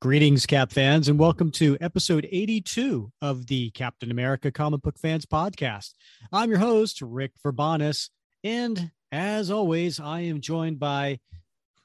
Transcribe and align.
Greetings, 0.00 0.46
Cap 0.46 0.72
fans, 0.72 1.08
and 1.08 1.18
welcome 1.18 1.50
to 1.52 1.76
episode 1.80 2.26
82 2.30 3.12
of 3.20 3.46
the 3.46 3.70
Captain 3.70 4.10
America 4.10 4.50
Comic 4.50 4.82
Book 4.82 4.98
Fans 4.98 5.26
Podcast. 5.26 5.94
I'm 6.32 6.50
your 6.50 6.58
host, 6.58 7.02
Rick 7.02 7.32
Verbanis, 7.44 8.08
and 8.42 8.90
as 9.12 9.50
always, 9.50 9.98
I 9.98 10.20
am 10.20 10.40
joined 10.40 10.78
by 10.78 11.20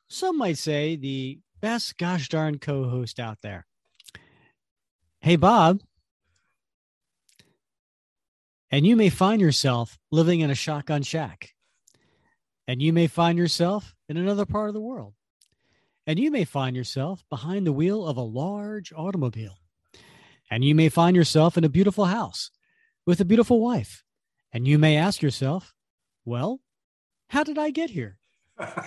some 0.07 0.37
might 0.37 0.57
say 0.57 0.95
the 0.95 1.39
best 1.61 1.97
gosh 1.97 2.29
darn 2.29 2.59
co 2.59 2.87
host 2.87 3.19
out 3.19 3.39
there. 3.41 3.65
Hey, 5.21 5.35
Bob. 5.35 5.81
And 8.69 8.85
you 8.85 8.95
may 8.95 9.09
find 9.09 9.41
yourself 9.41 9.97
living 10.11 10.41
in 10.41 10.51
a 10.51 10.55
shotgun 10.55 11.01
shack, 11.01 11.54
and 12.67 12.81
you 12.81 12.93
may 12.93 13.07
find 13.07 13.37
yourself 13.37 13.95
in 14.09 14.17
another 14.17 14.45
part 14.45 14.69
of 14.69 14.73
the 14.73 14.81
world 14.81 15.13
and 16.07 16.19
you 16.19 16.29
may 16.31 16.45
find 16.45 16.75
yourself 16.75 17.23
behind 17.29 17.65
the 17.65 17.73
wheel 17.73 18.05
of 18.05 18.17
a 18.17 18.21
large 18.21 18.93
automobile. 18.95 19.57
And 20.51 20.63
you 20.63 20.75
may 20.75 20.89
find 20.89 21.15
yourself 21.15 21.57
in 21.57 21.63
a 21.63 21.69
beautiful 21.69 22.05
house 22.05 22.51
with 23.05 23.19
a 23.19 23.25
beautiful 23.25 23.59
wife. 23.59 24.03
And 24.53 24.67
you 24.67 24.77
may 24.77 24.97
ask 24.97 25.21
yourself, 25.21 25.73
well, 26.23 26.61
how 27.29 27.43
did 27.43 27.57
I 27.57 27.71
get 27.71 27.89
here? 27.89 28.19
that 28.57 28.85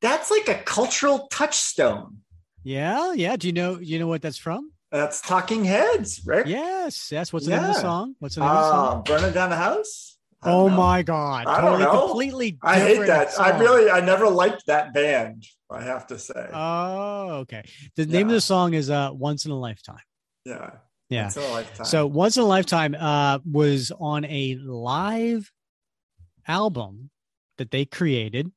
that's 0.00 0.30
like 0.30 0.48
a 0.48 0.62
cultural 0.64 1.28
touchstone. 1.30 2.18
Yeah, 2.64 3.12
yeah. 3.12 3.36
Do 3.36 3.46
you 3.46 3.52
know 3.52 3.78
you 3.78 3.98
know 3.98 4.06
what 4.06 4.22
that's 4.22 4.38
from? 4.38 4.72
That's 4.92 5.22
Talking 5.22 5.64
Heads, 5.64 6.20
right? 6.26 6.46
Yes, 6.46 7.10
yes. 7.10 7.32
What's 7.32 7.46
the 7.46 7.52
yeah. 7.52 7.60
name 7.60 7.70
of 7.70 7.76
the 7.76 7.80
song? 7.80 8.14
What's 8.18 8.34
the 8.34 8.42
name 8.42 8.50
uh, 8.50 8.52
of 8.52 8.60
the 8.60 8.70
song? 8.70 9.02
Burning 9.04 9.32
Down 9.32 9.48
the 9.48 9.56
House. 9.56 10.18
Oh 10.42 10.68
know. 10.68 10.76
my 10.76 11.02
god! 11.02 11.46
I 11.46 11.62
totally, 11.62 11.84
don't 11.84 11.94
know. 11.94 12.06
Completely. 12.08 12.58
I 12.62 12.78
hate 12.78 13.06
that. 13.06 13.32
Song. 13.32 13.46
I 13.46 13.58
really, 13.58 13.90
I 13.90 14.00
never 14.00 14.28
liked 14.28 14.66
that 14.66 14.92
band. 14.92 15.46
I 15.70 15.82
have 15.82 16.06
to 16.08 16.18
say. 16.18 16.46
Oh, 16.52 17.36
okay. 17.40 17.64
The 17.96 18.04
yeah. 18.04 18.18
name 18.18 18.28
of 18.28 18.34
the 18.34 18.40
song 18.42 18.74
is 18.74 18.90
uh, 18.90 19.10
"Once 19.14 19.46
in 19.46 19.50
a 19.50 19.58
Lifetime." 19.58 19.96
Yeah. 20.44 20.72
Yeah. 21.08 21.22
Once 21.22 21.36
in 21.38 21.42
a 21.42 21.48
lifetime. 21.48 21.86
So, 21.86 22.06
"Once 22.06 22.36
in 22.36 22.42
a 22.42 22.46
Lifetime" 22.46 22.94
uh, 22.94 23.38
was 23.50 23.92
on 23.98 24.26
a 24.26 24.58
live 24.62 25.50
album 26.46 27.08
that 27.56 27.70
they 27.70 27.86
created, 27.86 28.52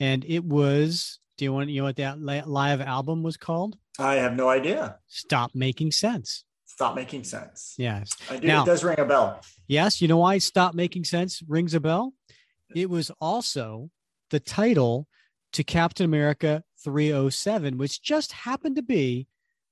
and 0.00 0.24
it 0.26 0.44
was. 0.44 1.20
Do 1.38 1.44
you 1.44 1.52
want 1.52 1.70
you 1.70 1.80
know 1.80 1.86
what 1.86 1.96
that 1.96 2.20
live 2.20 2.80
album 2.80 3.22
was 3.22 3.36
called? 3.36 3.78
I 4.00 4.16
have 4.16 4.34
no 4.34 4.48
idea. 4.48 4.98
Stop 5.06 5.54
making 5.54 5.92
sense 5.92 6.44
stop 6.80 6.94
making 6.94 7.22
sense. 7.22 7.74
Yes. 7.76 8.10
I 8.30 8.38
do. 8.38 8.46
Now, 8.46 8.62
it 8.62 8.66
does 8.66 8.82
ring 8.82 8.98
a 8.98 9.04
bell. 9.04 9.42
Yes. 9.68 10.00
You 10.00 10.08
know 10.08 10.16
why 10.16 10.38
stop 10.38 10.74
making 10.74 11.04
sense 11.04 11.42
rings 11.46 11.74
a 11.74 11.80
bell? 11.80 12.14
It 12.74 12.88
was 12.88 13.10
also 13.20 13.90
the 14.30 14.40
title 14.40 15.06
to 15.52 15.62
Captain 15.62 16.06
America 16.06 16.64
307, 16.82 17.76
which 17.76 18.00
just 18.00 18.32
happened 18.32 18.76
to 18.76 18.82
be 18.82 19.26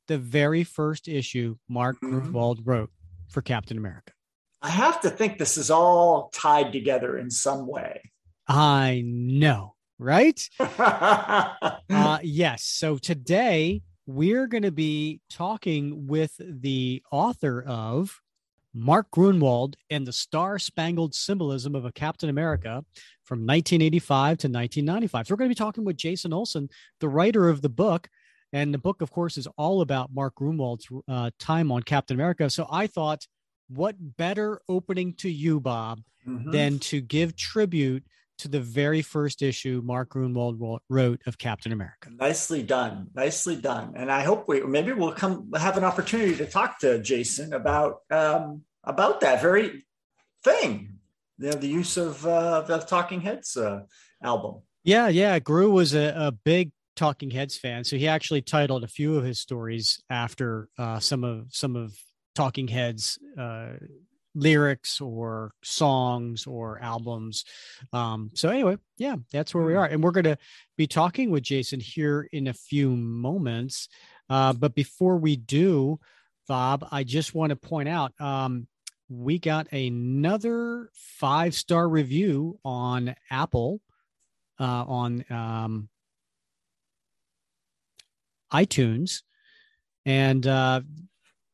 the 0.07 0.19
very 0.19 0.65
first 0.65 1.09
issue 1.09 1.57
Mark 1.67 1.97
mm-hmm. 2.03 2.29
Gruenwald 2.31 2.59
wrote 2.67 2.91
for 3.31 3.41
Captain 3.41 3.79
America. 3.79 4.13
I 4.61 4.69
have 4.69 5.01
to 5.01 5.09
think 5.09 5.39
this 5.39 5.57
is 5.57 5.71
all 5.71 6.29
tied 6.35 6.75
together 6.75 7.17
in 7.17 7.31
some 7.31 7.67
way. 7.67 8.03
I 8.47 9.03
know, 9.07 9.77
right? 9.99 10.47
uh, 10.61 12.19
yes. 12.23 12.65
So 12.65 12.99
today 12.99 13.81
we're 14.09 14.47
going 14.47 14.63
to 14.63 14.73
be 14.73 15.21
talking 15.29 16.07
with 16.07 16.33
the 16.39 17.03
author 17.13 17.63
of 17.63 18.23
Mark 18.73 19.11
Gruenwald 19.11 19.75
and 19.91 20.07
the 20.07 20.15
Star 20.15 20.59
Spangled 20.59 21.15
Symbolism 21.15 21.75
of 21.75 21.85
a 21.85 21.93
Captain 21.93 22.31
America 22.31 22.83
from 23.25 23.41
1985 23.41 24.39
to 24.39 24.49
1995. 24.49 25.27
So 25.27 25.33
we're 25.33 25.37
going 25.37 25.51
to 25.51 25.55
be 25.55 25.59
talking 25.59 25.85
with 25.85 25.99
Jason 25.99 26.33
Olson, 26.33 26.71
the 27.01 27.09
writer 27.09 27.51
of 27.51 27.61
the 27.61 27.69
book. 27.69 28.09
And 28.51 28.73
the 28.73 28.79
book, 28.79 29.03
of 29.03 29.11
course, 29.11 29.37
is 29.37 29.47
all 29.59 29.83
about 29.83 30.15
Mark 30.15 30.37
Gruenwald's 30.37 30.89
uh, 31.07 31.31
time 31.39 31.71
on 31.71 31.83
Captain 31.83 32.17
America. 32.17 32.49
So 32.49 32.67
I 32.71 32.87
thought, 32.87 33.27
what 33.69 33.95
better 34.17 34.63
opening 34.71 35.13
to 35.17 35.29
you, 35.29 35.61
Bob, 35.61 36.01
mm-hmm. 36.27 36.51
than 36.51 36.79
to 36.79 37.03
give 37.03 37.37
tribute 37.37 38.05
to 38.39 38.49
the 38.49 38.61
very 38.61 39.03
first 39.03 39.43
issue 39.43 39.83
Mark 39.85 40.11
Gruenwald 40.11 40.79
wrote 40.89 41.21
of 41.27 41.39
Captain 41.39 41.73
America. 41.73 42.11
Nicely 42.11 42.63
done, 42.63 43.09
nicely 43.15 43.57
done. 43.57 43.95
And 43.97 44.11
I 44.11 44.23
hope 44.23 44.49
we 44.49 44.63
maybe 44.63 44.93
we'll 44.93 45.13
come 45.13 45.53
have 45.53 45.77
an 45.77 45.85
opportunity 45.85 46.37
to 46.37 46.47
talk 46.47 46.79
to 46.81 47.01
Jason 47.01 47.53
about 47.53 48.01
um, 48.11 48.63
about 48.85 49.21
that 49.21 49.43
very 49.43 49.85
thing, 50.45 50.99
you 51.39 51.51
know, 51.51 51.57
the 51.57 51.69
use 51.69 51.97
of 51.97 52.25
uh, 52.27 52.63
the 52.63 52.79
Talking 52.79 53.21
Heads 53.21 53.57
uh, 53.57 53.81
album. 54.23 54.63
Yeah, 54.85 55.09
yeah. 55.09 55.39
Gru 55.39 55.71
was 55.71 55.95
a, 55.95 56.15
a, 56.17 56.33
big 56.33 56.71
Talking 56.97 57.31
Heads 57.31 57.57
fan, 57.57 57.85
so 57.85 57.97
he 57.97 58.09
actually 58.09 58.43
titled 58.43 58.85
a 58.85 58.89
few 58.89 59.17
of 59.17 59.25
his 59.25 59.39
stories 59.39 60.01
after 60.09 60.69
uh, 60.79 61.01
some 61.01 61.25
of 61.25 61.47
some 61.51 61.77
of 61.77 61.95
Talking 62.35 62.69
Heads 62.69 63.19
uh, 63.37 63.71
lyrics 64.35 65.01
or 65.01 65.53
songs 65.63 66.47
or 66.47 66.81
albums. 66.81 67.45
Um, 67.93 68.31
so 68.35 68.49
anyway, 68.49 68.77
yeah, 68.97 69.17
that's 69.33 69.55
where 69.55 69.65
we 69.65 69.73
hmm. 69.73 69.79
are, 69.79 69.87
and 69.87 70.03
we're 70.03 70.11
going 70.11 70.25
to 70.25 70.39
be 70.77 70.87
talking 70.87 71.31
with 71.31 71.43
Jason 71.43 71.81
here 71.81 72.29
in 72.33 72.49
a 72.49 72.55
few 72.55 72.91
moments. 72.91 73.89
Uh, 74.31 74.53
but 74.53 74.75
before 74.75 75.17
we 75.17 75.37
do, 75.37 75.99
Bob, 76.47 76.87
I 76.91 77.05
just 77.05 77.35
want 77.35 77.51
to 77.51 77.57
point 77.57 77.89
out 77.89 78.13
um, 78.21 78.67
we 79.09 79.39
got 79.39 79.73
another 79.73 80.91
five 80.95 81.55
star 81.55 81.89
review 81.89 82.59
on 82.65 83.15
Apple 83.31 83.81
uh, 84.61 84.85
on 84.87 85.25
um, 85.31 85.89
iTunes. 88.53 89.23
And 90.05 90.47
uh, 90.47 90.83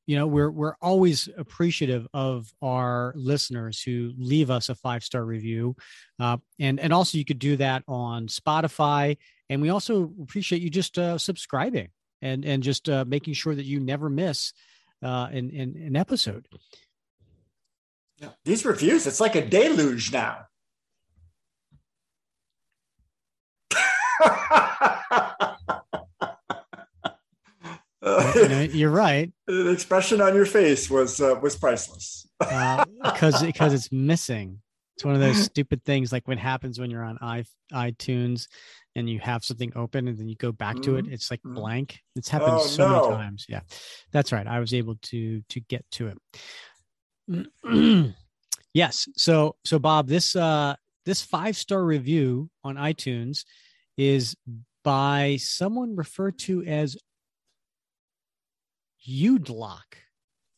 you 0.07 0.17
know 0.17 0.27
we're 0.27 0.51
we're 0.51 0.75
always 0.81 1.29
appreciative 1.37 2.07
of 2.13 2.53
our 2.63 3.13
listeners 3.17 3.81
who 3.81 4.13
leave 4.19 4.51
us 4.51 4.69
a 4.69 4.75
five 4.75 5.03
star 5.03 5.25
review 5.25 5.75
uh, 6.21 6.37
and 6.59 6.79
and 6.81 6.93
also 6.93 7.19
you 7.19 7.25
could 7.25 7.39
do 7.39 7.57
that 7.57 7.83
on 7.89 8.27
spotify 8.27 9.17
and 9.49 9.63
we 9.63 9.69
also 9.69 10.13
appreciate 10.23 10.63
you 10.63 10.71
just 10.71 10.99
uh, 10.99 11.19
subscribing 11.19 11.89
and 12.23 12.45
and 12.45 12.63
just 12.63 12.89
uh, 12.89 13.05
making 13.07 13.35
sure 13.35 13.55
that 13.55 13.65
you 13.65 13.81
never 13.81 14.11
miss 14.11 14.53
uh, 15.03 15.29
an, 15.31 15.51
an, 15.51 15.75
an 15.87 15.97
episode 15.97 16.47
yeah. 18.21 18.29
these 18.45 18.65
reviews 18.65 19.07
it's 19.07 19.21
like 19.21 19.35
a 19.35 19.47
deluge 19.47 20.13
now 20.13 20.47
you 28.35 28.49
know, 28.49 28.61
you're 28.61 28.91
right. 28.91 29.33
The 29.47 29.71
expression 29.71 30.21
on 30.21 30.35
your 30.35 30.47
face 30.47 30.89
was 30.91 31.21
uh, 31.21 31.39
was 31.43 31.57
priceless. 31.57 32.27
Because 32.39 33.43
uh, 33.43 33.47
because 33.47 33.75
it's 33.75 33.93
missing. 33.93 34.61
It's 34.97 35.05
one 35.05 35.15
of 35.15 35.21
those 35.21 35.43
stupid 35.43 35.85
things 35.85 36.13
like 36.13 36.29
what 36.29 36.39
happens 36.39 36.79
when 36.79 36.89
you're 36.89 37.03
on 37.03 37.19
i 37.21 37.45
iTunes 37.73 38.47
and 38.97 39.11
you 39.11 39.19
have 39.19 39.45
something 39.45 39.73
open 39.75 40.07
and 40.07 40.17
then 40.17 40.29
you 40.29 40.37
go 40.37 40.53
back 40.53 40.81
to 40.83 40.97
it. 40.97 41.05
Mm-hmm. 41.05 41.15
It's 41.15 41.31
like 41.31 41.41
mm-hmm. 41.41 41.55
blank. 41.55 42.01
It's 42.15 42.29
happened 42.29 42.53
oh, 42.55 42.67
so 42.67 42.89
no. 42.89 43.11
many 43.11 43.23
times. 43.23 43.47
Yeah, 43.49 43.61
that's 44.13 44.33
right. 44.33 44.47
I 44.47 44.61
was 44.61 44.73
able 44.73 44.97
to 45.03 45.43
to 45.49 45.61
get 45.61 45.85
to 45.93 46.15
it. 47.29 48.15
yes. 48.75 49.09
So 49.17 49.57
so 49.65 49.79
Bob, 49.79 50.07
this 50.07 50.37
uh 50.37 50.77
this 51.05 51.23
five 51.23 51.57
star 51.57 51.83
review 51.85 52.51
on 52.63 52.77
iTunes 52.77 53.45
is 53.97 54.37
by 54.85 55.37
someone 55.41 55.97
referred 55.97 56.39
to 56.39 56.63
as 56.65 56.97
Udlock. 59.09 59.97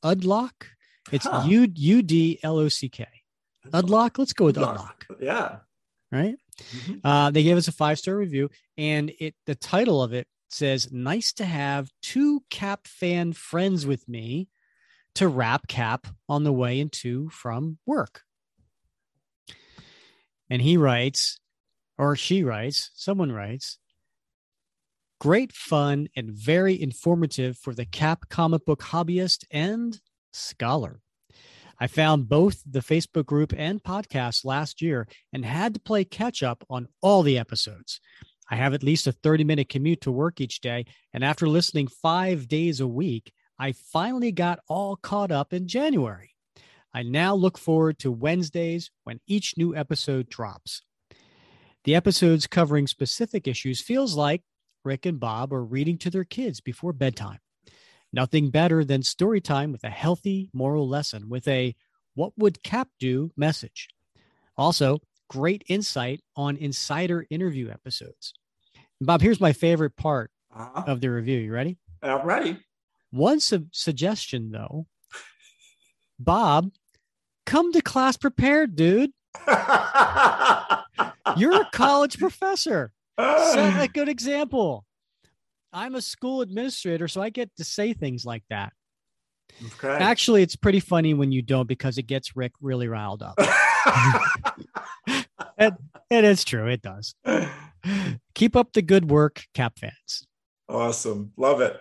Udlock. 0.04 0.52
It's 1.12 1.26
huh. 1.26 1.44
U 1.46 1.68
U 1.74 2.02
D 2.02 2.38
L 2.42 2.58
O 2.58 2.68
C 2.68 2.88
K. 2.88 3.06
Udlock. 3.68 4.18
Let's 4.18 4.32
go 4.32 4.46
with 4.46 4.56
Udlock. 4.56 5.04
Yeah. 5.20 5.58
Right. 6.10 6.36
Mm-hmm. 6.60 7.06
Uh, 7.06 7.30
they 7.30 7.42
gave 7.42 7.56
us 7.56 7.68
a 7.68 7.72
five 7.72 7.98
star 7.98 8.16
review, 8.16 8.50
and 8.78 9.12
it 9.18 9.34
the 9.46 9.54
title 9.54 10.02
of 10.02 10.12
it 10.12 10.26
says, 10.48 10.90
"Nice 10.92 11.32
to 11.34 11.44
have 11.44 11.90
two 12.02 12.42
Cap 12.50 12.86
fan 12.86 13.32
friends 13.32 13.86
with 13.86 14.08
me 14.08 14.48
to 15.16 15.28
wrap 15.28 15.66
Cap 15.68 16.06
on 16.28 16.44
the 16.44 16.52
way 16.52 16.80
into 16.80 17.28
from 17.30 17.78
work." 17.86 18.22
And 20.48 20.62
he 20.62 20.76
writes, 20.76 21.40
or 21.98 22.16
she 22.16 22.42
writes, 22.44 22.90
someone 22.94 23.32
writes, 23.32 23.78
Great 25.18 25.52
fun 25.52 26.08
and 26.14 26.30
very 26.30 26.80
informative 26.80 27.56
for 27.56 27.72
the 27.72 27.86
Cap 27.86 28.28
comic 28.28 28.66
book 28.66 28.82
hobbyist 28.82 29.44
and 29.50 29.98
scholar. 30.32 31.00
I 31.78 31.86
found 31.86 32.28
both 32.28 32.62
the 32.66 32.80
Facebook 32.80 33.24
group 33.24 33.54
and 33.56 33.82
podcast 33.82 34.44
last 34.44 34.82
year 34.82 35.08
and 35.32 35.44
had 35.44 35.74
to 35.74 35.80
play 35.80 36.04
catch 36.04 36.42
up 36.42 36.64
on 36.68 36.88
all 37.00 37.22
the 37.22 37.38
episodes. 37.38 38.00
I 38.50 38.56
have 38.56 38.74
at 38.74 38.82
least 38.82 39.06
a 39.06 39.12
30 39.12 39.44
minute 39.44 39.68
commute 39.70 40.02
to 40.02 40.12
work 40.12 40.40
each 40.40 40.60
day, 40.60 40.84
and 41.14 41.24
after 41.24 41.48
listening 41.48 41.88
five 41.88 42.46
days 42.46 42.80
a 42.80 42.86
week, 42.86 43.32
I 43.58 43.72
finally 43.72 44.32
got 44.32 44.60
all 44.68 44.96
caught 44.96 45.32
up 45.32 45.52
in 45.52 45.66
January. 45.66 46.34
I 46.92 47.02
now 47.02 47.34
look 47.34 47.56
forward 47.58 47.98
to 48.00 48.12
Wednesdays 48.12 48.90
when 49.04 49.20
each 49.26 49.54
new 49.56 49.74
episode 49.74 50.28
drops. 50.28 50.82
The 51.84 51.94
episodes 51.94 52.46
covering 52.46 52.86
specific 52.86 53.48
issues 53.48 53.80
feels 53.80 54.14
like 54.14 54.42
Rick 54.86 55.04
and 55.04 55.18
Bob 55.18 55.52
are 55.52 55.64
reading 55.64 55.98
to 55.98 56.10
their 56.10 56.24
kids 56.24 56.60
before 56.60 56.92
bedtime. 56.92 57.40
Nothing 58.12 58.50
better 58.50 58.84
than 58.84 59.02
story 59.02 59.40
time 59.40 59.72
with 59.72 59.82
a 59.82 59.90
healthy 59.90 60.48
moral 60.54 60.88
lesson 60.88 61.28
with 61.28 61.46
a 61.48 61.74
what 62.14 62.32
would 62.38 62.62
Cap 62.62 62.88
do 63.00 63.32
message. 63.36 63.88
Also, 64.56 65.00
great 65.28 65.64
insight 65.66 66.22
on 66.36 66.56
insider 66.56 67.26
interview 67.30 67.68
episodes. 67.68 68.32
Bob, 69.00 69.20
here's 69.20 69.40
my 69.40 69.52
favorite 69.52 69.96
part 69.96 70.30
uh-huh. 70.54 70.84
of 70.86 71.00
the 71.00 71.10
review. 71.10 71.38
You 71.40 71.52
ready? 71.52 71.78
I'm 72.00 72.24
ready. 72.24 72.60
One 73.10 73.40
su- 73.40 73.66
suggestion, 73.72 74.52
though 74.52 74.86
Bob, 76.18 76.70
come 77.44 77.72
to 77.72 77.82
class 77.82 78.16
prepared, 78.16 78.76
dude. 78.76 79.10
You're 81.36 81.60
a 81.60 81.68
college 81.72 82.18
professor. 82.18 82.92
Set 83.18 83.82
a 83.82 83.88
good 83.92 84.08
example. 84.08 84.84
I'm 85.72 85.94
a 85.94 86.02
school 86.02 86.40
administrator, 86.40 87.08
so 87.08 87.20
I 87.20 87.30
get 87.30 87.50
to 87.56 87.64
say 87.64 87.92
things 87.92 88.24
like 88.24 88.44
that. 88.50 88.72
Okay. 89.64 89.88
Actually, 89.88 90.42
it's 90.42 90.56
pretty 90.56 90.80
funny 90.80 91.14
when 91.14 91.32
you 91.32 91.42
don't 91.42 91.66
because 91.66 91.98
it 91.98 92.04
gets 92.04 92.36
Rick 92.36 92.52
really 92.60 92.88
riled 92.88 93.22
up. 93.22 93.34
it, 95.58 95.74
it 96.10 96.24
is 96.24 96.44
true. 96.44 96.66
It 96.68 96.82
does. 96.82 97.14
Keep 98.34 98.56
up 98.56 98.72
the 98.72 98.82
good 98.82 99.10
work, 99.10 99.44
Cap 99.54 99.78
fans. 99.78 100.26
Awesome. 100.68 101.32
Love 101.36 101.60
it. 101.60 101.78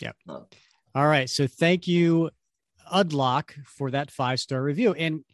Yep. 0.00 0.16
All 0.28 1.06
right. 1.06 1.28
So 1.28 1.46
thank 1.46 1.86
you, 1.86 2.30
Udlock, 2.92 3.52
for 3.66 3.90
that 3.90 4.10
five 4.10 4.40
star 4.40 4.62
review. 4.62 4.92
And 4.94 5.24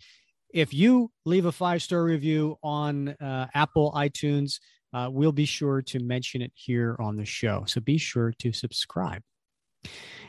if 0.51 0.73
you 0.73 1.11
leave 1.25 1.47
a 1.47 1.53
five 1.53 1.83
star 1.83 2.03
review 2.03 2.57
on 2.63 3.09
uh, 3.09 3.47
Apple 3.55 3.93
iTunes, 3.93 4.61
uh, 4.93 5.09
we'll 5.11 5.33
be 5.33 5.45
sure 5.45 5.83
to 5.83 5.99
mention 5.99 6.43
it 6.43 6.53
here 6.55 6.97
on 6.99 7.17
the 7.17 7.25
show. 7.25 7.65
So 7.67 7.81
be 7.81 7.99
sure 7.99 8.33
to 8.39 8.53
subscribe. 8.53 9.23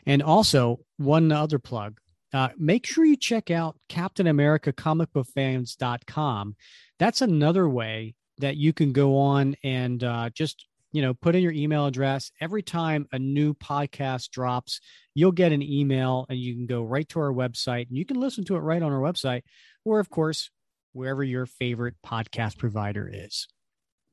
And 0.06 0.22
also, 0.22 0.80
one 0.98 1.32
other 1.32 1.60
plug 1.60 2.00
uh, 2.34 2.50
make 2.58 2.86
sure 2.86 3.06
you 3.06 3.18
check 3.18 3.50
out 3.50 3.76
Captain 3.88 4.28
America 4.28 4.72
Comic 4.72 5.12
Book 5.14 5.28
Fans.com. 5.34 6.56
That's 7.00 7.22
another 7.22 7.68
way 7.68 8.16
that 8.38 8.58
you 8.58 8.72
can 8.72 8.94
go 8.94 9.18
on 9.18 9.56
and 9.64 10.04
uh, 10.04 10.30
just 10.34 10.66
you 10.92 11.02
know 11.02 11.14
put 11.14 11.36
in 11.36 11.44
your 11.44 11.52
email 11.52 11.86
address 11.86 12.32
every 12.40 12.64
time 12.64 13.08
a 13.12 13.20
new 13.20 13.54
podcast 13.54 14.32
drops 14.32 14.80
you'll 15.14 15.32
get 15.32 15.52
an 15.52 15.62
email 15.62 16.26
and 16.30 16.40
you 16.40 16.56
can 16.56 16.66
go 16.66 16.82
right 16.82 17.08
to 17.10 17.20
our 17.20 17.32
website 17.32 17.88
and 17.90 17.98
you 17.98 18.06
can 18.06 18.20
listen 18.20 18.44
to 18.44 18.56
it 18.56 18.60
right 18.60 18.82
on 18.82 18.92
our 18.92 19.00
website 19.00 19.44
or 19.86 20.00
of 20.00 20.10
course 20.10 20.50
wherever 20.94 21.24
your 21.24 21.46
favorite 21.46 21.94
podcast 22.04 22.58
provider 22.58 23.08
is 23.12 23.48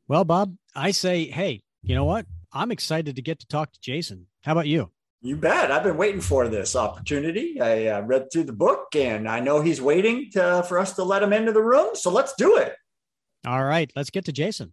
well 0.08 0.25
bob 0.25 0.55
i 0.75 0.91
say 0.91 1.26
hey 1.26 1.62
you 1.82 1.94
know 1.94 2.05
what 2.05 2.26
i'm 2.53 2.70
excited 2.70 3.17
to 3.17 3.23
get 3.23 3.38
to 3.38 3.47
talk 3.47 3.73
to 3.73 3.81
jason 3.81 4.26
how 4.43 4.53
about 4.53 4.67
you 4.67 4.91
you 5.23 5.35
bet. 5.37 5.73
I've 5.73 5.82
been 5.82 5.97
waiting 5.97 6.20
for 6.20 6.47
this 6.47 6.76
opportunity. 6.76 7.61
I 7.61 7.87
uh, 7.87 8.03
read 8.03 8.31
through 8.31 8.44
the 8.44 8.53
book 8.53 8.94
and 8.94 9.29
I 9.29 9.41
know 9.41 9.61
he's 9.61 9.81
waiting 9.81 10.31
to, 10.35 10.64
for 10.69 10.79
us 10.79 10.93
to 10.94 11.05
let 11.05 11.23
him 11.23 11.32
into 11.32 11.50
the 11.50 11.62
room. 11.62 11.97
So 11.97 12.12
let's 12.12 12.35
do 12.35 12.58
it. 12.58 12.75
All 13.44 13.64
right. 13.64 13.91
Let's 13.97 14.11
get 14.11 14.25
to 14.26 14.32
Jason. 14.32 14.73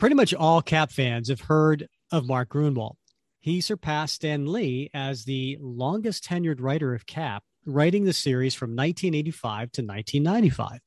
pretty 0.00 0.16
much 0.16 0.32
all 0.32 0.62
Cap 0.62 0.90
fans 0.90 1.28
have 1.28 1.42
heard 1.42 1.86
of 2.10 2.26
Mark 2.26 2.48
Gruenwald. 2.48 2.96
He 3.38 3.60
surpassed 3.60 4.14
Stan 4.14 4.50
Lee 4.50 4.90
as 4.94 5.24
the 5.24 5.58
longest 5.60 6.24
tenured 6.24 6.60
writer 6.60 6.94
of 6.94 7.06
Cap, 7.06 7.44
writing 7.66 8.04
the 8.04 8.14
series 8.14 8.54
from 8.54 8.70
1985 8.70 9.72
to 9.72 9.82
1995. 9.82 10.80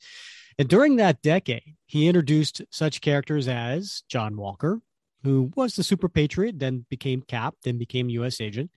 And 0.57 0.67
during 0.67 0.95
that 0.95 1.21
decade, 1.21 1.75
he 1.85 2.07
introduced 2.07 2.63
such 2.71 3.01
characters 3.01 3.47
as 3.47 4.01
John 4.09 4.35
Walker, 4.35 4.81
who 5.23 5.51
was 5.55 5.75
the 5.75 5.83
super 5.83 6.09
patriot, 6.09 6.57
then 6.57 6.85
became 6.89 7.21
Cap, 7.21 7.55
then 7.63 7.77
became 7.77 8.09
U.S. 8.09 8.41
agent, 8.41 8.71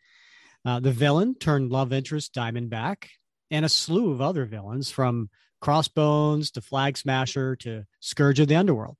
uh, 0.66 0.80
the 0.80 0.92
villain 0.92 1.34
turned 1.34 1.70
love 1.70 1.94
interest 1.94 2.34
Diamondback, 2.34 3.08
and 3.50 3.64
a 3.64 3.70
slew 3.70 4.12
of 4.12 4.20
other 4.20 4.44
villains 4.44 4.90
from 4.90 5.30
Crossbones 5.60 6.50
to 6.52 6.60
Flag 6.60 6.98
Smasher 6.98 7.56
to 7.56 7.84
Scourge 8.00 8.40
of 8.40 8.48
the 8.48 8.56
Underworld. 8.56 8.96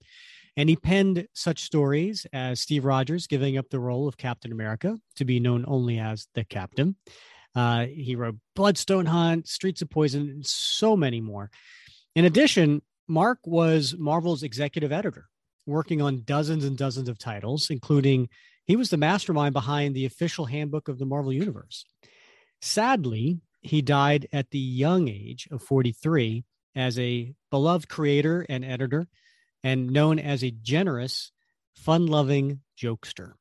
And 0.57 0.69
he 0.69 0.77
penned 0.77 1.27
such 1.35 1.63
stories 1.63 2.27
as 2.33 2.61
Steve 2.61 2.85
Rogers 2.85 3.27
giving 3.27 3.59
up 3.59 3.69
the 3.69 3.81
role 3.81 4.09
of 4.09 4.17
Captain 4.17 4.53
America 4.53 4.97
to 5.17 5.25
be 5.25 5.39
known 5.39 5.65
only 5.69 5.99
as 5.99 6.29
the 6.35 6.45
Captain. 6.45 6.97
Uh, 7.55 7.87
he 7.87 8.17
wrote 8.17 8.37
Bloodstone 8.55 9.07
Hunt, 9.07 9.49
Streets 9.49 9.83
of 9.83 9.91
Poison, 9.91 10.29
and 10.29 10.47
so 10.47 10.97
many 10.97 11.21
more. 11.21 11.51
In 12.15 12.25
addition, 12.25 12.83
Mark 13.09 13.39
was 13.45 13.95
Marvel's 13.99 14.43
executive 14.43 14.93
editor, 14.93 15.27
working 15.67 16.01
on 16.01 16.23
dozens 16.25 16.65
and 16.65 16.77
dozens 16.77 17.09
of 17.09 17.19
titles, 17.19 17.69
including 17.71 18.29
he 18.65 18.77
was 18.77 18.91
the 18.91 18.97
mastermind 18.97 19.53
behind 19.53 19.95
the 19.95 20.07
official 20.07 20.47
handbook 20.47 20.89
of 20.89 20.99
the 20.99 21.07
Marvel 21.07 21.33
Universe. 21.33 21.85
Sadly, 22.61 23.41
he 23.61 23.83
died 23.83 24.27
at 24.33 24.51
the 24.51 24.59
young 24.59 25.09
age 25.09 25.49
of 25.51 25.63
43 25.63 26.45
as 26.75 26.99
a 26.99 27.33
beloved 27.51 27.89
creator 27.89 28.45
and 28.49 28.65
editor 28.65 29.07
and 29.67 29.91
known 29.91 30.21
as 30.21 30.45
a 30.45 30.53
generous, 30.53 31.33
fun 31.75 32.07
loving 32.07 32.61
jokester. 32.81 33.33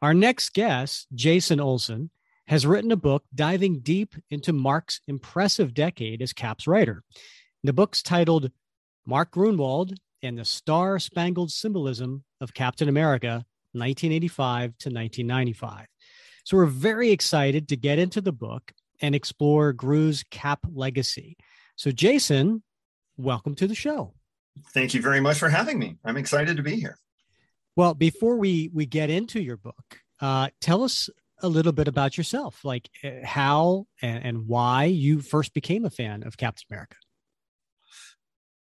Our 0.00 0.14
next 0.14 0.54
guest, 0.54 1.08
Jason 1.12 1.58
Olson, 1.58 2.10
has 2.46 2.64
written 2.64 2.92
a 2.92 2.96
book 2.96 3.24
diving 3.34 3.80
deep 3.80 4.14
into 4.30 4.52
Mark's 4.52 5.00
impressive 5.08 5.74
decade 5.74 6.22
as 6.22 6.32
Cap's 6.32 6.68
writer. 6.68 7.02
The 7.64 7.72
book's 7.72 8.00
titled 8.00 8.52
Mark 9.04 9.32
Gruenwald 9.32 9.96
and 10.22 10.38
the 10.38 10.44
Star 10.44 11.00
Spangled 11.00 11.50
Symbolism 11.50 12.22
of 12.40 12.54
Captain 12.54 12.88
America, 12.88 13.44
1985 13.72 14.62
to 14.78 14.88
1995. 14.88 15.86
So 16.44 16.58
we're 16.58 16.66
very 16.66 17.10
excited 17.10 17.68
to 17.70 17.76
get 17.76 17.98
into 17.98 18.20
the 18.20 18.30
book 18.30 18.70
and 19.00 19.16
explore 19.16 19.72
Gru's 19.72 20.22
Cap 20.30 20.60
legacy. 20.72 21.36
So, 21.74 21.90
Jason, 21.90 22.62
welcome 23.16 23.56
to 23.56 23.66
the 23.66 23.74
show. 23.74 24.14
Thank 24.72 24.94
you 24.94 25.02
very 25.02 25.20
much 25.20 25.38
for 25.38 25.48
having 25.48 25.78
me. 25.78 25.96
I'm 26.04 26.16
excited 26.16 26.56
to 26.56 26.62
be 26.62 26.76
here. 26.76 26.98
Well, 27.76 27.94
before 27.94 28.36
we 28.36 28.70
we 28.72 28.86
get 28.86 29.10
into 29.10 29.40
your 29.40 29.56
book, 29.56 30.00
uh, 30.20 30.48
tell 30.60 30.82
us 30.82 31.08
a 31.42 31.48
little 31.48 31.72
bit 31.72 31.88
about 31.88 32.18
yourself, 32.18 32.64
like 32.64 32.90
uh, 33.02 33.24
how 33.24 33.86
and, 34.02 34.24
and 34.24 34.46
why 34.46 34.84
you 34.84 35.20
first 35.20 35.54
became 35.54 35.84
a 35.84 35.90
fan 35.90 36.22
of 36.24 36.36
Captain 36.36 36.66
America. 36.70 36.96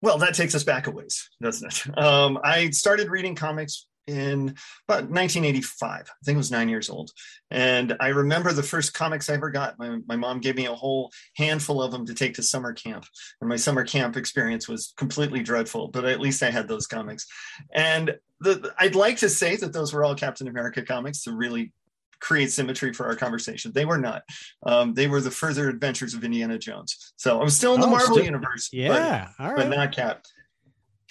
Well, 0.01 0.19
that 0.19 0.33
takes 0.33 0.55
us 0.55 0.63
back 0.63 0.87
a 0.87 0.91
ways, 0.91 1.29
doesn't 1.41 1.67
it? 1.67 1.97
Um, 1.97 2.39
I 2.41 2.69
started 2.69 3.09
reading 3.09 3.35
comics 3.35 3.85
in 4.09 4.55
about 4.87 5.09
1985. 5.09 6.09
I 6.09 6.25
think 6.25 6.35
I 6.35 6.37
was 6.37 6.51
nine 6.51 6.69
years 6.69 6.89
old. 6.89 7.11
And 7.51 7.95
I 7.99 8.09
remember 8.09 8.51
the 8.51 8.63
first 8.63 8.93
comics 8.93 9.29
I 9.29 9.35
ever 9.35 9.49
got. 9.49 9.77
My, 9.79 9.99
my 10.07 10.15
mom 10.15 10.39
gave 10.39 10.55
me 10.55 10.65
a 10.65 10.73
whole 10.73 11.11
handful 11.37 11.81
of 11.81 11.91
them 11.91 12.05
to 12.05 12.13
take 12.13 12.33
to 12.35 12.43
summer 12.43 12.73
camp. 12.73 13.05
And 13.41 13.49
my 13.49 13.55
summer 13.55 13.83
camp 13.83 14.17
experience 14.17 14.67
was 14.67 14.93
completely 14.97 15.41
dreadful, 15.41 15.87
but 15.87 16.05
at 16.05 16.19
least 16.19 16.43
I 16.43 16.49
had 16.51 16.67
those 16.67 16.87
comics. 16.87 17.27
And 17.73 18.17
the, 18.39 18.73
I'd 18.79 18.95
like 18.95 19.17
to 19.17 19.29
say 19.29 19.55
that 19.57 19.73
those 19.73 19.93
were 19.93 20.03
all 20.03 20.15
Captain 20.15 20.47
America 20.47 20.81
comics 20.81 21.23
to 21.23 21.33
really 21.33 21.71
create 22.19 22.51
symmetry 22.51 22.93
for 22.93 23.05
our 23.05 23.15
conversation. 23.15 23.71
They 23.73 23.85
were 23.85 23.97
not. 23.97 24.23
Um, 24.63 24.93
they 24.93 25.07
were 25.07 25.21
the 25.21 25.31
further 25.31 25.69
adventures 25.69 26.13
of 26.13 26.23
Indiana 26.23 26.57
Jones. 26.57 27.13
So 27.15 27.39
I 27.39 27.43
was 27.43 27.55
still 27.55 27.75
in 27.75 27.81
the 27.81 27.87
oh, 27.87 27.91
Marvel 27.91 28.15
still, 28.15 28.25
universe. 28.25 28.69
Yeah, 28.71 29.29
but, 29.37 29.55
but 29.55 29.69
not 29.69 29.93
Cap. 29.93 30.25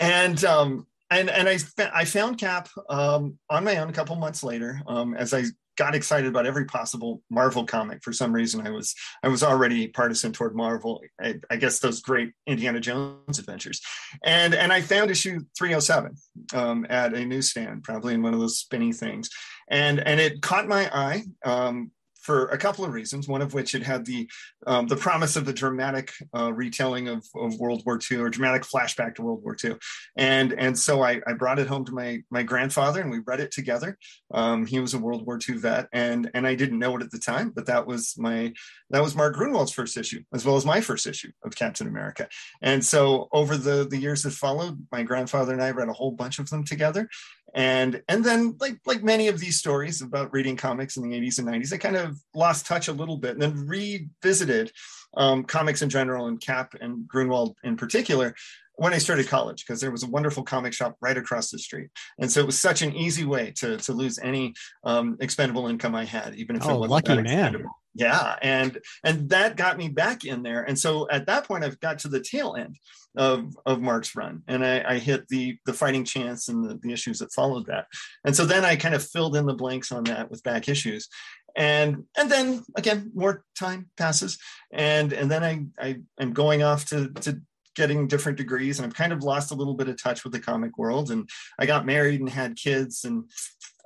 And 0.01 0.43
um, 0.45 0.87
and 1.11 1.31
and 1.31 1.49
I 1.49 1.59
I 1.95 2.05
found 2.05 2.39
Cap 2.39 2.69
um, 2.89 3.39
on 3.49 3.65
my 3.65 3.77
own 3.79 3.89
a 3.89 3.93
couple 3.93 4.17
months 4.17 4.43
later 4.43 4.81
um, 4.87 5.15
as 5.15 5.33
I 5.33 5.45
got 5.79 5.95
excited 5.95 6.27
about 6.27 6.45
every 6.45 6.65
possible 6.65 7.23
Marvel 7.31 7.65
comic. 7.65 8.03
For 8.03 8.13
some 8.13 8.33
reason, 8.33 8.67
I 8.67 8.71
was 8.71 8.95
I 9.23 9.29
was 9.29 9.43
already 9.43 9.89
partisan 9.89 10.33
toward 10.33 10.55
Marvel. 10.55 11.01
I, 11.21 11.37
I 11.49 11.57
guess 11.57 11.79
those 11.79 12.03
great 12.03 12.33
Indiana 12.47 12.81
Jones 12.81 13.39
adventures, 13.39 13.81
and 14.25 14.55
and 14.55 14.73
I 14.73 14.83
found 14.83 15.11
issue 15.11 15.41
307 15.57 16.17
um, 16.53 16.87
at 16.91 17.15
a 17.15 17.25
newsstand, 17.25 17.85
probably 17.85 18.15
in 18.15 18.23
one 18.23 18.35
of 18.35 18.41
those 18.41 18.59
spinny 18.59 18.93
things, 18.93 19.31
and 19.69 20.01
and 20.01 20.21
it 20.21 20.43
caught 20.43 20.69
my 20.69 20.91
eye. 20.93 21.23
Um, 21.45 21.93
for 22.29 22.49
a 22.49 22.59
couple 22.59 22.85
of 22.85 22.93
reasons. 22.93 23.27
One 23.27 23.41
of 23.41 23.55
which 23.55 23.75
it 23.75 23.83
had 23.83 24.05
the 24.05 24.29
um, 24.67 24.87
the 24.87 24.97
promise 24.97 25.35
of 25.35 25.47
the 25.47 25.53
dramatic 25.55 26.13
uh, 26.37 26.53
retelling 26.53 27.09
of, 27.09 27.25
of 27.35 27.59
World 27.59 27.83
War 27.87 27.99
II 27.99 28.19
or 28.19 28.29
dramatic 28.29 28.65
flashback 28.65 29.15
to 29.15 29.23
World 29.23 29.43
War 29.43 29.57
II, 29.65 29.77
and 30.15 30.53
and 30.53 30.79
so 30.79 31.03
I, 31.03 31.23
I 31.27 31.33
brought 31.33 31.59
it 31.59 31.69
home 31.69 31.87
to 31.87 31.93
my 31.93 32.23
my 32.31 32.43
grandfather 32.43 33.01
and 33.01 33.11
we 33.11 33.21
read 33.21 33.41
it 33.41 33.51
together. 33.51 33.97
Um, 34.31 34.67
he 34.67 34.79
was 34.79 34.93
a 34.93 34.99
World 34.99 35.25
War 35.25 35.39
II 35.49 35.57
vet, 35.57 35.89
and 35.91 36.31
and 36.35 36.47
I 36.47 36.55
didn't 36.55 36.79
know 36.79 36.95
it 36.99 37.03
at 37.03 37.11
the 37.11 37.19
time, 37.19 37.49
but 37.49 37.65
that 37.65 37.87
was 37.87 38.15
my 38.19 38.53
that 38.91 39.03
was 39.03 39.17
Mark 39.17 39.35
Gruenwald's 39.35 39.73
first 39.73 39.97
issue 39.97 40.23
as 40.35 40.45
well 40.45 40.57
as 40.57 40.67
my 40.67 40.83
first 40.83 41.07
issue 41.07 41.33
of 41.47 41.57
Captain 41.57 41.89
America. 41.89 42.29
And 42.61 42.85
so 42.85 43.31
over 43.33 43.57
the 43.57 43.89
the 43.89 43.97
years 43.97 44.25
that 44.25 44.33
followed, 44.33 44.87
my 44.93 45.03
grandfather 45.03 45.55
and 45.55 45.63
I 45.63 45.71
read 45.71 45.89
a 45.89 45.95
whole 45.95 46.13
bunch 46.13 46.39
of 46.39 46.51
them 46.51 46.65
together 46.65 47.09
and 47.55 48.03
and 48.09 48.25
then 48.25 48.57
like 48.61 48.79
like 48.87 49.03
many 49.03 49.29
of 49.29 49.39
these 49.39 49.59
stories 49.59 50.03
about 50.03 50.33
reading 50.33 50.57
comics 50.57 50.97
in 50.97 51.09
the 51.09 51.19
80s 51.19 51.39
and 51.39 51.49
90s 51.49 51.73
i 51.73 51.77
kind 51.77 51.97
of 51.97 52.19
lost 52.35 52.67
touch 52.67 52.89
a 52.89 52.93
little 52.93 53.17
bit 53.17 53.33
and 53.33 53.43
then 53.43 53.67
revisited 53.67 54.73
um, 55.17 55.45
comics 55.45 55.81
in 55.81 55.89
general 55.89 56.27
and 56.27 56.41
cap 56.41 56.75
and 56.81 57.09
gruenwald 57.09 57.55
in 57.65 57.77
particular 57.77 58.35
when 58.79 58.95
i 58.95 58.99
started 58.99 59.29
college 59.29 59.65
because 59.67 59.81
there 59.81 59.91
was 59.91 60.05
a 60.05 60.09
wonderful 60.09 60.43
comic 60.43 60.73
shop 60.73 60.97
right 61.01 61.19
across 61.19 61.51
the 61.51 61.59
street. 61.59 61.91
And 62.19 62.31
so 62.31 62.41
it 62.41 62.47
was 62.47 62.59
such 62.59 62.81
an 62.83 62.95
easy 62.95 63.25
way 63.25 63.53
to 63.57 63.77
to 63.77 63.93
lose 63.93 64.19
any 64.19 64.55
um, 64.85 65.17
expendable 65.21 65.67
income 65.67 65.95
i 65.95 66.05
had 66.05 66.35
even 66.37 66.57
if 66.57 66.65
oh, 66.65 66.71
it 66.71 66.89
wasn't 66.89 66.91
lucky 66.91 67.15
man. 67.15 67.27
expendable. 67.27 67.71
Yeah 67.95 68.37
and 68.41 68.79
and 69.05 69.29
that 69.31 69.57
got 69.57 69.77
me 69.77 69.89
back 69.89 70.25
in 70.25 70.43
there. 70.43 70.63
And 70.63 70.79
so 70.79 71.09
at 71.11 71.27
that 71.27 71.45
point 71.47 71.65
i've 71.65 71.81
got 71.81 71.99
to 72.01 72.09
the 72.09 72.21
tail 72.21 72.55
end 72.57 72.77
of 73.17 73.57
of 73.67 73.81
mark's 73.81 74.15
run 74.15 74.43
and 74.47 74.65
i, 74.65 74.95
I 74.95 74.99
hit 74.99 75.27
the 75.29 75.59
the 75.67 75.73
fighting 75.73 76.05
chance 76.05 76.49
and 76.49 76.65
the, 76.65 76.79
the 76.81 76.93
issues 76.93 77.19
that 77.19 77.33
followed 77.33 77.67
that. 77.67 77.87
And 78.25 78.37
so 78.37 78.45
then 78.45 78.65
i 78.65 78.77
kind 78.77 78.95
of 78.95 79.03
filled 79.05 79.37
in 79.37 79.47
the 79.47 79.55
blanks 79.55 79.91
on 79.91 80.05
that 80.05 80.31
with 80.31 80.43
back 80.45 80.69
issues. 80.69 81.09
And 81.57 82.05
and 82.17 82.31
then 82.31 82.63
again 82.77 83.11
more 83.15 83.43
time 83.59 83.91
passes 83.97 84.39
and 84.71 85.13
and 85.13 85.29
then 85.29 85.43
i 85.43 85.65
i 85.85 85.97
am 86.21 86.33
going 86.33 86.63
off 86.63 86.85
to 86.91 87.09
to 87.25 87.41
getting 87.79 88.07
different 88.07 88.37
degrees 88.37 88.79
and 88.79 88.87
i've 88.87 88.95
kind 88.95 89.13
of 89.13 89.23
lost 89.23 89.53
a 89.53 89.55
little 89.55 89.75
bit 89.75 89.89
of 89.89 90.01
touch 90.01 90.25
with 90.25 90.33
the 90.33 90.41
comic 90.41 90.77
world 90.77 91.11
and 91.11 91.29
i 91.59 91.65
got 91.65 91.87
married 91.87 92.21
and 92.21 92.29
had 92.29 92.57
kids 92.57 93.05
and 93.05 93.31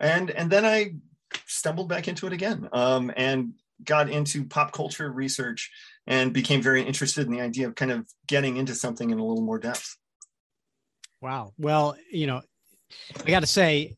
and 0.00 0.30
and 0.30 0.50
then 0.50 0.64
i 0.64 0.92
stumbled 1.46 1.88
back 1.88 2.08
into 2.08 2.26
it 2.26 2.32
again 2.32 2.68
um, 2.72 3.12
and 3.16 3.52
got 3.84 4.10
into 4.10 4.44
pop 4.44 4.72
culture 4.72 5.10
research 5.10 5.70
and 6.06 6.32
became 6.32 6.62
very 6.62 6.82
interested 6.82 7.26
in 7.26 7.32
the 7.32 7.40
idea 7.40 7.66
of 7.66 7.74
kind 7.74 7.90
of 7.90 8.06
getting 8.26 8.56
into 8.56 8.74
something 8.74 9.10
in 9.10 9.18
a 9.18 9.24
little 9.24 9.42
more 9.42 9.58
depth. 9.58 9.96
Wow. 11.20 11.52
Well, 11.58 11.96
you 12.10 12.26
know, 12.26 12.42
I 13.24 13.30
got 13.30 13.40
to 13.40 13.46
say, 13.46 13.96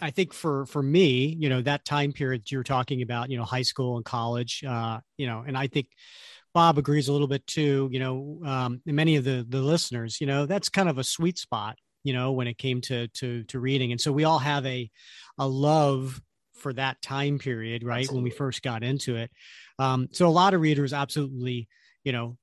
I 0.00 0.10
think 0.10 0.32
for 0.32 0.64
for 0.66 0.82
me, 0.82 1.36
you 1.38 1.50
know, 1.50 1.60
that 1.62 1.84
time 1.84 2.12
period 2.12 2.50
you're 2.50 2.62
talking 2.62 3.02
about, 3.02 3.30
you 3.30 3.36
know, 3.36 3.44
high 3.44 3.62
school 3.62 3.96
and 3.96 4.04
college, 4.04 4.64
uh, 4.66 5.00
you 5.18 5.26
know, 5.26 5.44
and 5.46 5.56
I 5.56 5.66
think 5.66 5.88
Bob 6.54 6.78
agrees 6.78 7.08
a 7.08 7.12
little 7.12 7.28
bit 7.28 7.46
too. 7.46 7.88
You 7.92 8.00
know, 8.00 8.40
um, 8.44 8.80
many 8.84 9.16
of 9.16 9.24
the 9.24 9.44
the 9.48 9.60
listeners, 9.62 10.20
you 10.20 10.26
know, 10.26 10.46
that's 10.46 10.68
kind 10.68 10.88
of 10.88 10.98
a 10.98 11.04
sweet 11.04 11.38
spot, 11.38 11.76
you 12.04 12.12
know, 12.12 12.32
when 12.32 12.46
it 12.46 12.58
came 12.58 12.80
to 12.82 13.08
to 13.08 13.44
to 13.44 13.58
reading, 13.60 13.92
and 13.92 14.00
so 14.00 14.12
we 14.12 14.24
all 14.24 14.38
have 14.38 14.66
a 14.66 14.90
a 15.38 15.46
love 15.46 16.20
for 16.62 16.72
that 16.72 17.02
time 17.02 17.38
period, 17.38 17.82
right? 17.82 18.00
Absolutely. 18.00 18.16
When 18.16 18.24
we 18.24 18.30
first 18.30 18.62
got 18.62 18.82
into 18.82 19.16
it. 19.16 19.30
Um, 19.78 20.08
so 20.12 20.28
a 20.28 20.30
lot 20.30 20.54
of 20.54 20.60
readers 20.60 20.92
absolutely, 20.92 21.68
you 22.04 22.12
know, 22.12 22.38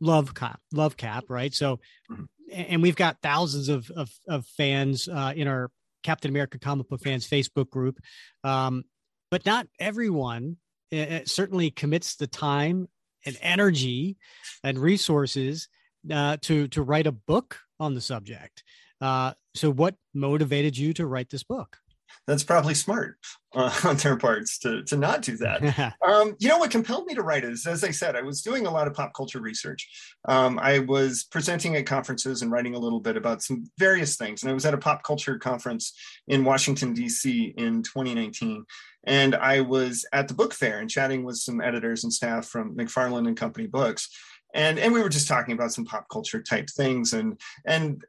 love 0.00 0.34
cap, 0.34 0.60
love 0.72 0.96
cap, 0.96 1.24
right? 1.28 1.52
So, 1.52 1.80
mm-hmm. 2.10 2.24
and 2.52 2.80
we've 2.80 2.96
got 2.96 3.18
thousands 3.22 3.68
of 3.68 3.90
of, 3.90 4.10
of 4.28 4.46
fans 4.46 5.08
uh, 5.08 5.32
in 5.34 5.48
our 5.48 5.70
Captain 6.02 6.30
America 6.30 6.58
comic 6.58 6.88
book 6.88 7.02
fans 7.02 7.28
Facebook 7.28 7.70
group, 7.70 7.98
um, 8.44 8.84
but 9.30 9.44
not 9.44 9.66
everyone 9.80 10.56
uh, 10.92 11.20
certainly 11.24 11.70
commits 11.70 12.14
the 12.14 12.28
time 12.28 12.88
and 13.26 13.36
energy 13.42 14.16
and 14.64 14.78
resources 14.78 15.68
uh, 16.10 16.36
to 16.42 16.68
to 16.68 16.82
write 16.82 17.06
a 17.06 17.12
book 17.12 17.58
on 17.78 17.94
the 17.94 18.00
subject. 18.00 18.62
Uh, 19.00 19.32
so, 19.54 19.70
what 19.70 19.96
motivated 20.14 20.76
you 20.76 20.92
to 20.94 21.06
write 21.06 21.30
this 21.30 21.42
book? 21.42 21.78
that's 22.26 22.42
probably 22.42 22.74
smart 22.74 23.16
uh, 23.54 23.72
on 23.84 23.96
their 23.96 24.16
parts 24.16 24.58
to, 24.58 24.82
to 24.84 24.96
not 24.96 25.22
do 25.22 25.36
that. 25.38 25.94
um, 26.06 26.34
you 26.38 26.48
know, 26.48 26.58
what 26.58 26.70
compelled 26.70 27.06
me 27.06 27.14
to 27.14 27.22
write 27.22 27.44
is, 27.44 27.66
as 27.66 27.84
I 27.84 27.90
said, 27.90 28.16
I 28.16 28.22
was 28.22 28.42
doing 28.42 28.66
a 28.66 28.70
lot 28.70 28.86
of 28.86 28.94
pop 28.94 29.12
culture 29.14 29.40
research. 29.40 29.88
Um, 30.26 30.58
I 30.60 30.80
was 30.80 31.24
presenting 31.24 31.76
at 31.76 31.86
conferences 31.86 32.42
and 32.42 32.50
writing 32.50 32.74
a 32.74 32.78
little 32.78 33.00
bit 33.00 33.16
about 33.16 33.42
some 33.42 33.70
various 33.78 34.16
things. 34.16 34.42
And 34.42 34.50
I 34.50 34.54
was 34.54 34.66
at 34.66 34.74
a 34.74 34.78
pop 34.78 35.02
culture 35.04 35.38
conference 35.38 35.92
in 36.26 36.44
Washington, 36.44 36.92
D.C. 36.94 37.54
in 37.56 37.82
2019. 37.82 38.64
And 39.06 39.34
I 39.34 39.60
was 39.60 40.04
at 40.12 40.28
the 40.28 40.34
book 40.34 40.52
fair 40.52 40.80
and 40.80 40.90
chatting 40.90 41.24
with 41.24 41.36
some 41.36 41.60
editors 41.60 42.04
and 42.04 42.12
staff 42.12 42.46
from 42.46 42.76
McFarland 42.76 43.28
and 43.28 43.36
Company 43.36 43.66
Books. 43.66 44.08
And 44.54 44.78
and 44.78 44.92
we 44.92 45.02
were 45.02 45.08
just 45.08 45.28
talking 45.28 45.54
about 45.54 45.72
some 45.72 45.84
pop 45.84 46.08
culture 46.08 46.42
type 46.42 46.68
things. 46.70 47.12
And 47.12 47.40
and 47.64 48.04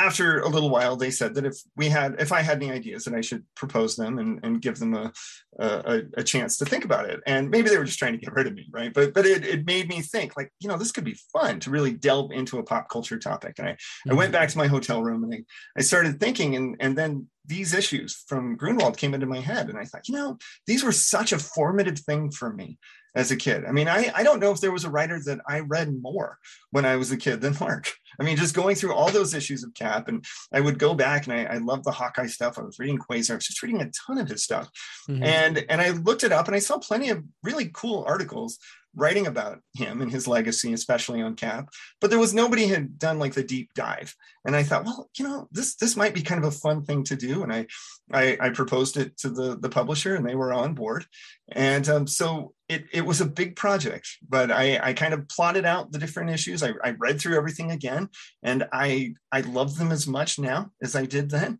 after 0.00 0.40
a 0.40 0.48
little 0.48 0.70
while, 0.70 0.96
they 0.96 1.10
said 1.10 1.34
that 1.34 1.44
if 1.44 1.56
we 1.76 1.88
had, 1.88 2.16
if 2.18 2.32
I 2.32 2.40
had 2.40 2.56
any 2.56 2.72
ideas, 2.72 3.04
that 3.04 3.14
I 3.14 3.20
should 3.20 3.44
propose 3.54 3.96
them 3.96 4.18
and, 4.18 4.40
and 4.42 4.62
give 4.62 4.78
them 4.78 4.94
a, 4.94 5.12
a, 5.58 6.02
a 6.16 6.22
chance 6.22 6.56
to 6.56 6.64
think 6.64 6.84
about 6.86 7.08
it. 7.10 7.20
And 7.26 7.50
maybe 7.50 7.68
they 7.68 7.76
were 7.76 7.84
just 7.84 7.98
trying 7.98 8.14
to 8.14 8.18
get 8.18 8.32
rid 8.32 8.46
of 8.46 8.54
me, 8.54 8.66
right? 8.72 8.92
But 8.92 9.12
but 9.12 9.26
it, 9.26 9.44
it 9.44 9.66
made 9.66 9.88
me 9.88 10.00
think, 10.00 10.36
like, 10.36 10.50
you 10.58 10.68
know, 10.68 10.78
this 10.78 10.92
could 10.92 11.04
be 11.04 11.18
fun 11.32 11.60
to 11.60 11.70
really 11.70 11.92
delve 11.92 12.32
into 12.32 12.58
a 12.58 12.62
pop 12.62 12.88
culture 12.88 13.18
topic. 13.18 13.58
And 13.58 13.68
I, 13.68 13.72
mm-hmm. 13.72 14.12
I 14.12 14.14
went 14.14 14.32
back 14.32 14.48
to 14.50 14.58
my 14.58 14.68
hotel 14.68 15.02
room 15.02 15.22
and 15.24 15.34
I, 15.34 15.44
I 15.78 15.82
started 15.82 16.18
thinking, 16.18 16.56
and 16.56 16.76
and 16.80 16.96
then 16.96 17.28
these 17.44 17.74
issues 17.74 18.24
from 18.26 18.56
Gruenwald 18.56 18.96
came 18.96 19.12
into 19.12 19.26
my 19.26 19.40
head, 19.40 19.68
and 19.68 19.78
I 19.78 19.84
thought, 19.84 20.08
you 20.08 20.14
know, 20.14 20.38
these 20.66 20.82
were 20.82 20.92
such 20.92 21.32
a 21.32 21.38
formative 21.38 21.98
thing 21.98 22.30
for 22.30 22.52
me 22.52 22.78
as 23.14 23.30
a 23.30 23.36
kid. 23.36 23.64
I 23.64 23.72
mean, 23.72 23.88
I, 23.88 24.12
I 24.14 24.22
don't 24.22 24.40
know 24.40 24.52
if 24.52 24.60
there 24.60 24.72
was 24.72 24.84
a 24.84 24.90
writer 24.90 25.20
that 25.24 25.40
I 25.48 25.60
read 25.60 26.00
more 26.00 26.38
when 26.70 26.84
I 26.84 26.96
was 26.96 27.10
a 27.10 27.16
kid 27.16 27.40
than 27.40 27.56
Mark. 27.60 27.92
I 28.18 28.24
mean, 28.24 28.36
just 28.36 28.54
going 28.54 28.76
through 28.76 28.94
all 28.94 29.10
those 29.10 29.34
issues 29.34 29.64
of 29.64 29.74
Cap, 29.74 30.08
and 30.08 30.24
I 30.52 30.60
would 30.60 30.78
go 30.78 30.94
back 30.94 31.26
and 31.26 31.34
I, 31.34 31.54
I 31.54 31.58
loved 31.58 31.84
the 31.84 31.90
Hawkeye 31.90 32.26
stuff. 32.26 32.58
I 32.58 32.62
was 32.62 32.78
reading 32.78 32.98
Quasar, 32.98 33.32
I 33.32 33.34
was 33.36 33.46
just 33.46 33.62
reading 33.62 33.80
a 33.80 33.90
ton 34.06 34.18
of 34.18 34.28
his 34.28 34.44
stuff. 34.44 34.68
Mm-hmm. 35.08 35.22
And 35.22 35.64
and 35.68 35.80
I 35.80 35.90
looked 35.90 36.24
it 36.24 36.32
up 36.32 36.46
and 36.46 36.54
I 36.54 36.60
saw 36.60 36.78
plenty 36.78 37.10
of 37.10 37.24
really 37.42 37.70
cool 37.72 38.04
articles 38.06 38.58
writing 38.94 39.26
about 39.26 39.60
him 39.74 40.02
and 40.02 40.10
his 40.10 40.26
legacy, 40.26 40.72
especially 40.72 41.22
on 41.22 41.36
Cap. 41.36 41.68
But 42.00 42.10
there 42.10 42.18
was 42.18 42.34
nobody 42.34 42.66
had 42.66 42.98
done 42.98 43.18
like 43.18 43.34
the 43.34 43.42
deep 43.42 43.72
dive. 43.74 44.14
And 44.44 44.56
I 44.56 44.62
thought, 44.62 44.84
well, 44.84 45.10
you 45.16 45.24
know, 45.24 45.48
this 45.52 45.76
this 45.76 45.96
might 45.96 46.14
be 46.14 46.22
kind 46.22 46.42
of 46.42 46.52
a 46.52 46.56
fun 46.56 46.84
thing 46.84 47.04
to 47.04 47.16
do. 47.16 47.42
And 47.42 47.52
I 47.52 47.66
I, 48.12 48.36
I 48.40 48.50
proposed 48.50 48.96
it 48.96 49.16
to 49.18 49.30
the 49.30 49.56
the 49.56 49.68
publisher, 49.68 50.14
and 50.14 50.26
they 50.26 50.34
were 50.34 50.52
on 50.52 50.74
board. 50.74 51.06
And 51.52 51.88
um, 51.88 52.06
so 52.06 52.54
it 52.68 52.84
it 52.92 53.04
was 53.04 53.20
a 53.20 53.26
big 53.26 53.56
project, 53.56 54.08
but 54.28 54.50
I 54.50 54.78
I 54.82 54.92
kind 54.92 55.14
of 55.14 55.28
plotted 55.28 55.64
out 55.64 55.92
the 55.92 55.98
different 55.98 56.30
issues. 56.30 56.62
I, 56.62 56.72
I 56.82 56.90
read 56.98 57.20
through 57.20 57.36
everything 57.36 57.70
again, 57.70 58.08
and 58.42 58.64
I 58.72 59.14
I 59.30 59.42
love 59.42 59.76
them 59.76 59.92
as 59.92 60.06
much 60.06 60.38
now 60.38 60.70
as 60.82 60.96
I 60.96 61.06
did 61.06 61.30
then 61.30 61.58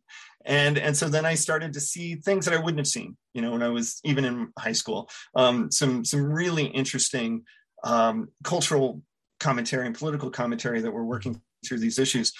and 0.50 0.76
and 0.76 0.96
so 0.96 1.08
then 1.08 1.24
i 1.24 1.34
started 1.34 1.72
to 1.72 1.80
see 1.80 2.16
things 2.16 2.44
that 2.44 2.52
i 2.52 2.58
wouldn't 2.58 2.78
have 2.78 2.86
seen 2.86 3.16
you 3.32 3.40
know 3.40 3.52
when 3.52 3.62
i 3.62 3.68
was 3.68 4.00
even 4.04 4.24
in 4.24 4.52
high 4.58 4.72
school. 4.72 5.08
Um, 5.34 5.70
some 5.70 6.04
some 6.04 6.22
really 6.22 6.64
interesting 6.64 7.42
um, 7.84 8.28
cultural 8.44 9.02
commentary 9.38 9.86
and 9.86 9.96
political 9.96 10.30
commentary 10.30 10.80
that 10.80 10.92
we're 10.92 11.04
working 11.04 11.40
through 11.66 11.78
these 11.78 11.98
issues 11.98 12.32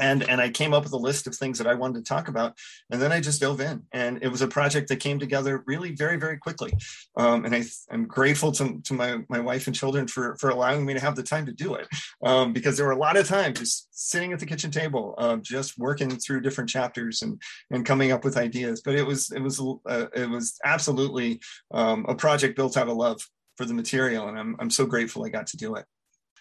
and 0.00 0.28
and 0.28 0.40
I 0.40 0.48
came 0.50 0.74
up 0.74 0.84
with 0.84 0.92
a 0.92 0.98
list 0.98 1.26
of 1.26 1.34
things 1.34 1.58
that 1.58 1.66
I 1.66 1.74
wanted 1.74 2.04
to 2.04 2.08
talk 2.08 2.28
about, 2.28 2.56
and 2.90 3.00
then 3.00 3.12
I 3.12 3.20
just 3.20 3.40
dove 3.40 3.60
in, 3.60 3.82
and 3.92 4.18
it 4.22 4.28
was 4.28 4.42
a 4.42 4.48
project 4.48 4.88
that 4.88 4.96
came 4.96 5.18
together 5.18 5.62
really 5.66 5.94
very 5.94 6.16
very 6.16 6.38
quickly, 6.38 6.72
um, 7.16 7.44
and 7.44 7.54
I, 7.54 7.64
am 7.92 8.06
grateful 8.06 8.50
to, 8.52 8.80
to 8.80 8.94
my 8.94 9.18
my 9.28 9.38
wife 9.38 9.66
and 9.66 9.76
children 9.76 10.08
for 10.08 10.36
for 10.36 10.50
allowing 10.50 10.84
me 10.84 10.94
to 10.94 11.00
have 11.00 11.16
the 11.16 11.22
time 11.22 11.46
to 11.46 11.52
do 11.52 11.74
it, 11.74 11.86
um, 12.24 12.52
because 12.52 12.76
there 12.76 12.86
were 12.86 12.92
a 12.92 12.98
lot 12.98 13.16
of 13.16 13.28
times 13.28 13.58
just 13.60 13.88
sitting 13.92 14.32
at 14.32 14.40
the 14.40 14.46
kitchen 14.46 14.70
table, 14.70 15.14
uh, 15.18 15.36
just 15.36 15.78
working 15.78 16.10
through 16.10 16.40
different 16.40 16.70
chapters 16.70 17.22
and 17.22 17.40
and 17.70 17.86
coming 17.86 18.10
up 18.10 18.24
with 18.24 18.36
ideas, 18.36 18.80
but 18.80 18.94
it 18.94 19.06
was 19.06 19.30
it 19.30 19.40
was 19.40 19.60
uh, 19.60 20.06
it 20.14 20.28
was 20.28 20.58
absolutely 20.64 21.40
um, 21.72 22.06
a 22.08 22.14
project 22.14 22.56
built 22.56 22.76
out 22.76 22.88
of 22.88 22.96
love 22.96 23.20
for 23.56 23.66
the 23.66 23.74
material, 23.74 24.28
and 24.28 24.38
I'm 24.38 24.56
I'm 24.58 24.70
so 24.70 24.86
grateful 24.86 25.24
I 25.24 25.28
got 25.28 25.46
to 25.48 25.56
do 25.56 25.74
it 25.74 25.84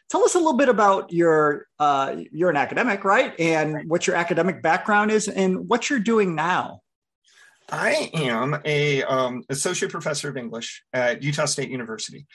tell 0.09 0.23
us 0.23 0.35
a 0.35 0.37
little 0.37 0.57
bit 0.57 0.69
about 0.69 1.11
your 1.11 1.67
uh, 1.79 2.15
you're 2.31 2.49
an 2.49 2.57
academic 2.57 3.03
right 3.03 3.33
and 3.39 3.89
what 3.89 4.07
your 4.07 4.15
academic 4.15 4.61
background 4.61 5.11
is 5.11 5.27
and 5.27 5.69
what 5.69 5.89
you're 5.89 5.99
doing 5.99 6.35
now 6.35 6.81
i 7.71 8.09
am 8.13 8.59
a 8.65 9.03
um, 9.03 9.43
associate 9.49 9.91
professor 9.91 10.29
of 10.29 10.37
english 10.37 10.83
at 10.93 11.23
utah 11.23 11.45
state 11.45 11.69
university 11.69 12.25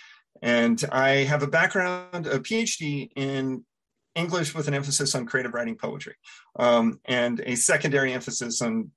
and 0.43 0.85
i 0.93 1.09
have 1.09 1.43
a 1.43 1.47
background 1.47 2.27
a 2.27 2.39
phd 2.39 3.11
in 3.17 3.65
english 4.15 4.55
with 4.55 4.69
an 4.69 4.75
emphasis 4.75 5.15
on 5.15 5.27
creative 5.27 5.55
writing 5.55 5.77
poetry 5.77 6.15
um, 6.59 7.01
and 7.05 7.41
a 7.47 7.55
secondary 7.55 8.13
emphasis 8.13 8.63
on 8.63 8.91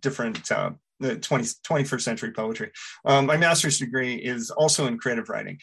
different 0.00 0.50
uh, 0.50 0.70
the 1.00 1.16
20, 1.16 1.44
21st 1.68 2.00
century 2.00 2.30
poetry. 2.30 2.70
Um, 3.04 3.26
my 3.26 3.36
master's 3.36 3.78
degree 3.78 4.14
is 4.14 4.50
also 4.50 4.86
in 4.86 4.98
creative 4.98 5.28
writing. 5.28 5.58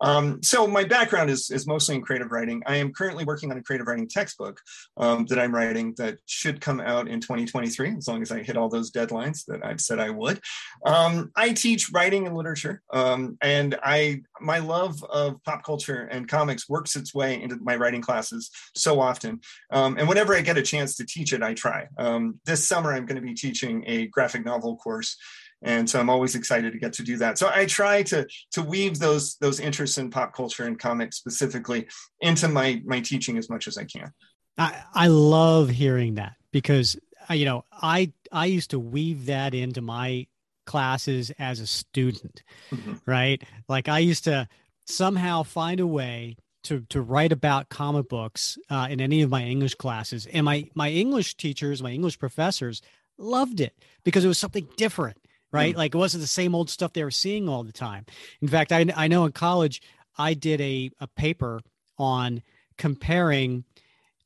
Um, 0.00 0.42
so 0.42 0.66
my 0.66 0.84
background 0.84 1.30
is, 1.30 1.50
is 1.50 1.66
mostly 1.66 1.96
in 1.96 2.02
creative 2.02 2.30
writing. 2.30 2.62
I 2.66 2.76
am 2.76 2.92
currently 2.92 3.24
working 3.24 3.50
on 3.50 3.58
a 3.58 3.62
creative 3.62 3.86
writing 3.86 4.08
textbook 4.08 4.60
um, 4.96 5.26
that 5.26 5.38
I'm 5.38 5.54
writing 5.54 5.94
that 5.98 6.18
should 6.26 6.60
come 6.60 6.80
out 6.80 7.08
in 7.08 7.20
2023, 7.20 7.96
as 7.96 8.08
long 8.08 8.22
as 8.22 8.30
I 8.30 8.42
hit 8.42 8.56
all 8.56 8.68
those 8.68 8.90
deadlines 8.90 9.44
that 9.46 9.64
I've 9.64 9.80
said 9.80 9.98
I 9.98 10.10
would. 10.10 10.40
Um, 10.84 11.30
I 11.36 11.52
teach 11.52 11.90
writing 11.92 12.26
and 12.26 12.36
literature, 12.36 12.82
um, 12.92 13.36
and 13.40 13.78
I 13.82 14.22
my 14.40 14.58
love 14.58 15.02
of 15.04 15.42
pop 15.44 15.64
culture 15.64 16.08
and 16.10 16.28
comics 16.28 16.68
works 16.68 16.96
its 16.96 17.14
way 17.14 17.40
into 17.40 17.56
my 17.56 17.76
writing 17.76 18.02
classes 18.02 18.50
so 18.74 19.00
often. 19.00 19.40
Um, 19.70 19.96
and 19.98 20.08
whenever 20.08 20.34
I 20.34 20.42
get 20.42 20.58
a 20.58 20.62
chance 20.62 20.96
to 20.96 21.06
teach 21.06 21.32
it, 21.32 21.42
I 21.42 21.54
try. 21.54 21.88
Um, 21.96 22.40
this 22.44 22.66
summer, 22.66 22.92
I'm 22.92 23.06
going 23.06 23.20
to 23.20 23.26
be 23.26 23.34
teaching 23.34 23.84
a 23.86 24.06
graphic 24.06 24.44
novel 24.44 24.76
course 24.76 25.16
and 25.62 25.88
so 25.88 25.98
i'm 25.98 26.10
always 26.10 26.34
excited 26.34 26.72
to 26.72 26.78
get 26.78 26.92
to 26.94 27.02
do 27.02 27.16
that. 27.18 27.38
So 27.38 27.50
i 27.54 27.66
try 27.66 28.02
to 28.04 28.26
to 28.52 28.62
weave 28.62 28.98
those 28.98 29.36
those 29.36 29.60
interests 29.60 29.98
in 29.98 30.10
pop 30.10 30.34
culture 30.34 30.64
and 30.64 30.78
comics 30.78 31.16
specifically 31.16 31.88
into 32.20 32.48
my 32.48 32.82
my 32.84 33.00
teaching 33.00 33.38
as 33.38 33.50
much 33.50 33.68
as 33.68 33.78
i 33.78 33.84
can. 33.84 34.12
I 34.56 34.82
i 34.94 35.06
love 35.08 35.68
hearing 35.68 36.14
that 36.14 36.34
because 36.52 36.96
uh, 37.30 37.34
you 37.34 37.44
know 37.44 37.64
i 37.72 38.12
i 38.32 38.46
used 38.46 38.70
to 38.70 38.78
weave 38.78 39.26
that 39.26 39.54
into 39.54 39.80
my 39.80 40.26
classes 40.66 41.32
as 41.38 41.60
a 41.60 41.66
student 41.66 42.42
mm-hmm. 42.70 42.94
right? 43.06 43.42
Like 43.68 43.88
i 43.88 43.98
used 43.98 44.24
to 44.24 44.48
somehow 44.86 45.42
find 45.42 45.80
a 45.80 45.86
way 45.86 46.36
to 46.64 46.80
to 46.88 47.00
write 47.00 47.32
about 47.32 47.68
comic 47.68 48.08
books 48.08 48.58
uh, 48.70 48.86
in 48.90 49.00
any 49.00 49.22
of 49.22 49.30
my 49.30 49.42
english 49.44 49.74
classes. 49.74 50.26
And 50.26 50.44
my 50.44 50.68
my 50.74 50.90
english 50.90 51.36
teachers 51.36 51.82
my 51.82 51.90
english 51.90 52.18
professors 52.18 52.82
loved 53.16 53.60
it 53.60 53.74
because 54.04 54.24
it 54.24 54.28
was 54.28 54.38
something 54.38 54.68
different 54.76 55.16
right? 55.52 55.74
Mm. 55.74 55.78
Like 55.78 55.94
it 55.94 55.98
wasn't 55.98 56.22
the 56.22 56.28
same 56.28 56.54
old 56.54 56.70
stuff 56.70 56.92
they 56.92 57.04
were 57.04 57.10
seeing 57.10 57.48
all 57.48 57.62
the 57.62 57.72
time. 57.72 58.06
In 58.40 58.48
fact, 58.48 58.72
I, 58.72 58.86
I 58.96 59.08
know 59.08 59.24
in 59.24 59.32
college, 59.32 59.82
I 60.16 60.34
did 60.34 60.60
a, 60.60 60.90
a 61.00 61.06
paper 61.06 61.60
on 61.96 62.42
comparing 62.76 63.64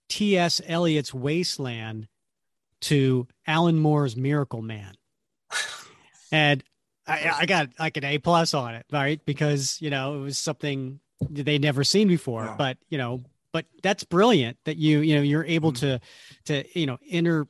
T.S. 0.08 0.60
Eliot's 0.66 1.14
Wasteland 1.14 2.08
to 2.82 3.26
Alan 3.46 3.78
Moore's 3.78 4.16
Miracle 4.16 4.62
Man. 4.62 4.94
And 6.34 6.64
I, 7.06 7.30
I 7.40 7.44
got 7.44 7.68
like 7.78 7.98
an 7.98 8.04
A 8.04 8.16
plus 8.16 8.54
on 8.54 8.74
it, 8.74 8.86
right? 8.90 9.20
Because, 9.26 9.76
you 9.82 9.90
know, 9.90 10.14
it 10.14 10.20
was 10.20 10.38
something 10.38 10.98
they 11.28 11.58
never 11.58 11.84
seen 11.84 12.08
before. 12.08 12.46
Yeah. 12.46 12.54
But, 12.56 12.78
you 12.88 12.96
know, 12.96 13.22
but 13.52 13.66
that's 13.82 14.02
brilliant 14.02 14.56
that 14.64 14.78
you, 14.78 15.00
you 15.00 15.16
know, 15.16 15.20
you're 15.20 15.44
able 15.44 15.72
mm. 15.72 15.80
to, 15.80 16.00
to, 16.46 16.78
you 16.78 16.86
know, 16.86 16.96
inter, 17.06 17.46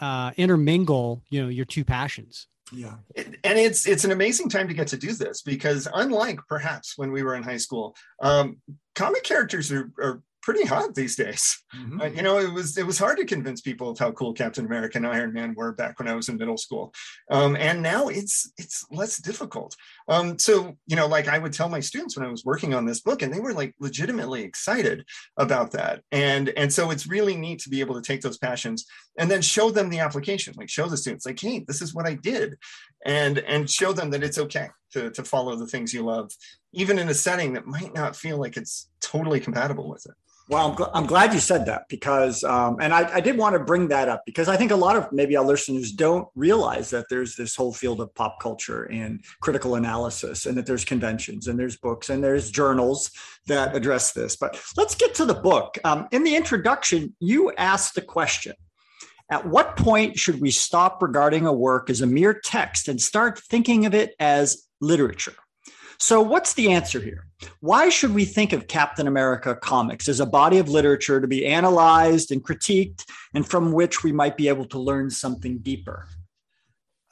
uh, 0.00 0.30
intermingle, 0.36 1.24
you 1.30 1.42
know, 1.42 1.48
your 1.48 1.64
two 1.64 1.84
passions 1.84 2.46
yeah. 2.72 2.94
And 3.16 3.58
it's 3.58 3.86
it's 3.86 4.04
an 4.04 4.12
amazing 4.12 4.48
time 4.48 4.68
to 4.68 4.74
get 4.74 4.88
to 4.88 4.96
do 4.96 5.12
this 5.12 5.42
because 5.42 5.86
unlike 5.92 6.40
perhaps 6.48 6.94
when 6.96 7.12
we 7.12 7.22
were 7.22 7.34
in 7.34 7.42
high 7.42 7.58
school 7.58 7.94
um, 8.22 8.58
comic 8.94 9.22
characters 9.22 9.70
are, 9.70 9.90
are 10.00 10.22
pretty 10.42 10.64
hot 10.64 10.94
these 10.94 11.16
days. 11.16 11.62
Mm-hmm. 11.74 12.00
Uh, 12.00 12.06
you 12.06 12.22
know, 12.22 12.38
it 12.38 12.52
was 12.52 12.76
it 12.76 12.86
was 12.86 12.98
hard 12.98 13.18
to 13.18 13.24
convince 13.24 13.60
people 13.60 13.88
of 13.90 13.98
how 13.98 14.10
cool 14.12 14.32
Captain 14.32 14.66
America 14.66 14.98
and 14.98 15.06
Iron 15.06 15.32
Man 15.32 15.54
were 15.56 15.72
back 15.72 15.98
when 15.98 16.08
I 16.08 16.14
was 16.14 16.28
in 16.28 16.36
middle 16.36 16.58
school, 16.58 16.92
um, 17.30 17.56
and 17.56 17.82
now 17.82 18.08
it's 18.08 18.52
it's 18.58 18.84
less 18.90 19.18
difficult. 19.18 19.74
Um, 20.08 20.38
so 20.38 20.76
you 20.86 20.96
know, 20.96 21.06
like 21.06 21.28
I 21.28 21.38
would 21.38 21.52
tell 21.52 21.68
my 21.68 21.80
students 21.80 22.16
when 22.16 22.26
I 22.26 22.30
was 22.30 22.44
working 22.44 22.74
on 22.74 22.84
this 22.84 23.00
book, 23.00 23.22
and 23.22 23.32
they 23.32 23.40
were 23.40 23.54
like 23.54 23.74
legitimately 23.80 24.42
excited 24.42 25.04
about 25.36 25.70
that, 25.72 26.02
and 26.10 26.50
and 26.50 26.72
so 26.72 26.90
it's 26.90 27.06
really 27.06 27.36
neat 27.36 27.60
to 27.60 27.70
be 27.70 27.80
able 27.80 27.94
to 27.94 28.02
take 28.02 28.20
those 28.20 28.38
passions 28.38 28.84
and 29.18 29.30
then 29.30 29.42
show 29.42 29.70
them 29.70 29.90
the 29.90 30.00
application, 30.00 30.54
like 30.56 30.70
show 30.70 30.86
the 30.88 30.96
students, 30.96 31.26
like, 31.26 31.38
hey, 31.40 31.64
this 31.66 31.82
is 31.82 31.94
what 31.94 32.06
I 32.06 32.14
did, 32.14 32.56
and 33.06 33.38
and 33.38 33.70
show 33.70 33.92
them 33.92 34.10
that 34.10 34.22
it's 34.22 34.38
okay 34.38 34.68
to 34.92 35.10
to 35.10 35.24
follow 35.24 35.56
the 35.56 35.66
things 35.66 35.94
you 35.94 36.02
love, 36.02 36.32
even 36.72 36.98
in 36.98 37.08
a 37.08 37.14
setting 37.14 37.52
that 37.52 37.66
might 37.66 37.94
not 37.94 38.16
feel 38.16 38.38
like 38.38 38.56
it's 38.56 38.88
totally 39.00 39.40
compatible 39.40 39.88
with 39.88 40.04
it. 40.06 40.14
Well, 40.48 40.70
I'm, 40.70 40.76
gl- 40.76 40.90
I'm 40.92 41.06
glad 41.06 41.32
you 41.32 41.40
said 41.40 41.66
that 41.66 41.88
because, 41.88 42.42
um, 42.42 42.78
and 42.80 42.92
I, 42.92 43.14
I, 43.14 43.20
did 43.20 43.38
want 43.38 43.54
to 43.54 43.60
bring 43.60 43.88
that 43.88 44.08
up 44.08 44.22
because 44.26 44.48
I 44.48 44.56
think 44.56 44.70
a 44.70 44.76
lot 44.76 44.96
of 44.96 45.10
maybe 45.12 45.36
our 45.36 45.44
listeners 45.44 45.92
don't 45.92 46.28
realize 46.34 46.90
that 46.90 47.06
there's 47.08 47.36
this 47.36 47.54
whole 47.54 47.72
field 47.72 48.00
of 48.00 48.12
pop 48.14 48.40
culture 48.40 48.84
and 48.84 49.24
critical 49.40 49.76
analysis, 49.76 50.44
and 50.44 50.56
that 50.56 50.66
there's 50.66 50.84
conventions 50.84 51.46
and 51.46 51.58
there's 51.58 51.76
books 51.76 52.10
and 52.10 52.24
there's 52.24 52.50
journals 52.50 53.10
that 53.46 53.74
address 53.74 54.12
this. 54.12 54.36
But 54.36 54.60
let's 54.76 54.94
get 54.94 55.14
to 55.16 55.24
the 55.24 55.34
book. 55.34 55.78
Um, 55.84 56.08
in 56.10 56.24
the 56.24 56.34
introduction, 56.34 57.14
you 57.20 57.52
asked 57.52 57.94
the 57.94 58.02
question 58.02 58.54
At 59.30 59.46
what 59.46 59.76
point 59.76 60.18
should 60.18 60.40
we 60.40 60.50
stop 60.50 61.00
regarding 61.02 61.46
a 61.46 61.52
work 61.52 61.88
as 61.88 62.00
a 62.00 62.06
mere 62.06 62.34
text 62.34 62.88
and 62.88 63.00
start 63.00 63.38
thinking 63.38 63.86
of 63.86 63.94
it 63.94 64.14
as 64.18 64.66
literature? 64.80 65.34
So, 65.98 66.20
what's 66.20 66.54
the 66.54 66.72
answer 66.72 67.00
here? 67.00 67.26
Why 67.60 67.88
should 67.88 68.14
we 68.14 68.24
think 68.24 68.52
of 68.52 68.68
Captain 68.68 69.06
America 69.06 69.54
comics 69.54 70.08
as 70.08 70.20
a 70.20 70.26
body 70.26 70.58
of 70.58 70.68
literature 70.68 71.20
to 71.20 71.28
be 71.28 71.46
analyzed 71.46 72.30
and 72.30 72.42
critiqued, 72.42 73.04
and 73.34 73.46
from 73.46 73.72
which 73.72 74.02
we 74.02 74.12
might 74.12 74.36
be 74.36 74.48
able 74.48 74.66
to 74.66 74.78
learn 74.78 75.10
something 75.10 75.58
deeper? 75.58 76.06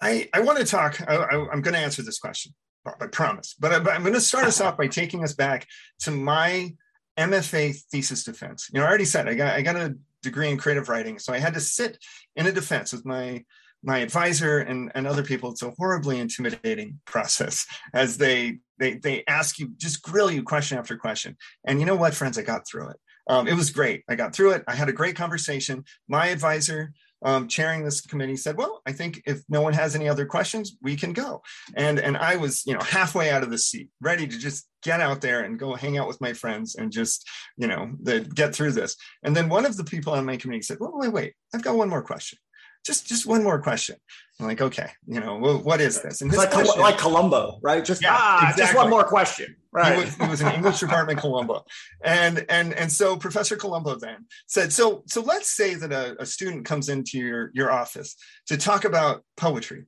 I, 0.01 0.29
I 0.33 0.41
want 0.41 0.59
to 0.59 0.65
talk, 0.65 1.01
I, 1.09 1.35
am 1.53 1.61
going 1.61 1.75
to 1.75 1.81
answer 1.81 2.03
this 2.03 2.19
question, 2.19 2.55
I 2.87 3.07
promise. 3.07 3.55
But, 3.59 3.73
I, 3.73 3.79
but 3.81 3.93
I'm 3.93 4.03
going 4.03 4.15
to 4.15 4.21
start 4.21 4.47
us 4.47 4.61
off 4.61 4.79
by 4.79 4.87
taking 4.87 5.23
us 5.23 5.35
back 5.35 5.67
to 6.01 6.11
my 6.11 6.75
MFA 7.19 7.77
thesis 7.91 8.25
defense. 8.25 8.71
You 8.73 8.81
know, 8.81 8.87
I 8.87 8.89
already 8.89 9.05
said 9.05 9.29
I 9.29 9.35
got, 9.35 9.55
I 9.55 9.63
got 9.63 9.77
a 9.77 9.97
degree 10.23 10.49
in 10.49 10.57
creative 10.57 10.89
writing, 10.89 11.19
so 11.19 11.33
I 11.33 11.39
had 11.39 11.55
to 11.55 11.61
sit 11.61 11.99
in 12.37 12.47
a 12.47 12.53
defense 12.53 12.93
with 12.93 13.05
my 13.05 13.45
my 13.83 13.99
advisor 13.99 14.59
and, 14.59 14.91
and 14.95 15.07
other 15.07 15.23
people. 15.23 15.51
It's 15.51 15.63
a 15.63 15.73
horribly 15.79 16.19
intimidating 16.19 17.01
process 17.07 17.67
as 17.95 18.19
they 18.19 18.59
they 18.79 18.95
they 18.95 19.25
ask 19.27 19.59
you 19.59 19.73
just 19.77 20.03
grill 20.03 20.31
you 20.31 20.43
question 20.43 20.79
after 20.79 20.97
question. 20.97 21.37
And 21.67 21.81
you 21.81 21.87
know 21.87 21.97
what 21.97 22.15
friends? 22.15 22.39
I 22.39 22.43
got 22.43 22.67
through 22.67 22.91
it. 22.91 22.97
Um, 23.29 23.47
it 23.47 23.55
was 23.55 23.71
great. 23.71 24.03
I 24.09 24.17
got 24.17 24.35
through 24.35 24.53
it. 24.53 24.65
I 24.67 24.75
had 24.75 24.89
a 24.89 24.93
great 24.93 25.17
conversation. 25.17 25.85
My 26.09 26.29
advisor 26.29 26.93
um, 27.23 27.49
chairing 27.49 27.85
this 27.85 28.01
committee 28.01 28.37
said 28.37 28.57
well 28.57 28.81
i 28.87 28.93
think 28.93 29.23
if 29.27 29.43
no 29.49 29.61
one 29.61 29.75
has 29.75 29.95
any 29.95 30.09
other 30.09 30.25
questions 30.25 30.77
we 30.83 30.97
can 30.97 31.13
go. 31.13 31.43
And 31.77 31.99
and 31.99 32.17
i 32.17 32.37
was 32.37 32.65
you 32.67 32.75
know 32.75 32.81
halfway 32.81 33.31
out 33.31 33.43
of 33.43 33.51
the 33.51 33.59
seat 33.59 33.89
ready 34.01 34.27
to 34.27 34.39
just 34.39 34.67
get 34.83 35.01
out 35.01 35.21
there 35.21 35.43
and 35.43 35.59
go 35.59 35.75
hang 35.75 35.99
out 35.99 36.09
with 36.09 36.21
my 36.23 36.33
friends 36.33 36.77
and 36.77 36.91
just 36.91 37.29
you 37.59 37.67
know 37.67 37.91
the, 38.03 38.21
get 38.21 38.55
through 38.55 38.73
this. 38.73 38.97
And 39.23 39.37
then 39.37 39.49
one 39.49 39.67
of 39.67 39.77
the 39.77 39.85
people 39.85 40.15
on 40.15 40.25
my 40.25 40.37
committee 40.37 40.63
said 40.63 40.79
well 40.81 40.93
wait 40.95 41.13
wait. 41.13 41.35
I've 41.55 41.63
got 41.63 41.77
one 41.77 41.91
more 41.91 42.03
question 42.03 42.39
just 42.85 43.07
just 43.07 43.27
one 43.27 43.43
more 43.43 43.61
question. 43.61 43.97
I'm 44.41 44.47
like, 44.47 44.61
okay, 44.63 44.91
you 45.07 45.21
know, 45.21 45.37
well, 45.37 45.59
what 45.59 45.81
is 45.81 46.01
this? 46.01 46.23
And 46.23 46.33
like, 46.33 46.51
question, 46.51 46.81
like 46.81 46.97
Columbo, 46.97 47.59
right? 47.63 47.85
Just 47.85 48.03
yeah, 48.03 48.17
ah, 48.17 48.51
exactly. 48.51 48.63
just 48.63 48.75
one 48.75 48.89
more 48.89 49.05
question. 49.05 49.55
Right. 49.73 49.99
He 49.99 50.05
was, 50.05 50.15
he 50.17 50.27
was 50.27 50.41
an 50.41 50.53
English 50.55 50.81
department 50.81 51.21
Columbo. 51.21 51.65
And 52.03 52.45
and 52.49 52.73
and 52.75 52.91
so 52.91 53.17
Professor 53.17 53.57
Columbo 53.57 53.97
then 53.97 54.27
said, 54.47 54.73
so 54.73 55.05
so 55.07 55.21
let's 55.21 55.51
say 55.51 55.75
that 55.75 55.93
a, 55.93 56.21
a 56.21 56.27
student 56.27 56.65
comes 56.65 56.89
into 56.89 57.19
your 57.19 57.51
your 57.55 57.71
office 57.71 58.17
to 58.47 58.57
talk 58.57 58.85
about 58.85 59.25
poetry. 59.37 59.85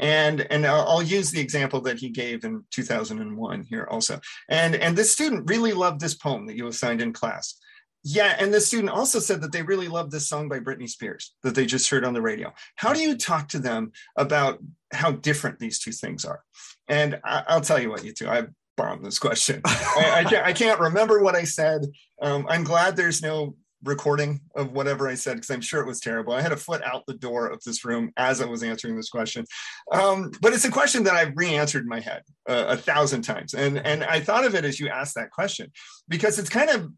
And, 0.00 0.46
and 0.50 0.66
I'll, 0.66 0.88
I'll 0.88 1.02
use 1.02 1.30
the 1.30 1.40
example 1.40 1.82
that 1.82 1.98
he 1.98 2.08
gave 2.08 2.44
in 2.44 2.64
2001 2.70 3.66
here 3.68 3.86
also. 3.90 4.18
And, 4.48 4.74
and 4.74 4.96
this 4.96 5.12
student 5.12 5.48
really 5.48 5.74
loved 5.74 6.00
this 6.00 6.14
poem 6.14 6.46
that 6.46 6.56
you 6.56 6.66
assigned 6.68 7.02
in 7.02 7.12
class. 7.12 7.60
Yeah, 8.02 8.34
and 8.38 8.52
the 8.52 8.60
student 8.60 8.90
also 8.90 9.18
said 9.18 9.42
that 9.42 9.52
they 9.52 9.62
really 9.62 9.88
love 9.88 10.10
this 10.10 10.28
song 10.28 10.48
by 10.48 10.58
Britney 10.58 10.88
Spears 10.88 11.34
that 11.42 11.54
they 11.54 11.66
just 11.66 11.90
heard 11.90 12.04
on 12.04 12.14
the 12.14 12.22
radio. 12.22 12.52
How 12.76 12.94
do 12.94 13.00
you 13.00 13.16
talk 13.16 13.48
to 13.48 13.58
them 13.58 13.92
about 14.16 14.58
how 14.92 15.12
different 15.12 15.58
these 15.58 15.78
two 15.78 15.92
things 15.92 16.24
are? 16.24 16.42
And 16.88 17.20
I, 17.24 17.54
will 17.54 17.60
tell 17.60 17.78
you 17.78 17.90
what, 17.90 18.04
you 18.04 18.12
two, 18.12 18.28
I 18.28 18.44
bombed 18.76 19.04
this 19.04 19.18
question. 19.18 19.60
I, 19.66 20.12
I, 20.16 20.24
can't, 20.24 20.46
I, 20.46 20.52
can't, 20.52 20.80
remember 20.80 21.22
what 21.22 21.34
I 21.34 21.44
said. 21.44 21.86
Um, 22.22 22.46
I'm 22.48 22.64
glad 22.64 22.96
there's 22.96 23.22
no 23.22 23.54
recording 23.82 24.40
of 24.56 24.72
whatever 24.72 25.08
I 25.08 25.14
said 25.14 25.34
because 25.34 25.50
I'm 25.50 25.60
sure 25.60 25.80
it 25.80 25.86
was 25.86 26.00
terrible. 26.00 26.32
I 26.32 26.42
had 26.42 26.52
a 26.52 26.56
foot 26.56 26.82
out 26.84 27.04
the 27.06 27.14
door 27.14 27.48
of 27.48 27.62
this 27.64 27.84
room 27.84 28.12
as 28.16 28.40
I 28.40 28.46
was 28.46 28.62
answering 28.62 28.96
this 28.96 29.08
question. 29.08 29.44
Um, 29.92 30.30
but 30.40 30.52
it's 30.52 30.64
a 30.64 30.70
question 30.70 31.04
that 31.04 31.14
I've 31.14 31.32
re-answered 31.36 31.82
in 31.82 31.88
my 31.88 32.00
head 32.00 32.22
uh, 32.48 32.66
a 32.68 32.76
thousand 32.76 33.22
times, 33.22 33.54
and 33.54 33.78
and 33.78 34.04
I 34.04 34.20
thought 34.20 34.44
of 34.44 34.54
it 34.54 34.64
as 34.64 34.78
you 34.78 34.88
asked 34.88 35.14
that 35.14 35.30
question 35.30 35.72
because 36.08 36.38
it's 36.38 36.50
kind 36.50 36.70
of 36.70 36.90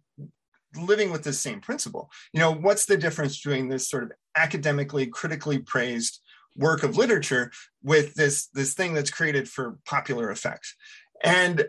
living 0.77 1.11
with 1.11 1.23
the 1.23 1.33
same 1.33 1.61
principle. 1.61 2.11
You 2.33 2.41
know, 2.41 2.53
what's 2.53 2.87
the 2.87 2.97
difference 2.97 3.41
between 3.41 3.69
this 3.69 3.89
sort 3.89 4.05
of 4.05 4.13
academically, 4.37 5.07
critically 5.07 5.59
praised 5.59 6.21
work 6.57 6.83
of 6.83 6.97
literature 6.97 7.51
with 7.83 8.15
this 8.15 8.49
this 8.49 8.75
thing 8.75 8.93
that's 8.93 9.11
created 9.11 9.49
for 9.49 9.79
popular 9.87 10.31
effect? 10.31 10.75
And 11.23 11.67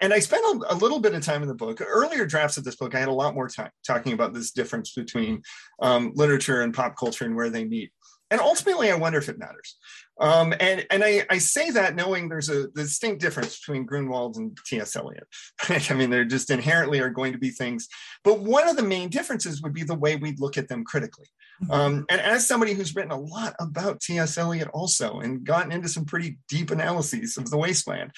and, 0.00 0.14
I 0.14 0.20
spent 0.20 0.62
a, 0.68 0.74
little 0.74 1.00
bit 1.00 1.14
of 1.14 1.24
time 1.24 1.42
in 1.42 1.48
the 1.48 1.54
book. 1.54 1.80
Earlier 1.80 2.26
drafts 2.26 2.56
of 2.56 2.64
this 2.64 2.76
book, 2.76 2.94
I 2.94 3.00
had 3.00 3.08
a 3.08 3.12
lot 3.12 3.34
more 3.34 3.48
time 3.48 3.70
talking 3.84 4.12
about 4.12 4.32
this 4.32 4.52
difference 4.52 4.92
between 4.92 5.42
um, 5.80 6.12
literature 6.14 6.62
and 6.62 6.72
pop 6.72 6.96
culture 6.96 7.24
and 7.24 7.34
where 7.34 7.50
they 7.50 7.64
meet. 7.64 7.90
And 8.34 8.40
ultimately, 8.40 8.90
I 8.90 8.96
wonder 8.96 9.16
if 9.20 9.28
it 9.28 9.38
matters. 9.38 9.76
Um, 10.18 10.52
and 10.58 10.84
and 10.90 11.04
I, 11.04 11.24
I, 11.30 11.38
say 11.38 11.70
that 11.70 11.94
knowing 11.94 12.28
there's 12.28 12.48
a 12.48 12.66
distinct 12.66 13.20
difference 13.20 13.60
between 13.60 13.86
Gruenwald 13.86 14.36
and 14.36 14.58
T.S. 14.66 14.96
Eliot. 14.96 15.28
I 15.68 15.94
mean, 15.94 16.10
there 16.10 16.24
just 16.24 16.50
inherently 16.50 16.98
are 16.98 17.10
going 17.10 17.30
to 17.30 17.38
be 17.38 17.50
things. 17.50 17.86
But 18.24 18.40
one 18.40 18.68
of 18.68 18.74
the 18.74 18.82
main 18.82 19.08
differences 19.08 19.62
would 19.62 19.72
be 19.72 19.84
the 19.84 19.94
way 19.94 20.16
we 20.16 20.34
look 20.36 20.58
at 20.58 20.66
them 20.66 20.82
critically. 20.82 21.28
Mm-hmm. 21.62 21.70
Um, 21.70 22.06
and 22.10 22.20
as 22.20 22.44
somebody 22.44 22.74
who's 22.74 22.96
written 22.96 23.12
a 23.12 23.20
lot 23.20 23.54
about 23.60 24.00
T.S. 24.00 24.36
Eliot 24.36 24.68
also 24.74 25.20
and 25.20 25.44
gotten 25.44 25.70
into 25.70 25.88
some 25.88 26.04
pretty 26.04 26.38
deep 26.48 26.72
analyses 26.72 27.36
of 27.36 27.50
the 27.50 27.56
wasteland, 27.56 28.10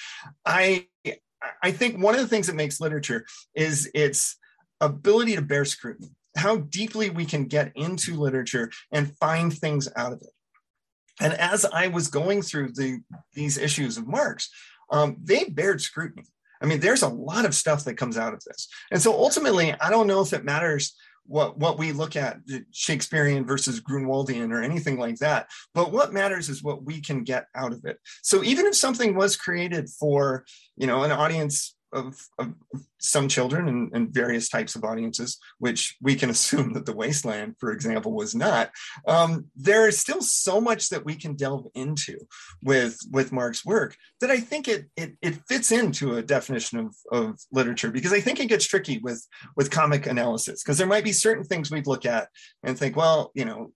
I 0.47 0.87
I 1.61 1.69
think 1.69 2.01
one 2.01 2.15
of 2.15 2.21
the 2.21 2.27
things 2.27 2.47
that 2.47 2.55
makes 2.55 2.81
literature 2.81 3.23
is 3.53 3.87
its 3.93 4.35
ability 4.81 5.35
to 5.35 5.43
bear 5.43 5.63
scrutiny, 5.63 6.09
how 6.37 6.57
deeply 6.57 7.09
we 7.09 7.25
can 7.25 7.45
get 7.45 7.71
into 7.75 8.15
literature 8.15 8.71
and 8.91 9.15
find 9.17 9.55
things 9.55 9.89
out 9.95 10.13
of 10.13 10.21
it. 10.21 10.29
And 11.19 11.33
as 11.33 11.65
I 11.65 11.87
was 11.87 12.07
going 12.07 12.41
through 12.41 12.73
the 12.73 12.99
these 13.33 13.57
issues 13.57 13.97
of 13.97 14.07
Mark's, 14.07 14.49
um, 14.91 15.17
they 15.21 15.45
bared 15.45 15.81
scrutiny. 15.81 16.25
I 16.61 16.65
mean, 16.65 16.79
there's 16.79 17.03
a 17.03 17.09
lot 17.09 17.45
of 17.45 17.55
stuff 17.55 17.83
that 17.85 17.95
comes 17.95 18.17
out 18.17 18.33
of 18.33 18.43
this. 18.43 18.67
And 18.91 19.01
so 19.01 19.13
ultimately, 19.13 19.73
I 19.79 19.89
don't 19.89 20.07
know 20.07 20.21
if 20.21 20.33
it 20.33 20.45
matters 20.45 20.95
what 21.27 21.57
what 21.57 21.77
we 21.77 21.91
look 21.91 22.15
at 22.15 22.37
Shakespearean 22.71 23.45
versus 23.45 23.81
Gruenwaldian 23.81 24.51
or 24.51 24.61
anything 24.61 24.97
like 24.97 25.17
that. 25.17 25.49
But 25.73 25.91
what 25.91 26.13
matters 26.13 26.49
is 26.49 26.63
what 26.63 26.83
we 26.83 27.01
can 27.01 27.23
get 27.23 27.47
out 27.53 27.73
of 27.73 27.83
it. 27.85 27.99
So 28.21 28.43
even 28.43 28.65
if 28.65 28.75
something 28.75 29.15
was 29.15 29.35
created 29.35 29.89
for 29.89 30.45
you 30.77 30.87
know 30.87 31.03
an 31.03 31.11
audience 31.11 31.75
of, 31.93 32.15
of 32.39 32.53
some 32.99 33.27
children 33.27 33.67
and, 33.67 33.91
and, 33.93 34.13
various 34.13 34.49
types 34.49 34.75
of 34.75 34.83
audiences, 34.83 35.37
which 35.59 35.95
we 36.01 36.15
can 36.15 36.29
assume 36.35 36.73
that 36.73 36.85
the 36.85 36.95
wasteland, 36.95 37.55
for 37.59 37.71
example, 37.71 38.13
was 38.13 38.35
not. 38.35 38.71
Um, 39.07 39.45
there 39.55 39.87
is 39.87 39.99
still 39.99 40.21
so 40.21 40.59
much 40.59 40.89
that 40.89 41.05
we 41.05 41.15
can 41.15 41.35
delve 41.35 41.67
into 41.75 42.17
with 42.61 42.97
with 43.11 43.31
Mark's 43.31 43.65
work 43.65 43.95
that 44.21 44.31
I 44.31 44.39
think 44.39 44.67
it 44.67 44.85
it, 44.95 45.17
it 45.21 45.35
fits 45.47 45.71
into 45.71 46.17
a 46.17 46.23
definition 46.23 46.79
of, 46.79 46.95
of 47.11 47.39
literature 47.51 47.91
because 47.91 48.13
I 48.13 48.21
think 48.21 48.39
it 48.39 48.47
gets 48.47 48.65
tricky 48.65 48.99
with 48.99 49.25
with 49.55 49.71
comic 49.71 50.07
analysis 50.07 50.63
because 50.63 50.77
there 50.77 50.87
might 50.87 51.03
be 51.03 51.13
certain 51.13 51.43
things 51.43 51.71
we'd 51.71 51.87
look 51.87 52.05
at 52.05 52.29
and 52.63 52.77
think, 52.77 52.95
well, 52.95 53.31
you 53.33 53.45
know, 53.45 53.71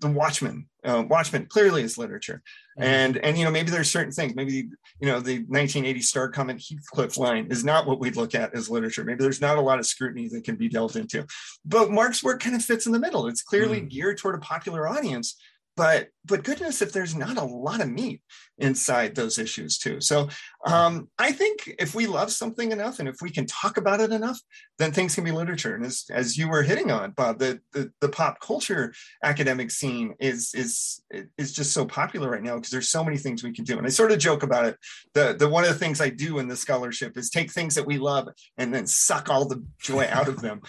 the 0.00 0.10
Watchmen. 0.10 0.66
Uh, 0.82 1.04
Watchmen 1.08 1.46
clearly 1.46 1.82
is 1.82 1.98
literature, 1.98 2.42
mm-hmm. 2.78 2.82
and 2.82 3.16
and 3.18 3.36
you 3.38 3.44
know 3.44 3.50
maybe 3.50 3.70
there's 3.70 3.90
certain 3.90 4.12
things. 4.12 4.34
Maybe 4.34 4.68
you 4.98 5.06
know 5.06 5.20
the 5.20 5.38
1980 5.38 6.00
Star 6.00 6.28
Comet 6.28 6.62
Heathcliff 6.62 7.18
line 7.18 7.48
is 7.50 7.64
not 7.64 7.86
what 7.86 8.00
we'd 8.00 8.16
look 8.16 8.34
at 8.34 8.54
as 8.54 8.70
literature. 8.70 9.04
Maybe 9.04 9.22
there's 9.22 9.40
not 9.40 9.58
a 9.58 9.62
lot 9.62 9.78
of 9.78 9.86
scrutiny 9.86 10.28
that 10.28 10.44
can 10.44 10.56
be 10.56 10.68
delved 10.68 10.96
into. 10.96 11.26
But 11.64 11.90
Mark's 11.90 12.24
work 12.24 12.40
kind 12.40 12.56
of 12.56 12.64
fits 12.64 12.86
in 12.86 12.92
the 12.92 12.98
middle. 12.98 13.26
It's 13.26 13.42
clearly 13.42 13.82
mm. 13.82 13.90
geared 13.90 14.18
toward 14.18 14.36
a 14.36 14.38
popular 14.38 14.88
audience, 14.88 15.36
but 15.80 16.08
but 16.26 16.44
goodness 16.44 16.82
if 16.82 16.92
there's 16.92 17.14
not 17.14 17.38
a 17.38 17.42
lot 17.42 17.80
of 17.80 17.88
meat 17.88 18.20
inside 18.58 19.14
those 19.14 19.38
issues 19.38 19.78
too. 19.78 19.98
So 20.02 20.28
um, 20.66 21.08
i 21.18 21.32
think 21.32 21.74
if 21.78 21.94
we 21.94 22.06
love 22.06 22.30
something 22.30 22.70
enough 22.70 22.98
and 22.98 23.08
if 23.08 23.16
we 23.22 23.30
can 23.30 23.46
talk 23.46 23.78
about 23.78 24.02
it 24.02 24.12
enough 24.12 24.38
then 24.78 24.92
things 24.92 25.14
can 25.14 25.24
be 25.24 25.32
literature. 25.32 25.74
And 25.74 25.86
as, 25.86 26.04
as 26.10 26.36
you 26.36 26.50
were 26.50 26.62
hitting 26.62 26.90
on 26.90 27.12
bob 27.12 27.38
the, 27.38 27.60
the, 27.72 27.90
the 28.02 28.10
pop 28.10 28.40
culture 28.40 28.92
academic 29.24 29.70
scene 29.70 30.14
is 30.20 30.52
is 30.54 31.02
is 31.38 31.54
just 31.54 31.72
so 31.72 31.86
popular 31.86 32.28
right 32.28 32.42
now 32.42 32.56
because 32.56 32.70
there's 32.70 32.90
so 32.90 33.02
many 33.02 33.16
things 33.16 33.42
we 33.42 33.54
can 33.54 33.64
do. 33.64 33.78
And 33.78 33.86
i 33.86 33.90
sort 33.90 34.12
of 34.12 34.18
joke 34.18 34.42
about 34.42 34.66
it. 34.66 34.76
The, 35.14 35.34
the 35.38 35.48
one 35.48 35.64
of 35.64 35.70
the 35.70 35.82
things 35.82 36.02
i 36.02 36.10
do 36.10 36.40
in 36.40 36.48
the 36.48 36.56
scholarship 36.56 37.16
is 37.16 37.30
take 37.30 37.50
things 37.50 37.74
that 37.76 37.86
we 37.86 37.96
love 37.96 38.28
and 38.58 38.74
then 38.74 38.86
suck 38.86 39.30
all 39.30 39.48
the 39.48 39.64
joy 39.80 40.06
out 40.10 40.28
of 40.28 40.42
them 40.42 40.60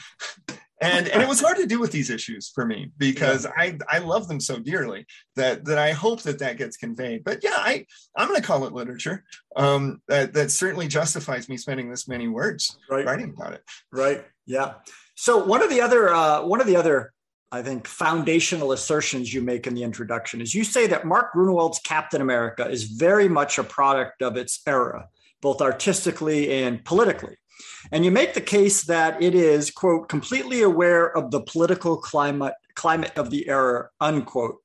and 0.81 1.07
and 1.07 1.21
it 1.21 1.29
was 1.29 1.39
hard 1.39 1.57
to 1.57 1.67
do 1.67 1.79
with 1.79 1.91
these 1.91 2.09
issues 2.09 2.49
for 2.49 2.65
me 2.65 2.91
because 2.97 3.45
yeah. 3.45 3.51
I 3.55 3.77
I 3.87 3.97
love 3.99 4.27
them 4.27 4.39
so 4.39 4.57
dearly 4.57 5.05
that 5.35 5.63
that 5.65 5.77
I 5.77 5.91
hope 5.91 6.23
that 6.23 6.39
that 6.39 6.57
gets 6.57 6.75
conveyed. 6.75 7.23
But 7.23 7.43
yeah, 7.43 7.55
I 7.55 7.85
I'm 8.17 8.27
going 8.27 8.41
to 8.41 8.45
call 8.45 8.65
it 8.65 8.73
literature. 8.73 9.23
Um, 9.55 10.01
that 10.07 10.33
that 10.33 10.51
certainly 10.51 10.87
justifies 10.87 11.47
me 11.47 11.57
spending 11.57 11.89
this 11.89 12.07
many 12.07 12.27
words 12.27 12.77
right. 12.89 13.05
writing 13.05 13.33
about 13.37 13.53
it. 13.53 13.63
Right. 13.91 14.25
Yeah. 14.45 14.73
So 15.15 15.43
one 15.43 15.61
of 15.61 15.69
the 15.69 15.81
other 15.81 16.09
uh, 16.09 16.43
one 16.43 16.61
of 16.61 16.67
the 16.67 16.75
other 16.75 17.13
I 17.51 17.61
think 17.61 17.85
foundational 17.85 18.71
assertions 18.71 19.33
you 19.33 19.41
make 19.41 19.67
in 19.67 19.75
the 19.75 19.83
introduction 19.83 20.41
is 20.41 20.55
you 20.55 20.63
say 20.63 20.87
that 20.87 21.05
Mark 21.05 21.33
Gruenwald's 21.35 21.79
Captain 21.79 22.21
America 22.21 22.67
is 22.67 22.85
very 22.85 23.27
much 23.27 23.57
a 23.59 23.63
product 23.63 24.21
of 24.21 24.37
its 24.37 24.61
era, 24.65 25.09
both 25.41 25.61
artistically 25.61 26.63
and 26.63 26.83
politically. 26.85 27.35
And 27.91 28.05
you 28.05 28.11
make 28.11 28.33
the 28.33 28.41
case 28.41 28.83
that 28.83 29.21
it 29.21 29.35
is, 29.35 29.71
quote, 29.71 30.09
completely 30.09 30.61
aware 30.61 31.15
of 31.15 31.31
the 31.31 31.41
political 31.41 31.97
climate, 31.97 32.53
climate 32.75 33.13
of 33.17 33.29
the 33.29 33.47
era, 33.47 33.89
unquote. 33.99 34.57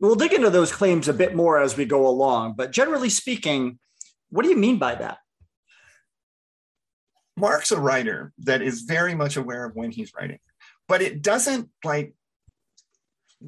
We'll 0.00 0.14
dig 0.14 0.32
into 0.32 0.50
those 0.50 0.72
claims 0.72 1.08
a 1.08 1.12
bit 1.12 1.34
more 1.34 1.60
as 1.60 1.76
we 1.76 1.84
go 1.84 2.06
along, 2.06 2.54
but 2.56 2.72
generally 2.72 3.08
speaking, 3.08 3.78
what 4.30 4.42
do 4.42 4.48
you 4.48 4.56
mean 4.56 4.78
by 4.78 4.94
that? 4.96 5.18
Mark's 7.36 7.72
a 7.72 7.80
writer 7.80 8.32
that 8.38 8.62
is 8.62 8.82
very 8.82 9.14
much 9.14 9.36
aware 9.36 9.64
of 9.64 9.74
when 9.74 9.90
he's 9.90 10.12
writing, 10.14 10.38
but 10.88 11.02
it 11.02 11.22
doesn't 11.22 11.70
like 11.84 12.14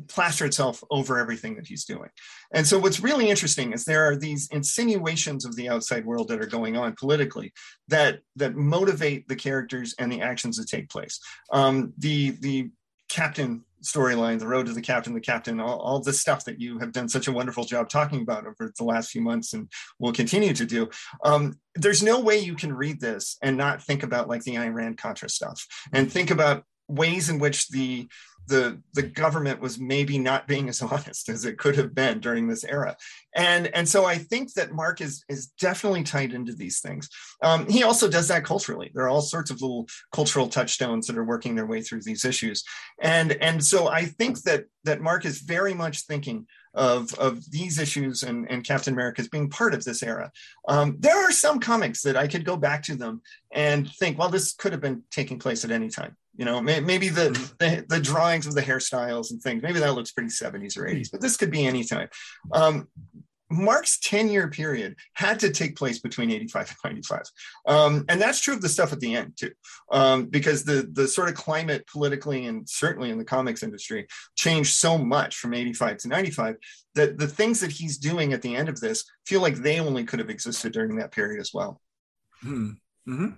plaster 0.09 0.45
itself 0.45 0.83
over 0.91 1.19
everything 1.19 1.57
that 1.57 1.67
he's 1.67 1.85
doing. 1.85 2.11
And 2.53 2.67
so 2.67 2.79
what's 2.79 3.01
really 3.01 3.31
interesting 3.31 3.73
is 3.73 3.85
there 3.85 4.05
are 4.05 4.17
these 4.17 4.49
insinuations 4.51 5.45
of 5.45 5.57
the 5.57 5.69
outside 5.69 6.05
world 6.05 6.29
that 6.29 6.41
are 6.41 6.47
going 6.47 6.77
on 6.77 6.95
politically 6.99 7.53
that 7.89 8.21
that 8.37 8.55
motivate 8.55 9.29
the 9.29 9.37
characters 9.37 9.95
and 9.99 10.11
the 10.11 10.21
actions 10.21 10.57
that 10.57 10.69
take 10.69 10.89
place. 10.89 11.21
Um, 11.53 11.93
the 11.99 12.31
the 12.41 12.71
captain 13.09 13.65
storyline, 13.85 14.39
the 14.39 14.49
road 14.49 14.67
to 14.67 14.73
the 14.73 14.81
captain, 14.81 15.15
the 15.15 15.21
captain, 15.21 15.61
all, 15.61 15.79
all 15.79 16.01
the 16.01 16.13
stuff 16.13 16.45
that 16.45 16.61
you 16.61 16.79
have 16.79 16.93
done 16.93 17.09
such 17.09 17.29
a 17.29 17.33
wonderful 17.33 17.65
job 17.65 17.89
talking 17.89 18.23
about 18.23 18.47
over 18.47 18.73
the 18.77 18.85
last 18.85 19.11
few 19.11 19.21
months 19.21 19.53
and 19.53 19.71
will 19.99 20.13
continue 20.13 20.55
to 20.55 20.65
do. 20.65 20.89
Um, 21.23 21.55
there's 21.75 22.03
no 22.03 22.21
way 22.21 22.39
you 22.39 22.55
can 22.55 22.73
read 22.73 23.01
this 23.01 23.37
and 23.43 23.57
not 23.57 23.83
think 23.83 24.03
about 24.03 24.29
like 24.29 24.43
the 24.43 24.57
Iran 24.59 24.97
Contra 24.97 25.29
stuff 25.29 25.67
and 25.93 26.11
think 26.11 26.31
about 26.31 26.65
ways 26.89 27.29
in 27.29 27.39
which 27.39 27.69
the 27.69 28.09
the 28.47 28.81
the 28.93 29.03
government 29.03 29.61
was 29.61 29.79
maybe 29.79 30.19
not 30.19 30.47
being 30.47 30.69
as 30.69 30.83
honest 30.83 31.29
as 31.29 31.45
it 31.45 31.59
could 31.59 31.77
have 31.77 31.95
been 31.95 32.21
during 32.21 32.47
this 32.47 32.65
era 32.65 32.97
and 33.35 33.67
and 33.69 33.89
so 33.89 34.05
i 34.05 34.17
think 34.17 34.53
that 34.55 34.73
mark 34.73 35.01
is 35.01 35.25
is 35.29 35.49
definitely 35.61 36.03
tied 36.03 36.33
into 36.33 36.53
these 36.53 36.81
things 36.81 37.09
um, 37.43 37.67
he 37.69 37.83
also 37.83 38.09
does 38.09 38.29
that 38.29 38.45
culturally 38.45 38.91
there 38.95 39.05
are 39.05 39.09
all 39.09 39.23
sorts 39.23 39.51
of 39.51 39.61
little 39.61 39.87
cultural 40.13 40.49
touchstones 40.49 41.07
that 41.07 41.19
are 41.19 41.25
working 41.25 41.55
their 41.55 41.67
way 41.67 41.83
through 41.83 42.03
these 42.03 42.25
issues 42.25 42.65
and 43.01 43.33
and 43.33 43.65
so 43.65 43.89
i 43.89 44.05
think 44.05 44.41
that 44.43 44.65
that 44.85 45.01
mark 45.01 45.25
is 45.25 45.41
very 45.41 45.75
much 45.75 46.07
thinking 46.07 46.47
of, 46.75 47.15
of 47.15 47.49
these 47.51 47.79
issues 47.79 48.23
and, 48.23 48.51
and 48.51 48.65
Captain 48.65 48.93
America 48.93 49.21
as 49.21 49.29
being 49.29 49.49
part 49.49 49.75
of 49.75 49.85
this 49.85 50.03
era. 50.03 50.31
Um, 50.69 50.97
there 50.99 51.17
are 51.17 51.31
some 51.31 51.61
comics 51.61 52.03
that 52.03 52.17
I 52.17 52.27
could 52.27 52.45
go 52.45 52.57
back 52.57 52.83
to 52.85 52.97
them 52.97 53.23
and 53.53 53.89
think, 53.89 54.19
well, 54.19 54.29
this 54.29 54.55
could 54.55 54.73
have 54.73 54.81
been 54.81 55.05
taking 55.11 55.39
place 55.39 55.65
at 55.65 55.71
any 55.71 55.89
time. 55.89 56.17
You 56.37 56.45
know, 56.45 56.61
maybe 56.61 57.09
the, 57.09 57.31
the, 57.59 57.85
the 57.89 58.01
drawings 58.01 58.47
of 58.47 58.55
the 58.55 58.63
hairstyles 58.63 59.31
and 59.31 59.41
things, 59.41 59.63
maybe 59.63 59.79
that 59.79 59.95
looks 59.95 60.11
pretty 60.11 60.31
70s 60.31 60.77
or 60.77 60.83
80s, 60.83 61.11
but 61.11 61.21
this 61.21 61.37
could 61.37 61.51
be 61.51 61.65
any 61.65 61.85
time. 61.85 62.09
Um, 62.53 62.89
Mark's 63.51 63.99
10 64.01 64.29
year 64.29 64.49
period 64.49 64.97
had 65.13 65.39
to 65.41 65.51
take 65.51 65.77
place 65.77 65.99
between 65.99 66.31
85 66.31 66.69
and 66.71 66.77
95. 66.93 67.23
Um, 67.67 68.05
and 68.09 68.21
that's 68.21 68.41
true 68.41 68.55
of 68.55 68.61
the 68.61 68.69
stuff 68.69 68.93
at 68.93 69.01
the 69.01 69.15
end, 69.15 69.35
too, 69.37 69.53
um, 69.93 70.27
because 70.27 70.65
the, 70.65 70.89
the 70.93 71.07
sort 71.07 71.29
of 71.29 71.35
climate 71.35 71.87
politically 71.87 72.47
and 72.47 72.69
certainly 72.69 73.11
in 73.11 73.19
the 73.19 73.25
comics 73.25 73.63
industry 73.63 74.07
changed 74.35 74.75
so 74.75 74.99
much 74.99 75.37
from 75.37 75.55
85 75.55 75.99
to 75.99 76.09
95 76.09 76.57
that 76.95 77.19
the 77.19 77.29
things 77.29 77.61
that 77.61 77.71
he's 77.71 77.99
doing 77.99 78.33
at 78.33 78.43
the 78.43 78.57
end 78.57 78.69
of 78.69 78.81
this 78.81 79.05
feel 79.27 79.41
like 79.41 79.57
they 79.57 79.81
only 79.81 80.05
could 80.05 80.19
have 80.19 80.31
existed 80.31 80.73
during 80.73 80.97
that 80.97 81.13
period 81.13 81.41
as 81.41 81.53
well. 81.53 81.81
Hmm. 82.41 82.71
Mm-hmm. 83.09 83.29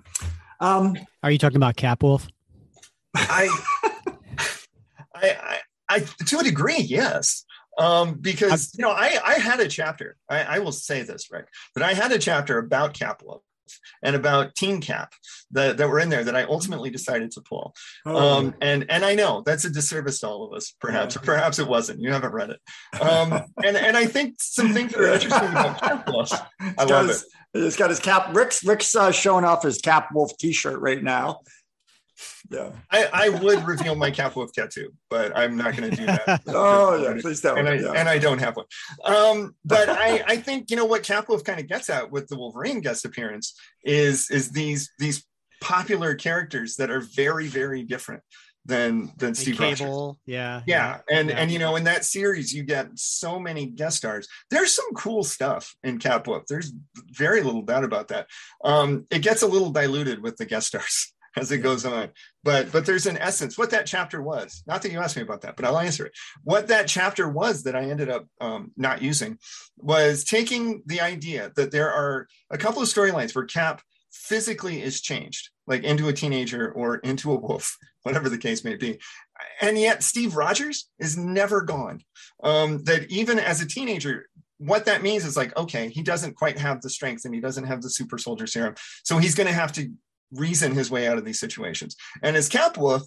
Um, 0.61 0.97
Are 1.23 1.31
you 1.31 1.39
talking 1.39 1.57
about 1.57 1.77
Capwolf? 1.77 2.29
I, 3.17 3.49
I, 5.15 5.31
I, 5.31 5.61
I, 5.89 5.99
to 6.01 6.39
a 6.39 6.45
degree, 6.45 6.79
yes. 6.79 7.45
Um, 7.79 8.15
because 8.15 8.75
you 8.77 8.83
know, 8.83 8.91
I, 8.91 9.19
I 9.25 9.35
had 9.35 9.61
a 9.61 9.69
chapter. 9.69 10.17
I, 10.31 10.43
I 10.43 10.59
will 10.61 10.73
say 10.73 11.03
this, 11.03 11.31
Rick, 11.31 11.49
but 11.75 11.83
I 11.83 11.93
had 11.93 12.11
a 12.11 12.19
chapter 12.19 12.59
about 12.59 12.95
Capwolf 12.95 13.41
and 14.03 14.17
about 14.17 14.55
Teen 14.55 14.81
Cap 14.81 15.13
that, 15.51 15.77
that 15.77 15.89
were 15.89 16.01
in 16.01 16.09
there 16.09 16.25
that 16.25 16.37
I 16.37 16.45
ultimately 16.45 16.91
decided 16.91 17.33
to 17.33 17.41
pull. 17.41 17.75
Oh. 18.05 18.17
Um, 18.17 18.55
and 18.61 18.87
and 18.91 19.05
I 19.05 19.15
know 19.15 19.43
that's 19.45 19.65
a 19.65 19.71
disservice 19.71 20.21
to 20.21 20.29
all 20.29 20.45
of 20.45 20.53
us, 20.55 20.75
perhaps, 20.81 21.17
or 21.17 21.21
perhaps 21.21 21.59
it 21.59 21.69
wasn't. 21.69 22.01
You 22.01 22.13
haven't 22.13 22.33
read 22.33 22.51
it. 22.51 22.61
Um, 23.01 23.33
and 23.63 23.77
and 23.77 23.97
I 23.97 24.07
think 24.07 24.37
some 24.39 24.73
things 24.73 24.93
that 24.93 25.01
are 25.01 25.13
interesting 25.13 25.51
about 25.51 25.79
Capwolf. 26.07 26.47
I 26.79 26.85
love 26.85 27.09
his, 27.09 27.23
it. 27.23 27.29
It's 27.61 27.77
got 27.77 27.91
his 27.91 28.01
cap. 28.01 28.35
Rick's 28.35 28.65
Rick's 28.65 28.95
uh, 28.95 29.13
showing 29.13 29.45
off 29.45 29.63
his 29.63 29.81
Capwolf 29.81 30.37
T-shirt 30.39 30.81
right 30.81 31.03
now 31.03 31.41
yeah. 32.51 32.71
I, 32.91 33.09
I 33.13 33.29
would 33.29 33.67
reveal 33.67 33.95
my 33.95 34.11
Capwolf 34.11 34.53
tattoo, 34.53 34.93
but 35.11 35.37
I'm 35.37 35.57
not 35.57 35.77
going 35.77 35.91
to 35.91 35.97
do 35.97 36.07
that. 36.07 36.43
oh 36.49 37.03
yeah, 37.03 37.21
please 37.21 37.41
don't. 37.41 37.59
And 37.59 37.69
I, 37.69 37.75
yeah. 37.75 37.93
and 37.93 38.09
I 38.09 38.19
don't 38.19 38.39
have 38.39 38.57
one. 38.57 38.67
Um, 39.05 39.55
but 39.65 39.89
I, 39.89 40.23
I 40.27 40.37
think 40.37 40.71
you 40.71 40.77
know 40.77 40.85
what 40.85 41.03
Capwolf 41.03 41.45
kind 41.45 41.61
of 41.61 41.69
gets 41.69 41.91
at 41.91 42.11
with 42.11 42.29
the 42.29 42.37
Wolverine 42.37 42.81
guest 42.81 43.05
appearance 43.05 43.55
is 43.85 44.31
is 44.31 44.51
these 44.51 44.91
these 44.99 45.25
popular 45.61 46.15
characters 46.15 46.77
that 46.77 46.91
are 46.91 47.01
very 47.01 47.47
very 47.47 47.83
different 47.83 48.23
than 48.67 49.13
than 49.17 49.29
and 49.29 49.37
Steve 49.37 49.59
Cable, 49.59 50.07
Rogers. 50.07 50.17
Yeah, 50.27 50.63
yeah, 50.67 50.99
and 51.11 51.29
yeah. 51.29 51.37
and 51.37 51.51
you 51.51 51.59
know 51.59 51.77
in 51.77 51.85
that 51.85 52.05
series 52.05 52.53
you 52.53 52.65
get 52.65 52.89
so 52.95 53.39
many 53.39 53.67
guest 53.67 53.99
stars. 53.99 54.29
There's 54.51 54.73
some 54.73 54.93
cool 54.95 55.25
stuff 55.25 55.75
in 55.83 55.99
Capwolf. 55.99 56.47
There's 56.49 56.73
very 57.11 57.43
little 57.43 57.63
doubt 57.63 57.85
about 57.85 58.09
that. 58.09 58.27
Um, 58.65 59.07
it 59.11 59.23
gets 59.23 59.43
a 59.43 59.47
little 59.47 59.71
diluted 59.71 60.23
with 60.23 60.37
the 60.37 60.47
guest 60.47 60.69
stars. 60.69 61.15
As 61.37 61.53
it 61.53 61.59
goes 61.59 61.85
on. 61.85 62.11
But 62.43 62.73
but 62.73 62.87
there's 62.87 63.07
an 63.07 63.19
essence. 63.19 63.59
What 63.59 63.71
that 63.71 63.87
chapter 63.87 64.23
was, 64.23 64.63
not 64.67 64.83
that 64.83 64.93
you 64.93 64.99
asked 64.99 65.17
me 65.17 65.23
about 65.23 65.43
that, 65.43 65.57
but 65.57 65.65
I'll 65.65 65.79
answer 65.79 66.07
it. 66.07 66.13
What 66.43 66.69
that 66.69 66.89
chapter 66.89 67.29
was 67.29 67.65
that 67.65 67.77
I 67.77 67.85
ended 67.85 68.09
up 68.09 68.27
um, 68.41 68.73
not 68.77 69.03
using 69.03 69.39
was 69.77 70.25
taking 70.25 70.83
the 70.87 71.01
idea 71.01 71.53
that 71.57 71.71
there 71.71 71.93
are 71.93 72.27
a 72.51 72.59
couple 72.59 72.83
of 72.83 72.89
storylines 72.89 73.35
where 73.35 73.45
Cap 73.45 73.83
physically 74.11 74.83
is 74.83 75.01
changed, 75.01 75.51
like 75.67 75.85
into 75.85 76.09
a 76.09 76.13
teenager 76.13 76.73
or 76.73 76.97
into 76.97 77.33
a 77.33 77.37
wolf, 77.37 77.77
whatever 78.03 78.29
the 78.29 78.39
case 78.39 78.65
may 78.65 78.77
be. 78.77 78.99
And 79.61 79.79
yet 79.79 80.03
Steve 80.03 80.37
Rogers 80.37 80.89
is 80.99 81.17
never 81.17 81.61
gone. 81.61 82.03
Um, 82.43 82.85
that 82.85 83.11
even 83.11 83.39
as 83.39 83.61
a 83.61 83.69
teenager, 83.69 84.27
what 84.59 84.87
that 84.87 85.03
means 85.03 85.25
is 85.25 85.37
like, 85.37 85.55
okay, 85.57 85.89
he 85.89 86.03
doesn't 86.03 86.37
quite 86.37 86.59
have 86.59 86.81
the 86.81 86.89
strength 86.89 87.25
and 87.25 87.35
he 87.35 87.41
doesn't 87.41 87.65
have 87.65 87.83
the 87.83 87.91
super 87.91 88.17
soldier 88.17 88.47
serum. 88.47 88.75
So 89.05 89.19
he's 89.19 89.35
going 89.35 89.49
to 89.49 89.53
have 89.53 89.73
to 89.73 89.91
reason 90.33 90.73
his 90.73 90.91
way 90.91 91.07
out 91.07 91.19
of 91.19 91.25
these 91.25 91.41
situations. 91.41 91.97
And 92.23 92.37
as 92.37 92.49
Cap 92.49 92.77
Wolf, 92.77 93.03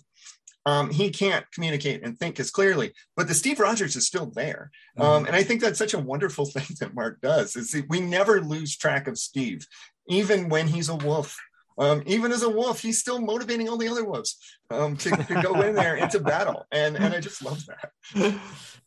um, 0.66 0.92
he 0.92 1.10
can't 1.10 1.46
communicate 1.52 2.04
and 2.04 2.18
think 2.18 2.40
as 2.40 2.52
clearly, 2.52 2.94
but 3.16 3.28
the 3.28 3.34
Steve 3.34 3.60
Rogers 3.60 3.96
is 3.96 4.06
still 4.06 4.28
there. 4.28 4.72
Mm-hmm. 4.98 5.10
Um, 5.10 5.26
and 5.26 5.36
I 5.36 5.44
think 5.44 5.62
that's 5.62 5.80
such 5.80 5.94
a 5.94 6.00
wonderful 6.00 6.46
thing 6.54 6.76
that 6.80 6.94
Mark 6.94 7.20
does 7.22 7.56
is 7.56 7.76
we 7.90 8.00
never 8.00 8.42
lose 8.42 8.78
track 8.78 9.08
of 9.08 9.18
Steve, 9.18 9.66
even 10.08 10.50
when 10.50 10.68
he's 10.68 10.90
a 10.90 10.96
wolf. 10.96 11.38
Um, 11.80 12.04
even 12.06 12.34
as 12.34 12.44
a 12.44 12.50
wolf, 12.50 12.82
he's 12.82 13.00
still 13.00 13.22
motivating 13.22 13.70
all 13.70 13.78
the 13.78 13.88
other 13.88 14.04
wolves 14.04 14.38
um, 14.70 14.98
to, 14.98 15.12
to, 15.12 15.42
go 15.42 15.62
in 15.62 15.76
there 15.76 15.96
into 15.96 16.20
battle. 16.20 16.66
And, 16.72 16.98
and 16.98 17.14
I 17.14 17.22
just 17.22 17.44
love 17.44 17.66
that. 17.68 17.92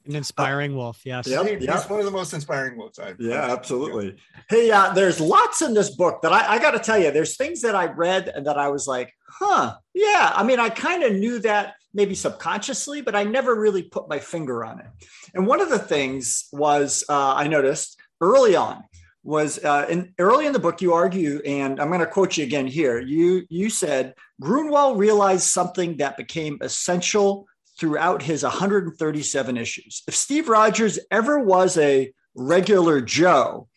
An 0.04 0.16
inspiring 0.16 0.76
wolf, 0.76 1.00
yes. 1.04 1.26
Yep, 1.26 1.46
yep. 1.46 1.60
He's 1.60 1.88
one 1.88 2.00
of 2.00 2.04
the 2.04 2.10
most 2.10 2.34
inspiring 2.34 2.76
wolves 2.76 2.98
I've. 2.98 3.20
Yeah, 3.20 3.52
absolutely. 3.52 4.16
Hey, 4.50 4.70
uh, 4.70 4.92
there's 4.92 5.20
lots 5.20 5.62
in 5.62 5.74
this 5.74 5.94
book 5.94 6.22
that 6.22 6.32
I, 6.32 6.54
I 6.54 6.58
got 6.58 6.72
to 6.72 6.80
tell 6.80 6.98
you. 6.98 7.12
There's 7.12 7.36
things 7.36 7.62
that 7.62 7.74
I 7.74 7.86
read 7.86 8.28
and 8.28 8.46
that 8.46 8.58
I 8.58 8.68
was 8.68 8.86
like, 8.86 9.14
huh, 9.28 9.76
yeah. 9.94 10.32
I 10.34 10.42
mean, 10.42 10.60
I 10.60 10.70
kind 10.70 11.02
of 11.02 11.12
knew 11.12 11.38
that 11.40 11.74
maybe 11.94 12.14
subconsciously, 12.14 13.00
but 13.00 13.14
I 13.14 13.24
never 13.24 13.54
really 13.54 13.84
put 13.84 14.08
my 14.08 14.18
finger 14.18 14.64
on 14.64 14.80
it. 14.80 14.86
And 15.34 15.46
one 15.46 15.60
of 15.60 15.70
the 15.70 15.78
things 15.78 16.48
was 16.52 17.04
uh, 17.08 17.34
I 17.34 17.46
noticed 17.46 17.98
early 18.20 18.56
on 18.56 18.82
was 19.24 19.62
uh, 19.64 19.86
in 19.88 20.14
early 20.18 20.46
in 20.46 20.52
the 20.52 20.58
book 20.58 20.80
you 20.80 20.92
argue, 20.92 21.40
and 21.44 21.80
I'm 21.80 21.88
going 21.88 22.00
to 22.00 22.06
quote 22.06 22.36
you 22.36 22.44
again 22.44 22.66
here. 22.66 23.00
You 23.00 23.42
you 23.48 23.70
said 23.70 24.14
Gruenwald 24.40 24.98
realized 24.98 25.44
something 25.44 25.98
that 25.98 26.16
became 26.16 26.58
essential 26.60 27.46
throughout 27.78 28.22
his 28.22 28.42
137 28.42 29.56
issues. 29.56 30.02
If 30.06 30.14
Steve 30.14 30.48
Rogers 30.48 30.98
ever 31.10 31.38
was 31.38 31.78
a 31.78 32.12
regular 32.34 33.00
Joe 33.00 33.68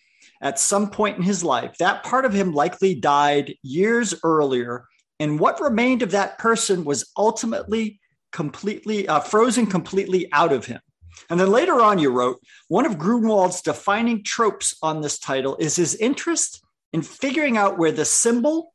at 0.42 0.60
some 0.60 0.90
point 0.90 1.18
in 1.18 1.24
his 1.24 1.44
life, 1.44 1.78
that 1.78 2.04
part 2.04 2.26
of 2.26 2.34
him 2.34 2.54
likely 2.54 2.96
died 2.96 3.56
years 3.62 4.14
earlier. 4.24 4.86
And 5.20 5.40
what 5.40 5.62
remained 5.62 6.02
of 6.02 6.12
that 6.12 6.38
person 6.38 6.84
was 6.84 7.12
ultimately 7.18 8.00
completely 8.32 9.08
uh, 9.08 9.22
frozen 9.22 9.66
completely 9.66 10.28
out 10.34 10.52
of 10.52 10.66
him. 10.66 10.82
And 11.30 11.40
then 11.40 11.52
later 11.52 11.82
on, 11.82 12.00
you 12.00 12.12
wrote 12.12 12.40
one 12.68 12.86
of 12.86 12.98
Gruenwald's 12.98 13.62
defining 13.62 14.24
tropes 14.24 14.76
on 14.82 15.02
this 15.02 15.20
title 15.20 15.56
is 15.58 15.76
his 15.76 15.96
interest 15.96 16.64
in 16.94 17.02
figuring 17.02 17.58
out 17.58 17.78
where 17.78 17.92
the 17.92 18.06
symbol 18.06 18.74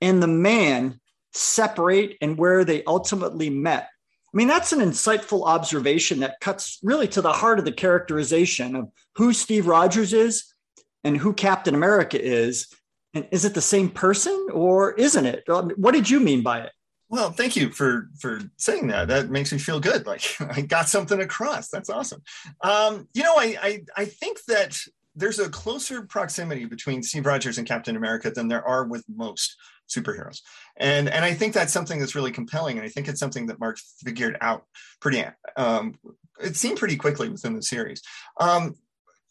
and 0.00 0.22
the 0.22 0.28
man 0.28 1.00
separate 1.32 2.16
and 2.20 2.38
where 2.38 2.64
they 2.64 2.84
ultimately 2.84 3.50
met. 3.50 3.88
I 4.32 4.36
mean, 4.36 4.48
that's 4.48 4.72
an 4.72 4.80
insightful 4.80 5.46
observation 5.46 6.20
that 6.20 6.40
cuts 6.40 6.78
really 6.82 7.08
to 7.08 7.22
the 7.22 7.32
heart 7.32 7.58
of 7.58 7.64
the 7.64 7.72
characterization 7.72 8.76
of 8.76 8.90
who 9.14 9.32
Steve 9.32 9.66
Rogers 9.66 10.12
is 10.12 10.52
and 11.04 11.16
who 11.16 11.32
Captain 11.32 11.74
America 11.74 12.22
is. 12.22 12.68
And 13.14 13.26
is 13.30 13.46
it 13.46 13.54
the 13.54 13.62
same 13.62 13.88
person 13.88 14.48
or 14.52 14.92
isn't 14.92 15.24
it? 15.24 15.44
What 15.46 15.94
did 15.94 16.10
you 16.10 16.20
mean 16.20 16.42
by 16.42 16.60
it? 16.60 16.72
Well, 17.08 17.30
thank 17.30 17.56
you 17.56 17.70
for 17.70 18.08
for 18.18 18.40
saying 18.56 18.88
that. 18.88 19.08
That 19.08 19.30
makes 19.30 19.52
me 19.52 19.58
feel 19.58 19.80
good. 19.80 20.06
Like 20.06 20.22
I 20.40 20.62
got 20.62 20.88
something 20.88 21.20
across. 21.20 21.68
That's 21.68 21.90
awesome. 21.90 22.22
Um, 22.62 23.08
you 23.14 23.22
know, 23.22 23.34
I, 23.36 23.56
I 23.62 23.84
I 23.96 24.04
think 24.06 24.38
that 24.48 24.78
there's 25.14 25.38
a 25.38 25.48
closer 25.48 26.02
proximity 26.02 26.66
between 26.66 27.02
Steve 27.02 27.26
Rogers 27.26 27.58
and 27.58 27.66
Captain 27.66 27.96
America 27.96 28.30
than 28.30 28.48
there 28.48 28.66
are 28.66 28.84
with 28.84 29.04
most 29.08 29.56
superheroes. 29.88 30.40
And 30.76 31.08
and 31.08 31.24
I 31.24 31.32
think 31.32 31.54
that's 31.54 31.72
something 31.72 31.98
that's 31.98 32.14
really 32.14 32.32
compelling. 32.32 32.76
And 32.78 32.86
I 32.86 32.90
think 32.90 33.08
it's 33.08 33.20
something 33.20 33.46
that 33.46 33.60
Mark 33.60 33.78
figured 34.04 34.36
out 34.40 34.64
pretty 35.00 35.24
um, 35.56 35.94
it 36.40 36.56
seemed 36.56 36.78
pretty 36.78 36.96
quickly 36.96 37.28
within 37.28 37.54
the 37.54 37.62
series. 37.62 38.02
Um, 38.38 38.76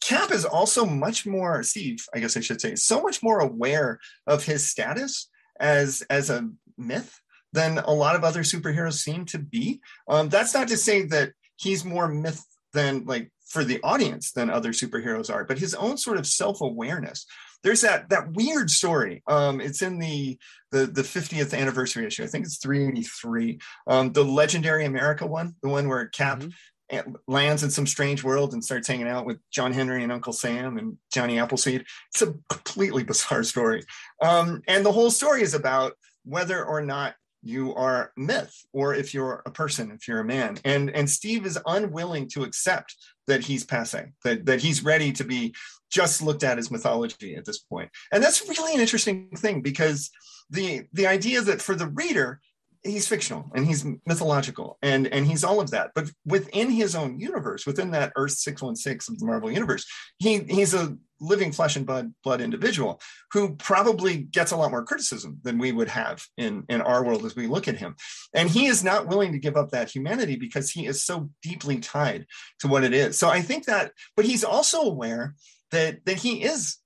Cap 0.00 0.30
is 0.30 0.44
also 0.44 0.84
much 0.84 1.26
more 1.26 1.62
Steve, 1.62 2.04
I 2.14 2.20
guess 2.20 2.36
I 2.36 2.40
should 2.40 2.60
say, 2.60 2.74
so 2.74 3.02
much 3.02 3.22
more 3.22 3.40
aware 3.40 3.98
of 4.26 4.44
his 4.44 4.66
status 4.66 5.28
as 5.58 6.02
as 6.10 6.30
a 6.30 6.48
myth 6.76 7.20
than 7.56 7.78
a 7.78 7.90
lot 7.92 8.14
of 8.14 8.22
other 8.22 8.42
superheroes 8.42 8.94
seem 8.94 9.24
to 9.26 9.38
be. 9.38 9.80
Um, 10.08 10.28
that's 10.28 10.54
not 10.54 10.68
to 10.68 10.76
say 10.76 11.02
that 11.06 11.32
he's 11.56 11.84
more 11.84 12.06
myth 12.06 12.44
than 12.72 13.04
like 13.06 13.32
for 13.46 13.64
the 13.64 13.80
audience 13.82 14.32
than 14.32 14.50
other 14.50 14.70
superheroes 14.70 15.32
are, 15.32 15.44
but 15.44 15.58
his 15.58 15.74
own 15.74 15.96
sort 15.96 16.18
of 16.18 16.26
self 16.26 16.60
awareness 16.60 17.26
there's 17.66 17.80
that 17.80 18.08
that 18.10 18.32
weird 18.32 18.70
story. 18.70 19.24
Um, 19.26 19.60
it's 19.60 19.82
in 19.82 19.98
the 19.98 20.38
the 20.70 20.86
the 20.86 21.02
50th 21.02 21.52
anniversary 21.52 22.06
issue. 22.06 22.22
I 22.22 22.28
think 22.28 22.44
it's 22.44 22.58
383. 22.58 23.58
Um, 23.88 24.12
the 24.12 24.24
legendary 24.24 24.84
America 24.84 25.26
one, 25.26 25.56
the 25.62 25.68
one 25.68 25.88
where 25.88 26.06
Cap 26.06 26.42
mm-hmm. 26.42 27.12
lands 27.26 27.64
in 27.64 27.70
some 27.70 27.86
strange 27.86 28.22
world 28.22 28.52
and 28.52 28.64
starts 28.64 28.86
hanging 28.86 29.08
out 29.08 29.26
with 29.26 29.38
John 29.50 29.72
Henry 29.72 30.04
and 30.04 30.12
Uncle 30.12 30.32
Sam 30.32 30.78
and 30.78 30.96
Johnny 31.12 31.40
Appleseed. 31.40 31.84
It's 32.12 32.22
a 32.22 32.34
completely 32.48 33.02
bizarre 33.04 33.42
story, 33.42 33.82
um, 34.22 34.62
and 34.68 34.86
the 34.86 34.92
whole 34.92 35.10
story 35.10 35.42
is 35.42 35.54
about 35.54 35.94
whether 36.24 36.64
or 36.64 36.82
not 36.82 37.16
you 37.42 37.74
are 37.74 38.12
myth 38.16 38.64
or 38.72 38.94
if 38.94 39.14
you're 39.14 39.42
a 39.46 39.50
person 39.50 39.90
if 39.90 40.08
you're 40.08 40.20
a 40.20 40.24
man. 40.24 40.58
And 40.64 40.90
and 40.90 41.08
steve 41.08 41.46
is 41.46 41.58
unwilling 41.66 42.28
to 42.30 42.42
accept 42.42 42.94
that 43.26 43.44
he's 43.44 43.64
passing 43.64 44.12
that 44.24 44.46
that 44.46 44.60
he's 44.60 44.84
ready 44.84 45.12
to 45.12 45.24
be 45.24 45.54
just 45.90 46.22
looked 46.22 46.42
at 46.42 46.58
as 46.58 46.70
mythology 46.70 47.36
at 47.36 47.44
this 47.44 47.58
point. 47.58 47.90
And 48.12 48.22
that's 48.22 48.48
really 48.48 48.74
an 48.74 48.80
interesting 48.80 49.28
thing 49.36 49.62
because 49.62 50.10
the 50.50 50.84
the 50.92 51.06
idea 51.06 51.40
that 51.42 51.62
for 51.62 51.74
the 51.74 51.88
reader 51.88 52.40
he's 52.82 53.08
fictional 53.08 53.50
and 53.54 53.66
he's 53.66 53.84
mythological 54.06 54.78
and 54.82 55.06
and 55.08 55.26
he's 55.26 55.44
all 55.44 55.60
of 55.60 55.70
that. 55.70 55.90
But 55.94 56.10
within 56.24 56.70
his 56.70 56.94
own 56.94 57.18
universe 57.18 57.66
within 57.66 57.90
that 57.92 58.12
earth 58.16 58.32
616 58.32 59.14
of 59.14 59.18
the 59.18 59.26
marvel 59.26 59.50
universe 59.50 59.86
he 60.18 60.40
he's 60.40 60.74
a 60.74 60.96
living 61.20 61.52
flesh 61.52 61.76
and 61.76 61.86
blood 61.86 62.12
blood 62.22 62.40
individual 62.40 63.00
who 63.32 63.54
probably 63.56 64.18
gets 64.18 64.52
a 64.52 64.56
lot 64.56 64.70
more 64.70 64.84
criticism 64.84 65.38
than 65.42 65.58
we 65.58 65.72
would 65.72 65.88
have 65.88 66.24
in 66.36 66.64
in 66.68 66.80
our 66.80 67.04
world 67.04 67.24
as 67.24 67.36
we 67.36 67.46
look 67.46 67.68
at 67.68 67.76
him 67.76 67.94
and 68.34 68.50
he 68.50 68.66
is 68.66 68.84
not 68.84 69.06
willing 69.06 69.32
to 69.32 69.38
give 69.38 69.56
up 69.56 69.70
that 69.70 69.90
humanity 69.90 70.36
because 70.36 70.70
he 70.70 70.86
is 70.86 71.04
so 71.04 71.30
deeply 71.42 71.78
tied 71.78 72.26
to 72.58 72.68
what 72.68 72.84
it 72.84 72.92
is 72.92 73.18
so 73.18 73.28
i 73.28 73.40
think 73.40 73.64
that 73.64 73.92
but 74.16 74.24
he's 74.24 74.44
also 74.44 74.82
aware 74.82 75.34
that 75.70 76.04
that 76.04 76.18
he 76.18 76.42
is 76.42 76.76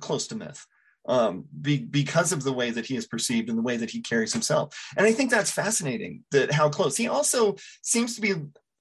close 0.00 0.26
to 0.26 0.34
myth 0.34 0.66
um, 1.06 1.46
be, 1.60 1.78
because 1.78 2.32
of 2.32 2.42
the 2.44 2.52
way 2.52 2.70
that 2.70 2.86
he 2.86 2.96
is 2.96 3.06
perceived 3.06 3.48
and 3.48 3.58
the 3.58 3.62
way 3.62 3.76
that 3.76 3.90
he 3.90 4.00
carries 4.00 4.32
himself. 4.32 4.76
And 4.96 5.06
I 5.06 5.12
think 5.12 5.30
that's 5.30 5.50
fascinating 5.50 6.24
that 6.30 6.52
how 6.52 6.68
close 6.68 6.96
he 6.96 7.08
also 7.08 7.56
seems 7.82 8.14
to 8.16 8.20
be. 8.20 8.34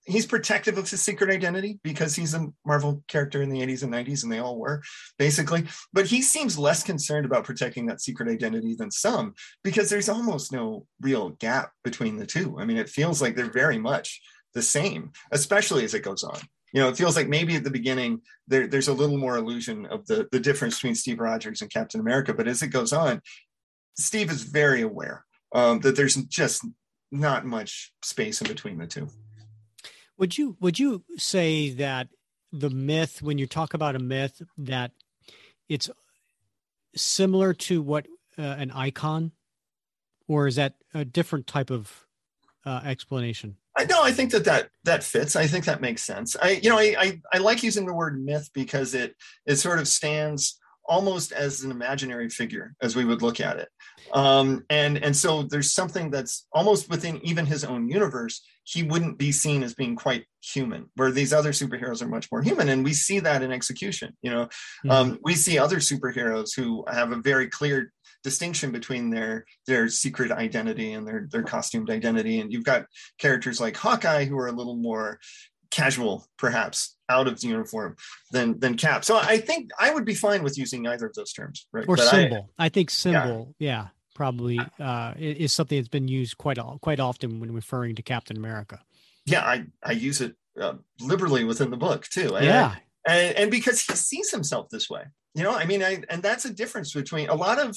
He's 0.06 0.26
protective 0.26 0.78
of 0.78 0.90
his 0.90 1.02
secret 1.02 1.30
identity 1.30 1.80
because 1.84 2.16
he's 2.16 2.34
a 2.34 2.48
Marvel 2.66 3.04
character 3.08 3.42
in 3.42 3.50
the 3.50 3.60
80s 3.60 3.84
and 3.84 3.94
90s, 3.94 4.24
and 4.24 4.32
they 4.32 4.40
all 4.40 4.58
were 4.58 4.82
basically. 5.20 5.66
But 5.94 6.08
he 6.08 6.22
seems 6.22 6.58
less 6.58 6.82
concerned 6.84 7.26
about 7.26 7.44
protecting 7.44 7.86
that 7.86 8.02
secret 8.02 8.30
identity 8.30 8.76
than 8.76 8.90
some 8.90 9.36
because 9.64 9.90
there's 9.90 10.10
almost 10.10 10.52
no 10.52 10.88
real 11.02 11.30
gap 11.30 11.72
between 11.84 12.18
the 12.18 12.26
two. 12.26 12.58
I 12.60 12.66
mean, 12.66 12.78
it 12.78 12.90
feels 12.90 13.22
like 13.22 13.36
they're 13.36 13.52
very 13.52 13.78
much 13.78 14.22
the 14.54 14.62
same, 14.62 15.12
especially 15.32 15.84
as 15.84 15.94
it 15.94 16.04
goes 16.04 16.24
on 16.24 16.40
you 16.74 16.82
know, 16.82 16.90
it 16.90 16.98
feels 16.98 17.16
like 17.16 17.28
maybe 17.28 17.56
at 17.56 17.64
the 17.64 17.70
beginning 17.70 18.22
there, 18.48 18.68
there's 18.68 18.88
a 18.88 18.94
little 18.94 19.18
more 19.18 19.36
illusion 19.36 19.86
of 19.88 20.06
the, 20.08 20.28
the 20.32 20.40
difference 20.40 20.76
between 20.76 20.96
Steve 20.96 21.20
Rogers 21.20 21.62
and 21.62 21.72
Captain 21.72 22.00
America. 22.00 22.34
But 22.34 22.48
as 22.48 22.62
it 22.62 22.68
goes 22.68 22.94
on, 22.94 23.22
Steve 23.98 24.32
is 24.32 24.44
very 24.44 24.82
aware 24.82 25.26
um, 25.54 25.82
that 25.82 25.96
there's 25.96 26.16
just 26.16 26.66
not 27.12 27.46
much 27.46 27.92
space 28.04 28.42
in 28.42 28.48
between 28.48 28.78
the 28.78 28.88
two. 28.88 29.10
Would 30.22 30.38
you 30.38 30.56
would 30.60 30.78
you 30.78 31.04
say 31.18 31.72
that 31.72 32.10
the 32.54 32.70
myth, 32.70 33.24
when 33.24 33.40
you 33.40 33.48
talk 33.48 33.74
about 33.74 33.96
a 33.96 34.00
myth, 34.00 34.40
that 34.56 34.92
it's 35.68 35.90
similar 36.96 37.56
to 37.56 37.82
what 37.82 38.06
uh, 38.38 38.44
an 38.44 38.70
icon, 38.70 39.32
or 40.28 40.46
is 40.46 40.58
that 40.58 40.76
a 40.94 41.04
different 41.04 41.48
type 41.48 41.72
of 41.72 42.06
uh, 42.68 42.82
explanation? 42.86 43.58
I 43.76 43.86
know. 43.86 44.04
I 44.04 44.12
think 44.12 44.30
that 44.34 44.46
that 44.46 44.70
that 44.84 45.04
fits. 45.04 45.36
I 45.36 45.48
think 45.48 45.66
that 45.66 45.82
makes 45.82 46.04
sense. 46.04 46.36
I, 46.40 46.52
you 46.52 46.70
know, 46.70 46.78
I, 46.78 46.96
I, 47.00 47.22
I 47.34 47.38
like 47.40 47.64
using 47.64 47.88
the 47.88 47.94
word 47.94 48.24
myth 48.24 48.52
because 48.54 48.94
it 48.94 49.16
it 49.48 49.56
sort 49.56 49.80
of 49.80 49.88
stands 49.88 50.60
almost 50.92 51.32
as 51.32 51.64
an 51.64 51.72
imaginary 51.72 52.28
figure 52.28 52.76
as 52.82 52.98
we 52.98 53.06
would 53.06 53.22
look 53.22 53.40
at 53.40 53.58
it. 53.58 53.70
Um, 54.12 54.66
and 54.70 55.02
and 55.02 55.16
so 55.16 55.44
there's 55.44 55.72
something 55.72 56.12
that's 56.12 56.46
almost 56.52 56.90
within 56.90 57.26
even 57.26 57.46
his 57.46 57.64
own 57.64 57.88
universe. 57.88 58.42
He 58.66 58.84
wouldn't 58.84 59.18
be 59.18 59.32
seen 59.32 59.64
as 59.64 59.74
being 59.74 59.96
quite 59.96 60.26
human, 60.44 60.88
where 60.96 61.12
these 61.12 61.32
other 61.32 61.54
superheroes 61.54 62.02
are 62.02 62.10
much 62.10 62.28
more 62.30 62.42
human, 62.42 62.68
and 62.68 62.84
we 62.84 62.92
see 62.92 63.20
that 63.22 63.42
in 63.42 63.54
execution. 63.54 64.16
You 64.22 64.32
know, 64.32 64.46
mm-hmm. 64.46 64.92
um, 64.92 65.20
we 65.24 65.34
see 65.34 65.58
other 65.58 65.78
superheroes 65.78 66.50
who 66.54 66.84
have 66.92 67.14
a 67.14 67.22
very 67.22 67.48
clear 67.48 67.94
distinction 68.24 68.72
between 68.72 69.10
their 69.10 69.46
their 69.68 69.88
secret 69.88 70.32
identity 70.32 70.94
and 70.94 71.08
their 71.08 71.28
their 71.32 71.42
costumed 71.44 71.90
identity 71.90 72.40
and 72.40 72.54
you've 72.54 72.64
got 72.64 72.86
characters 73.18 73.60
like 73.60 73.76
hawkeye 73.76 74.26
who 74.26 74.38
are 74.38 74.48
a 74.48 74.52
little 74.52 74.76
more 74.76 75.20
casual 75.72 76.28
perhaps 76.38 76.96
out 77.10 77.28
of 77.28 77.40
the 77.40 77.48
uniform 77.48 77.96
than 78.32 78.60
than 78.60 78.76
cap. 78.76 79.04
So 79.04 79.18
i 79.18 79.38
think 79.38 79.72
i 79.80 79.94
would 79.94 80.06
be 80.06 80.14
fine 80.14 80.44
with 80.44 80.58
using 80.58 80.86
either 80.88 81.08
of 81.08 81.14
those 81.14 81.34
terms 81.34 81.68
right? 81.72 81.86
Or 81.88 81.96
but 81.96 82.08
symbol. 82.08 82.50
I, 82.60 82.66
I, 82.66 82.70
think 82.70 82.90
symbol 82.90 83.56
yeah, 83.58 83.70
yeah 83.70 83.88
probably 84.14 84.60
uh, 84.80 85.14
is 85.18 85.54
something 85.54 85.78
that's 85.78 85.88
been 85.88 86.08
used 86.08 86.38
quite 86.38 86.60
quite 86.82 87.00
often 87.00 87.40
when 87.40 87.52
referring 87.54 87.96
to 87.96 88.02
captain 88.02 88.38
america. 88.38 88.80
Yeah 89.26 89.44
i 89.44 89.66
i 89.84 89.94
use 89.94 90.22
it 90.22 90.36
uh, 90.60 90.74
liberally 91.00 91.46
within 91.46 91.70
the 91.70 91.78
book 91.78 92.06
too. 92.08 92.36
And 92.36 92.46
yeah. 92.46 92.76
And, 93.08 93.36
and 93.36 93.52
because 93.52 93.82
he 93.82 93.96
sees 93.96 94.30
himself 94.30 94.70
this 94.70 94.90
way 94.90 95.06
you 95.34 95.44
know 95.44 95.54
i 95.54 95.66
mean 95.66 95.82
I, 95.82 96.04
and 96.10 96.22
that's 96.22 96.46
a 96.46 96.54
difference 96.54 96.94
between 96.94 97.30
a 97.30 97.36
lot 97.36 97.60
of 97.60 97.76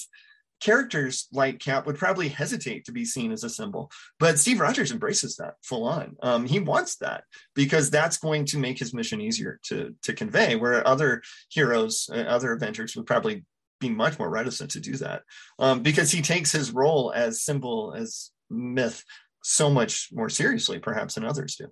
characters 0.60 1.28
like 1.32 1.58
Cap 1.58 1.86
would 1.86 1.98
probably 1.98 2.28
hesitate 2.28 2.84
to 2.84 2.92
be 2.92 3.04
seen 3.04 3.32
as 3.32 3.44
a 3.44 3.50
symbol, 3.50 3.90
but 4.18 4.38
Steve 4.38 4.60
Rogers 4.60 4.92
embraces 4.92 5.36
that 5.36 5.54
full 5.62 5.84
on. 5.84 6.16
Um, 6.22 6.46
he 6.46 6.60
wants 6.60 6.96
that 6.96 7.24
because 7.54 7.90
that's 7.90 8.16
going 8.16 8.46
to 8.46 8.58
make 8.58 8.78
his 8.78 8.94
mission 8.94 9.20
easier 9.20 9.60
to 9.64 9.94
to 10.02 10.12
convey. 10.12 10.56
Where 10.56 10.86
other 10.86 11.22
heroes, 11.50 12.08
uh, 12.12 12.18
other 12.20 12.52
Avengers 12.52 12.96
would 12.96 13.06
probably 13.06 13.44
be 13.80 13.90
much 13.90 14.18
more 14.18 14.30
reticent 14.30 14.70
to 14.70 14.80
do 14.80 14.96
that 14.96 15.22
um, 15.58 15.82
because 15.82 16.10
he 16.10 16.22
takes 16.22 16.52
his 16.52 16.70
role 16.70 17.12
as 17.14 17.42
symbol 17.42 17.94
as 17.96 18.30
myth 18.50 19.04
so 19.42 19.68
much 19.68 20.08
more 20.12 20.30
seriously, 20.30 20.78
perhaps 20.78 21.14
than 21.14 21.24
others 21.24 21.56
do. 21.56 21.66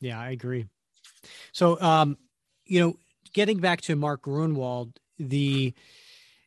Yeah, 0.00 0.20
I 0.20 0.30
agree. 0.30 0.66
So, 1.52 1.80
um, 1.80 2.16
you 2.64 2.80
know, 2.80 2.96
getting 3.32 3.60
back 3.60 3.80
to 3.82 3.96
Mark 3.96 4.22
Gruenwald, 4.22 4.96
the 5.18 5.72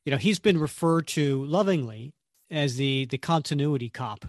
you 0.05 0.11
know 0.11 0.17
he's 0.17 0.39
been 0.39 0.59
referred 0.59 1.07
to 1.07 1.43
lovingly 1.45 2.13
as 2.49 2.77
the 2.77 3.05
the 3.05 3.17
continuity 3.17 3.89
cop 3.89 4.25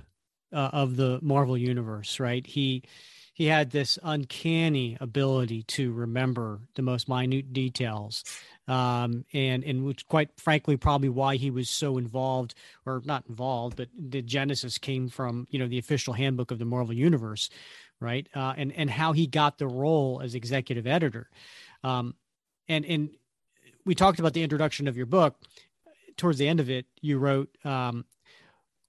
uh, 0.52 0.70
of 0.72 0.96
the 0.96 1.18
Marvel 1.22 1.56
universe, 1.56 2.18
right? 2.18 2.46
He 2.46 2.82
he 3.34 3.44
had 3.44 3.70
this 3.70 3.98
uncanny 4.02 4.96
ability 4.98 5.62
to 5.64 5.92
remember 5.92 6.60
the 6.74 6.80
most 6.80 7.06
minute 7.06 7.52
details, 7.52 8.24
um, 8.66 9.26
and 9.34 9.62
and 9.64 9.84
which 9.84 10.06
quite 10.08 10.30
frankly 10.38 10.76
probably 10.76 11.10
why 11.10 11.36
he 11.36 11.50
was 11.50 11.68
so 11.68 11.98
involved 11.98 12.54
or 12.86 13.02
not 13.04 13.24
involved, 13.28 13.76
but 13.76 13.88
the 13.96 14.22
genesis 14.22 14.78
came 14.78 15.08
from 15.08 15.46
you 15.50 15.58
know 15.58 15.68
the 15.68 15.78
official 15.78 16.14
handbook 16.14 16.50
of 16.50 16.58
the 16.58 16.64
Marvel 16.64 16.94
universe, 16.94 17.50
right? 18.00 18.26
Uh, 18.34 18.54
and 18.56 18.72
and 18.72 18.88
how 18.88 19.12
he 19.12 19.26
got 19.26 19.58
the 19.58 19.68
role 19.68 20.22
as 20.24 20.34
executive 20.34 20.86
editor, 20.86 21.28
um, 21.84 22.14
and 22.68 22.86
and 22.86 23.10
we 23.84 23.94
talked 23.94 24.18
about 24.18 24.32
the 24.32 24.42
introduction 24.42 24.88
of 24.88 24.96
your 24.96 25.06
book 25.06 25.36
towards 26.16 26.38
the 26.38 26.48
end 26.48 26.60
of 26.60 26.70
it, 26.70 26.86
you 27.00 27.18
wrote, 27.18 27.48
um, 27.64 28.04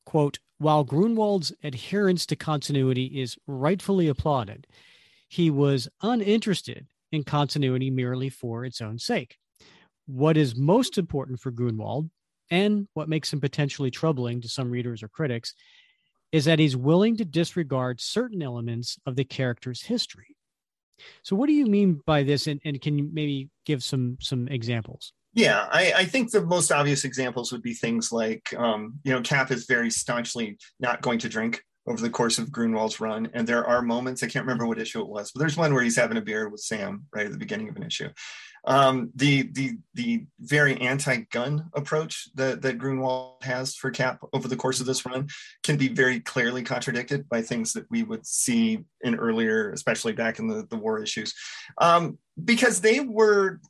quote, 0.05 0.39
while 0.59 0.85
Gruenwald's 0.85 1.53
adherence 1.63 2.25
to 2.27 2.35
continuity 2.35 3.21
is 3.21 3.37
rightfully 3.45 4.07
applauded, 4.07 4.65
he 5.27 5.49
was 5.49 5.87
uninterested 6.01 6.87
in 7.11 7.23
continuity 7.23 7.89
merely 7.89 8.29
for 8.29 8.65
its 8.65 8.81
own 8.81 8.97
sake. 8.97 9.37
What 10.07 10.37
is 10.37 10.55
most 10.55 10.97
important 10.97 11.39
for 11.39 11.51
Gruenwald, 11.51 12.09
and 12.49 12.87
what 12.93 13.09
makes 13.09 13.31
him 13.31 13.41
potentially 13.41 13.91
troubling 13.91 14.41
to 14.41 14.49
some 14.49 14.71
readers 14.71 15.03
or 15.03 15.09
critics, 15.09 15.53
is 16.31 16.45
that 16.45 16.59
he's 16.59 16.75
willing 16.75 17.17
to 17.17 17.25
disregard 17.25 18.01
certain 18.01 18.41
elements 18.41 18.97
of 19.05 19.15
the 19.15 19.23
character's 19.23 19.81
history. 19.81 20.35
So, 21.23 21.35
what 21.35 21.47
do 21.47 21.53
you 21.53 21.65
mean 21.65 22.01
by 22.05 22.23
this? 22.23 22.47
And, 22.47 22.59
and 22.65 22.81
can 22.81 22.97
you 22.97 23.09
maybe 23.11 23.49
give 23.65 23.83
some 23.83 24.17
some 24.19 24.47
examples? 24.47 25.13
Yeah, 25.37 25.67
I, 25.71 25.93
I, 25.95 26.05
think 26.05 26.31
the 26.31 26.41
most 26.41 26.71
obvious 26.71 27.03
examples 27.03 27.51
would 27.51 27.61
be 27.61 27.75
things 27.75 28.11
like, 28.11 28.51
um, 28.57 28.99
you 29.03 29.13
know, 29.13 29.21
Cap 29.21 29.51
is 29.51 29.67
very 29.67 29.91
staunchly 29.91 30.57
not 30.79 31.03
going 31.03 31.19
to 31.19 31.29
drink 31.29 31.61
over 31.87 32.01
the 32.01 32.09
course 32.09 32.39
of 32.39 32.49
Gruenwald's 32.49 32.99
run. 32.99 33.29
And 33.35 33.45
there 33.45 33.63
are 33.63 33.83
moments, 33.83 34.23
I 34.23 34.27
can't 34.29 34.45
remember 34.45 34.65
what 34.65 34.79
issue 34.79 34.99
it 34.99 35.07
was, 35.07 35.31
but 35.31 35.39
there's 35.39 35.55
one 35.55 35.75
where 35.75 35.83
he's 35.83 35.95
having 35.95 36.17
a 36.17 36.21
beer 36.21 36.49
with 36.49 36.61
Sam 36.61 37.05
right 37.13 37.27
at 37.27 37.31
the 37.31 37.37
beginning 37.37 37.69
of 37.69 37.75
an 37.75 37.83
issue. 37.83 38.09
Um, 38.65 39.11
the 39.13 39.43
the 39.53 39.77
the 39.93 40.25
very 40.39 40.75
anti-gun 40.81 41.69
approach 41.73 42.29
that, 42.33 42.63
that 42.63 42.79
Gruenwald 42.79 43.43
has 43.43 43.75
for 43.75 43.91
Cap 43.91 44.19
over 44.33 44.47
the 44.47 44.57
course 44.57 44.79
of 44.79 44.87
this 44.87 45.05
run 45.05 45.27
can 45.61 45.77
be 45.77 45.87
very 45.87 46.19
clearly 46.19 46.63
contradicted 46.63 47.29
by 47.29 47.43
things 47.43 47.73
that 47.73 47.85
we 47.91 48.01
would 48.01 48.25
see 48.25 48.79
in 49.01 49.15
earlier, 49.15 49.69
especially 49.69 50.13
back 50.13 50.39
in 50.39 50.47
the, 50.47 50.65
the 50.71 50.77
war 50.77 51.01
issues. 51.01 51.35
Um, 51.77 52.17
because 52.43 52.81
they 52.81 53.01
were 53.01 53.61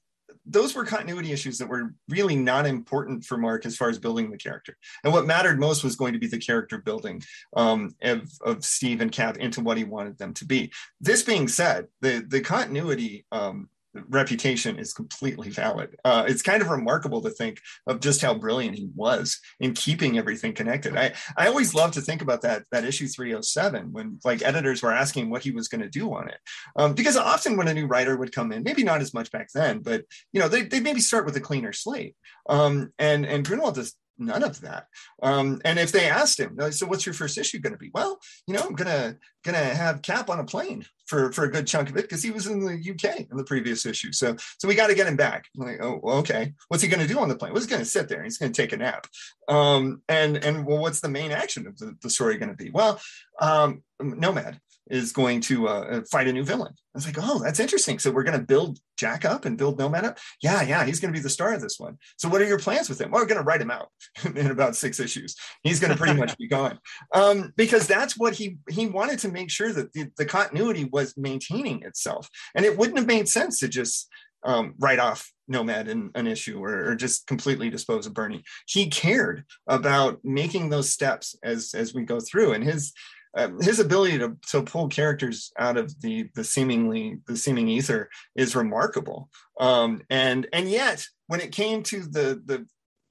those 0.48 0.74
were 0.76 0.86
continuity 0.86 1.32
issues 1.32 1.58
that 1.58 1.68
were 1.68 1.94
really 2.10 2.36
not 2.36 2.66
important 2.66 3.26
for 3.26 3.38
Mark 3.38 3.66
as 3.66 3.76
far 3.76 3.90
as 3.90 4.00
building 4.00 4.32
the 4.32 4.38
character. 4.38 4.78
And 5.04 5.14
what 5.14 5.28
mattered 5.28 5.60
most 5.60 5.84
was 5.84 5.96
going 5.96 6.14
to 6.14 6.20
be 6.20 6.28
the 6.28 6.38
character 6.38 6.78
building 6.78 7.22
um, 7.56 7.96
of, 8.02 8.30
of 8.42 8.64
Steve 8.64 9.02
and 9.02 9.12
Cap 9.12 9.38
into 9.38 9.62
what 9.62 9.78
he 9.78 9.84
wanted 9.84 10.18
them 10.18 10.34
to 10.36 10.46
be. 10.46 10.72
This 11.02 11.24
being 11.24 11.48
said, 11.48 11.88
the 12.02 12.26
the 12.28 12.42
continuity 12.42 13.26
um, 13.32 13.70
reputation 14.10 14.80
is 14.80 14.94
completely 14.94 15.50
valid. 15.50 15.96
Uh, 16.04 16.26
it's 16.28 16.42
kind 16.42 16.62
of 16.62 16.70
remarkable 16.70 17.22
to 17.22 17.30
think 17.30 17.62
of 17.88 18.00
just 18.00 18.22
how 18.22 18.34
brilliant 18.34 18.78
he 18.78 18.90
was 18.96 19.40
in 19.60 19.74
keeping 19.74 20.18
everything 20.18 20.54
connected. 20.54 20.96
I, 20.96 21.14
I 21.38 21.48
always 21.48 21.74
love 21.74 21.92
to 21.92 22.02
think 22.02 22.22
about 22.22 22.42
that 22.42 22.64
that 22.72 22.86
issue 22.86 23.08
307 23.08 23.92
when 23.92 24.20
like 24.24 24.44
editors 24.44 24.82
were 24.82 24.92
asking 24.92 25.30
what 25.30 25.44
he 25.44 25.52
was 25.52 25.68
going 25.68 25.82
to 25.82 25.90
do 25.90 26.14
on 26.14 26.30
it, 26.30 26.40
um, 26.76 26.94
because 26.94 27.18
often 27.18 27.58
when 27.58 27.68
a 27.68 27.74
new 27.74 27.88
writer 27.88 28.18
would 28.18 28.34
come 28.34 28.52
in, 28.52 28.64
maybe 28.64 28.84
not 28.84 29.02
as 29.02 29.14
much 29.14 29.32
back 29.32 29.50
then, 29.54 29.80
but 29.80 30.04
you 30.32 30.40
know 30.40 30.48
they 30.48 30.64
they 30.64 30.80
maybe 30.80 31.00
start 31.00 31.26
with 31.26 31.36
a 31.36 31.42
cleaner 31.42 31.74
slate. 31.74 32.16
Um, 32.50 32.92
and 33.00 33.26
and 33.26 33.46
Gruenwald 33.46 33.76
just 33.76 33.98
none 34.18 34.44
of 34.44 34.62
that. 34.62 34.88
Um, 35.22 35.62
and 35.64 35.80
if 35.80 35.92
they 35.92 36.10
asked 36.10 36.40
him, 36.40 36.58
so 36.72 36.88
what's 36.88 37.06
your 37.06 37.14
first 37.14 37.38
issue 37.38 37.60
going 37.60 37.74
to 37.74 37.80
be? 37.80 37.92
Well, 37.94 38.20
you 38.48 38.54
know, 38.54 38.62
I'm 38.62 38.74
gonna 38.74 39.18
gonna 39.44 39.58
have 39.58 40.02
Cap 40.02 40.30
on 40.30 40.40
a 40.40 40.44
plane 40.44 40.86
for 41.08 41.32
for 41.32 41.46
a 41.46 41.52
good 41.52 41.66
chunk 41.66 41.90
of 41.90 41.98
it 41.98 42.04
because 42.04 42.22
he 42.22 42.32
was 42.32 42.48
in 42.48 42.60
the 42.60 42.74
UK 42.74 43.22
in 43.32 43.38
the 43.38 43.44
previous 43.44 43.86
issue. 43.86 44.12
So 44.12 44.36
so 44.60 44.68
we 44.68 44.76
got 44.76 44.88
to 44.88 44.96
get 44.96 45.08
him 45.08 45.16
back. 45.16 45.46
Like, 45.56 45.82
oh, 45.82 46.00
okay. 46.20 46.54
What's 46.68 46.84
he 46.84 46.90
going 46.90 47.06
to 47.06 47.12
do 47.12 47.20
on 47.20 47.30
the 47.30 47.36
plane? 47.36 47.54
He's 47.54 47.66
going 47.66 47.82
to 47.82 47.86
sit 47.86 48.08
there. 48.08 48.24
He's 48.24 48.38
going 48.38 48.52
to 48.52 48.62
take 48.62 48.74
a 48.74 48.78
nap. 48.78 49.08
Um, 49.48 50.02
and 50.08 50.38
and 50.38 50.66
well, 50.66 50.80
what's 50.80 51.00
the 51.00 51.10
main 51.10 51.32
action 51.32 51.68
of 51.68 51.78
the, 51.78 51.96
the 52.02 52.10
story 52.10 52.38
going 52.38 52.56
to 52.56 52.64
be? 52.64 52.70
Well, 52.70 53.00
um, 53.40 53.84
Nomad 54.00 54.60
is 54.90 55.12
going 55.12 55.42
to 55.42 55.68
uh, 55.68 56.02
fight 56.12 56.28
a 56.28 56.34
new 56.34 56.44
villain. 56.44 56.74
I 56.74 56.98
was 56.98 57.06
like, 57.06 57.18
oh, 57.20 57.40
that's 57.44 57.60
interesting. 57.60 58.00
So 58.00 58.12
we're 58.12 58.24
going 58.24 58.40
to 58.40 58.46
build 58.46 58.80
Jack 58.98 59.26
up 59.26 59.46
and 59.46 59.58
build 59.58 59.78
Nomad 59.78 60.06
up. 60.06 60.18
Yeah, 60.42 60.64
yeah, 60.64 60.84
he's 60.84 61.00
going 61.00 61.14
to 61.14 61.18
be 61.18 61.22
the 61.22 61.30
star 61.30 61.54
of 61.54 61.62
this 61.62 61.80
one. 61.80 61.98
So 62.18 62.28
what 62.28 62.42
are 62.42 62.48
your 62.48 62.60
plans 62.60 62.90
with 62.90 63.00
him? 63.00 63.12
Well, 63.12 63.22
we're 63.22 63.28
going 63.28 63.40
to 63.40 63.44
write 63.44 63.62
him 63.62 63.72
out 63.72 63.90
in 64.36 64.50
about 64.50 64.76
six 64.76 65.00
issues. 65.00 65.36
He's 65.64 65.80
going 65.80 65.92
to 65.92 65.98
pretty 65.98 66.20
much 66.20 66.38
be 66.38 66.48
gone 66.58 66.80
um, 67.14 67.54
because 67.56 67.88
that's 67.88 68.18
what 68.18 68.34
he 68.34 68.58
he 68.70 68.88
wanted 68.88 69.20
to 69.20 69.32
make 69.32 69.52
sure 69.52 69.72
that 69.74 69.94
the, 69.94 70.10
the 70.18 70.26
continuity 70.26 70.86
was 70.86 71.16
maintaining 71.18 71.84
itself, 71.84 72.30
and 72.56 72.66
it 72.66 72.78
wouldn't 72.78 72.98
have 72.98 73.08
made 73.08 73.30
sense 73.30 73.60
to 73.60 73.68
just 73.68 74.10
um, 74.44 74.76
write 74.80 75.00
off 75.00 75.32
Nomad 75.48 75.88
in 75.88 76.12
an 76.16 76.28
issue 76.28 76.64
or, 76.64 76.90
or, 76.90 76.96
just 76.96 77.26
completely 77.28 77.70
dispose 77.70 78.06
of 78.06 78.14
Bernie. 78.14 78.44
He 78.68 78.88
cared 78.88 79.46
about 79.68 80.20
making 80.24 80.70
those 80.70 80.90
steps 80.90 81.36
as 81.44 81.74
as 81.74 81.94
we 81.94 82.04
go 82.04 82.20
through, 82.20 82.54
and 82.54 82.64
his 82.64 82.94
um, 83.38 83.62
his 83.62 83.80
ability 83.80 84.18
to, 84.18 84.36
to 84.50 84.64
pull 84.64 84.88
characters 84.88 85.52
out 85.58 85.78
of 85.78 86.00
the 86.02 86.30
the 86.36 86.44
seemingly 86.44 87.20
the 87.28 87.38
seeming 87.38 87.70
ether 87.70 88.10
is 88.36 88.56
remarkable. 88.56 89.30
Um, 89.60 90.02
and 90.10 90.48
and 90.52 90.70
yet, 90.70 91.06
when 91.28 91.40
it 91.40 91.52
came 91.52 91.84
to 91.84 92.02
the 92.02 92.42
the 92.46 92.66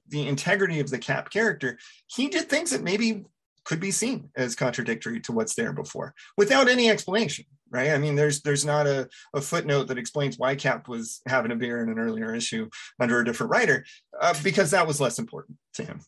the 0.09 0.27
integrity 0.27 0.79
of 0.79 0.89
the 0.89 0.99
Cap 0.99 1.29
character, 1.29 1.77
he 2.07 2.27
did 2.27 2.49
things 2.49 2.71
that 2.71 2.83
maybe 2.83 3.25
could 3.63 3.79
be 3.79 3.91
seen 3.91 4.29
as 4.37 4.55
contradictory 4.55 5.19
to 5.19 5.33
what's 5.33 5.55
there 5.55 5.73
before, 5.73 6.13
without 6.37 6.69
any 6.69 6.89
explanation. 6.89 7.45
Right? 7.69 7.91
I 7.91 7.97
mean, 7.97 8.15
there's 8.15 8.41
there's 8.41 8.65
not 8.65 8.87
a, 8.87 9.09
a 9.33 9.41
footnote 9.41 9.87
that 9.87 9.97
explains 9.97 10.37
why 10.37 10.55
Cap 10.55 10.87
was 10.87 11.21
having 11.27 11.51
a 11.51 11.55
beer 11.55 11.83
in 11.83 11.89
an 11.89 11.99
earlier 11.99 12.33
issue 12.33 12.69
under 12.99 13.19
a 13.19 13.25
different 13.25 13.51
writer, 13.51 13.85
uh, 14.21 14.33
because 14.43 14.71
that 14.71 14.87
was 14.87 15.01
less 15.01 15.19
important 15.19 15.57
to 15.73 15.83
him. 15.83 15.99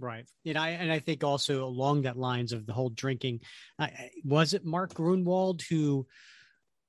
Right. 0.00 0.24
And 0.46 0.56
I 0.56 0.70
and 0.70 0.90
I 0.90 0.98
think 0.98 1.22
also 1.22 1.64
along 1.64 2.02
that 2.02 2.16
lines 2.16 2.52
of 2.52 2.66
the 2.66 2.72
whole 2.72 2.88
drinking, 2.88 3.40
uh, 3.78 3.88
was 4.24 4.54
it 4.54 4.64
Mark 4.64 4.94
Gruenwald 4.94 5.62
who 5.68 6.06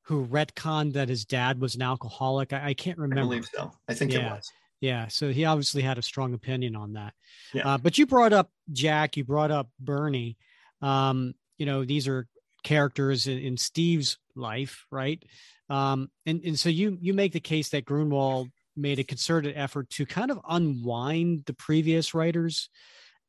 who 0.04 0.26
retconned 0.26 0.93
that 0.93 1.10
his 1.10 1.26
dad 1.26 1.60
was 1.60 1.76
an 1.76 1.82
alcoholic? 1.82 2.54
I, 2.54 2.69
I 2.69 2.74
can't 2.74 2.97
remember. 2.97 3.21
I 3.21 3.24
believe 3.26 3.45
so. 3.54 3.71
I 3.88 3.93
think 3.93 4.13
yeah. 4.13 4.19
it 4.19 4.32
was. 4.32 4.52
Yeah. 4.80 5.08
So 5.10 5.32
he 5.32 5.45
obviously 5.45 5.82
had 5.82 5.97
a 5.97 6.02
strong 6.02 6.34
opinion 6.34 6.76
on 6.76 6.93
that. 6.93 7.13
Yeah. 7.54 7.67
Uh, 7.67 7.78
but 7.78 7.97
you 7.97 8.06
brought 8.06 8.34
up 8.34 8.50
Jack. 8.71 9.17
You 9.17 9.26
brought 9.26 9.52
up 9.52 9.69
Bernie. 9.80 10.38
Um, 10.82 11.36
you 11.58 11.65
know, 11.65 11.86
these 11.86 12.08
are 12.08 12.28
characters 12.63 13.28
in, 13.28 13.38
in 13.39 13.58
Steve's 13.58 14.17
life, 14.36 14.86
right? 14.89 15.22
Um, 15.70 16.09
and 16.26 16.41
and 16.43 16.57
so 16.57 16.70
you 16.70 16.97
you 16.99 17.14
make 17.14 17.34
the 17.34 17.39
case 17.39 17.70
that 17.70 17.86
Gruenwald 17.86 18.49
made 18.76 18.99
a 18.99 19.03
concerted 19.03 19.53
effort 19.55 19.89
to 19.91 20.05
kind 20.05 20.32
of 20.32 20.39
unwind 20.47 21.43
the 21.45 21.53
previous 21.53 22.14
writers 22.14 22.70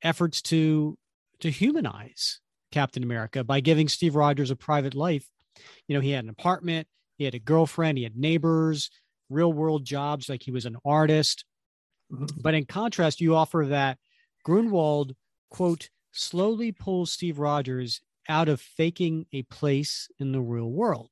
efforts 0.02 0.42
to 0.42 0.96
to 1.40 1.50
humanize 1.50 2.40
Captain 2.70 3.02
America 3.02 3.44
by 3.44 3.60
giving 3.60 3.88
Steve 3.88 4.14
Rogers 4.14 4.50
a 4.50 4.56
private 4.56 4.94
life. 4.94 5.26
You 5.86 5.94
know, 5.94 6.00
he 6.00 6.10
had 6.10 6.24
an 6.24 6.30
apartment, 6.30 6.86
he 7.18 7.24
had 7.24 7.34
a 7.34 7.38
girlfriend, 7.38 7.98
he 7.98 8.04
had 8.04 8.16
neighbors, 8.16 8.90
real 9.28 9.52
world 9.52 9.84
jobs, 9.84 10.28
like 10.28 10.42
he 10.42 10.50
was 10.50 10.66
an 10.66 10.76
artist. 10.84 11.44
Mm-hmm. 12.12 12.40
But 12.40 12.54
in 12.54 12.64
contrast, 12.64 13.20
you 13.20 13.34
offer 13.34 13.66
that 13.68 13.98
Gruenwald, 14.46 15.14
quote, 15.50 15.90
slowly 16.12 16.72
pulls 16.72 17.12
Steve 17.12 17.38
Rogers 17.38 18.00
out 18.28 18.48
of 18.48 18.60
faking 18.60 19.26
a 19.32 19.42
place 19.42 20.08
in 20.18 20.32
the 20.32 20.40
real 20.40 20.70
world. 20.70 21.10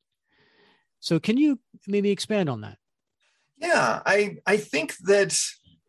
So, 1.00 1.18
can 1.18 1.36
you 1.36 1.58
maybe 1.86 2.10
expand 2.10 2.48
on 2.48 2.60
that? 2.60 2.76
Yeah, 3.58 4.00
I 4.06 4.36
I 4.46 4.56
think 4.56 4.96
that 4.98 5.38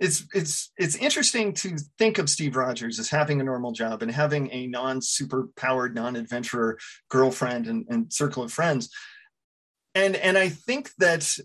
it's 0.01 0.25
it's 0.33 0.71
it's 0.77 0.95
interesting 0.95 1.53
to 1.53 1.77
think 1.99 2.17
of 2.17 2.27
Steve 2.27 2.55
Rogers 2.55 2.97
as 2.97 3.09
having 3.09 3.39
a 3.39 3.43
normal 3.43 3.71
job 3.71 4.01
and 4.01 4.11
having 4.11 4.51
a 4.51 4.65
non-super 4.65 5.49
powered, 5.55 5.93
non-adventurer 5.93 6.79
girlfriend 7.07 7.67
and, 7.67 7.85
and 7.87 8.11
circle 8.11 8.41
of 8.41 8.51
friends. 8.51 8.89
And 9.93 10.15
and 10.15 10.39
I 10.39 10.49
think 10.49 10.89
that 10.97 11.37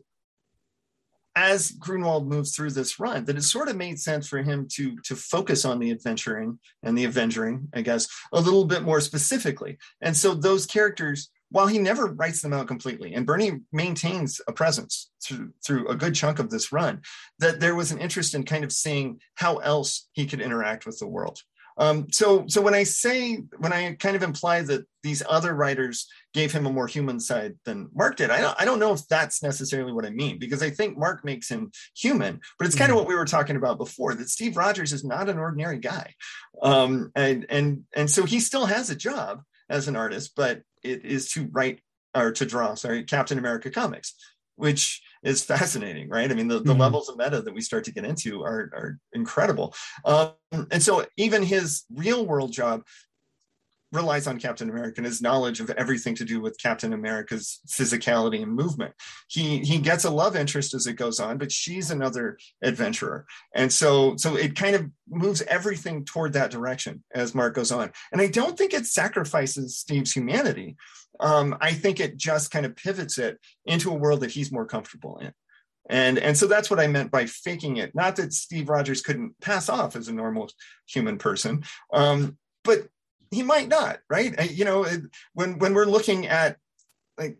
as 1.37 1.71
Gruenwald 1.71 2.27
moves 2.27 2.57
through 2.57 2.71
this 2.71 2.99
run, 2.99 3.27
that 3.27 3.37
it 3.37 3.43
sort 3.43 3.69
of 3.69 3.77
made 3.77 4.01
sense 4.01 4.27
for 4.27 4.39
him 4.39 4.67
to 4.73 4.97
to 5.05 5.15
focus 5.15 5.67
on 5.67 5.79
the 5.79 5.91
adventuring 5.91 6.59
and 6.83 6.97
the 6.97 7.05
avengering, 7.05 7.69
I 7.75 7.83
guess, 7.83 8.09
a 8.33 8.41
little 8.41 8.65
bit 8.65 8.83
more 8.83 9.03
specifically. 9.03 9.77
And 10.01 10.17
so 10.17 10.33
those 10.33 10.65
characters 10.65 11.31
while 11.51 11.67
he 11.67 11.79
never 11.79 12.07
writes 12.07 12.43
them 12.43 12.53
out 12.53 12.67
completely, 12.67 13.15
and 13.15 13.27
Bernie 13.27 13.61
maintains 13.73 14.41
a 14.49 14.53
presence 14.53 15.11
through, 15.23 15.53
through 15.65 15.89
a 15.89 15.97
good 15.97 16.15
chunk 16.15 16.39
of 16.39 16.51
this 16.51 16.73
run, 16.73 17.03
that 17.39 17.61
there 17.61 17.75
was 17.75 17.93
an 17.93 17.99
interest 17.99 18.35
in 18.35 18.45
kind 18.45 18.65
of 18.65 18.73
seeing 18.73 19.21
how 19.35 19.57
else 19.59 20.09
he 20.13 20.27
could 20.27 20.41
interact 20.41 20.87
with 20.87 20.99
the 20.99 21.07
world. 21.07 21.39
Um, 21.79 22.07
so, 22.11 22.47
so 22.49 22.63
when 22.63 22.73
I 22.73 22.85
say, 22.85 23.37
when 23.59 23.73
I 23.73 23.93
kind 23.95 24.17
of 24.17 24.23
imply 24.23 24.63
that 24.63 24.87
these 25.03 25.23
other 25.29 25.53
writers 25.55 26.09
gave 26.33 26.51
him 26.51 26.65
a 26.65 26.73
more 26.73 26.87
human 26.87 27.21
side 27.21 27.57
than 27.67 27.91
Mark 27.95 28.17
did, 28.17 28.31
I 28.31 28.41
don't, 28.41 28.57
I 28.59 28.65
don't 28.65 28.79
know 28.79 28.95
if 28.95 29.07
that's 29.09 29.43
necessarily 29.43 29.93
what 29.93 30.07
I 30.07 30.11
mean, 30.11 30.39
because 30.39 30.63
I 30.63 30.71
think 30.71 30.97
Mark 30.97 31.23
makes 31.23 31.51
him 31.51 31.71
human, 31.95 32.41
but 32.59 32.67
it's 32.67 32.77
kind 32.77 32.91
of 32.91 32.97
mm-hmm. 32.97 33.05
what 33.05 33.09
we 33.09 33.15
were 33.15 33.27
talking 33.27 33.57
about 33.57 33.77
before, 33.77 34.15
that 34.15 34.31
Steve 34.31 34.57
Rogers 34.57 34.95
is 34.95 35.05
not 35.05 35.29
an 35.29 35.39
ordinary 35.39 35.79
guy. 35.79 36.15
Um, 36.63 37.13
and, 37.15 37.45
and, 37.51 37.85
and 37.95 38.11
so 38.11 38.25
he 38.25 38.41
still 38.41 38.65
has 38.65 38.89
a 38.89 38.97
job 38.97 39.43
as 39.69 39.89
an 39.89 39.97
artist, 39.97 40.33
but 40.37 40.63
it 40.83 41.05
is 41.05 41.31
to 41.33 41.49
write 41.53 41.81
or 42.15 42.33
to 42.33 42.47
draw, 42.47 42.75
sorry, 42.75 43.05
Captain 43.05 43.39
America 43.39 43.71
comics, 43.71 44.15
which 44.57 45.03
is 45.23 45.45
fascinating, 45.45 46.09
right? 46.09 46.31
I 46.31 46.35
mean, 46.35 46.49
the, 46.49 46.61
the 46.61 46.73
mm-hmm. 46.73 46.81
levels 46.81 47.09
of 47.09 47.19
meta 47.19 47.43
that 47.43 47.55
we 47.55 47.61
start 47.61 47.85
to 47.85 47.93
get 47.93 48.05
into 48.05 48.43
are, 48.43 48.71
are 48.75 48.99
incredible. 49.13 49.75
Um, 50.05 50.33
and 50.71 50.83
so 50.83 51.05
even 51.17 51.43
his 51.43 51.85
real 51.93 52.27
world 52.27 52.53
job 52.53 52.83
relies 53.93 54.27
on 54.27 54.39
Captain 54.39 54.69
America 54.69 54.95
and 54.99 55.07
his 55.07 55.23
knowledge 55.23 55.61
of 55.61 55.71
everything 55.71 56.15
to 56.17 56.25
do 56.25 56.41
with 56.41 56.61
Captain 56.61 56.93
America's 56.93 57.61
physicality 57.69 58.43
and 58.43 58.55
movement. 58.55 58.95
He 59.29 59.61
he 59.61 59.79
gets 59.79 60.05
a 60.05 60.11
love 60.11 60.37
interest 60.37 60.75
as 60.75 60.87
it 60.87 60.95
goes 60.95 61.21
on, 61.21 61.39
but 61.39 61.53
she's 61.53 61.91
another 61.91 62.39
adventurer, 62.63 63.27
and 63.55 63.73
so 63.73 64.17
so 64.17 64.37
it 64.37 64.57
kind 64.57 64.75
of 64.75 64.91
moves 65.09 65.43
everything 65.43 66.05
toward 66.05 66.33
that 66.33 66.51
direction 66.51 67.03
as 67.15 67.35
Mark 67.35 67.55
goes 67.55 67.73
on. 67.73 67.93
And 68.13 68.21
I 68.21 68.27
don't 68.27 68.59
think 68.59 68.75
it 68.75 68.87
sacrifices 68.87 69.79
Steve's 69.79 70.13
humanity. 70.13 70.77
Um, 71.21 71.57
I 71.61 71.73
think 71.73 72.01
it 72.01 72.17
just 72.17 72.51
kind 72.51 72.67
of 72.67 72.77
pivots 72.77 73.19
it 73.19 73.39
into 73.65 73.91
a 73.91 73.95
world 73.95 74.21
that 74.21 74.33
he's 74.33 74.53
more 74.53 74.67
comfortable 74.67 75.19
in. 75.19 75.33
And, 75.89 76.19
and 76.19 76.37
so 76.37 76.47
that's 76.47 76.69
what 76.69 76.81
I 76.81 76.89
meant 76.89 77.11
by 77.11 77.27
faking 77.27 77.77
it. 77.77 77.95
Not 77.95 78.17
that 78.17 78.33
Steve 78.33 78.69
Rogers 78.69 79.03
couldn't 79.03 79.39
pass 79.41 79.69
off 79.69 79.97
as 79.97 80.09
a 80.09 80.13
normal 80.13 80.51
human 80.87 81.17
person, 81.17 81.65
um, 81.93 82.37
but 82.65 82.89
he 83.31 83.43
might 83.43 83.69
not, 83.69 83.99
right? 84.09 84.51
You 84.51 84.65
know, 84.65 84.87
when 85.35 85.59
when 85.59 85.75
we're 85.75 85.87
looking 85.87 86.27
at 86.27 86.57
like 87.19 87.39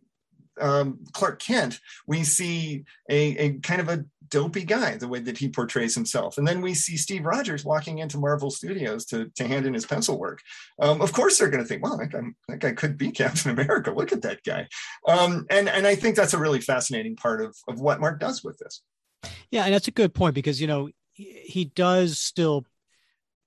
um, 0.61 1.01
Clark 1.13 1.41
Kent, 1.41 1.81
we 2.07 2.25
see 2.25 2.85
a, 3.09 3.37
a 3.37 3.53
kind 3.59 3.81
of 3.81 3.89
a 3.89 4.05
dopey 4.29 4.65
guy, 4.65 4.97
the 4.97 5.09
way 5.09 5.21
that 5.21 5.39
he 5.39 5.49
portrays 5.49 5.95
himself. 5.95 6.39
And 6.39 6.47
then 6.47 6.61
we 6.61 6.75
see 6.75 6.97
Steve 6.97 7.25
Rogers 7.25 7.65
walking 7.65 7.99
into 7.99 8.19
Marvel 8.19 8.51
Studios 8.51 9.05
to, 9.07 9.31
to 9.37 9.47
hand 9.47 9.67
in 9.67 9.75
his 9.75 9.87
pencil 9.87 10.19
work. 10.19 10.41
Um, 10.81 11.01
of 11.01 11.13
course, 11.13 11.39
they're 11.39 11.51
going 11.51 11.63
to 11.63 11.69
think, 11.69 11.85
wow, 11.85 11.97
that 11.97 12.11
guy, 12.11 12.21
that 12.49 12.59
guy 12.59 12.73
could 12.73 12.99
be 12.99 13.11
Captain 13.13 13.51
America. 13.51 13.93
Look 13.93 14.13
at 14.13 14.23
that 14.23 14.43
guy. 14.45 14.69
Um, 15.07 15.47
and, 15.51 15.69
and 15.69 15.87
I 15.87 15.95
think 15.95 16.17
that's 16.17 16.35
a 16.35 16.39
really 16.39 16.61
fascinating 16.61 17.17
part 17.17 17.41
of, 17.41 17.57
of 17.69 17.81
what 17.81 18.01
Mark 18.01 18.21
does 18.21 18.43
with 18.43 18.59
this. 18.59 18.83
Yeah, 19.51 19.65
and 19.65 19.75
that's 19.75 19.89
a 19.89 19.93
good 19.93 20.15
point 20.15 20.35
because, 20.35 20.61
you 20.61 20.67
know, 20.67 20.91
he 21.15 21.65
does 21.75 22.19
still 22.19 22.67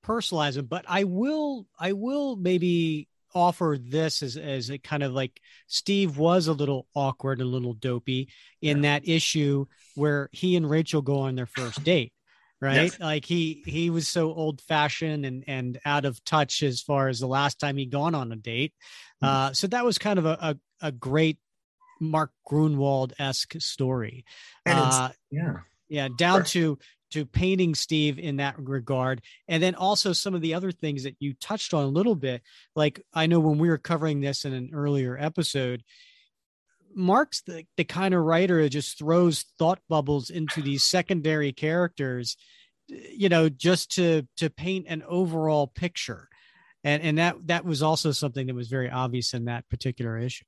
personalize 0.09 0.55
them 0.55 0.65
but 0.65 0.83
i 0.87 1.03
will 1.03 1.67
i 1.79 1.93
will 1.93 2.35
maybe 2.35 3.07
offer 3.35 3.77
this 3.79 4.23
as 4.23 4.37
as 4.37 4.71
a 4.71 4.79
kind 4.79 5.03
of 5.03 5.13
like 5.13 5.39
steve 5.67 6.17
was 6.17 6.47
a 6.47 6.53
little 6.53 6.87
awkward 6.95 7.39
and 7.39 7.47
a 7.47 7.51
little 7.51 7.73
dopey 7.73 8.27
in 8.61 8.77
yeah. 8.77 8.99
that 8.99 9.07
issue 9.07 9.65
where 9.93 10.27
he 10.31 10.55
and 10.55 10.67
rachel 10.67 11.01
go 11.03 11.19
on 11.19 11.35
their 11.35 11.45
first 11.45 11.83
date 11.83 12.11
right 12.61 12.91
yes. 12.91 12.99
like 12.99 13.23
he 13.23 13.63
he 13.67 13.89
was 13.91 14.07
so 14.07 14.33
old 14.33 14.61
fashioned 14.61 15.25
and 15.25 15.43
and 15.47 15.79
out 15.85 16.05
of 16.05 16.21
touch 16.25 16.63
as 16.63 16.81
far 16.81 17.07
as 17.07 17.19
the 17.19 17.27
last 17.27 17.59
time 17.59 17.77
he'd 17.77 17.91
gone 17.91 18.15
on 18.15 18.31
a 18.31 18.35
date 18.35 18.73
mm-hmm. 19.23 19.27
uh 19.27 19.53
so 19.53 19.67
that 19.67 19.85
was 19.85 19.99
kind 19.99 20.17
of 20.17 20.25
a 20.25 20.37
a, 20.81 20.87
a 20.87 20.91
great 20.91 21.37
mark 22.01 22.31
gruenwald-esque 22.49 23.61
story 23.61 24.25
uh 24.65 25.09
yeah 25.29 25.57
yeah 25.87 26.07
down 26.17 26.43
to 26.43 26.79
to 27.11 27.25
painting 27.25 27.75
Steve 27.75 28.19
in 28.19 28.37
that 28.37 28.55
regard. 28.59 29.21
And 29.47 29.61
then 29.61 29.75
also 29.75 30.13
some 30.13 30.35
of 30.35 30.41
the 30.41 30.53
other 30.53 30.71
things 30.71 31.03
that 31.03 31.15
you 31.19 31.33
touched 31.35 31.73
on 31.73 31.83
a 31.83 31.87
little 31.87 32.15
bit. 32.15 32.41
Like 32.75 33.01
I 33.13 33.27
know 33.27 33.39
when 33.39 33.57
we 33.57 33.69
were 33.69 33.77
covering 33.77 34.21
this 34.21 34.45
in 34.45 34.53
an 34.53 34.71
earlier 34.73 35.17
episode, 35.19 35.83
Mark's 36.95 37.41
the, 37.41 37.65
the 37.77 37.83
kind 37.83 38.13
of 38.13 38.23
writer 38.23 38.61
that 38.63 38.69
just 38.69 38.97
throws 38.97 39.45
thought 39.57 39.79
bubbles 39.89 40.29
into 40.29 40.61
these 40.61 40.83
secondary 40.83 41.51
characters, 41.51 42.35
you 42.87 43.29
know, 43.29 43.49
just 43.49 43.91
to 43.95 44.27
to 44.37 44.49
paint 44.49 44.87
an 44.89 45.03
overall 45.07 45.67
picture. 45.67 46.27
And 46.83 47.03
and 47.03 47.17
that 47.17 47.35
that 47.47 47.65
was 47.65 47.83
also 47.83 48.11
something 48.11 48.47
that 48.47 48.55
was 48.55 48.69
very 48.69 48.89
obvious 48.89 49.33
in 49.33 49.45
that 49.45 49.69
particular 49.69 50.17
issue. 50.17 50.45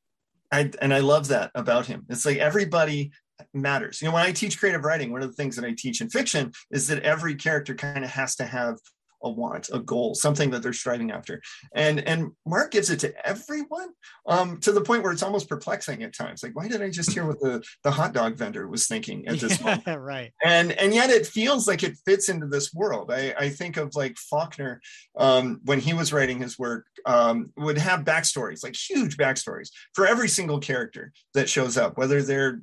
I, 0.51 0.69
and 0.81 0.93
I 0.93 0.99
love 0.99 1.29
that 1.29 1.51
about 1.55 1.85
him. 1.85 2.05
It's 2.09 2.25
like 2.25 2.37
everybody 2.37 3.11
matters. 3.53 4.01
You 4.01 4.07
know, 4.07 4.13
when 4.13 4.25
I 4.25 4.31
teach 4.31 4.59
creative 4.59 4.83
writing, 4.83 5.11
one 5.11 5.21
of 5.21 5.29
the 5.29 5.35
things 5.35 5.55
that 5.55 5.65
I 5.65 5.75
teach 5.77 6.01
in 6.01 6.09
fiction 6.09 6.51
is 6.71 6.87
that 6.87 7.03
every 7.03 7.35
character 7.35 7.75
kind 7.75 8.03
of 8.03 8.11
has 8.11 8.35
to 8.37 8.45
have 8.45 8.77
a 9.23 9.29
want, 9.29 9.69
a 9.71 9.79
goal, 9.79 10.15
something 10.15 10.49
that 10.51 10.63
they're 10.63 10.73
striving 10.73 11.11
after. 11.11 11.41
And 11.73 11.99
and 12.07 12.31
Mark 12.45 12.71
gives 12.71 12.89
it 12.89 12.99
to 12.99 13.27
everyone 13.27 13.89
um, 14.25 14.59
to 14.59 14.71
the 14.71 14.81
point 14.81 15.03
where 15.03 15.11
it's 15.11 15.23
almost 15.23 15.49
perplexing 15.49 16.03
at 16.03 16.15
times. 16.15 16.43
Like, 16.43 16.55
why 16.55 16.67
did 16.67 16.81
I 16.81 16.89
just 16.89 17.11
hear 17.11 17.25
what 17.25 17.39
the, 17.39 17.63
the 17.83 17.91
hot 17.91 18.13
dog 18.13 18.35
vendor 18.35 18.67
was 18.67 18.87
thinking 18.87 19.27
at 19.27 19.39
this 19.39 19.59
yeah, 19.59 19.65
moment? 19.65 20.01
Right. 20.11 20.31
And 20.43 20.71
and 20.73 20.93
yet 20.93 21.09
it 21.09 21.27
feels 21.27 21.67
like 21.67 21.83
it 21.83 21.97
fits 22.05 22.29
into 22.29 22.47
this 22.47 22.73
world. 22.73 23.11
I, 23.11 23.33
I 23.37 23.49
think 23.49 23.77
of 23.77 23.95
like 23.95 24.17
Faulkner 24.17 24.81
um, 25.17 25.61
when 25.63 25.79
he 25.79 25.93
was 25.93 26.11
writing 26.11 26.39
his 26.39 26.57
work 26.57 26.85
um, 27.05 27.51
would 27.57 27.77
have 27.77 28.01
backstories, 28.01 28.63
like 28.63 28.75
huge 28.75 29.17
backstories 29.17 29.69
for 29.93 30.07
every 30.07 30.27
single 30.27 30.59
character 30.59 31.11
that 31.33 31.49
shows 31.49 31.77
up, 31.77 31.97
whether 31.97 32.21
they're 32.23 32.61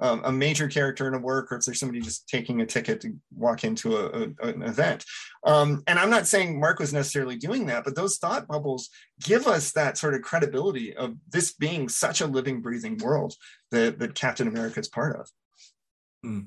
um, 0.00 0.22
a 0.24 0.32
major 0.32 0.66
character 0.66 1.06
in 1.06 1.14
a 1.14 1.18
work 1.18 1.52
or 1.52 1.56
if 1.56 1.64
there's 1.64 1.78
somebody 1.78 2.00
just 2.00 2.28
taking 2.28 2.60
a 2.60 2.66
ticket 2.66 3.00
to 3.02 3.14
walk 3.34 3.64
into 3.64 3.96
a, 3.96 4.30
a 4.42 4.48
an 4.48 4.62
event. 4.62 5.04
Um, 5.44 5.82
and 5.86 5.98
I'm 5.98 6.10
not 6.10 6.26
saying 6.26 6.58
Mark 6.58 6.78
was 6.78 6.92
necessarily 6.92 7.36
doing 7.36 7.66
that, 7.66 7.84
but 7.84 7.94
those 7.94 8.16
thought 8.18 8.48
bubbles 8.48 8.88
give 9.22 9.46
us 9.46 9.72
that 9.72 9.98
sort 9.98 10.14
of 10.14 10.22
credibility 10.22 10.96
of 10.96 11.14
this 11.30 11.52
being 11.52 11.88
such 11.88 12.20
a 12.20 12.26
living, 12.26 12.60
breathing 12.60 12.98
world 12.98 13.34
that, 13.70 13.98
that 13.98 14.14
Captain 14.14 14.48
America 14.48 14.80
is 14.80 14.88
part 14.88 15.20
of. 15.20 15.28
Hmm. 16.22 16.40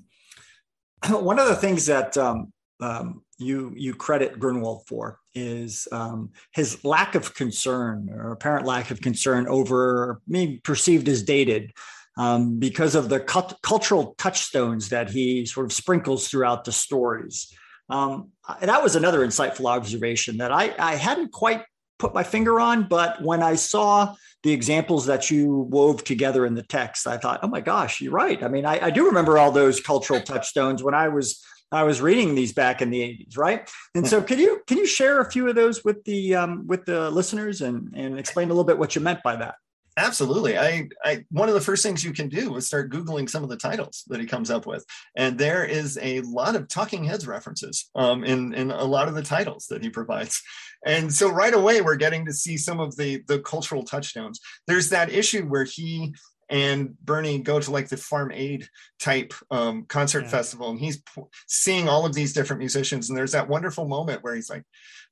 One 1.24 1.40
of 1.40 1.48
the 1.48 1.56
things 1.56 1.86
that 1.86 2.18
um, 2.18 2.52
um, 2.82 3.24
you 3.38 3.74
you 3.76 3.94
credit 3.94 4.40
Gruenwald 4.40 4.88
for 4.88 5.20
is 5.36 5.88
um, 5.92 6.32
his 6.54 6.84
lack 6.84 7.16
of 7.16 7.34
concern 7.34 8.10
or 8.12 8.32
apparent 8.32 8.66
lack 8.66 8.92
of 8.92 9.02
concern 9.02 9.48
over 9.48 10.22
being 10.30 10.60
perceived 10.64 11.08
as 11.08 11.24
dated 11.24 11.72
um, 12.18 12.60
because 12.60 12.96
of 12.96 13.10
the 13.10 13.20
cu- 13.20 13.56
cultural 13.62 14.16
touchstones 14.18 14.90
that 14.90 15.10
he 15.10 15.46
sort 15.46 15.66
of 15.66 15.74
sprinkles 15.74 16.28
throughout 16.28 16.64
the 16.64 16.72
stories. 16.72 17.54
Um, 17.90 18.30
that 18.62 18.84
was 18.84 18.96
another 18.96 19.26
insightful 19.26 19.70
observation 19.70 20.38
that 20.38 20.52
I, 20.52 20.74
I 20.78 20.96
hadn't 20.96 21.32
quite 21.32 21.64
put 22.00 22.14
my 22.14 22.24
finger 22.24 22.60
on, 22.60 22.84
but 22.88 23.22
when 23.22 23.42
I 23.42 23.56
saw 23.56 24.16
the 24.44 24.52
examples 24.52 25.06
that 25.06 25.32
you 25.32 25.68
wove 25.70 26.04
together 26.04 26.46
in 26.46 26.54
the 26.54 26.64
text, 26.64 27.08
I 27.08 27.18
thought, 27.18 27.40
oh 27.44 27.48
my 27.48 27.62
gosh, 27.62 28.02
you're 28.02 28.12
right. 28.12 28.42
I 28.44 28.48
mean, 28.48 28.66
I, 28.66 28.88
I 28.88 28.90
do 28.90 29.06
remember 29.06 29.38
all 29.38 29.52
those 29.52 29.80
cultural 29.80 30.20
touchstones 30.22 30.84
when 30.84 30.94
I 30.94 31.08
was 31.10 31.44
I 31.72 31.84
was 31.84 32.02
reading 32.02 32.36
these 32.36 32.54
back 32.54 32.84
in 32.84 32.92
the 32.92 33.00
80s, 33.00 33.36
right? 33.36 33.68
And 33.96 34.08
so 34.08 34.22
can 34.22 34.38
you 34.38 34.62
can 34.68 34.78
you 34.78 34.86
share 34.86 35.22
a 35.22 35.32
few 35.32 35.48
of 35.48 35.56
those 35.56 35.84
with 35.84 36.04
the 36.04 36.36
um, 36.36 36.68
with 36.68 36.86
the 36.86 37.10
listeners 37.10 37.62
and 37.62 37.94
and 37.96 38.20
explain 38.20 38.50
a 38.50 38.54
little 38.54 38.64
bit 38.64 38.78
what 38.78 38.96
you 38.96 39.02
meant 39.02 39.24
by 39.24 39.38
that? 39.38 39.56
Absolutely. 39.96 40.58
I, 40.58 40.90
I, 41.04 41.24
one 41.30 41.50
of 41.50 41.54
the 41.54 41.62
first 41.62 41.84
things 41.84 42.04
you 42.04 42.14
can 42.14 42.28
do 42.28 42.56
is 42.56 42.66
start 42.66 42.92
Googling 42.92 43.30
some 43.30 43.44
of 43.44 43.50
the 43.50 43.58
titles 43.58 44.04
that 44.08 44.20
he 44.20 44.26
comes 44.26 44.50
up 44.50 44.66
with. 44.66 44.84
And 45.16 45.38
there 45.38 45.64
is 45.64 46.00
a 46.02 46.22
lot 46.22 46.56
of 46.56 46.68
talking 46.68 47.04
heads 47.04 47.28
references 47.28 47.92
um, 47.94 48.24
in, 48.24 48.54
in 48.56 48.72
a 48.72 48.84
lot 48.84 49.08
of 49.08 49.14
the 49.14 49.22
titles 49.22 49.68
that 49.70 49.84
he 49.84 49.90
provides. 49.90 50.42
And 50.86 51.14
so 51.14 51.30
right 51.30 51.54
away, 51.54 51.82
we're 51.82 51.96
getting 51.96 52.26
to 52.26 52.34
see 52.34 52.58
some 52.58 52.80
of 52.80 52.96
the, 52.98 53.24
the 53.28 53.40
cultural 53.40 53.84
touchdowns. 53.84 54.40
There's 54.66 54.90
that 54.90 55.12
issue 55.12 55.46
where 55.46 55.64
he 55.64 56.16
and 56.50 56.98
Bernie 57.00 57.40
go 57.40 57.60
to 57.60 57.72
like 57.72 57.90
the 57.90 57.98
Farm 57.98 58.32
Aid 58.32 58.68
type 59.00 59.34
um, 59.50 59.86
concert 59.86 60.26
yeah. 60.26 60.30
festival, 60.30 60.70
and 60.70 60.80
he's 60.80 60.98
p- 60.98 61.24
seeing 61.48 61.88
all 61.88 62.06
of 62.06 62.14
these 62.14 62.34
different 62.34 62.60
musicians. 62.60 63.10
And 63.10 63.18
there's 63.18 63.32
that 63.32 63.50
wonderful 63.50 63.88
moment 63.88 64.24
where 64.24 64.36
he's 64.36 64.50
like, 64.50 64.64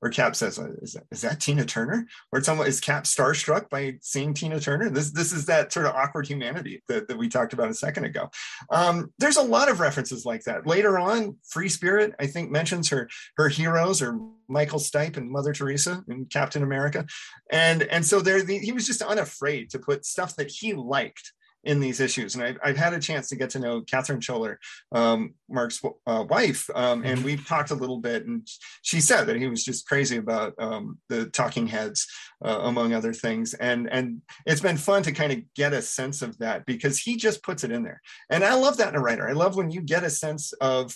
where 0.02 0.12
Cap 0.12 0.36
says, 0.36 0.58
uh, 0.58 0.74
"Is 0.82 0.94
that, 0.94 1.04
is 1.12 1.22
that 1.22 1.40
Tina 1.40 1.64
Turner?" 1.64 2.08
Where 2.32 2.44
someone 2.44 2.68
is 2.68 2.82
Cap 2.82 3.04
starstruck 3.04 3.70
by 3.70 3.98
seeing 4.02 4.34
Tina 4.34 4.60
Turner. 4.60 4.90
This 4.90 5.12
this 5.12 5.32
is 5.32 5.46
that 5.46 5.72
sort 5.72 5.86
of 5.86 5.96
awkward 5.96 6.28
humanity 6.28 6.84
that, 6.88 7.08
that 7.08 7.18
we 7.18 7.30
talked 7.30 7.54
about 7.54 7.70
a 7.70 7.74
second 7.74 8.06
ago. 8.06 8.30
Um, 8.72 9.14
there's 9.20 9.38
a 9.38 9.44
lot 9.44 9.70
of 9.70 9.80
references 9.80 10.26
like 10.26 10.44
that. 10.46 10.66
Later 10.66 10.98
on, 10.98 11.38
Free 11.48 11.70
Spirit 11.70 12.16
I 12.20 12.26
think 12.26 12.50
mentions 12.50 12.90
her 12.90 13.10
her 13.38 13.48
heroes 13.48 14.02
or 14.02 14.20
Michael 14.48 14.80
Stipe 14.80 15.18
and 15.18 15.30
Mother 15.30 15.54
Teresa 15.54 16.04
and 16.08 16.30
Captain 16.30 16.64
America, 16.64 17.06
and 17.52 17.84
and 17.84 18.04
so 18.04 18.22
there 18.22 18.42
the, 18.42 18.58
he 18.58 18.72
was 18.72 18.88
just 18.88 19.04
unafraid 19.04 19.70
to 19.70 19.80
put 19.80 20.06
stuff 20.06 20.36
that 20.38 20.50
he 20.50 20.74
liked 20.74 21.32
in 21.64 21.80
these 21.80 22.00
issues. 22.00 22.36
And 22.36 22.44
I've, 22.44 22.58
I've 22.64 22.78
had 22.78 22.94
a 22.94 23.00
chance 23.00 23.30
to 23.30 23.36
get 23.36 23.52
to 23.52 23.60
know 23.60 23.82
Catherine 23.82 24.20
Schuller, 24.20 24.58
um, 24.92 25.36
Mark's 25.50 25.82
uh, 26.08 26.26
wife, 26.28 26.70
um, 26.74 27.04
and 27.04 27.18
mm-hmm. 27.18 27.26
we've 27.26 27.48
talked 27.48 27.72
a 27.72 27.76
little 27.76 28.00
bit. 28.00 28.26
And 28.26 28.48
she 28.82 29.00
said 29.00 29.26
that 29.26 29.36
he 29.36 29.48
was 29.48 29.64
just 29.64 29.88
crazy 29.88 30.18
about 30.18 30.54
um, 30.58 30.98
the 31.10 31.26
Talking 31.28 31.68
Heads, 31.68 32.08
uh, 32.44 32.60
among 32.62 32.94
other 32.94 33.14
things. 33.14 33.54
And 33.54 33.92
and 33.92 34.22
it's 34.46 34.62
been 34.62 34.78
fun 34.78 35.04
to 35.04 35.12
kind 35.12 35.32
of 35.32 35.40
get 35.56 35.74
a 35.74 35.82
sense 35.82 36.22
of 36.22 36.38
that 36.40 36.66
because 36.66 36.98
he 36.98 37.16
just 37.16 37.44
puts 37.44 37.64
it 37.64 37.72
in 37.72 37.84
there. 37.84 38.02
And 38.30 38.44
I 38.44 38.56
love 38.56 38.78
that 38.78 38.90
in 38.90 38.96
a 38.96 39.02
writer. 39.02 39.28
I 39.28 39.34
love 39.34 39.56
when 39.56 39.72
you 39.72 39.82
get 39.82 40.04
a 40.04 40.10
sense 40.10 40.54
of 40.54 40.96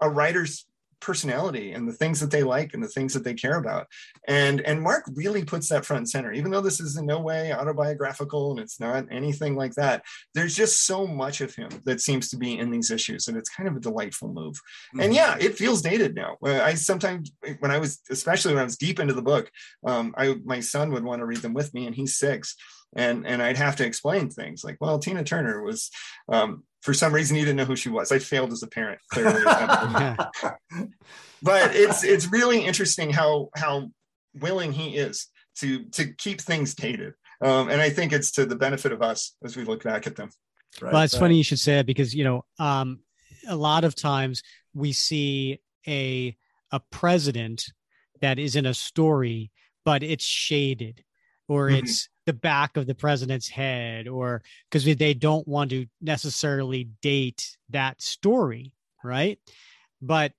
a 0.00 0.10
writer's 0.10 0.66
personality 1.02 1.72
and 1.72 1.86
the 1.86 1.92
things 1.92 2.20
that 2.20 2.30
they 2.30 2.42
like 2.42 2.72
and 2.72 2.82
the 2.82 2.88
things 2.88 3.12
that 3.12 3.24
they 3.24 3.34
care 3.34 3.58
about. 3.58 3.86
And 4.26 4.60
and 4.62 4.80
mark 4.80 5.04
really 5.14 5.44
puts 5.44 5.68
that 5.68 5.84
front 5.84 5.98
and 5.98 6.08
center. 6.08 6.32
Even 6.32 6.50
though 6.50 6.60
this 6.60 6.80
is 6.80 6.96
in 6.96 7.04
no 7.06 7.20
way 7.20 7.52
autobiographical 7.52 8.52
and 8.52 8.60
it's 8.60 8.80
not 8.80 9.06
anything 9.10 9.56
like 9.56 9.74
that 9.74 10.04
there's 10.34 10.54
just 10.54 10.86
so 10.86 11.06
much 11.06 11.40
of 11.40 11.54
him 11.54 11.68
that 11.84 12.00
seems 12.00 12.28
to 12.30 12.36
be 12.36 12.58
in 12.58 12.70
these 12.70 12.90
issues 12.90 13.28
and 13.28 13.36
it's 13.36 13.50
kind 13.50 13.68
of 13.68 13.76
a 13.76 13.80
delightful 13.80 14.32
move. 14.32 14.54
Mm-hmm. 14.54 15.00
and 15.00 15.14
yeah 15.14 15.36
it 15.38 15.56
feels 15.56 15.82
dated 15.82 16.14
now. 16.14 16.36
I 16.44 16.74
sometimes 16.74 17.32
when 17.58 17.70
i 17.70 17.78
was 17.78 18.00
especially 18.10 18.54
when 18.54 18.60
i 18.60 18.64
was 18.64 18.76
deep 18.76 19.00
into 19.00 19.14
the 19.14 19.22
book 19.22 19.50
um, 19.86 20.14
i 20.16 20.34
my 20.44 20.60
son 20.60 20.92
would 20.92 21.04
want 21.04 21.20
to 21.20 21.26
read 21.26 21.38
them 21.42 21.54
with 21.54 21.72
me 21.74 21.86
and 21.86 21.94
he's 21.94 22.16
six. 22.16 22.56
And 22.94 23.26
and 23.26 23.42
I'd 23.42 23.56
have 23.56 23.76
to 23.76 23.86
explain 23.86 24.28
things 24.28 24.62
like, 24.64 24.76
well, 24.78 24.98
Tina 24.98 25.24
Turner 25.24 25.62
was 25.62 25.90
um, 26.28 26.64
for 26.82 26.92
some 26.92 27.14
reason 27.14 27.36
he 27.36 27.42
didn't 27.42 27.56
know 27.56 27.64
who 27.64 27.76
she 27.76 27.88
was. 27.88 28.12
I 28.12 28.18
failed 28.18 28.52
as 28.52 28.62
a 28.62 28.66
parent, 28.66 29.00
clearly. 29.10 29.42
but 31.42 31.74
it's 31.74 32.04
it's 32.04 32.30
really 32.30 32.64
interesting 32.64 33.10
how 33.10 33.48
how 33.56 33.88
willing 34.34 34.72
he 34.72 34.96
is 34.96 35.28
to 35.56 35.84
to 35.90 36.12
keep 36.14 36.40
things 36.40 36.74
dated, 36.74 37.14
um, 37.40 37.68
and 37.68 37.80
I 37.80 37.90
think 37.90 38.12
it's 38.12 38.32
to 38.32 38.46
the 38.46 38.56
benefit 38.56 38.92
of 38.92 39.00
us 39.00 39.34
as 39.44 39.56
we 39.56 39.64
look 39.64 39.84
back 39.84 40.06
at 40.06 40.16
them. 40.16 40.30
Right, 40.80 40.92
well, 40.92 41.02
it's 41.02 41.14
right. 41.14 41.20
funny 41.20 41.36
you 41.36 41.44
should 41.44 41.60
say 41.60 41.78
it 41.78 41.86
because 41.86 42.14
you 42.14 42.24
know 42.24 42.44
um, 42.58 43.00
a 43.48 43.56
lot 43.56 43.84
of 43.84 43.94
times 43.94 44.42
we 44.74 44.92
see 44.92 45.60
a 45.86 46.36
a 46.72 46.80
president 46.90 47.64
that 48.20 48.38
is 48.38 48.56
in 48.56 48.66
a 48.66 48.74
story, 48.74 49.50
but 49.84 50.02
it's 50.02 50.24
shaded 50.24 51.04
or 51.48 51.68
mm-hmm. 51.68 51.84
it's 51.84 52.08
the 52.26 52.32
back 52.32 52.76
of 52.76 52.86
the 52.86 52.94
president's 52.94 53.48
head 53.48 54.06
or 54.06 54.42
because 54.70 54.84
they 54.84 55.14
don't 55.14 55.46
want 55.46 55.70
to 55.70 55.86
necessarily 56.00 56.88
date 57.00 57.56
that 57.70 58.00
story 58.00 58.72
right? 59.04 59.38
But 60.00 60.32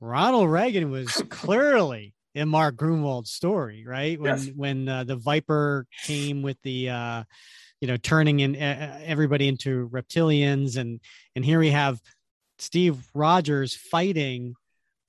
ronald 0.00 0.50
reagan 0.50 0.90
was 0.90 1.10
clearly 1.28 2.14
in 2.34 2.48
mark 2.48 2.76
gruenwald's 2.76 3.30
story 3.30 3.84
right? 3.86 4.20
When 4.20 4.36
yes. 4.36 4.48
when 4.54 4.88
uh, 4.88 5.04
the 5.04 5.16
viper 5.16 5.86
came 6.04 6.42
with 6.42 6.56
the 6.62 6.90
uh 6.90 7.24
you 7.80 7.88
know 7.88 7.96
turning 7.96 8.40
in 8.40 8.56
uh, 8.56 9.00
everybody 9.04 9.48
into 9.48 9.88
reptilians 9.90 10.76
and 10.76 11.00
and 11.36 11.44
here 11.44 11.58
we 11.58 11.70
have 11.70 12.00
steve 12.58 12.96
rogers 13.14 13.74
fighting 13.74 14.54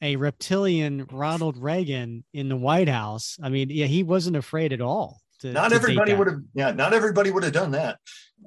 a 0.01 0.15
reptilian 0.15 1.07
ronald 1.11 1.57
reagan 1.57 2.25
in 2.33 2.49
the 2.49 2.57
white 2.57 2.89
house. 2.89 3.37
I 3.41 3.49
mean 3.49 3.69
yeah 3.69 3.85
he 3.85 4.03
wasn't 4.03 4.35
afraid 4.35 4.73
at 4.73 4.81
all 4.81 5.22
to, 5.43 5.51
not 5.51 5.69
to 5.69 5.75
everybody 5.75 6.13
would 6.13 6.27
have 6.27 6.41
yeah 6.53 6.71
not 6.71 6.93
everybody 6.93 7.31
would 7.31 7.43
have 7.43 7.53
done 7.53 7.71
that. 7.71 7.99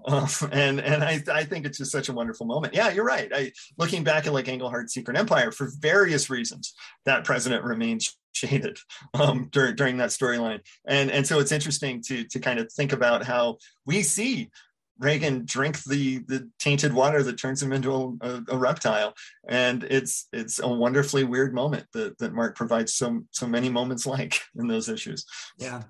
Uh, 0.04 0.26
and 0.52 0.80
and 0.80 1.02
I, 1.02 1.22
I 1.32 1.44
think 1.44 1.64
it's 1.64 1.78
just 1.78 1.92
such 1.92 2.08
a 2.08 2.12
wonderful 2.12 2.46
moment. 2.46 2.74
Yeah 2.74 2.90
you're 2.90 3.04
right. 3.04 3.30
I 3.34 3.52
looking 3.78 4.04
back 4.04 4.26
at 4.26 4.32
like 4.32 4.48
Englehart's 4.48 4.92
Secret 4.92 5.16
Empire 5.16 5.52
for 5.52 5.70
various 5.78 6.28
reasons 6.28 6.74
that 7.04 7.24
president 7.24 7.64
remains 7.64 8.16
shaded 8.32 8.78
um, 9.14 9.48
during 9.52 9.76
during 9.76 9.96
that 9.98 10.10
storyline. 10.10 10.60
And 10.86 11.10
and 11.10 11.26
so 11.26 11.38
it's 11.38 11.52
interesting 11.52 12.02
to 12.08 12.24
to 12.24 12.40
kind 12.40 12.58
of 12.58 12.72
think 12.72 12.92
about 12.92 13.24
how 13.24 13.58
we 13.84 14.02
see 14.02 14.50
Reagan 14.98 15.44
drink 15.44 15.82
the 15.84 16.18
the 16.26 16.50
tainted 16.58 16.92
water 16.92 17.22
that 17.22 17.38
turns 17.38 17.62
him 17.62 17.72
into 17.72 18.18
a, 18.22 18.42
a, 18.48 18.56
reptile, 18.56 19.12
and 19.46 19.84
it's 19.84 20.26
it's 20.32 20.58
a 20.58 20.68
wonderfully 20.68 21.24
weird 21.24 21.54
moment 21.54 21.84
that, 21.92 22.16
that 22.18 22.32
Mark 22.32 22.56
provides 22.56 22.94
so 22.94 23.22
so 23.30 23.46
many 23.46 23.68
moments 23.68 24.06
like 24.06 24.40
in 24.58 24.68
those 24.68 24.88
issues. 24.88 25.26
Yeah, 25.58 25.82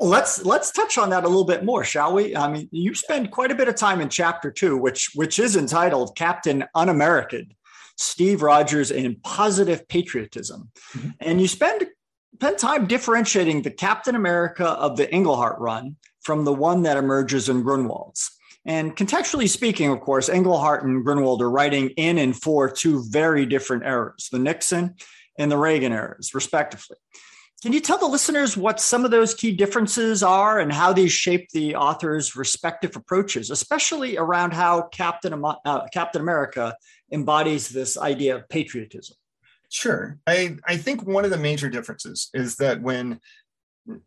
let's 0.00 0.44
let's 0.44 0.70
touch 0.70 0.98
on 0.98 1.10
that 1.10 1.24
a 1.24 1.28
little 1.28 1.44
bit 1.44 1.64
more 1.64 1.84
shall 1.84 2.12
we 2.12 2.36
i 2.36 2.50
mean 2.50 2.68
you 2.70 2.94
spend 2.94 3.30
quite 3.30 3.50
a 3.50 3.54
bit 3.54 3.68
of 3.68 3.74
time 3.74 4.00
in 4.00 4.08
chapter 4.08 4.50
two 4.50 4.76
which 4.76 5.10
which 5.14 5.38
is 5.38 5.56
entitled 5.56 6.16
captain 6.16 6.64
un-american 6.74 7.48
steve 7.96 8.42
rogers 8.42 8.90
and 8.90 9.22
positive 9.22 9.86
patriotism 9.88 10.70
mm-hmm. 10.94 11.10
and 11.20 11.40
you 11.40 11.48
spend 11.48 11.86
spend 12.34 12.58
time 12.58 12.86
differentiating 12.86 13.62
the 13.62 13.70
captain 13.70 14.14
america 14.14 14.66
of 14.66 14.96
the 14.96 15.12
englehart 15.12 15.58
run 15.58 15.96
from 16.22 16.44
the 16.44 16.52
one 16.52 16.82
that 16.82 16.96
emerges 16.96 17.48
in 17.48 17.62
Gruenwald's. 17.62 18.30
and 18.64 18.96
contextually 18.96 19.48
speaking 19.48 19.90
of 19.90 20.00
course 20.00 20.28
englehart 20.28 20.84
and 20.84 21.04
Gruenwald 21.04 21.40
are 21.40 21.50
writing 21.50 21.90
in 21.96 22.18
and 22.18 22.36
for 22.36 22.70
two 22.70 23.04
very 23.08 23.46
different 23.46 23.84
eras 23.84 24.28
the 24.30 24.38
nixon 24.38 24.94
and 25.38 25.50
the 25.50 25.58
reagan 25.58 25.92
eras 25.92 26.34
respectively 26.34 26.96
can 27.62 27.72
you 27.72 27.80
tell 27.80 27.98
the 27.98 28.06
listeners 28.06 28.56
what 28.56 28.80
some 28.80 29.04
of 29.04 29.10
those 29.10 29.34
key 29.34 29.52
differences 29.52 30.22
are 30.22 30.60
and 30.60 30.72
how 30.72 30.92
these 30.92 31.12
shape 31.12 31.48
the 31.50 31.74
author's 31.74 32.36
respective 32.36 32.94
approaches, 32.96 33.50
especially 33.50 34.18
around 34.18 34.52
how 34.52 34.82
Captain, 34.82 35.42
uh, 35.64 35.86
Captain 35.92 36.20
America 36.20 36.76
embodies 37.10 37.70
this 37.70 37.96
idea 37.96 38.36
of 38.36 38.48
patriotism? 38.48 39.16
Sure. 39.70 40.18
I, 40.26 40.58
I 40.66 40.76
think 40.76 41.02
one 41.04 41.24
of 41.24 41.30
the 41.30 41.38
major 41.38 41.68
differences 41.70 42.28
is 42.34 42.56
that 42.56 42.82
when 42.82 43.20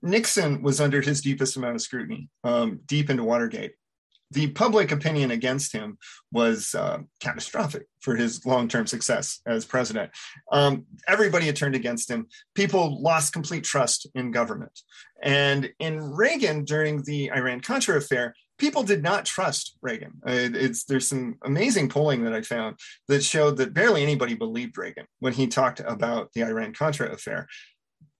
Nixon 0.01 0.61
was 0.61 0.79
under 0.79 1.01
his 1.01 1.21
deepest 1.21 1.57
amount 1.57 1.75
of 1.75 1.81
scrutiny, 1.81 2.29
um, 2.43 2.81
deep 2.85 3.09
into 3.09 3.23
Watergate, 3.23 3.73
the 4.31 4.47
public 4.51 4.91
opinion 4.91 5.31
against 5.31 5.73
him 5.73 5.97
was 6.31 6.75
uh, 6.75 6.99
catastrophic 7.19 7.87
for 7.99 8.15
his 8.15 8.45
long-term 8.45 8.85
success 8.85 9.41
as 9.45 9.65
president. 9.65 10.11
Um, 10.51 10.85
everybody 11.07 11.47
had 11.47 11.55
turned 11.55 11.75
against 11.75 12.09
him. 12.09 12.27
People 12.53 13.01
lost 13.01 13.33
complete 13.33 13.63
trust 13.63 14.07
in 14.13 14.31
government. 14.31 14.79
And 15.21 15.71
in 15.79 15.99
Reagan, 15.99 16.63
during 16.63 17.03
the 17.03 17.31
Iran-Contra 17.31 17.97
affair, 17.97 18.35
people 18.59 18.83
did 18.83 19.01
not 19.01 19.25
trust 19.25 19.77
Reagan. 19.81 20.21
Uh, 20.25 20.53
it's 20.53 20.83
there's 20.83 21.07
some 21.07 21.37
amazing 21.43 21.89
polling 21.89 22.23
that 22.25 22.33
I 22.33 22.41
found 22.41 22.77
that 23.07 23.23
showed 23.23 23.57
that 23.57 23.73
barely 23.73 24.03
anybody 24.03 24.35
believed 24.35 24.77
Reagan 24.77 25.05
when 25.19 25.33
he 25.33 25.47
talked 25.47 25.79
about 25.79 26.31
the 26.33 26.43
Iran-Contra 26.43 27.11
affair. 27.11 27.47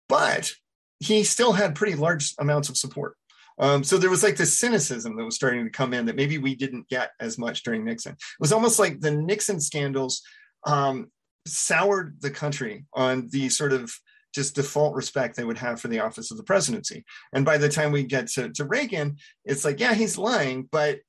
But 0.07 0.51
he 0.99 1.24
still 1.24 1.53
had 1.53 1.76
pretty 1.76 1.95
large 1.95 2.34
amounts 2.39 2.70
of 2.70 2.78
support. 2.78 3.16
Um, 3.60 3.84
so 3.84 3.97
there 3.97 4.10
was 4.10 4.24
like 4.24 4.38
this 4.38 4.57
cynicism 4.57 5.18
that 5.18 5.26
was 5.26 5.36
starting 5.36 5.66
to 5.66 5.70
come 5.70 5.93
in 5.93 6.05
that 6.05 6.16
maybe 6.16 6.38
we 6.38 6.55
didn't 6.55 6.88
get 6.88 7.12
as 7.20 7.38
much 7.38 7.64
during 7.64 7.84
Nixon. 7.84 8.14
It 8.14 8.39
was 8.39 8.53
almost 8.53 8.80
like 8.80 8.99
the 8.99 9.12
Nixon 9.12 9.60
scandals 9.60 10.22
um, 10.66 11.12
soured 11.45 12.18
the 12.22 12.32
country 12.32 12.86
on 12.93 13.28
the 13.32 13.49
sort 13.49 13.74
of 13.74 13.91
just 14.34 14.55
default 14.55 14.95
respect 14.95 15.36
they 15.36 15.43
would 15.43 15.57
have 15.57 15.82
for 15.82 15.88
the 15.88 15.99
office 15.99 16.32
of 16.32 16.38
the 16.38 16.43
presidency. 16.43 17.03
And 17.34 17.43
by 17.43 17.57
the 17.57 17.70
time 17.70 17.91
we 17.91 18.03
get 18.03 18.28
to, 18.28 18.49
to 18.53 18.66
Reagan, 18.66 19.18
it's 19.43 19.66
like, 19.66 19.80
yeah, 19.80 19.93
he's 19.93 20.18
lying, 20.18 20.70
but 20.72 20.99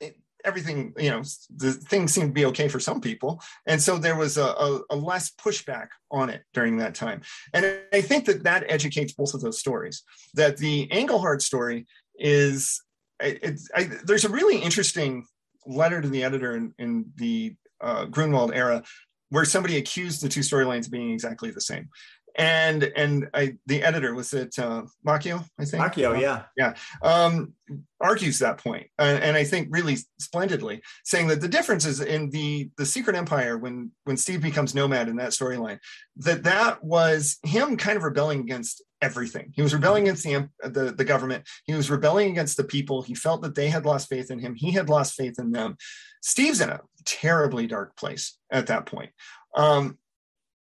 it, 0.00 0.16
everything, 0.44 0.92
you 0.98 1.10
know, 1.10 1.22
the 1.56 1.72
things 1.72 2.12
seem 2.12 2.28
to 2.28 2.32
be 2.32 2.46
okay 2.46 2.68
for 2.68 2.80
some 2.80 3.00
people. 3.00 3.40
And 3.66 3.80
so 3.80 3.98
there 3.98 4.16
was 4.16 4.36
a, 4.36 4.44
a, 4.44 4.80
a, 4.90 4.96
less 4.96 5.30
pushback 5.30 5.88
on 6.10 6.30
it 6.30 6.42
during 6.52 6.78
that 6.78 6.94
time. 6.94 7.22
And 7.52 7.80
I 7.92 8.00
think 8.00 8.26
that 8.26 8.44
that 8.44 8.64
educates 8.68 9.12
both 9.12 9.34
of 9.34 9.40
those 9.40 9.58
stories. 9.58 10.02
That 10.34 10.56
the 10.56 10.82
Englehart 10.82 11.42
story 11.42 11.86
is, 12.16 12.82
it, 13.20 13.60
I, 13.74 13.90
there's 14.04 14.24
a 14.24 14.30
really 14.30 14.58
interesting 14.58 15.26
letter 15.66 16.00
to 16.00 16.08
the 16.08 16.24
editor 16.24 16.56
in, 16.56 16.74
in 16.78 17.06
the 17.16 17.54
uh, 17.80 18.06
Gruenwald 18.06 18.54
era 18.54 18.82
where 19.30 19.44
somebody 19.46 19.78
accused 19.78 20.22
the 20.22 20.28
two 20.28 20.40
storylines 20.40 20.90
being 20.90 21.10
exactly 21.10 21.50
the 21.50 21.60
same 21.60 21.88
and 22.36 22.84
and 22.96 23.28
I 23.34 23.56
the 23.66 23.82
editor 23.82 24.14
was 24.14 24.32
it 24.32 24.58
uh, 24.58 24.82
Macchio, 25.06 25.44
I 25.58 25.64
think. 25.64 25.82
Macchio, 25.82 26.20
yeah, 26.20 26.44
yeah, 26.56 26.74
um, 27.02 27.52
argues 28.00 28.38
that 28.38 28.58
point, 28.58 28.88
uh, 28.98 29.18
and 29.20 29.36
I 29.36 29.44
think 29.44 29.68
really 29.70 29.98
splendidly, 30.18 30.82
saying 31.04 31.28
that 31.28 31.40
the 31.40 31.48
difference 31.48 31.84
is 31.84 32.00
in 32.00 32.30
the 32.30 32.70
the 32.78 32.86
Secret 32.86 33.16
Empire 33.16 33.58
when 33.58 33.90
when 34.04 34.16
Steve 34.16 34.40
becomes 34.40 34.74
Nomad 34.74 35.08
in 35.08 35.16
that 35.16 35.30
storyline, 35.30 35.78
that 36.16 36.44
that 36.44 36.82
was 36.82 37.38
him 37.42 37.76
kind 37.76 37.96
of 37.96 38.04
rebelling 38.04 38.40
against 38.40 38.82
everything. 39.02 39.52
He 39.54 39.62
was 39.62 39.74
rebelling 39.74 40.04
against 40.04 40.22
the, 40.22 40.48
the, 40.62 40.92
the 40.92 41.04
government. 41.04 41.46
He 41.64 41.74
was 41.74 41.90
rebelling 41.90 42.30
against 42.30 42.56
the 42.56 42.64
people. 42.64 43.02
He 43.02 43.14
felt 43.14 43.42
that 43.42 43.56
they 43.56 43.68
had 43.68 43.84
lost 43.84 44.08
faith 44.08 44.30
in 44.30 44.38
him. 44.38 44.54
He 44.54 44.70
had 44.70 44.88
lost 44.88 45.14
faith 45.14 45.38
in 45.38 45.50
them. 45.50 45.76
Steve's 46.22 46.60
in 46.60 46.70
a 46.70 46.80
terribly 47.04 47.66
dark 47.66 47.96
place 47.96 48.38
at 48.50 48.68
that 48.68 48.86
point. 48.86 49.10
Um, 49.56 49.98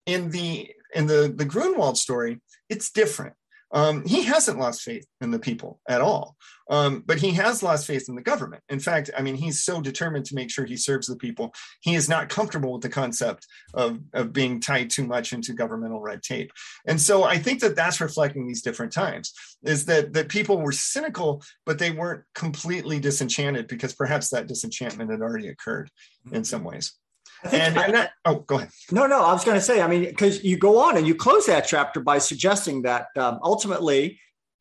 in 0.05 0.29
the 0.29 0.69
in 0.95 1.07
the 1.07 1.33
the 1.35 1.45
Gruenwald 1.45 1.97
story, 1.97 2.41
it's 2.69 2.91
different. 2.91 3.35
Um, 3.71 4.05
he 4.05 4.23
hasn't 4.23 4.59
lost 4.59 4.83
faith 4.83 5.05
in 5.19 5.31
the 5.31 5.39
people 5.39 5.81
at 5.89 5.99
all, 5.99 6.37
um, 6.69 7.03
but 7.05 7.17
he 7.17 7.31
has 7.31 7.61
lost 7.61 7.85
faith 7.85 8.07
in 8.07 8.15
the 8.15 8.21
government. 8.21 8.63
In 8.69 8.79
fact, 8.79 9.09
I 9.17 9.21
mean, 9.21 9.35
he's 9.35 9.63
so 9.63 9.81
determined 9.81 10.25
to 10.27 10.35
make 10.35 10.49
sure 10.49 10.65
he 10.65 10.77
serves 10.77 11.07
the 11.07 11.17
people. 11.17 11.53
He 11.81 11.95
is 11.95 12.07
not 12.07 12.29
comfortable 12.29 12.71
with 12.71 12.83
the 12.83 12.89
concept 12.89 13.45
of, 13.73 13.99
of 14.13 14.31
being 14.31 14.61
tied 14.61 14.91
too 14.91 15.05
much 15.05 15.33
into 15.33 15.53
governmental 15.53 15.99
red 15.99 16.23
tape. 16.23 16.51
And 16.87 17.01
so 17.01 17.23
I 17.23 17.37
think 17.37 17.59
that 17.61 17.75
that's 17.75 17.99
reflecting 17.99 18.47
these 18.47 18.61
different 18.61 18.93
times 18.93 19.33
is 19.63 19.85
that, 19.85 20.13
that 20.13 20.29
people 20.29 20.61
were 20.61 20.71
cynical, 20.71 21.43
but 21.65 21.77
they 21.77 21.91
weren't 21.91 22.23
completely 22.33 22.99
disenchanted 22.99 23.67
because 23.67 23.93
perhaps 23.93 24.29
that 24.29 24.47
disenchantment 24.47 25.11
had 25.11 25.21
already 25.21 25.49
occurred 25.49 25.89
in 26.31 26.45
some 26.45 26.63
ways. 26.63 26.93
And, 27.51 27.77
and 27.77 27.93
that, 27.93 28.11
oh, 28.25 28.39
go 28.39 28.57
ahead. 28.57 28.69
No, 28.91 29.07
no, 29.07 29.23
I 29.23 29.33
was 29.33 29.43
going 29.43 29.55
to 29.55 29.61
say, 29.61 29.81
I 29.81 29.87
mean, 29.87 30.05
because 30.05 30.43
you 30.43 30.57
go 30.57 30.79
on 30.79 30.97
and 30.97 31.05
you 31.05 31.15
close 31.15 31.45
that 31.45 31.67
chapter 31.67 31.99
by 31.99 32.17
suggesting 32.17 32.81
that 32.83 33.07
um, 33.17 33.39
ultimately 33.43 34.19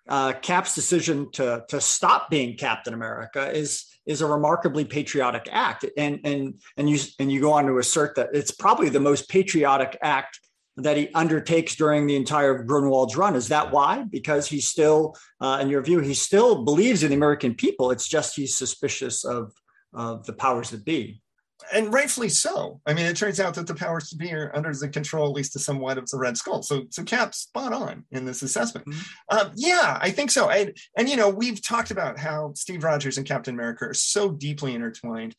uh, 0.09 0.35
Cap's 0.35 0.74
decision 0.74 1.30
to 1.32 1.64
to 1.68 1.80
stop 1.80 2.30
being 2.30 2.57
Captain 2.57 2.95
America 2.95 3.51
is 3.51 3.87
is 4.07 4.20
a 4.20 4.26
remarkably 4.26 4.85
patriotic 4.85 5.49
act, 5.51 5.87
and 5.97 6.20
and 6.24 6.61
and 6.76 6.91
you 6.91 6.99
and 7.18 7.32
you 7.32 7.41
go 7.41 7.53
on 7.53 7.66
to 7.66 7.78
assert 7.78 8.16
that 8.16 8.30
it's 8.35 8.51
probably 8.51 8.91
the 8.91 9.01
most 9.01 9.28
patriotic 9.28 9.97
act 10.03 10.41
that 10.76 10.97
he 10.97 11.09
undertakes 11.14 11.76
during 11.76 12.07
the 12.07 12.16
entire 12.16 12.64
Gruenwald's 12.64 13.16
run. 13.16 13.37
Is 13.37 13.49
that 13.49 13.70
why? 13.70 14.03
Because 14.11 14.49
he 14.49 14.61
still, 14.61 15.14
uh, 15.41 15.59
in 15.62 15.68
your 15.68 15.82
view, 15.82 16.01
he 16.01 16.14
still 16.14 16.64
believes 16.64 17.05
in 17.05 17.11
the 17.11 17.16
American 17.16 17.55
people. 17.55 17.93
It's 17.93 18.09
just 18.09 18.37
he's 18.37 18.57
suspicious 18.57 19.24
of 19.24 19.53
of 19.95 20.26
the 20.26 20.32
powers 20.32 20.70
that 20.70 20.85
be 20.85 21.22
and 21.72 21.92
rightfully 21.92 22.28
so. 22.28 22.80
I 22.86 22.94
mean, 22.94 23.06
it 23.06 23.16
turns 23.16 23.40
out 23.40 23.54
that 23.54 23.66
the 23.66 23.74
powers 23.74 24.10
to 24.10 24.16
be 24.16 24.32
are 24.32 24.54
under 24.54 24.72
the 24.72 24.88
control, 24.88 25.26
at 25.28 25.34
least 25.34 25.52
to 25.54 25.58
somewhat, 25.58 25.98
of 25.98 26.08
the 26.08 26.18
Red 26.18 26.36
Skull. 26.36 26.62
So, 26.62 26.84
so 26.90 27.04
Cap's 27.04 27.38
spot 27.38 27.72
on 27.72 28.04
in 28.10 28.24
this 28.24 28.42
assessment. 28.42 28.86
Mm-hmm. 28.86 29.38
Um, 29.38 29.52
yeah, 29.56 29.98
I 30.00 30.10
think 30.10 30.30
so. 30.30 30.50
And 30.50 30.76
and 30.96 31.08
you 31.08 31.16
know, 31.16 31.28
we've 31.28 31.62
talked 31.62 31.90
about 31.90 32.18
how 32.18 32.52
Steve 32.54 32.84
Rogers 32.84 33.18
and 33.18 33.26
Captain 33.26 33.54
America 33.54 33.86
are 33.86 33.94
so 33.94 34.30
deeply 34.30 34.74
intertwined. 34.74 35.34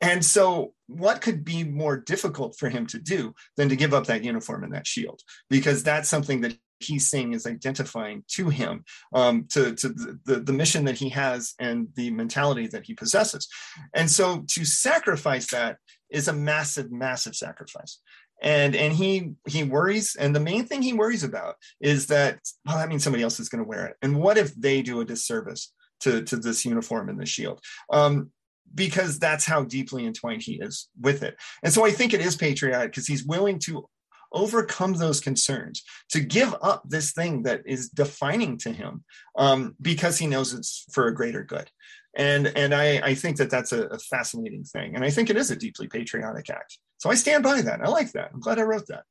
And 0.00 0.24
so, 0.24 0.74
what 0.86 1.20
could 1.20 1.44
be 1.44 1.64
more 1.64 1.96
difficult 1.96 2.56
for 2.56 2.68
him 2.68 2.86
to 2.88 2.98
do 2.98 3.34
than 3.56 3.68
to 3.68 3.76
give 3.76 3.92
up 3.92 4.06
that 4.06 4.22
uniform 4.22 4.62
and 4.62 4.72
that 4.74 4.86
shield? 4.86 5.22
Because 5.50 5.82
that's 5.82 6.08
something 6.08 6.40
that 6.42 6.56
he's 6.80 7.08
saying 7.08 7.32
is 7.32 7.46
identifying 7.46 8.24
to 8.28 8.48
him 8.48 8.84
um, 9.12 9.44
to, 9.50 9.74
to 9.74 9.88
the, 10.24 10.40
the 10.40 10.52
mission 10.52 10.84
that 10.84 10.96
he 10.96 11.08
has 11.10 11.54
and 11.58 11.88
the 11.94 12.10
mentality 12.10 12.66
that 12.68 12.84
he 12.84 12.94
possesses. 12.94 13.48
And 13.94 14.10
so 14.10 14.44
to 14.48 14.64
sacrifice 14.64 15.50
that 15.50 15.78
is 16.10 16.28
a 16.28 16.32
massive 16.32 16.90
massive 16.90 17.34
sacrifice. 17.34 18.00
And 18.40 18.76
and 18.76 18.92
he 18.92 19.32
he 19.46 19.64
worries 19.64 20.16
and 20.18 20.34
the 20.34 20.40
main 20.40 20.64
thing 20.64 20.80
he 20.80 20.92
worries 20.92 21.24
about 21.24 21.56
is 21.80 22.06
that 22.06 22.38
well 22.64 22.78
that 22.78 22.88
means 22.88 23.02
somebody 23.02 23.22
else 23.22 23.40
is 23.40 23.48
going 23.48 23.62
to 23.62 23.68
wear 23.68 23.86
it. 23.86 23.96
And 24.00 24.20
what 24.20 24.38
if 24.38 24.54
they 24.54 24.80
do 24.80 25.00
a 25.00 25.04
disservice 25.04 25.72
to 26.00 26.22
to 26.22 26.36
this 26.36 26.64
uniform 26.64 27.08
and 27.08 27.20
the 27.20 27.26
shield? 27.26 27.60
Um, 27.90 28.30
because 28.74 29.18
that's 29.18 29.46
how 29.46 29.64
deeply 29.64 30.04
entwined 30.04 30.42
he 30.42 30.60
is 30.60 30.88
with 31.00 31.22
it. 31.22 31.36
And 31.62 31.72
so 31.72 31.84
i 31.84 31.90
think 31.90 32.14
it 32.14 32.20
is 32.20 32.36
patriotic 32.36 32.92
because 32.92 33.06
he's 33.06 33.24
willing 33.24 33.58
to 33.60 33.88
overcome 34.32 34.94
those 34.94 35.20
concerns, 35.20 35.82
to 36.10 36.20
give 36.20 36.54
up 36.62 36.82
this 36.86 37.12
thing 37.12 37.42
that 37.44 37.62
is 37.66 37.88
defining 37.88 38.58
to 38.58 38.72
him 38.72 39.04
um, 39.36 39.74
because 39.80 40.18
he 40.18 40.26
knows 40.26 40.52
it's 40.52 40.84
for 40.92 41.06
a 41.06 41.14
greater 41.14 41.42
good. 41.42 41.70
And, 42.16 42.48
and 42.56 42.74
I, 42.74 42.98
I 42.98 43.14
think 43.14 43.36
that 43.36 43.50
that's 43.50 43.72
a, 43.72 43.84
a 43.86 43.98
fascinating 43.98 44.64
thing. 44.64 44.94
And 44.94 45.04
I 45.04 45.10
think 45.10 45.30
it 45.30 45.36
is 45.36 45.50
a 45.50 45.56
deeply 45.56 45.86
patriotic 45.86 46.50
act. 46.50 46.78
So 46.98 47.10
I 47.10 47.14
stand 47.14 47.44
by 47.44 47.60
that. 47.62 47.80
I 47.80 47.88
like 47.88 48.12
that. 48.12 48.30
I'm 48.32 48.40
glad 48.40 48.58
I 48.58 48.62
wrote 48.62 48.86
that. 48.88 49.04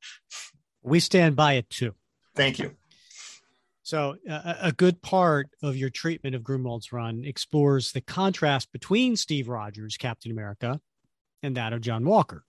We 0.82 1.00
stand 1.00 1.36
by 1.36 1.54
it 1.54 1.70
too. 1.70 1.94
Thank 2.34 2.58
you. 2.58 2.76
So, 3.82 4.16
uh, 4.28 4.54
a 4.60 4.70
good 4.70 5.00
part 5.00 5.48
of 5.62 5.74
your 5.74 5.88
treatment 5.88 6.34
of 6.34 6.42
Gruenwald's 6.42 6.92
run 6.92 7.24
explores 7.24 7.90
the 7.90 8.02
contrast 8.02 8.70
between 8.70 9.16
Steve 9.16 9.48
Rogers, 9.48 9.96
Captain 9.96 10.30
America, 10.30 10.78
and 11.42 11.56
that 11.56 11.72
of 11.72 11.80
John 11.80 12.04
Walker. 12.04 12.44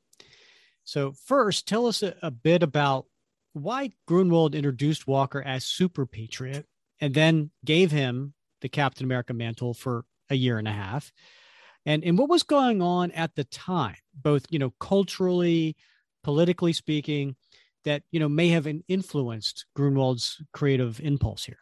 So, 0.90 1.12
first, 1.12 1.68
tell 1.68 1.86
us 1.86 2.02
a, 2.02 2.16
a 2.24 2.32
bit 2.32 2.64
about 2.64 3.06
why 3.54 3.92
Gruenwald 4.10 4.56
introduced 4.56 5.06
Walker 5.06 5.40
as 5.40 5.64
Super 5.64 6.08
Patriot 6.08 6.66
and 7.00 7.14
then 7.14 7.52
gave 7.64 7.92
him 7.92 8.34
the 8.62 8.70
Captain 8.70 9.06
America 9.06 9.36
mantle 9.36 9.76
for 9.76 10.06
a 10.32 10.36
year 10.36 10.58
and 10.58 10.68
a 10.68 10.72
half. 10.72 11.12
And, 11.86 12.04
and 12.04 12.18
what 12.18 12.28
was 12.28 12.42
going 12.42 12.82
on 12.82 13.12
at 13.12 13.36
the 13.36 13.44
time, 13.44 13.98
both, 14.16 14.48
you 14.50 14.58
know, 14.58 14.74
culturally, 14.80 15.76
politically 16.24 16.74
speaking, 16.74 17.36
that, 17.86 18.02
you 18.10 18.20
know, 18.20 18.28
may 18.28 18.48
have 18.50 18.68
influenced 18.88 19.68
Gruenwald's 19.78 20.42
creative 20.54 21.00
impulse 21.02 21.46
here? 21.46 21.60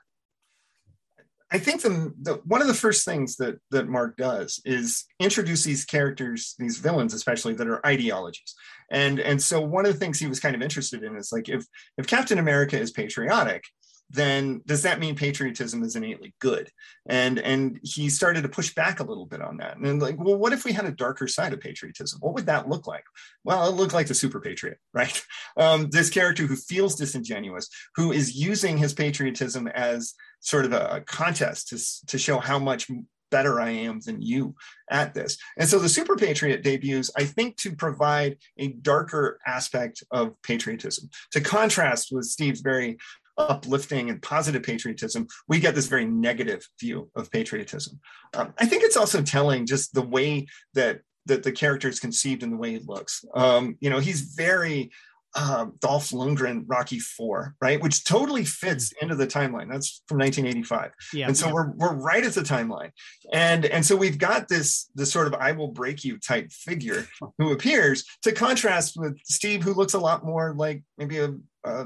I 1.50 1.60
think 1.60 1.82
the, 1.82 2.14
the, 2.22 2.34
one 2.46 2.62
of 2.62 2.68
the 2.68 2.74
first 2.74 3.06
things 3.06 3.38
that 3.38 3.60
that 3.72 3.88
Mark 3.88 4.18
does 4.18 4.62
is 4.66 5.06
introduce 5.20 5.64
these 5.64 5.86
characters, 5.86 6.56
these 6.60 6.78
villains, 6.78 7.14
especially 7.14 7.54
that 7.54 7.68
are 7.68 7.86
ideologies. 7.86 8.54
And 8.92 9.20
and 9.20 9.42
so 9.42 9.62
one 9.62 9.86
of 9.86 9.94
the 9.94 10.00
things 10.00 10.20
he 10.20 10.28
was 10.28 10.40
kind 10.40 10.56
of 10.56 10.62
interested 10.62 11.04
in 11.04 11.16
is 11.16 11.32
like 11.32 11.48
if 11.48 11.66
if 11.98 12.06
Captain 12.06 12.38
America 12.38 12.78
is 12.78 12.92
patriotic, 12.92 13.64
then 14.10 14.62
does 14.66 14.84
that 14.84 15.00
mean 15.00 15.16
patriotism 15.16 15.84
is 15.84 15.96
innately 15.96 16.34
good? 16.40 16.70
And 17.08 17.40
and 17.40 17.80
he 17.84 18.10
started 18.10 18.44
to 18.44 18.50
push 18.50 18.74
back 18.74 19.00
a 19.00 19.04
little 19.04 19.26
bit 19.26 19.42
on 19.42 19.58
that. 19.58 19.78
And 19.78 20.02
like, 20.02 20.18
well, 20.18 20.38
what 20.38 20.54
if 20.54 20.64
we 20.64 20.72
had 20.72 20.86
a 20.86 20.92
darker 20.92 21.28
side 21.28 21.54
of 21.54 21.60
patriotism? 21.60 22.20
What 22.22 22.34
would 22.34 22.46
that 22.46 22.70
look 22.70 22.88
like? 22.88 23.04
Well, 23.44 23.68
it 23.68 23.76
looked 23.76 23.94
like 23.94 24.08
the 24.08 24.14
super 24.14 24.40
patriot, 24.40 24.78
right? 24.94 25.22
Um, 25.58 25.90
this 25.90 26.10
character 26.10 26.44
who 26.44 26.56
feels 26.56 26.96
disingenuous, 26.96 27.70
who 27.96 28.12
is 28.12 28.36
using 28.36 28.78
his 28.78 28.94
patriotism 28.94 29.68
as 29.68 30.14
sort 30.40 30.66
of 30.66 30.74
a, 30.74 31.04
contest 31.06 31.70
to, 31.70 32.08
to 32.08 32.18
show 32.18 32.40
how 32.40 32.60
much 32.60 32.90
better 33.30 33.60
I 33.60 33.70
am 33.70 34.00
than 34.00 34.22
you 34.22 34.56
at 34.90 35.14
this. 35.14 35.38
And 35.58 35.68
so 35.68 35.80
the 35.80 35.90
Super 35.90 36.16
Patriot 36.16 36.64
debuts, 36.64 37.12
I 37.18 37.26
think, 37.26 37.58
to 37.58 37.76
provide 37.76 38.38
a 38.58 38.70
darker 38.70 39.40
aspect 39.46 40.04
of 40.12 40.42
patriotism. 40.44 41.10
To 41.32 41.42
contrast 41.42 42.10
with 42.12 42.26
Steve's 42.26 42.62
very 42.62 42.98
uplifting 43.38 44.10
and 44.10 44.22
positive 44.22 44.64
patriotism, 44.64 45.28
we 45.48 45.60
get 45.60 45.76
this 45.76 45.88
very 45.88 46.06
negative 46.06 46.68
view 46.80 47.10
of 47.16 47.32
patriotism. 47.32 48.00
Um, 48.34 48.54
I 48.58 48.66
think 48.66 48.84
it's 48.84 48.98
also 48.98 49.22
telling 49.22 49.66
just 49.66 49.94
the 49.94 50.02
way 50.02 50.48
that 50.74 51.02
that 51.26 51.44
the 51.44 51.52
character 51.52 51.90
is 51.90 52.00
conceived 52.00 52.42
and 52.42 52.54
the 52.54 52.58
way 52.58 52.72
he 52.72 52.80
looks. 52.80 53.26
Um, 53.36 53.76
you 53.82 53.90
know, 53.90 54.00
he's 54.00 54.22
very 54.22 54.92
um, 55.36 55.74
Dolph 55.82 56.10
Lundgren 56.10 56.64
Rocky 56.68 57.00
Four, 57.00 57.56
right? 57.62 57.82
Which 57.82 58.04
totally 58.04 58.44
fits 58.44 58.94
into 59.02 59.16
the 59.16 59.28
timeline. 59.28 59.70
That's 59.70 60.02
from 60.08 60.18
1985, 60.20 60.92
yeah, 61.14 61.28
and 61.28 61.38
so 61.38 61.54
we're 61.54 61.72
we're 61.72 61.94
right 61.94 62.26
at 62.26 62.34
the 62.34 62.42
timeline, 62.42 62.92
and 63.34 63.66
and 63.66 63.86
so 63.86 63.96
we've 63.96 64.18
got 64.18 64.48
this 64.48 64.90
this 64.96 65.12
sort 65.12 65.28
of 65.28 65.36
I 65.36 65.52
will 65.52 65.68
break 65.68 66.04
you 66.04 66.18
type 66.18 66.52
figure 66.52 67.08
who 67.38 67.52
appears 67.52 68.04
to 68.24 68.32
contrast 68.32 68.96
with 68.98 69.20
Steve, 69.26 69.64
who 69.64 69.74
looks 69.74 69.94
a 69.94 70.00
lot 70.00 70.26
more 70.26 70.54
like 70.56 70.84
maybe 70.98 71.20
a. 71.20 71.36
a 71.64 71.86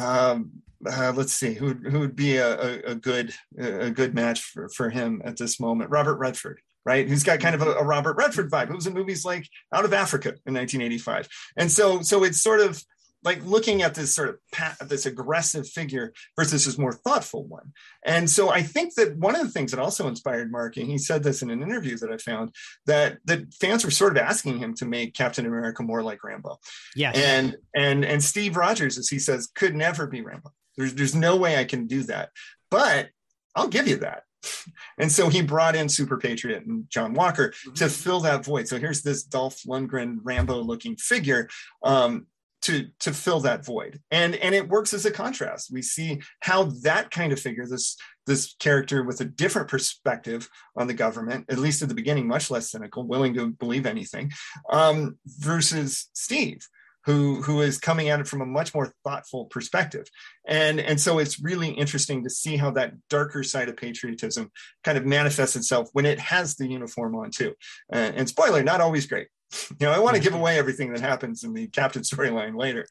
um, 0.00 0.50
uh, 0.86 1.12
let's 1.14 1.32
see 1.32 1.54
who 1.54 1.74
who 1.74 2.00
would 2.00 2.16
be 2.16 2.36
a, 2.36 2.58
a, 2.58 2.78
a 2.92 2.94
good 2.94 3.34
a 3.58 3.90
good 3.90 4.14
match 4.14 4.42
for, 4.42 4.68
for 4.70 4.90
him 4.90 5.20
at 5.24 5.36
this 5.36 5.60
moment. 5.60 5.90
Robert 5.90 6.16
Redford, 6.16 6.60
right? 6.84 7.06
Who's 7.06 7.22
got 7.22 7.40
kind 7.40 7.54
of 7.54 7.62
a, 7.62 7.72
a, 7.72 7.84
Robert 7.84 8.16
Redford 8.16 8.50
vibe. 8.50 8.68
Who 8.68 8.76
was 8.76 8.86
in 8.86 8.94
movies 8.94 9.24
like 9.24 9.46
Out 9.74 9.84
of 9.84 9.92
Africa 9.92 10.28
in 10.46 10.54
1985, 10.54 11.28
and 11.56 11.70
so 11.70 12.00
so 12.00 12.24
it's 12.24 12.40
sort 12.40 12.60
of 12.60 12.82
like 13.22 13.44
looking 13.44 13.82
at 13.82 13.94
this 13.94 14.14
sort 14.14 14.30
of 14.30 14.38
pat, 14.52 14.76
this 14.88 15.06
aggressive 15.06 15.68
figure 15.68 16.12
versus 16.36 16.64
this 16.64 16.78
more 16.78 16.92
thoughtful 16.92 17.44
one. 17.44 17.72
And 18.04 18.28
so 18.28 18.50
I 18.50 18.62
think 18.62 18.94
that 18.94 19.16
one 19.16 19.36
of 19.36 19.42
the 19.42 19.52
things 19.52 19.70
that 19.70 19.80
also 19.80 20.08
inspired 20.08 20.50
Mark, 20.50 20.76
and 20.76 20.86
he 20.86 20.98
said 20.98 21.22
this 21.22 21.42
in 21.42 21.50
an 21.50 21.62
interview 21.62 21.96
that 21.98 22.10
I 22.10 22.16
found, 22.16 22.54
that 22.86 23.18
that 23.26 23.52
fans 23.54 23.84
were 23.84 23.90
sort 23.90 24.16
of 24.16 24.22
asking 24.22 24.58
him 24.58 24.74
to 24.76 24.86
make 24.86 25.14
Captain 25.14 25.46
America 25.46 25.82
more 25.82 26.02
like 26.02 26.24
Rambo. 26.24 26.58
Yeah. 26.96 27.12
And 27.14 27.56
and 27.74 28.04
and 28.04 28.22
Steve 28.22 28.56
Rogers, 28.56 28.98
as 28.98 29.08
he 29.08 29.18
says, 29.18 29.48
could 29.54 29.74
never 29.74 30.06
be 30.06 30.22
Rambo. 30.22 30.50
There's 30.76 30.94
there's 30.94 31.14
no 31.14 31.36
way 31.36 31.56
I 31.56 31.64
can 31.64 31.86
do 31.86 32.04
that. 32.04 32.30
But 32.70 33.10
I'll 33.54 33.68
give 33.68 33.88
you 33.88 33.96
that 33.96 34.22
and 34.98 35.10
so 35.10 35.28
he 35.28 35.42
brought 35.42 35.76
in 35.76 35.88
Super 35.88 36.16
Patriot 36.16 36.64
and 36.66 36.88
John 36.88 37.14
Walker 37.14 37.50
mm-hmm. 37.50 37.74
to 37.74 37.88
fill 37.88 38.20
that 38.20 38.44
void. 38.44 38.68
So 38.68 38.78
here's 38.78 39.02
this 39.02 39.22
Dolph 39.22 39.62
Lundgren 39.66 40.18
Rambo 40.22 40.60
looking 40.62 40.96
figure 40.96 41.48
um, 41.82 42.26
to 42.62 42.88
to 43.00 43.12
fill 43.12 43.40
that 43.40 43.64
void, 43.64 44.00
and 44.10 44.34
and 44.36 44.54
it 44.54 44.68
works 44.68 44.92
as 44.92 45.06
a 45.06 45.10
contrast. 45.10 45.70
We 45.72 45.82
see 45.82 46.20
how 46.40 46.64
that 46.82 47.10
kind 47.10 47.32
of 47.32 47.40
figure, 47.40 47.66
this 47.66 47.96
this 48.26 48.54
character 48.58 49.02
with 49.02 49.20
a 49.20 49.24
different 49.24 49.68
perspective 49.68 50.48
on 50.76 50.86
the 50.86 50.94
government, 50.94 51.46
at 51.48 51.58
least 51.58 51.82
at 51.82 51.88
the 51.88 51.94
beginning, 51.94 52.28
much 52.28 52.50
less 52.50 52.70
cynical, 52.70 53.06
willing 53.06 53.34
to 53.34 53.48
believe 53.48 53.86
anything, 53.86 54.30
um, 54.70 55.18
versus 55.26 56.10
Steve 56.12 56.66
who 57.06 57.40
who 57.42 57.62
is 57.62 57.78
coming 57.78 58.08
at 58.08 58.20
it 58.20 58.28
from 58.28 58.42
a 58.42 58.46
much 58.46 58.74
more 58.74 58.92
thoughtful 59.04 59.46
perspective. 59.46 60.06
And 60.46 60.80
and 60.80 61.00
so 61.00 61.18
it's 61.18 61.40
really 61.40 61.70
interesting 61.70 62.24
to 62.24 62.30
see 62.30 62.56
how 62.56 62.70
that 62.72 62.92
darker 63.08 63.42
side 63.42 63.68
of 63.68 63.76
patriotism 63.76 64.50
kind 64.84 64.98
of 64.98 65.06
manifests 65.06 65.56
itself 65.56 65.88
when 65.92 66.06
it 66.06 66.18
has 66.18 66.56
the 66.56 66.68
uniform 66.68 67.14
on 67.16 67.30
too. 67.30 67.54
Uh, 67.92 68.12
and 68.14 68.28
spoiler 68.28 68.62
not 68.62 68.80
always 68.80 69.06
great 69.06 69.28
you 69.70 69.86
know 69.86 69.92
i 69.92 69.98
want 69.98 70.16
to 70.16 70.22
give 70.22 70.34
away 70.34 70.58
everything 70.58 70.92
that 70.92 71.00
happens 71.00 71.44
in 71.44 71.52
the 71.52 71.66
captain 71.68 72.02
storyline 72.02 72.56
later 72.56 72.86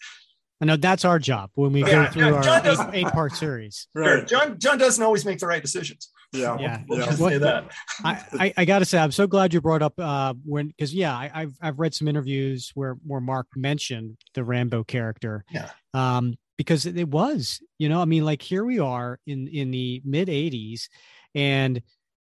I 0.61 0.65
know 0.65 0.75
that's 0.75 1.05
our 1.05 1.19
job 1.19 1.51
when 1.55 1.71
we 1.71 1.79
Yeah, 1.85 2.07
go 2.07 2.11
through 2.11 2.25
yeah, 2.25 2.33
our 2.33 2.91
eight, 2.91 3.05
eight, 3.05 3.13
part 3.13 3.31
series. 3.33 3.87
Sure, 3.95 4.23
john 4.25 4.59
john 4.59 4.77
doesn't 4.77 5.01
always 5.03 5.23
make 5.23 5.39
the 5.39 5.47
right 5.47 5.61
decisions 5.61 6.09
Yeah. 6.33 6.57
Yeah. 6.59 6.81
we'll 6.89 6.99
Yeah. 6.99 7.05
just 7.05 7.21
What- 7.21 7.31
say 7.31 7.37
that 7.37 7.71
I, 8.03 8.23
I, 8.33 8.53
I 8.57 8.65
gotta 8.65 8.83
say, 8.83 8.97
I'm 8.97 9.13
so 9.13 9.25
glad 9.25 9.53
you 9.53 9.61
brought 9.61 9.81
up 9.81 9.93
uh 9.97 10.33
when 10.43 10.67
because 10.67 10.93
yeah, 10.93 11.13
I, 11.15 11.31
I've 11.33 11.53
I've 11.61 11.79
read 11.79 11.93
some 11.93 12.09
interviews 12.09 12.71
where 12.75 12.97
where 13.05 13.21
Mark 13.21 13.47
mentioned 13.55 14.17
the 14.33 14.43
Rambo 14.43 14.83
character. 14.83 15.43
Yeah. 15.49 15.69
Um, 15.93 16.37
because 16.57 16.85
it, 16.85 16.97
it 16.97 17.07
was, 17.07 17.61
you 17.77 17.87
know, 17.87 18.01
I 18.01 18.05
mean, 18.05 18.25
like 18.25 18.41
here 18.41 18.65
we 18.65 18.79
are 18.79 19.17
in 19.25 19.47
in 19.47 19.71
the 19.71 20.01
mid 20.05 20.27
'80s, 20.27 20.89
and 21.35 21.81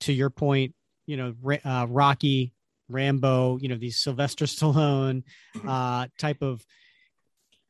to 0.01 0.11
your 0.13 0.30
point, 0.30 0.73
you 1.05 1.15
know, 1.17 1.34
uh, 1.65 1.86
Rocky, 1.89 2.51
Rambo, 2.89 3.57
you 3.61 3.67
know, 3.69 3.75
these 3.77 3.97
Sylvester 3.97 4.45
Stallone 4.53 5.23
Mhm. 5.55 5.67
uh 5.67 6.07
type 6.17 6.41
of 6.41 6.65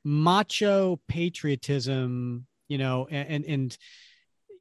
macho 0.04 1.00
patriotism, 1.08 2.46
you 2.68 2.78
know, 2.78 3.08
and 3.10 3.30
and, 3.30 3.46
and 3.46 3.78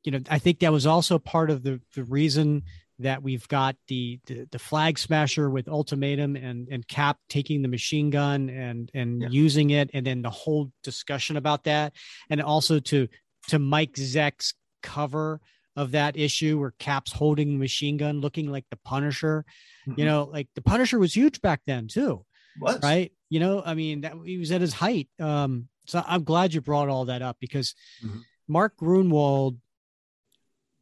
you 0.04 0.12
know, 0.12 0.20
I 0.30 0.38
think 0.38 0.60
that 0.60 0.72
was 0.72 0.86
also 0.86 1.18
part 1.18 1.50
of 1.50 1.62
the 1.62 1.80
the 1.94 2.04
reason 2.04 2.62
that 2.98 3.22
we've 3.22 3.46
got 3.48 3.76
the 3.88 4.20
the, 4.26 4.48
the 4.50 4.58
flag 4.58 4.98
smasher 4.98 5.50
with 5.50 5.68
ultimatum 5.68 6.36
and 6.36 6.68
and 6.70 6.86
Cap 6.88 7.18
taking 7.28 7.62
the 7.62 7.68
machine 7.68 8.10
gun 8.10 8.48
and 8.48 8.90
and 8.94 9.22
Yeah. 9.22 9.28
using 9.30 9.70
it, 9.70 9.90
and 9.92 10.06
then 10.06 10.22
the 10.22 10.30
whole 10.30 10.72
discussion 10.82 11.36
about 11.36 11.64
that, 11.64 11.92
and 12.30 12.40
also 12.40 12.78
to 12.80 13.08
to 13.48 13.58
Mike 13.58 13.92
Zeck's 13.94 14.54
cover 14.82 15.40
of 15.76 15.92
that 15.92 16.16
issue 16.16 16.58
where 16.58 16.72
Cap's 16.78 17.12
holding 17.12 17.52
the 17.52 17.58
machine 17.58 17.96
gun, 17.98 18.20
looking 18.20 18.50
like 18.50 18.64
the 18.70 18.76
Punisher. 18.78 19.44
Mhm. 19.86 19.98
You 19.98 20.04
know, 20.06 20.24
like 20.24 20.48
the 20.54 20.62
Punisher 20.62 20.98
was 20.98 21.14
huge 21.14 21.40
back 21.42 21.60
then 21.66 21.86
too 21.88 22.24
Was. 22.58 22.80
right 22.82 23.12
you 23.28 23.38
know 23.40 23.62
i 23.66 23.74
mean 23.74 24.00
that 24.02 24.14
he 24.24 24.38
was 24.38 24.50
at 24.52 24.60
his 24.62 24.72
height 24.72 25.08
um 25.20 25.68
so 25.86 26.02
i'm 26.06 26.22
glad 26.24 26.54
you 26.54 26.60
brought 26.62 26.88
all 26.88 27.04
that 27.06 27.20
up 27.20 27.36
because 27.40 27.74
Mhm. 28.02 28.22
mark 28.48 28.76
gruenwald 28.78 29.58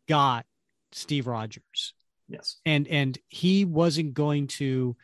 got 0.09 0.47
steve 0.93 1.27
rogers 1.27 1.95
yes 2.29 2.61
and 2.65 2.87
and 2.89 3.19
he 3.29 3.65
wasn't 3.65 4.15
going 4.15 4.47
to 4.47 4.97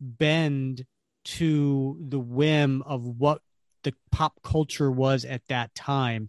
bend 0.00 0.84
to 1.24 1.96
the 2.08 2.18
whim 2.20 2.82
of 2.82 3.04
what 3.04 3.40
the 3.82 3.94
pop 4.10 4.40
culture 4.42 4.90
was 4.90 5.24
at 5.24 5.46
that 5.48 5.74
time 5.74 6.28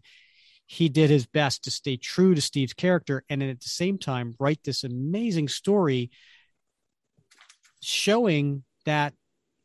he 0.65 0.89
did 0.89 1.09
his 1.09 1.25
best 1.25 1.63
to 1.63 1.71
stay 1.71 1.97
true 1.97 2.33
to 2.33 2.41
steve's 2.41 2.73
character 2.73 3.23
and 3.29 3.43
at 3.43 3.59
the 3.59 3.69
same 3.69 3.97
time 3.97 4.35
write 4.39 4.59
this 4.63 4.83
amazing 4.83 5.47
story 5.47 6.09
showing 7.81 8.63
that 8.85 9.13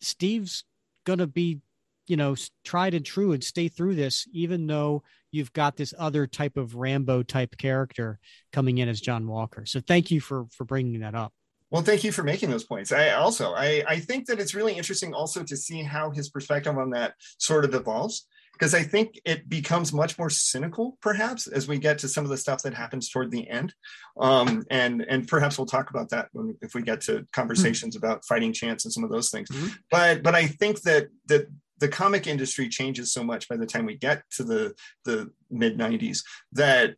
steve's 0.01 0.65
going 1.05 1.19
to 1.19 1.27
be 1.27 1.61
you 2.07 2.17
know 2.17 2.35
tried 2.65 2.95
and 2.95 3.05
true 3.05 3.33
and 3.33 3.45
stay 3.45 3.69
through 3.69 3.95
this 3.95 4.27
even 4.33 4.67
though 4.67 5.03
you've 5.31 5.53
got 5.53 5.77
this 5.77 5.95
other 5.99 6.27
type 6.27 6.57
of 6.57 6.75
rambo 6.75 7.23
type 7.23 7.57
character 7.59 8.19
coming 8.53 8.79
in 8.79 8.89
as 8.89 9.01
john 9.01 9.27
walker. 9.27 9.65
So 9.67 9.81
thank 9.81 10.11
you 10.11 10.21
for 10.21 10.47
for 10.51 10.65
bringing 10.65 11.01
that 11.01 11.15
up. 11.15 11.33
Well, 11.71 11.83
thank 11.83 12.03
you 12.03 12.13
for 12.13 12.23
making 12.23 12.49
those 12.49 12.65
points. 12.65 12.93
I 12.93 13.11
also 13.11 13.53
I, 13.53 13.85
I 13.87 14.01
think 14.01 14.27
that 14.27 14.41
it's 14.41 14.55
really 14.55 14.75
interesting 14.75 15.13
also 15.13 15.43
to 15.45 15.57
see 15.57 15.83
how 15.83 16.11
his 16.11 16.31
perspective 16.31 16.77
on 16.77 16.91
that 16.91 17.15
sort 17.37 17.65
of 17.65 17.75
evolves 17.75 18.27
because 18.59 18.75
I 18.75 18.83
think 18.83 19.21
it 19.25 19.49
becomes 19.49 19.93
much 19.93 20.19
more 20.19 20.31
cynical 20.31 20.99
perhaps 21.01 21.47
as 21.47 21.69
we 21.69 21.79
get 21.79 21.99
to 21.99 22.09
some 22.09 22.25
of 22.25 22.31
the 22.31 22.37
stuff 22.37 22.63
that 22.63 22.75
happens 22.75 23.09
toward 23.09 23.31
the 23.31 23.49
end. 23.49 23.75
Um, 24.19 24.65
and 24.71 25.03
and 25.09 25.29
perhaps 25.29 25.59
we'll 25.59 25.67
talk 25.67 25.91
about 25.91 26.11
that 26.11 26.29
when, 26.33 26.57
if 26.61 26.75
we 26.75 26.83
get 26.83 27.01
to 27.03 27.27
conversations 27.33 27.95
about 27.97 28.25
fighting 28.25 28.53
chance 28.53 28.85
and 28.85 28.93
some 28.93 29.05
of 29.05 29.11
those 29.11 29.31
things. 29.31 29.49
Mhm. 29.49 29.77
But 29.91 30.23
but 30.23 30.35
I 30.35 30.47
think 30.47 30.83
that 30.83 31.09
that 31.27 31.49
the 31.79 31.89
comic 31.89 32.27
industry 32.27 32.69
changes 32.69 33.13
so 33.13 33.23
much 33.23 33.49
by 33.49 33.57
the 33.57 33.67
time 33.67 33.87
we 33.87 33.97
get 33.97 34.23
to 34.37 34.45
the 34.45 34.75
the 35.05 35.31
mid 35.51 35.79
90s 35.79 36.23
that 36.53 36.97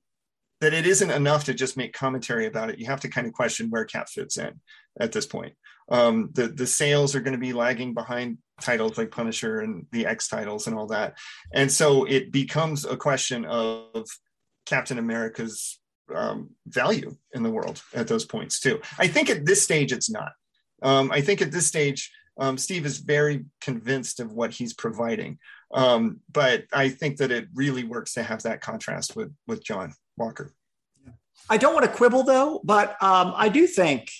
that 0.60 0.74
it 0.74 0.86
isn't 0.86 1.10
enough 1.10 1.44
to 1.44 1.54
just 1.54 1.76
make 1.76 1.92
commentary 1.92 2.46
about 2.46 2.70
it. 2.70 2.78
You 2.78 2.86
have 2.86 3.00
to 3.00 3.08
kind 3.08 3.26
of 3.26 3.32
question 3.32 3.70
where 3.70 3.84
Cap 3.84 4.08
fits 4.08 4.36
in 4.36 4.60
at 4.98 5.12
this 5.12 5.26
point. 5.26 5.54
Um, 5.90 6.30
the 6.34 6.48
the 6.48 6.66
sales 6.66 7.14
are 7.14 7.20
going 7.20 7.34
to 7.34 7.38
be 7.38 7.52
lagging 7.52 7.94
behind 7.94 8.38
titles 8.60 8.96
like 8.96 9.10
Punisher 9.10 9.60
and 9.60 9.86
the 9.90 10.06
X 10.06 10.28
titles 10.28 10.66
and 10.66 10.76
all 10.76 10.86
that, 10.88 11.18
and 11.52 11.70
so 11.70 12.04
it 12.04 12.30
becomes 12.30 12.84
a 12.84 12.96
question 12.96 13.44
of 13.44 14.06
Captain 14.66 14.98
America's 14.98 15.80
um, 16.14 16.50
value 16.66 17.16
in 17.34 17.42
the 17.42 17.50
world 17.50 17.82
at 17.94 18.06
those 18.06 18.24
points 18.24 18.60
too. 18.60 18.80
I 18.98 19.08
think 19.08 19.30
at 19.30 19.44
this 19.44 19.62
stage 19.62 19.92
it's 19.92 20.10
not. 20.10 20.32
Um, 20.82 21.10
I 21.10 21.20
think 21.20 21.42
at 21.42 21.50
this 21.50 21.66
stage 21.66 22.12
um, 22.38 22.56
Steve 22.56 22.86
is 22.86 22.98
very 22.98 23.44
convinced 23.60 24.20
of 24.20 24.32
what 24.32 24.52
he's 24.52 24.74
providing, 24.74 25.38
um, 25.74 26.20
but 26.30 26.64
I 26.72 26.88
think 26.88 27.16
that 27.16 27.32
it 27.32 27.48
really 27.52 27.84
works 27.84 28.14
to 28.14 28.22
have 28.22 28.44
that 28.44 28.60
contrast 28.60 29.16
with 29.16 29.34
with 29.48 29.64
John 29.64 29.92
Walker. 30.20 30.52
I 31.48 31.56
don't 31.56 31.74
want 31.74 31.86
to 31.86 31.90
quibble 31.92 32.22
though, 32.22 32.60
but 32.62 32.90
um, 33.02 33.32
I 33.36 33.48
do 33.48 33.66
think 33.66 34.10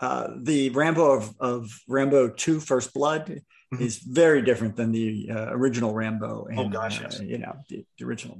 uh, 0.00 0.28
the 0.40 0.70
Rambo 0.70 1.10
of, 1.18 1.34
of 1.40 1.80
Rambo 1.88 2.30
2 2.30 2.60
First 2.60 2.94
Blood 2.94 3.42
Mhm. 3.74 3.82
is 3.82 3.98
very 3.98 4.40
different 4.40 4.76
than 4.76 4.92
the 4.92 5.28
uh, 5.30 5.48
original 5.50 5.92
Rambo. 5.92 6.46
And, 6.48 6.58
Oh, 6.58 6.68
gosh, 6.70 7.00
uh, 7.00 7.02
yes. 7.02 7.20
you 7.20 7.36
know, 7.36 7.54
the, 7.68 7.84
the 7.98 8.04
original, 8.06 8.38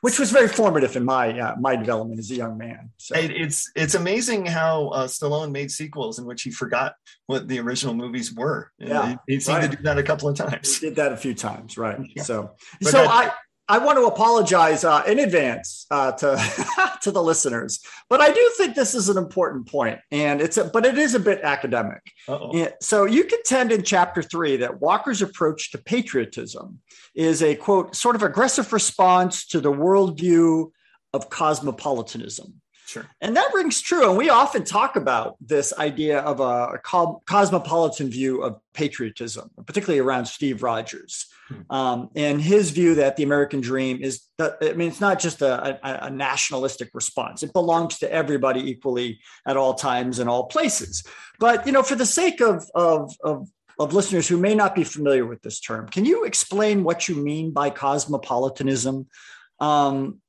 which 0.00 0.18
was 0.18 0.30
very 0.30 0.48
formative 0.48 0.96
in 0.96 1.04
my 1.04 1.38
uh, 1.38 1.54
my 1.60 1.76
development 1.76 2.18
as 2.18 2.30
a 2.30 2.34
young 2.34 2.56
man. 2.56 2.88
So 2.96 3.14
It, 3.14 3.30
it's 3.30 3.70
it's 3.76 3.94
amazing 3.94 4.46
how 4.46 4.88
uh, 4.88 5.06
Stallone 5.06 5.50
made 5.52 5.70
sequels 5.70 6.18
in 6.18 6.24
which 6.24 6.40
he 6.46 6.50
forgot 6.50 6.94
what 7.26 7.46
the 7.46 7.58
original 7.60 7.92
movies 7.92 8.32
were. 8.32 8.72
Yeah, 8.78 9.16
he, 9.26 9.34
he 9.34 9.40
seemed 9.40 9.58
right. 9.58 9.70
to 9.70 9.76
do 9.76 9.82
that 9.82 9.98
a 9.98 10.02
couple 10.02 10.30
of 10.30 10.36
times. 10.44 10.80
did 10.80 10.96
that 10.96 11.12
a 11.12 11.16
few 11.18 11.34
times, 11.34 11.76
right? 11.76 11.98
Yeah. 12.16 12.22
So, 12.22 12.36
But 12.80 12.92
so 12.92 13.00
I 13.04 13.32
I 13.70 13.78
want 13.78 13.98
to 13.98 14.06
apologize 14.06 14.82
uh, 14.82 15.04
in 15.06 15.20
advance 15.20 15.86
uh, 15.92 16.10
to 16.12 16.98
to 17.02 17.12
the 17.12 17.22
listeners, 17.22 17.78
but 18.08 18.20
I 18.20 18.32
do 18.32 18.52
think 18.56 18.74
this 18.74 18.96
is 18.96 19.08
an 19.08 19.16
important 19.16 19.68
point, 19.68 20.00
and 20.10 20.40
it's 20.40 20.56
a, 20.56 20.64
but 20.64 20.84
it 20.84 20.98
is 20.98 21.14
a 21.14 21.20
bit 21.20 21.40
academic. 21.42 22.02
Yeah, 22.52 22.70
so 22.80 23.04
you 23.04 23.22
contend 23.22 23.70
in 23.70 23.84
chapter 23.84 24.22
three 24.22 24.56
that 24.56 24.80
Walker's 24.80 25.22
approach 25.22 25.70
to 25.70 25.78
patriotism 25.78 26.80
is 27.14 27.44
a 27.44 27.54
quote 27.54 27.94
sort 27.94 28.16
of 28.16 28.24
aggressive 28.24 28.72
response 28.72 29.46
to 29.46 29.60
the 29.60 29.72
worldview 29.72 30.72
of 31.12 31.30
cosmopolitanism. 31.30 32.60
Sure. 32.90 33.06
And 33.20 33.36
that 33.36 33.54
rings 33.54 33.80
true. 33.80 34.08
And 34.08 34.18
we 34.18 34.30
often 34.30 34.64
talk 34.64 34.96
about 34.96 35.36
this 35.40 35.72
idea 35.78 36.18
of 36.18 36.40
a, 36.40 36.74
a 36.74 36.78
co- 36.78 37.22
cosmopolitan 37.24 38.10
view 38.10 38.42
of 38.42 38.58
patriotism, 38.74 39.48
particularly 39.64 40.00
around 40.00 40.26
Steve 40.26 40.64
Rogers. 40.64 41.26
Hmm. 41.46 41.60
Um, 41.70 42.10
and 42.16 42.42
his 42.42 42.70
view 42.70 42.96
that 42.96 43.16
the 43.16 43.22
American 43.22 43.60
dream 43.60 44.00
is, 44.02 44.22
that, 44.38 44.56
I 44.60 44.72
mean, 44.72 44.88
it's 44.88 45.00
not 45.00 45.20
just 45.20 45.40
a, 45.40 45.78
a, 45.86 46.06
a 46.06 46.10
nationalistic 46.10 46.90
response, 46.92 47.44
it 47.44 47.52
belongs 47.52 47.98
to 48.00 48.12
everybody 48.12 48.68
equally 48.68 49.20
at 49.46 49.56
all 49.56 49.74
times 49.74 50.18
and 50.18 50.28
all 50.28 50.46
places. 50.46 51.04
But, 51.38 51.66
you 51.66 51.72
know, 51.72 51.84
for 51.84 51.94
the 51.94 52.04
sake 52.04 52.40
of, 52.40 52.68
of, 52.74 53.14
of, 53.22 53.48
of 53.78 53.94
listeners 53.94 54.26
who 54.26 54.36
may 54.36 54.56
not 54.56 54.74
be 54.74 54.82
familiar 54.82 55.24
with 55.24 55.42
this 55.42 55.60
term, 55.60 55.86
can 55.88 56.04
you 56.04 56.24
explain 56.24 56.82
what 56.82 57.08
you 57.08 57.14
mean 57.14 57.52
by 57.52 57.70
cosmopolitanism? 57.70 59.06
Um, 59.60 60.20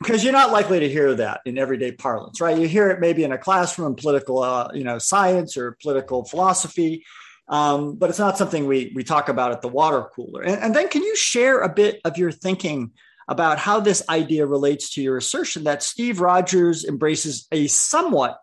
because 0.00 0.24
you're 0.24 0.32
not 0.32 0.50
likely 0.50 0.80
to 0.80 0.88
hear 0.88 1.14
that 1.14 1.42
in 1.44 1.58
everyday 1.58 1.92
parlance, 1.92 2.40
right? 2.40 2.58
You 2.58 2.66
hear 2.66 2.90
it 2.90 3.00
maybe 3.00 3.22
in 3.22 3.32
a 3.32 3.38
classroom, 3.38 3.94
political, 3.94 4.42
uh, 4.42 4.70
you 4.72 4.82
know, 4.82 4.98
science 4.98 5.56
or 5.56 5.76
political 5.82 6.24
philosophy, 6.24 7.04
um, 7.48 7.96
but 7.96 8.08
it's 8.08 8.18
not 8.18 8.38
something 8.38 8.66
we 8.66 8.92
we 8.94 9.04
talk 9.04 9.28
about 9.28 9.52
at 9.52 9.60
the 9.60 9.68
water 9.68 10.08
cooler. 10.14 10.42
And, 10.42 10.60
and 10.62 10.74
then, 10.74 10.88
can 10.88 11.02
you 11.02 11.14
share 11.16 11.60
a 11.60 11.68
bit 11.68 12.00
of 12.04 12.16
your 12.16 12.32
thinking 12.32 12.92
about 13.28 13.58
how 13.58 13.78
this 13.78 14.02
idea 14.08 14.46
relates 14.46 14.90
to 14.94 15.02
your 15.02 15.18
assertion 15.18 15.64
that 15.64 15.82
Steve 15.82 16.20
Rogers 16.20 16.84
embraces 16.84 17.46
a 17.52 17.66
somewhat 17.66 18.38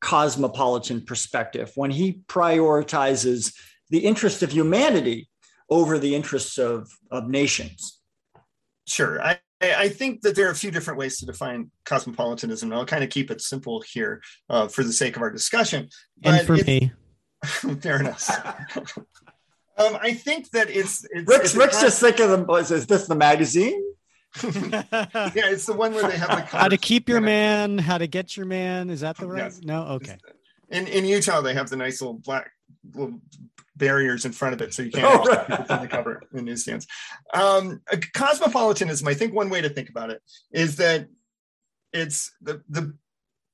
cosmopolitan 0.00 1.02
perspective 1.02 1.72
when 1.74 1.90
he 1.90 2.20
prioritizes 2.28 3.54
the 3.90 4.00
interest 4.00 4.42
of 4.42 4.52
humanity 4.52 5.28
over 5.70 5.98
the 5.98 6.14
interests 6.16 6.58
of 6.58 6.90
of 7.10 7.28
nations? 7.28 8.00
Sure. 8.88 9.22
I, 9.22 9.38
I 9.62 9.74
I 9.84 9.88
think 9.88 10.22
that 10.22 10.34
there 10.36 10.48
are 10.48 10.52
a 10.52 10.56
few 10.56 10.70
different 10.70 10.98
ways 10.98 11.18
to 11.18 11.26
define 11.26 11.70
cosmopolitanism. 11.84 12.72
I'll 12.72 12.86
kind 12.86 13.04
of 13.04 13.10
keep 13.10 13.30
it 13.30 13.40
simple 13.40 13.82
here 13.92 14.22
uh, 14.48 14.68
for 14.68 14.84
the 14.84 14.92
sake 14.92 15.16
of 15.16 15.22
our 15.22 15.30
discussion. 15.30 15.88
and 16.22 16.46
for 16.46 16.54
it's- 16.54 16.66
me 16.66 16.92
fair 17.80 18.00
enough. 18.00 18.28
um, 19.78 19.98
I 20.00 20.14
think 20.14 20.50
that 20.50 20.70
it's, 20.70 21.04
it's 21.10 21.28
Rick's, 21.28 21.44
it's 21.46 21.54
Rick's 21.56 21.76
con- 21.76 21.84
just 21.84 22.00
thinking, 22.00 22.30
of, 22.30 22.50
is, 22.58 22.70
is 22.70 22.86
this 22.86 23.06
the 23.06 23.14
magazine? 23.14 23.82
yeah, 24.42 24.84
it's 25.50 25.66
the 25.66 25.74
one 25.74 25.94
where 25.94 26.08
they 26.10 26.16
have 26.16 26.28
the 26.28 26.42
how 26.58 26.68
to 26.68 26.76
keep 26.76 27.08
your 27.08 27.22
man 27.22 27.78
how 27.78 27.96
to 27.96 28.06
get 28.06 28.36
your 28.36 28.44
man 28.44 28.90
is 28.90 29.00
that 29.00 29.16
the 29.16 29.26
right 29.26 29.44
Yes. 29.44 29.60
no 29.62 29.84
okay 29.84 30.18
in 30.68 30.86
in 30.88 31.04
Utah, 31.04 31.40
they 31.40 31.54
have 31.54 31.70
the 31.70 31.76
nice 31.76 32.00
little 32.00 32.18
black 32.18 32.50
little 32.94 33.20
barriers 33.76 34.24
in 34.24 34.32
front 34.32 34.54
of 34.54 34.60
it, 34.62 34.72
so 34.74 34.82
you 34.82 34.90
can't 34.90 35.06
Oh, 35.06 35.24
right. 35.24 35.68
the 35.82 35.88
cover 35.90 36.22
in 36.34 36.44
newsstands. 36.44 36.86
Um, 37.34 37.82
cosmopolitanism, 38.14 39.06
I 39.08 39.14
think 39.14 39.34
one 39.34 39.50
way 39.50 39.60
to 39.60 39.68
think 39.68 39.88
about 39.90 40.10
it 40.10 40.22
is 40.52 40.76
that 40.76 41.08
it's 41.92 42.32
the 42.40 42.62
the 42.68 42.94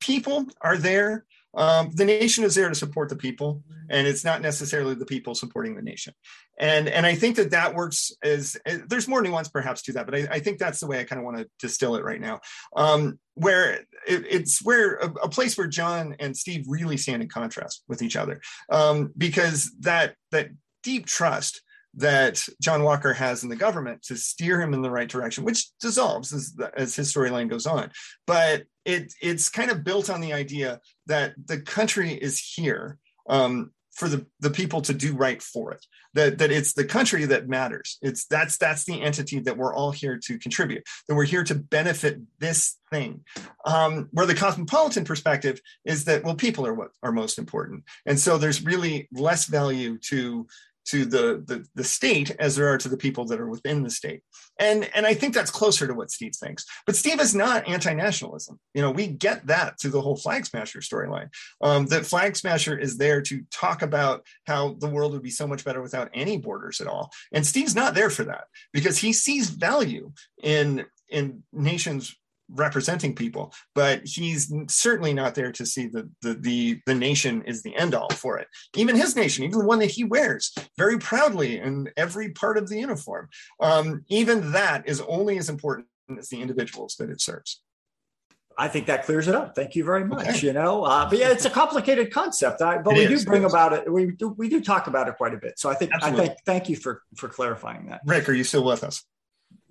people 0.01 0.47
are 0.61 0.77
there. 0.77 1.25
Um, 1.55 1.91
the 1.93 2.07
nation 2.07 2.45
is 2.45 2.55
there 2.55 2.69
to 2.71 2.75
support 2.75 3.11
the 3.11 3.17
people, 3.17 3.63
and 3.91 4.07
it's 4.07 4.25
not 4.25 4.41
necessarily 4.41 4.95
the 4.95 5.05
people 5.05 5.35
supporting 5.35 5.75
the 5.75 5.83
nation. 5.83 6.15
And 6.59 6.89
and 6.89 7.05
I 7.05 7.15
think 7.15 7.37
that 7.37 7.51
that 7.51 7.75
works 7.75 8.11
as, 8.23 8.57
as- 8.65 8.83
there's 8.89 9.07
more 9.09 9.21
nuance 9.21 9.49
perhaps 9.49 9.83
to 9.83 9.93
that, 9.95 10.07
but 10.07 10.15
I, 10.15 10.29
I 10.31 10.39
think 10.39 10.59
that's 10.59 10.81
the 10.81 10.87
way 10.87 10.99
I 11.01 11.05
kind 11.05 11.19
of 11.19 11.25
want 11.27 11.39
to 11.39 11.49
distill 11.59 11.97
it 11.97 12.05
right 12.05 12.21
now. 12.21 12.41
Um, 12.75 13.19
where 13.35 13.73
it, 13.73 13.87
it's 14.07 14.63
where 14.63 14.97
a, 14.97 15.07
a 15.23 15.29
place 15.29 15.57
where 15.57 15.67
John 15.67 16.17
and 16.19 16.37
Steve 16.37 16.65
really 16.69 16.97
stand 16.97 17.23
in 17.23 17.29
contrast 17.29 17.85
with 17.89 18.03
each 18.03 18.17
other, 18.17 18.41
um, 18.71 19.13
because 19.17 19.73
that 19.81 20.15
that 20.31 20.51
deep 20.83 21.07
trust 21.07 21.63
that 21.95 22.45
John 22.61 22.85
Walker 22.85 23.13
has 23.13 23.43
in 23.43 23.51
the 23.51 23.57
government 23.57 24.03
to 24.05 24.17
steer 24.17 24.61
him 24.61 24.73
in 24.73 24.81
the 24.81 24.91
right 24.91 25.09
direction, 25.09 25.45
which 25.45 25.67
dissolves 25.79 26.33
as, 26.33 26.55
as 26.75 26.97
his 26.97 27.13
storyline 27.13 27.51
goes 27.51 27.67
on. 27.67 27.91
But 28.27 28.65
it 28.85 29.13
it's 29.21 29.49
kind 29.49 29.71
of 29.71 29.85
built 29.85 30.11
on 30.11 30.21
the 30.21 30.33
idea 30.33 30.81
that 31.07 31.35
the 31.47 31.61
country 31.61 32.13
is 32.13 32.39
here 32.39 32.99
um, 33.29 33.73
for 33.93 34.09
the, 34.09 34.27
the 34.41 34.51
people 34.51 34.81
to 34.83 34.95
do 34.95 35.15
right 35.15 35.43
for 35.43 35.73
it. 35.73 35.85
That 36.15 36.39
that 36.39 36.51
it's 36.51 36.73
the 36.73 36.85
country 36.85 37.25
that 37.27 37.49
matters. 37.49 37.99
It's 38.03 38.27
that's 38.27 38.57
that's 38.57 38.85
the 38.85 39.01
entity 39.01 39.41
that 39.41 39.57
we're 39.57 39.75
all 39.75 39.93
here 39.93 40.19
to 40.25 40.39
contribute. 40.39 40.85
That 41.09 41.15
we're 41.15 41.25
here 41.25 41.45
to 41.45 41.55
benefit 41.55 42.19
this 42.39 42.79
thing. 42.91 43.25
Um, 43.65 44.09
where 44.13 44.27
the 44.27 44.35
cosmopolitan 44.35 45.05
perspective 45.05 45.61
is 45.85 46.05
that 46.05 46.25
well, 46.25 46.35
people 46.35 46.67
are 46.67 46.75
what 46.75 46.91
are 47.03 47.13
most 47.13 47.39
important, 47.39 47.85
and 48.07 48.19
so 48.19 48.39
there's 48.39 48.65
really 48.65 49.09
less 49.13 49.47
value 49.47 49.99
to 50.11 50.47
to 50.87 51.05
the, 51.05 51.43
the 51.47 51.67
the 51.75 51.85
state 51.85 52.31
as 52.39 52.57
there 52.57 52.69
are 52.69 52.79
to 52.79 52.89
the 52.89 52.97
people 52.97 53.25
that 53.27 53.41
are 53.41 53.49
within 53.49 53.83
the 53.83 53.91
state. 53.91 54.23
And 54.59 54.89
and 54.95 55.07
i 55.07 55.15
think 55.15 55.35
that's 55.35 55.51
closer 55.51 55.87
to 55.87 55.95
what 55.95 56.11
steve 56.11 56.35
thinks. 56.35 56.65
But 56.87 56.97
steve 56.97 57.21
is 57.21 57.35
not 57.35 57.69
anti-nationalism. 57.69 58.59
You 58.75 58.83
know 58.83 58.91
we 58.91 59.07
get 59.07 59.47
that 59.47 59.81
through 59.81 59.93
the 59.93 60.01
whole 60.01 60.17
flag 60.17 60.47
smasher 60.47 60.81
storyline 60.81 61.29
um, 61.61 61.87
that 61.87 62.07
flag 62.07 62.37
smasher 62.37 62.79
is 62.79 62.99
there 62.99 63.23
to 63.23 63.43
talk 63.51 63.83
about 63.83 64.25
how 64.47 64.75
the 64.79 64.89
world 64.89 65.13
would 65.13 65.23
be 65.23 65.31
so 65.31 65.47
much 65.47 65.65
better 65.65 65.83
without 65.83 66.11
any 66.15 66.37
borders 66.39 66.81
at 66.81 66.87
all. 66.87 67.11
And 67.33 67.47
steve's 67.47 67.75
not 67.75 67.95
there 67.95 68.11
for 68.11 68.25
that 68.25 68.45
because 68.73 68.99
he 68.99 69.13
sees 69.13 69.51
value 69.51 70.13
in 70.43 70.87
in 71.09 71.43
nations 71.53 72.17
representing 72.49 73.15
people 73.15 73.53
but 73.75 74.03
he's 74.05 74.53
certainly 74.69 75.15
not 75.15 75.35
there 75.35 75.53
to 75.53 75.65
see 75.65 75.87
the, 75.87 76.09
the 76.23 76.35
the 76.35 76.81
the 76.87 76.95
nation 76.95 77.43
is 77.43 77.63
the 77.63 77.75
end 77.77 77.95
all 77.95 78.11
for 78.11 78.39
it 78.39 78.47
even 78.77 78.97
his 78.97 79.17
nation 79.17 79.45
even 79.45 79.59
the 79.59 79.65
one 79.65 79.79
that 79.79 79.91
he 79.91 80.05
wears 80.05 80.55
very 80.77 80.99
proudly 80.99 81.59
in 81.59 81.89
every 81.97 82.31
part 82.31 82.59
of 82.59 82.69
the 82.69 82.79
uniform 82.79 83.29
um, 83.61 84.05
even 84.09 84.53
that 84.53 84.87
is 84.89 85.01
only 85.03 85.39
as 85.39 85.49
important 85.49 85.87
as 86.19 86.29
the 86.29 86.41
individuals 86.41 86.97
that 86.99 87.11
it 87.11 87.21
serves 87.21 87.63
I 88.59 88.69
think 88.69 88.87
that 88.89 89.07
clears 89.07 89.29
it 89.29 89.35
up. 89.35 89.55
Thank 89.55 89.77
you 89.77 89.83
very 89.83 90.05
much. 90.05 90.29
Okay. 90.29 90.47
You 90.49 90.53
know, 90.53 90.85
uh, 90.85 91.09
but 91.09 91.19
yeah, 91.19 91.31
it's 91.31 91.47
a 91.47 91.51
complicated 91.51 92.13
concept. 92.13 92.61
I, 92.61 92.77
but 92.77 92.93
It 92.99 93.09
we 93.09 93.15
is, 93.15 93.25
do 93.25 93.31
bring 93.31 93.45
it 93.45 93.47
is. 93.47 93.53
about 93.55 93.73
it. 93.73 93.91
We 93.91 94.11
do 94.11 94.29
we 94.37 94.51
do 94.51 94.61
talk 94.61 94.89
about 94.89 95.09
it 95.09 95.17
quite 95.17 95.33
a 95.33 95.39
bit. 95.39 95.59
So 95.59 95.71
I 95.71 95.75
think 95.75 95.91
Absolutely. 95.95 96.25
I 96.25 96.27
think 96.27 96.39
thank 96.45 96.69
you 96.69 96.77
for 96.77 97.03
for 97.17 97.31
clarifying 97.31 97.87
that. 97.87 98.03
rick 98.05 98.29
are 98.29 98.35
you 98.35 98.45
still 98.45 98.63
with 98.65 98.85
us 98.85 99.05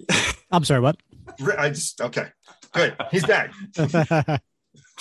I'm 0.52 0.64
sorry, 0.64 0.80
what? 0.82 0.98
I 1.58 1.70
just 1.70 2.02
okay 2.02 2.28
good 2.74 2.96
he's 3.12 3.26
back 3.26 3.52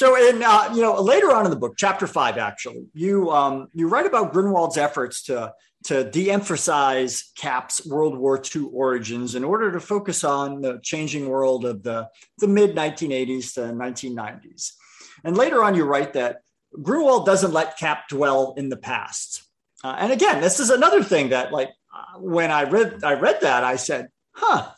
So, 0.01 0.17
in 0.17 0.43
uh, 0.43 0.73
you 0.75 0.81
know, 0.81 1.01
later 1.01 1.31
on 1.31 1.45
in 1.45 1.51
the 1.51 1.59
book, 1.59 1.75
chapter 1.77 2.07
five, 2.07 2.39
actually, 2.39 2.87
you 2.95 3.31
um, 3.31 3.69
you 3.75 3.87
write 3.87 4.07
about 4.07 4.33
Gruenwald's 4.33 4.79
efforts 4.79 5.25
to 5.25 5.53
to 5.85 6.11
de-emphasize 6.11 7.33
Cap's 7.37 7.87
World 7.87 8.17
War 8.17 8.43
II 8.55 8.69
origins 8.73 9.35
in 9.35 9.45
order 9.45 9.73
to 9.73 9.79
focus 9.81 10.25
on 10.25 10.63
the 10.63 10.81
changing 10.83 11.29
world 11.29 11.67
of 11.67 11.83
the 11.83 12.09
the 12.39 12.49
mid 12.49 12.75
1980s 12.75 13.55
to 13.55 13.61
1990s. 13.61 14.73
And 15.23 15.37
later 15.37 15.63
on, 15.63 15.75
you 15.75 15.85
write 15.85 16.15
that 16.15 16.39
Gruenwald 16.75 17.27
doesn't 17.27 17.53
let 17.53 17.77
Cap 17.77 18.09
dwell 18.09 18.55
in 18.57 18.71
the 18.71 18.79
past. 18.79 19.43
Uh, 19.85 19.97
and 19.99 20.13
again, 20.13 20.41
this 20.41 20.61
is 20.61 20.71
another 20.71 21.03
thing 21.03 21.29
that, 21.29 21.53
like, 21.53 21.71
uh, 21.95 22.19
when 22.19 22.51
I 22.51 22.63
read 22.63 23.05
I 23.05 23.15
read 23.15 23.43
that, 23.43 23.65
I 23.65 23.77
said, 23.77 24.09
"Huh." 24.33 24.71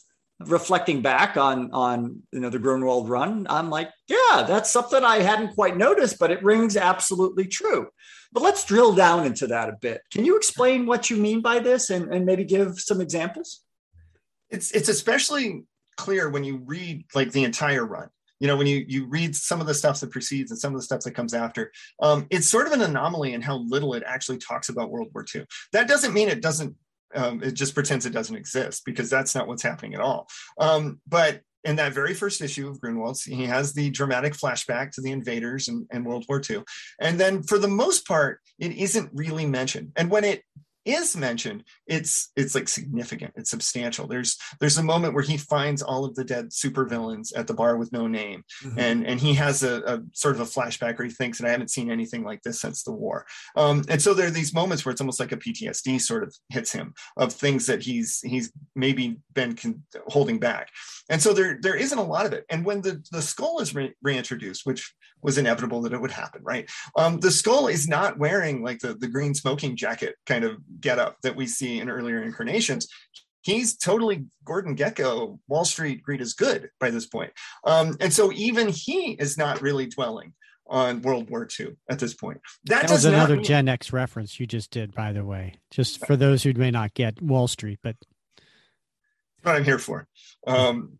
Reflecting 0.46 1.02
back 1.02 1.36
on 1.36 1.70
on 1.72 2.22
you 2.32 2.40
know 2.40 2.50
the 2.50 2.58
Gruenwald 2.58 3.08
run, 3.08 3.46
I'm 3.48 3.70
like, 3.70 3.90
yeah, 4.08 4.44
that's 4.46 4.70
something 4.70 5.02
I 5.04 5.20
hadn't 5.20 5.54
quite 5.54 5.76
noticed, 5.76 6.18
but 6.18 6.30
it 6.30 6.42
rings 6.42 6.76
absolutely 6.76 7.46
true. 7.46 7.88
But 8.32 8.42
let's 8.42 8.64
drill 8.64 8.94
down 8.94 9.26
into 9.26 9.46
that 9.48 9.68
a 9.68 9.76
bit. 9.80 10.02
Can 10.10 10.24
you 10.24 10.36
explain 10.36 10.86
what 10.86 11.10
you 11.10 11.16
mean 11.16 11.42
by 11.42 11.58
this 11.58 11.90
and, 11.90 12.12
and 12.12 12.24
maybe 12.24 12.44
give 12.44 12.80
some 12.80 13.00
examples? 13.00 13.60
it's 14.52 14.70
it's 14.72 14.88
especially 14.88 15.64
clear 15.96 16.28
when 16.28 16.44
you 16.44 16.58
read 16.64 17.04
like 17.14 17.32
the 17.32 17.42
entire 17.42 17.84
run 17.84 18.08
you 18.38 18.46
know 18.46 18.56
when 18.56 18.66
you 18.66 18.84
you 18.86 19.06
read 19.06 19.34
some 19.34 19.60
of 19.60 19.66
the 19.66 19.74
stuff 19.74 19.98
that 20.00 20.10
precedes 20.10 20.50
and 20.50 20.60
some 20.60 20.72
of 20.72 20.78
the 20.78 20.84
stuff 20.84 21.00
that 21.00 21.12
comes 21.12 21.34
after 21.34 21.72
um, 22.00 22.26
it's 22.30 22.48
sort 22.48 22.66
of 22.66 22.72
an 22.72 22.82
anomaly 22.82 23.32
in 23.32 23.42
how 23.42 23.56
little 23.56 23.94
it 23.94 24.04
actually 24.06 24.38
talks 24.38 24.68
about 24.68 24.90
world 24.90 25.08
war 25.12 25.24
ii 25.34 25.44
that 25.72 25.88
doesn't 25.88 26.14
mean 26.14 26.28
it 26.28 26.42
doesn't 26.42 26.76
um, 27.14 27.42
it 27.42 27.52
just 27.52 27.74
pretends 27.74 28.06
it 28.06 28.12
doesn't 28.12 28.36
exist 28.36 28.82
because 28.84 29.10
that's 29.10 29.34
not 29.34 29.46
what's 29.46 29.62
happening 29.62 29.94
at 29.94 30.00
all 30.00 30.28
um, 30.58 31.00
but 31.06 31.40
in 31.64 31.76
that 31.76 31.92
very 31.92 32.14
first 32.14 32.40
issue 32.40 32.68
of 32.68 32.80
Gruenwald's, 32.80 33.22
he 33.22 33.44
has 33.44 33.72
the 33.72 33.90
dramatic 33.90 34.32
flashback 34.32 34.90
to 34.92 35.00
the 35.00 35.12
invaders 35.12 35.68
and, 35.68 35.86
and 35.92 36.04
World 36.04 36.24
War 36.28 36.42
II. 36.48 36.64
And 37.00 37.20
then 37.20 37.42
for 37.42 37.58
the 37.58 37.68
most 37.68 38.06
part, 38.06 38.40
it 38.58 38.72
isn't 38.72 39.10
really 39.12 39.46
mentioned. 39.46 39.92
And 39.96 40.10
when 40.10 40.24
it 40.24 40.42
is 40.84 41.16
mentioned, 41.16 41.64
it's 41.86 42.30
it's 42.36 42.54
like 42.54 42.68
significant, 42.68 43.32
it's 43.36 43.50
substantial. 43.50 44.06
There's 44.06 44.36
there's 44.60 44.78
a 44.78 44.82
moment 44.82 45.14
where 45.14 45.22
he 45.22 45.36
finds 45.36 45.82
all 45.82 46.04
of 46.04 46.14
the 46.14 46.24
dead 46.24 46.50
supervillains 46.50 47.32
at 47.36 47.46
the 47.46 47.54
bar 47.54 47.76
with 47.76 47.92
no 47.92 48.06
name, 48.06 48.44
and 48.76 49.06
and 49.06 49.20
he 49.20 49.34
has 49.34 49.62
a, 49.62 49.82
a 49.82 50.00
sort 50.12 50.34
of 50.34 50.40
a 50.40 50.44
flashback 50.44 50.98
where 50.98 51.06
he 51.06 51.14
thinks 51.14 51.38
that 51.38 51.46
I 51.46 51.50
haven't 51.50 51.70
seen 51.70 51.90
anything 51.90 52.24
like 52.24 52.42
this 52.42 52.60
since 52.60 52.82
the 52.82 52.92
war. 52.92 53.26
Um, 53.56 53.84
and 53.88 54.00
so 54.00 54.14
there 54.14 54.26
are 54.26 54.30
these 54.30 54.54
moments 54.54 54.84
where 54.84 54.92
it's 54.92 55.00
almost 55.00 55.20
like 55.20 55.32
a 55.32 55.36
PTSD 55.36 56.00
sort 56.00 56.22
of 56.22 56.34
hits 56.48 56.72
him 56.72 56.94
of 57.16 57.32
things 57.32 57.66
that 57.66 57.82
he's 57.82 58.20
he's 58.20 58.52
maybe 58.74 59.18
been 59.34 59.54
con- 59.54 59.82
holding 60.08 60.38
back. 60.38 60.70
And 61.08 61.20
so 61.20 61.32
there 61.32 61.58
there 61.60 61.76
isn't 61.76 61.98
a 61.98 62.02
lot 62.02 62.26
of 62.26 62.32
it. 62.32 62.44
And 62.50 62.64
when 62.64 62.80
the 62.82 63.02
the 63.10 63.22
skull 63.22 63.60
is 63.60 63.74
re- 63.74 63.94
reintroduced, 64.02 64.66
which 64.66 64.94
was 65.22 65.38
inevitable 65.38 65.82
that 65.82 65.92
it 65.92 66.00
would 66.00 66.10
happen, 66.10 66.42
right? 66.44 66.68
Um, 66.96 67.20
the 67.20 67.30
skull 67.30 67.68
is 67.68 67.88
not 67.88 68.18
wearing 68.18 68.62
like 68.62 68.80
the 68.80 68.94
the 68.94 69.08
green 69.08 69.34
smoking 69.34 69.76
jacket 69.76 70.16
kind 70.26 70.44
of 70.44 70.56
get 70.80 70.98
up 70.98 71.16
that 71.22 71.36
we 71.36 71.46
see 71.46 71.78
in 71.78 71.88
earlier 71.88 72.22
incarnations. 72.22 72.88
He's 73.42 73.76
totally 73.76 74.26
Gordon 74.44 74.76
Gekko, 74.76 75.38
Wall 75.48 75.64
Street 75.64 76.02
greed 76.02 76.20
is 76.20 76.34
good 76.34 76.70
by 76.78 76.90
this 76.90 77.06
point. 77.06 77.32
Um, 77.64 77.96
and 78.00 78.12
so 78.12 78.30
even 78.32 78.68
he 78.68 79.12
is 79.12 79.36
not 79.36 79.60
really 79.60 79.86
dwelling 79.86 80.32
on 80.68 81.02
World 81.02 81.28
War 81.28 81.48
II 81.58 81.70
at 81.90 81.98
this 81.98 82.14
point. 82.14 82.40
That, 82.66 82.82
That 82.82 82.90
was 82.92 83.04
another 83.04 83.34
mean- 83.36 83.44
Gen 83.44 83.68
X 83.68 83.92
reference 83.92 84.38
you 84.38 84.46
just 84.46 84.70
did, 84.70 84.94
by 84.94 85.12
the 85.12 85.24
way. 85.24 85.54
Just 85.72 86.06
for 86.06 86.16
those 86.16 86.44
who 86.44 86.52
may 86.52 86.70
not 86.70 86.94
get 86.94 87.20
Wall 87.20 87.48
Street, 87.48 87.80
but 87.82 87.96
what 89.42 89.56
I'm 89.56 89.64
here 89.64 89.78
for. 89.78 90.06
Um, 90.46 90.98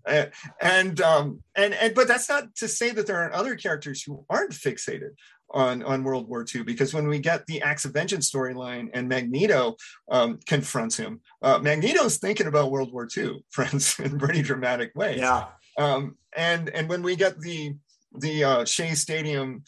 and 0.61 1.01
um, 1.01 1.43
and 1.57 1.74
and 1.74 1.95
but 1.95 2.07
that's 2.09 2.28
not 2.28 2.55
to 2.57 2.68
say 2.68 2.90
that 2.90 3.07
there 3.07 3.16
aren't 3.16 3.34
other 3.34 3.57
characters 3.57 4.03
who 4.03 4.24
aren't 4.30 4.53
fixated 4.53 5.11
on 5.51 5.82
on 5.82 6.05
World 6.05 6.28
War 6.28 6.45
II 6.53 6.62
because 6.62 6.95
when 6.95 7.09
we 7.09 7.18
get 7.18 7.47
the 7.47 7.61
Acts 7.62 7.84
of 7.84 7.93
Vengeance 7.93 8.30
storyline 8.30 8.88
and 8.95 9.09
Magneto 9.09 9.76
um, 10.11 10.38
confronts 10.47 10.97
him, 10.97 11.20
uh, 11.43 11.59
Magneto's 11.59 12.18
thinking 12.18 12.47
about 12.47 12.70
World 12.70 12.93
War 12.93 13.09
II, 13.14 13.45
friends, 13.51 13.99
in 13.99 14.18
pretty 14.18 14.43
dramatic 14.43 14.93
ways. 14.95 15.18
Yeah. 15.18 15.47
Um, 15.78 16.16
and 16.36 16.68
and 16.70 16.88
when 16.88 17.03
we 17.03 17.16
get 17.16 17.40
the 17.40 17.74
the 18.14 18.45
uh, 18.45 18.64
Shea 18.64 18.95
Stadium 18.95 19.64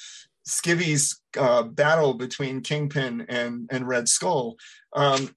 skivvies 0.46 1.16
uh, 1.38 1.62
battle 1.62 2.14
between 2.14 2.60
Kingpin 2.60 3.26
and 3.28 3.68
and 3.72 3.88
Red 3.88 4.08
Skull, 4.08 4.56
um, 4.92 5.34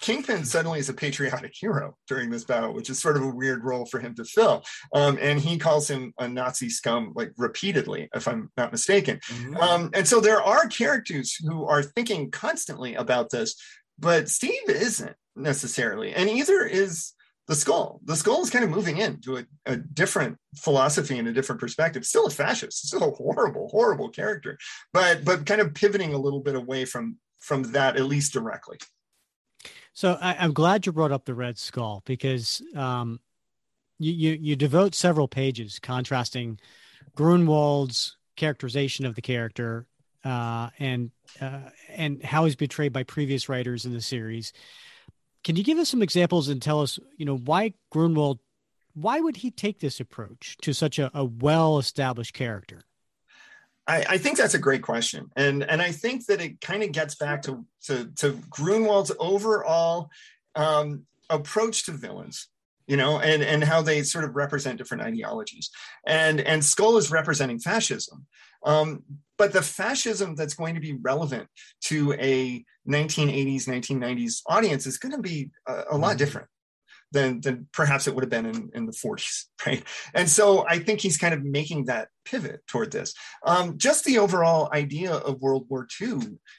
Kingpin 0.00 0.44
suddenly 0.44 0.78
is 0.78 0.88
a 0.88 0.94
patriotic 0.94 1.52
hero 1.54 1.96
during 2.08 2.30
this 2.30 2.44
battle, 2.44 2.72
which 2.72 2.90
is 2.90 2.98
sort 2.98 3.16
of 3.16 3.22
a 3.22 3.28
weird 3.28 3.64
role 3.64 3.86
for 3.86 4.00
him 4.00 4.14
to 4.16 4.24
fill. 4.24 4.64
Um, 4.94 5.18
and 5.20 5.40
he 5.40 5.58
calls 5.58 5.88
him 5.88 6.12
a 6.18 6.28
Nazi 6.28 6.68
scum 6.68 7.12
like 7.14 7.32
repeatedly, 7.36 8.08
if 8.14 8.26
I'm 8.28 8.50
not 8.56 8.72
mistaken. 8.72 9.20
Um, 9.60 9.90
and 9.94 10.06
so 10.06 10.20
there 10.20 10.42
are 10.42 10.66
characters 10.68 11.34
who 11.34 11.64
are 11.66 11.82
thinking 11.82 12.30
constantly 12.30 12.94
about 12.94 13.30
this, 13.30 13.54
but 13.98 14.28
Steve 14.28 14.68
isn't 14.68 15.14
necessarily, 15.36 16.14
and 16.14 16.28
either 16.28 16.64
is 16.64 17.12
the 17.48 17.54
skull. 17.54 18.00
The 18.04 18.16
skull 18.16 18.42
is 18.42 18.50
kind 18.50 18.64
of 18.64 18.70
moving 18.70 18.98
into 18.98 19.38
a, 19.38 19.44
a 19.66 19.76
different 19.76 20.38
philosophy 20.56 21.18
and 21.18 21.28
a 21.28 21.32
different 21.32 21.60
perspective. 21.60 22.04
Still 22.04 22.26
a 22.26 22.30
fascist, 22.30 22.86
still 22.86 23.02
a 23.02 23.10
horrible, 23.10 23.68
horrible 23.68 24.08
character, 24.08 24.58
but 24.92 25.24
but 25.24 25.46
kind 25.46 25.60
of 25.60 25.74
pivoting 25.74 26.14
a 26.14 26.18
little 26.18 26.40
bit 26.40 26.54
away 26.54 26.84
from 26.84 27.18
from 27.40 27.72
that 27.72 27.96
at 27.96 28.04
least 28.04 28.32
directly. 28.32 28.78
So 29.92 30.16
I, 30.20 30.36
I'm 30.38 30.52
glad 30.52 30.86
you 30.86 30.92
brought 30.92 31.12
up 31.12 31.24
the 31.24 31.34
Red 31.34 31.58
Skull 31.58 32.02
because 32.06 32.62
um, 32.74 33.20
you, 33.98 34.12
you 34.12 34.38
you 34.40 34.56
devote 34.56 34.94
several 34.94 35.28
pages 35.28 35.78
contrasting 35.78 36.58
Gruenwald's 37.16 38.16
characterization 38.36 39.04
of 39.04 39.14
the 39.14 39.22
character 39.22 39.86
uh, 40.24 40.70
and 40.78 41.10
uh, 41.40 41.70
and 41.88 42.22
how 42.22 42.44
he's 42.44 42.56
betrayed 42.56 42.92
by 42.92 43.02
previous 43.02 43.48
writers 43.48 43.84
in 43.84 43.92
the 43.92 44.00
series. 44.00 44.52
Can 45.44 45.56
you 45.56 45.64
give 45.64 45.78
us 45.78 45.88
some 45.88 46.02
examples 46.02 46.48
and 46.48 46.62
tell 46.62 46.80
us, 46.80 46.98
you 47.16 47.26
know, 47.26 47.36
why 47.36 47.74
Gruenwald, 47.92 48.38
why 48.94 49.20
would 49.20 49.36
he 49.36 49.50
take 49.50 49.80
this 49.80 49.98
approach 49.98 50.56
to 50.62 50.72
such 50.72 50.98
a, 51.00 51.10
a 51.12 51.24
well-established 51.24 52.32
character? 52.32 52.84
I, 53.86 54.04
I, 54.10 54.18
think 54.18 54.38
that's 54.38 54.54
a 54.54 54.58
great 54.58 54.82
question, 54.82 55.30
and 55.36 55.64
and 55.64 55.82
I 55.82 55.90
think 55.90 56.26
that 56.26 56.40
it 56.40 56.60
kind 56.60 56.82
of 56.82 56.92
gets 56.92 57.14
back 57.16 57.42
to 57.42 57.64
to, 57.86 58.10
to 58.16 58.32
Gruenwald's 58.50 59.12
overall 59.18 60.10
um, 60.54 61.04
approach 61.28 61.86
to 61.86 61.92
villains, 61.92 62.48
you 62.86 62.96
know, 62.96 63.18
and 63.18 63.42
and 63.42 63.64
how 63.64 63.82
they 63.82 64.02
sort 64.02 64.24
of 64.24 64.36
represent 64.36 64.78
different 64.78 65.02
ideologies, 65.02 65.70
and 66.06 66.40
and 66.40 66.64
Skull 66.64 66.96
is 66.96 67.10
representing 67.10 67.58
fascism, 67.58 68.26
um, 68.64 69.02
but 69.36 69.52
the 69.52 69.62
fascism 69.62 70.36
that's 70.36 70.54
going 70.54 70.74
to 70.74 70.80
be 70.80 70.94
relevant 70.94 71.48
to 71.82 72.12
a 72.14 72.64
1980s 72.88 73.66
1990s 73.66 74.42
audience 74.46 74.86
is 74.86 74.98
going 74.98 75.14
to 75.14 75.22
be 75.22 75.50
a, 75.66 75.84
a 75.90 75.96
lot 75.96 76.10
mm-hmm. 76.10 76.18
different 76.18 76.48
than 77.12 77.40
than 77.40 77.68
perhaps 77.72 78.06
it 78.06 78.14
would 78.14 78.24
have 78.24 78.30
been 78.30 78.46
in, 78.46 78.70
in 78.74 78.86
the 78.86 78.92
40s, 78.92 79.44
right? 79.66 79.84
And 80.14 80.28
so 80.28 80.66
I 80.66 80.78
think 80.78 81.00
he's 81.00 81.18
kind 81.18 81.34
of 81.34 81.44
making 81.44 81.86
that 81.86 82.08
pivot 82.24 82.66
toward 82.66 82.90
this. 82.90 83.14
Um, 83.44 83.78
just 83.78 84.04
the 84.04 84.18
overall 84.18 84.70
idea 84.72 85.12
of 85.12 85.40
World 85.40 85.66
War 85.68 85.86
II 86.00 86.08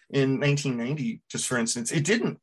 in 0.09 0.39
1990, 0.39 1.21
just 1.29 1.47
for 1.47 1.57
instance, 1.57 1.91
it 1.91 2.05
didn't 2.05 2.39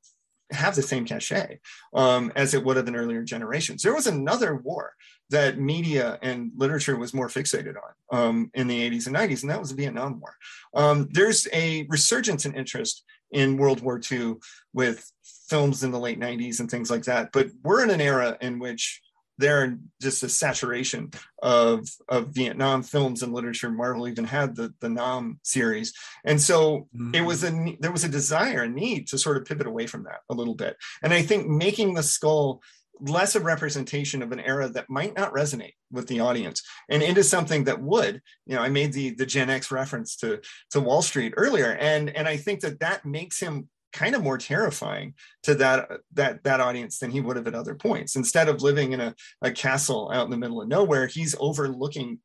have 0.53 0.75
the 0.75 0.83
same 0.83 1.05
cachet 1.05 1.61
um, 1.95 2.33
as 2.35 2.55
it 2.55 2.65
would 2.65 2.77
have 2.77 2.89
in 2.89 2.97
earlier 2.97 3.23
generations. 3.23 3.83
There 3.83 3.95
was 3.95 4.07
another 4.07 4.57
war 4.57 4.95
that 5.31 5.59
media 5.59 6.19
and 6.23 6.51
literature 6.57 6.97
was 6.97 7.15
more 7.15 7.29
fixated 7.29 7.75
on 7.77 8.19
um, 8.19 8.51
in 8.55 8.67
the 8.67 8.91
80s 8.91 9.07
and 9.07 9.15
90s, 9.15 9.43
and 9.43 9.51
that 9.51 9.61
was 9.61 9.71
the 9.71 9.77
Vietnam 9.77 10.21
War. 10.21 10.35
Um, 10.75 11.09
there's 11.13 11.47
a 11.53 11.87
resurgence 11.89 12.45
in 12.45 12.55
interest 12.55 13.05
in 13.31 13.57
World 13.57 13.81
War 13.81 14.01
II 14.11 14.37
with 14.73 15.11
films 15.51 15.83
in 15.85 15.91
the 15.91 15.99
late 15.99 16.19
90s 16.19 16.61
and 16.61 16.71
things 16.71 16.91
like 16.91 17.05
that. 17.05 17.31
But 17.33 17.49
we're 17.63 17.83
in 17.83 17.91
an 17.91 18.01
era 18.01 18.39
in 18.41 18.59
which 18.59 19.03
there 19.41 19.79
just 20.01 20.23
a 20.23 20.29
saturation 20.29 21.11
of 21.43 21.89
of 22.09 22.29
Vietnam 22.29 22.83
films 22.83 23.23
and 23.23 23.33
literature. 23.33 23.71
Marvel 23.71 24.07
even 24.07 24.25
had 24.25 24.55
the 24.55 24.73
the 24.81 24.89
Nam 24.89 25.41
series, 25.43 25.93
and 26.25 26.41
so 26.41 26.89
mm-hmm. 26.95 27.15
it 27.15 27.23
was 27.23 27.43
a 27.43 27.77
there 27.81 27.93
was 27.93 28.05
a 28.05 28.09
desire, 28.09 28.63
a 28.63 28.69
need 28.69 29.09
to 29.09 29.19
sort 29.19 29.39
of 29.39 29.45
pivot 29.45 29.67
away 29.67 29.87
from 29.87 30.05
that 30.05 30.21
a 30.29 30.35
little 30.35 30.55
bit. 30.55 30.77
And 31.03 31.13
I 31.13 31.23
think 31.23 31.49
making 31.49 31.95
the 31.95 32.03
skull 32.03 32.63
less 33.01 33.35
a 33.35 33.41
representation 33.41 34.23
of 34.23 34.31
an 34.31 34.41
era 34.41 34.69
that 34.69 34.91
might 34.91 35.17
not 35.17 35.33
resonate 35.33 35.73
with 35.91 36.07
the 36.07 36.21
audience 36.21 36.63
and 36.91 37.03
into 37.03 37.25
something 37.25 37.65
that 37.65 37.81
would 37.81 38.21
you 38.45 38.55
know 38.55 38.61
i 38.61 38.69
made 38.69 38.93
the 38.93 39.15
the 39.15 39.25
gen 39.25 39.49
x 39.49 39.71
reference 39.71 40.17
to 40.17 40.39
to 40.71 40.81
wall 40.81 41.01
street 41.01 41.33
earlier 41.39 41.73
and 41.81 42.15
and 42.15 42.29
i 42.29 42.37
think 42.37 42.61
that 42.61 42.81
that 42.81 43.07
makes 43.07 43.41
him 43.41 43.71
kind 43.93 44.15
of 44.15 44.23
more 44.23 44.39
terrifying 44.39 45.15
to 45.43 45.55
that 45.57 45.91
that 46.15 46.43
that 46.45 46.61
audience 46.61 46.99
than 46.99 47.11
he 47.11 47.21
would 47.21 47.37
have 47.37 47.47
at 47.47 47.55
other 47.55 47.75
points. 47.75 48.17
Instead 48.17 48.49
of 48.49 48.63
living 48.63 48.93
in 48.93 49.01
a, 49.01 49.15
a 49.43 49.51
castle 49.51 50.11
out 50.13 50.25
in 50.25 50.31
the 50.31 50.37
middle 50.37 50.63
of 50.63 50.69
nowhere 50.69 51.07
he's 51.07 51.35
overlooking 51.39 52.19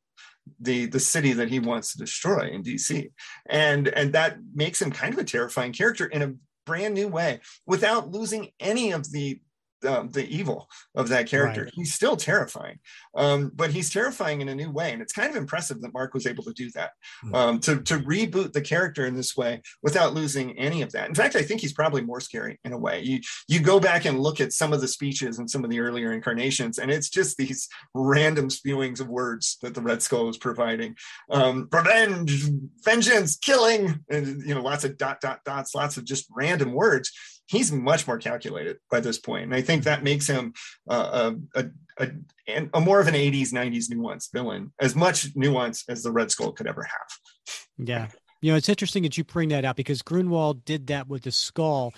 the 0.60 0.86
the 0.86 1.00
city 1.00 1.34
that 1.34 1.50
he 1.50 1.60
wants 1.60 1.92
to 1.92 1.98
destroy 1.98 2.50
in 2.50 2.62
dc 2.62 3.12
and 3.48 3.88
and 3.88 4.14
that 4.14 4.38
makes 4.54 4.82
him 4.82 4.92
kind 4.92 5.14
of 5.14 5.20
a 5.20 5.24
terrifying 5.24 5.74
character 5.74 6.06
in 6.06 6.22
a 6.22 6.34
brand 6.66 6.94
new 6.94 7.08
way 7.08 7.40
without 7.66 8.12
losing 8.12 8.50
any 8.60 8.92
of 8.92 9.12
the 9.12 9.40
um, 9.86 10.10
the 10.10 10.28
evil 10.28 10.70
of 10.96 11.10
that 11.10 11.28
character. 11.28 11.64
Right. 11.64 11.74
He's 11.76 11.94
still 11.94 12.16
terrifying, 12.16 12.80
um, 13.16 13.52
but 13.54 13.72
he's 13.72 13.90
terrifying 13.90 14.42
in 14.42 14.50
a 14.50 14.56
new 14.56 14.72
way, 14.72 14.94
and 14.94 15.02
it's 15.02 15.14
kind 15.14 15.30
of 15.30 15.36
impressive 15.36 15.82
that 15.82 15.94
Mark 15.94 16.14
was 16.14 16.28
able 16.28 16.44
to 16.44 16.54
do 16.54 16.72
that 16.72 16.92
hmm. 17.22 17.36
um, 17.36 17.60
to 17.62 17.82
to 17.82 18.00
reboot 18.00 18.54
the 18.54 18.62
character 18.62 19.06
in 19.06 19.16
this 19.16 19.36
way 19.36 19.62
without 19.84 20.14
losing 20.14 20.58
any 20.58 20.82
of 20.82 20.92
that. 20.94 21.10
In 21.10 21.16
fact, 21.16 21.36
I 21.36 21.42
think 21.42 21.62
he's 21.62 21.74
probably 21.74 22.02
more 22.02 22.20
scary 22.20 22.60
in 22.64 22.74
a 22.74 22.78
way. 22.78 23.02
You 23.02 23.20
you 23.48 23.60
go 23.60 23.80
back 23.80 24.06
and 24.06 24.20
look 24.20 24.42
at 24.42 24.54
some 24.54 24.74
of 24.74 24.82
the 24.82 24.88
speeches 24.88 25.40
and 25.40 25.50
some 25.50 25.64
of 25.64 25.70
the 25.70 25.80
earlier 25.80 26.12
incarnations, 26.14 26.78
and 26.78 26.92
it's 26.92 27.10
just 27.10 27.38
these 27.38 27.68
random 27.94 28.50
spewings 28.50 29.00
of 29.00 29.08
words 29.08 29.58
that 29.62 29.74
the 29.74 29.82
Red 29.82 30.02
Skull 30.02 30.30
is 30.30 30.38
providing: 30.38 30.96
um, 31.30 31.68
revenge, 31.72 32.50
vengeance, 32.84 33.38
killing, 33.38 34.00
and 34.10 34.42
you 34.46 34.56
know 34.56 34.62
lots 34.62 34.84
of 34.84 34.98
dot 34.98 35.22
dot 35.22 35.40
dots, 35.46 35.76
lots 35.76 35.98
of 35.98 36.06
just 36.06 36.28
random 36.32 36.74
words 36.74 37.12
he's 37.48 37.72
much 37.72 38.08
more 38.08 38.18
calculated 38.18 38.78
by 38.90 39.00
this 39.00 39.18
point, 39.18 39.44
and 39.44 39.56
I 39.56 39.62
think 39.62 39.84
that 39.84 40.04
makes 40.04 40.28
him 40.28 40.54
uh, 40.90 41.32
a, 41.56 41.62
a, 41.62 42.10
a, 42.48 42.70
a 42.74 42.82
more 42.82 43.00
of 43.00 43.08
an 43.08 43.14
'80s 43.14 43.54
'90s 43.54 43.90
nuanced 43.92 44.32
villain, 44.34 44.72
as 44.80 44.96
much 44.96 45.36
nuance 45.36 45.84
as 45.90 46.04
the 46.04 46.12
Red 46.12 46.32
Skull 46.32 46.52
could 46.52 46.68
ever 46.68 46.84
have. 46.84 47.48
Yeah, 47.78 48.08
you 48.42 48.52
know, 48.52 48.58
it's 48.58 48.70
interesting 48.70 49.04
that 49.04 49.18
you 49.18 49.24
bring 49.24 49.50
that 49.50 49.66
out 49.66 49.76
because 49.76 50.02
Gruenwald 50.02 50.66
did 50.66 50.88
that 50.88 51.08
with 51.08 51.24
the 51.24 51.32
Skull. 51.32 51.94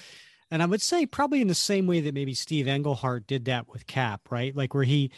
And 0.50 0.64
I 0.64 0.66
would 0.66 0.82
say 0.82 1.06
probably 1.06 1.42
in 1.42 1.50
the 1.50 1.56
same 1.56 1.88
way 1.88 2.00
that 2.00 2.14
maybe 2.14 2.34
Steve 2.34 2.70
Englehart 2.70 3.28
did 3.28 3.46
that 3.46 3.68
with 3.68 3.86
Cap, 3.86 4.22
right? 4.30 4.56
Like 4.56 4.74
where 4.74 4.86
he 4.86 5.12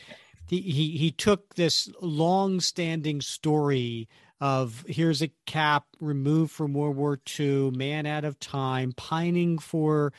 he 0.47 0.61
he, 0.61 0.97
he 0.97 1.11
took 1.11 1.53
this 1.53 1.87
long-standing 2.01 3.21
story 3.21 4.07
of 4.41 4.85
here's 4.87 5.21
a 5.21 5.31
cap 5.45 5.85
removed 5.99 6.51
from 6.51 6.73
World 6.73 6.95
War 6.95 7.19
II, 7.39 7.71
man 7.71 8.05
out 8.05 8.23
of 8.23 8.39
time, 8.39 8.93
pining 8.93 9.59
for 9.59 10.13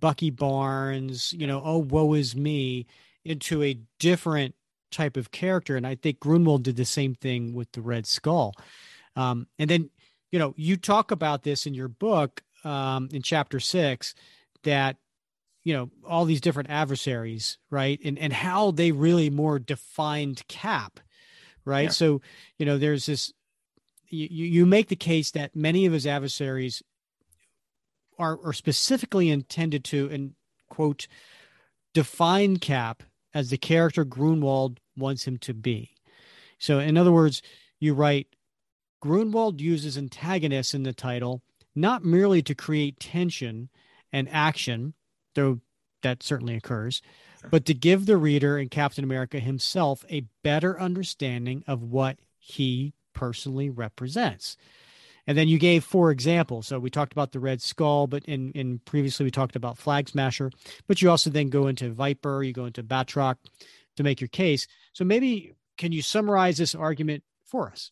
Bucky 0.00 0.30
Barnes, 0.30 1.32
you 1.32 1.46
know, 1.46 1.62
oh, 1.64 1.78
woe 1.78 2.14
is 2.14 2.36
me, 2.36 2.86
into 3.24 3.62
a 3.62 3.78
different 3.98 4.54
type 4.92 5.16
of 5.16 5.30
character. 5.30 5.76
And 5.76 5.86
I 5.86 5.94
think 5.96 6.20
Gruenwald 6.20 6.62
did 6.62 6.76
the 6.76 6.84
same 6.84 7.14
thing 7.14 7.54
with 7.54 7.72
the 7.72 7.80
Red 7.80 8.06
Skull. 8.06 8.54
Um, 9.16 9.46
and 9.58 9.68
then, 9.68 9.90
you 10.30 10.38
know, 10.38 10.54
you 10.56 10.76
talk 10.76 11.10
about 11.10 11.42
this 11.42 11.66
in 11.66 11.74
your 11.74 11.88
book 11.88 12.42
um, 12.64 13.08
in 13.12 13.22
chapter 13.22 13.60
six 13.60 14.14
that, 14.62 14.96
you 15.62 15.74
know, 15.74 15.90
all 16.06 16.24
these 16.26 16.40
different 16.40 16.70
adversaries, 16.70 17.58
right? 17.70 17.98
And, 18.04 18.18
and 18.18 18.32
how 18.32 18.70
they 18.70 18.92
really 18.92 19.30
more 19.30 19.58
defined 19.58 20.46
cap, 20.48 21.00
right? 21.64 21.84
Yeah. 21.84 21.90
So, 21.90 22.20
you 22.58 22.66
know, 22.66 22.78
there's 22.78 23.06
this 23.06 23.32
you, 24.14 24.46
you 24.46 24.66
make 24.66 24.88
the 24.88 24.96
case 24.96 25.30
that 25.32 25.56
many 25.56 25.86
of 25.86 25.92
his 25.92 26.06
adversaries 26.06 26.82
are, 28.18 28.38
are 28.44 28.52
specifically 28.52 29.30
intended 29.30 29.84
to, 29.84 30.08
and 30.10 30.34
quote, 30.68 31.06
define 31.92 32.58
Cap 32.58 33.02
as 33.32 33.50
the 33.50 33.58
character 33.58 34.04
Gruenwald 34.04 34.78
wants 34.96 35.26
him 35.26 35.38
to 35.38 35.54
be. 35.54 35.90
So, 36.58 36.78
in 36.78 36.96
other 36.96 37.12
words, 37.12 37.42
you 37.80 37.94
write 37.94 38.28
Gruenwald 39.02 39.60
uses 39.60 39.98
antagonists 39.98 40.74
in 40.74 40.84
the 40.84 40.92
title 40.92 41.42
not 41.74 42.04
merely 42.04 42.40
to 42.42 42.54
create 42.54 43.00
tension 43.00 43.68
and 44.12 44.28
action, 44.30 44.94
though 45.34 45.60
that 46.02 46.22
certainly 46.22 46.54
occurs, 46.54 47.02
but 47.50 47.64
to 47.66 47.74
give 47.74 48.06
the 48.06 48.16
reader 48.16 48.56
and 48.56 48.70
Captain 48.70 49.04
America 49.04 49.40
himself 49.40 50.04
a 50.08 50.26
better 50.42 50.80
understanding 50.80 51.64
of 51.66 51.82
what 51.82 52.18
he 52.38 52.94
personally 53.14 53.70
represents. 53.70 54.56
And 55.26 55.38
then 55.38 55.48
you 55.48 55.58
gave 55.58 55.84
four 55.84 56.10
examples. 56.10 56.66
So 56.66 56.78
we 56.78 56.90
talked 56.90 57.12
about 57.12 57.32
the 57.32 57.40
Red 57.40 57.62
Skull, 57.62 58.06
but 58.06 58.24
in, 58.26 58.52
in 58.52 58.78
previously 58.80 59.24
we 59.24 59.30
talked 59.30 59.56
about 59.56 59.78
Flag 59.78 60.08
Smasher. 60.08 60.50
But 60.86 61.00
you 61.00 61.08
also 61.08 61.30
then 61.30 61.48
go 61.48 61.68
into 61.68 61.92
Viper, 61.92 62.42
you 62.42 62.52
go 62.52 62.66
into 62.66 62.82
Batroc 62.82 63.36
to 63.96 64.02
make 64.02 64.20
your 64.20 64.28
case. 64.28 64.66
So 64.92 65.04
maybe 65.04 65.54
can 65.78 65.92
you 65.92 66.02
summarize 66.02 66.58
this 66.58 66.74
argument 66.74 67.22
for 67.46 67.70
us? 67.70 67.90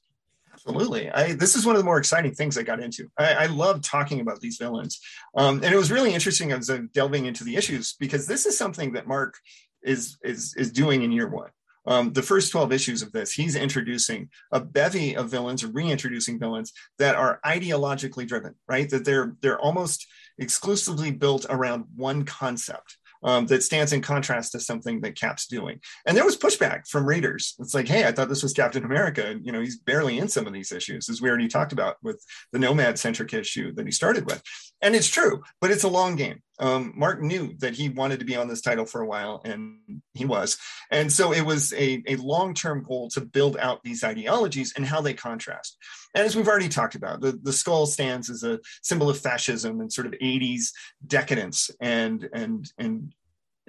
Absolutely. 0.53 1.11
I, 1.11 1.33
this 1.33 1.57
is 1.57 1.65
one 1.65 1.75
of 1.75 1.81
the 1.81 1.85
more 1.85 1.97
exciting 1.97 2.35
things 2.35 2.59
I 2.59 2.63
got 2.63 2.81
into. 2.81 3.11
I, 3.17 3.33
I 3.33 3.47
love 3.47 3.81
talking 3.81 4.21
about 4.21 4.41
these 4.41 4.59
villains. 4.59 5.01
Um, 5.35 5.57
and 5.65 5.73
it 5.73 5.77
was 5.77 5.91
really 5.91 6.13
interesting 6.13 6.53
as 6.53 6.69
I'm 6.69 6.91
delving 6.93 7.25
into 7.25 7.45
the 7.45 7.57
issues 7.57 7.95
because 7.99 8.27
this 8.27 8.45
is 8.45 8.59
something 8.59 8.93
that 8.93 9.07
Mark 9.07 9.39
is 9.83 10.19
is 10.23 10.55
is 10.57 10.71
doing 10.71 11.03
in 11.03 11.11
year 11.11 11.29
one. 11.29 11.51
Um, 11.87 12.13
the 12.13 12.23
first 12.23 12.53
12 12.53 12.73
issues 12.73 13.03
of 13.03 13.13
this, 13.13 13.33
he's 13.33 13.57
introducing 13.57 14.31
a 14.53 14.61
bevy 14.61 15.17
of 15.17 15.31
villains, 15.31 15.65
reintroducing 15.65 16.39
villains 16.39 16.73
that 16.99 17.17
are 17.17 17.41
ideologically 17.45 18.27
driven, 18.27 18.55
right? 18.69 18.89
That 18.89 19.05
they're 19.05 19.37
they're 19.41 19.61
almost 19.61 20.07
exclusively 20.39 21.11
built 21.11 21.47
around 21.49 21.85
one 21.95 22.25
concept 22.25 22.97
um, 23.23 23.47
that 23.47 23.63
stands 23.63 23.93
in 23.93 24.03
contrast 24.03 24.53
to 24.53 24.61
something 24.61 25.01
that 25.01 25.19
Cap's 25.19 25.47
doing. 25.47 25.81
And 26.07 26.17
there 26.17 26.25
was 26.25 26.37
pushback 26.37 26.89
from 26.89 27.07
readers. 27.07 27.55
It's 27.59 27.75
like, 27.75 27.89
hey, 27.89 28.05
I 28.05 28.13
thought 28.13 28.29
this 28.29 28.43
was 28.43 28.53
Captain 28.53 28.85
America. 28.85 29.27
And, 29.27 29.45
you 29.45 29.53
know, 29.53 29.61
he's 29.61 29.79
barely 29.79 30.19
in 30.19 30.29
some 30.29 30.47
of 30.47 30.53
these 30.53 30.73
issues, 30.73 31.09
as 31.09 31.23
we 31.23 31.29
already 31.29 31.49
talked 31.49 31.73
about 31.73 31.97
with 32.03 32.25
the 32.53 32.59
Nomad 32.59 32.99
centric 32.99 33.33
issue 33.33 33.73
that 33.75 33.87
he 33.87 33.93
started 33.93 34.27
with. 34.27 34.43
And 34.83 34.97
it's 34.97 35.09
true, 35.09 35.43
but 35.61 35.71
it's 35.71 35.85
a 35.85 35.89
long 35.89 36.17
game. 36.17 36.43
Um, 36.59 36.93
Mark 36.97 37.23
knew 37.23 37.55
that 37.59 37.75
he 37.75 37.89
wanted 37.89 38.19
to 38.19 38.25
be 38.25 38.37
on 38.37 38.49
this 38.49 38.61
title 38.61 38.85
for 38.85 39.01
a 39.01 39.07
while, 39.07 39.41
and 39.45 40.03
he 40.15 40.25
was. 40.25 40.59
And 40.91 41.11
so 41.11 41.33
it 41.33 41.43
was 41.43 41.73
a, 41.73 42.03
a 42.07 42.17
long 42.17 42.53
term 42.53 42.83
goal 42.83 43.09
to 43.11 43.21
build 43.21 43.57
out 43.57 43.83
these 43.83 44.05
ideologies 44.05 44.73
and 44.77 44.85
how 44.85 45.01
they 45.01 45.15
contrast. 45.15 45.77
And 46.15 46.25
as 46.25 46.37
we've 46.37 46.49
already 46.49 46.69
talked 46.69 46.95
about, 46.97 47.21
the, 47.21 47.39
the 47.43 47.53
skull 47.53 47.87
stands 47.87 48.29
as 48.29 48.43
a 48.43 48.61
symbol 48.83 49.09
of 49.09 49.19
fascism 49.19 49.81
and 49.81 49.93
sort 49.93 50.07
of 50.07 50.13
80s 50.15 50.73
decadence 51.07 51.71
and, 51.81 52.29
and, 52.33 52.71
and 52.77 53.15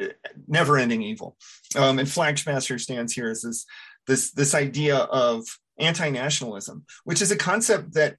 uh, 0.01 0.07
never 0.47 0.78
ending 0.78 1.03
evil. 1.03 1.38
Um, 1.76 1.99
and 1.99 2.09
Flag 2.09 2.38
Smasher 2.38 2.80
stands 2.80 3.14
here 3.14 3.30
as 3.30 3.43
this, 3.43 3.66
this, 4.07 4.32
this 4.32 4.55
idea 4.55 4.97
of 4.97 5.45
anti 5.80 6.09
nationalism, 6.09 6.86
which 7.03 7.22
is 7.22 7.32
a 7.32 7.38
concept 7.38 7.93
that 7.93 8.18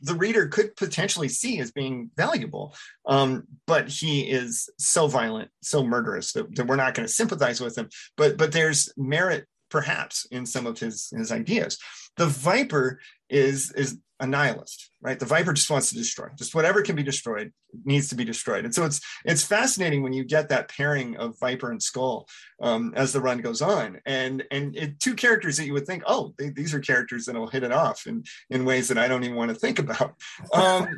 the 0.00 0.14
reader 0.14 0.46
could 0.48 0.76
potentially 0.76 1.28
see 1.28 1.58
as 1.60 1.70
being 1.70 2.10
valuable. 2.16 2.74
Um, 3.06 3.44
but 3.66 3.88
he 3.88 4.22
is 4.22 4.68
so 4.78 5.06
violent, 5.06 5.50
so 5.62 5.84
murderous 5.84 6.32
that, 6.32 6.54
that 6.56 6.66
we're 6.66 6.76
not 6.76 6.94
going 6.94 7.06
to 7.06 7.12
sympathize 7.12 7.60
with 7.60 7.76
him. 7.76 7.88
But 8.16 8.36
but 8.36 8.52
there's 8.52 8.92
merit 8.96 9.46
perhaps 9.70 10.26
in 10.30 10.46
some 10.46 10.66
of 10.66 10.78
his 10.78 11.08
his 11.16 11.32
ideas. 11.32 11.78
The 12.16 12.26
Viper 12.26 13.00
is 13.30 13.72
is 13.72 13.98
a 14.22 14.26
nihilist, 14.26 14.90
right? 15.00 15.18
The 15.18 15.26
Viper 15.26 15.52
just 15.52 15.68
wants 15.68 15.88
to 15.88 15.96
destroy. 15.96 16.28
Just 16.36 16.54
whatever 16.54 16.80
can 16.80 16.94
be 16.94 17.02
destroyed 17.02 17.52
needs 17.84 18.08
to 18.08 18.14
be 18.14 18.24
destroyed. 18.24 18.64
And 18.64 18.72
so 18.72 18.84
it's 18.84 19.00
it's 19.24 19.44
fascinating 19.44 20.04
when 20.04 20.12
you 20.12 20.22
get 20.22 20.48
that 20.50 20.68
pairing 20.68 21.16
of 21.16 21.38
Viper 21.40 21.72
and 21.72 21.82
Skull 21.82 22.28
um, 22.60 22.92
as 22.94 23.12
the 23.12 23.20
run 23.20 23.40
goes 23.40 23.60
on, 23.60 24.00
and 24.06 24.44
and 24.52 24.76
it, 24.76 25.00
two 25.00 25.14
characters 25.14 25.56
that 25.56 25.66
you 25.66 25.72
would 25.72 25.86
think, 25.86 26.04
oh, 26.06 26.32
they, 26.38 26.50
these 26.50 26.72
are 26.72 26.78
characters 26.78 27.26
that 27.26 27.34
will 27.34 27.48
hit 27.48 27.64
it 27.64 27.72
off 27.72 28.06
in 28.06 28.22
in 28.48 28.64
ways 28.64 28.88
that 28.88 28.98
I 28.98 29.08
don't 29.08 29.24
even 29.24 29.36
want 29.36 29.50
to 29.50 29.56
think 29.56 29.80
about, 29.80 30.14
um, 30.52 30.88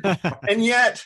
and 0.47 0.63
yet 0.63 1.03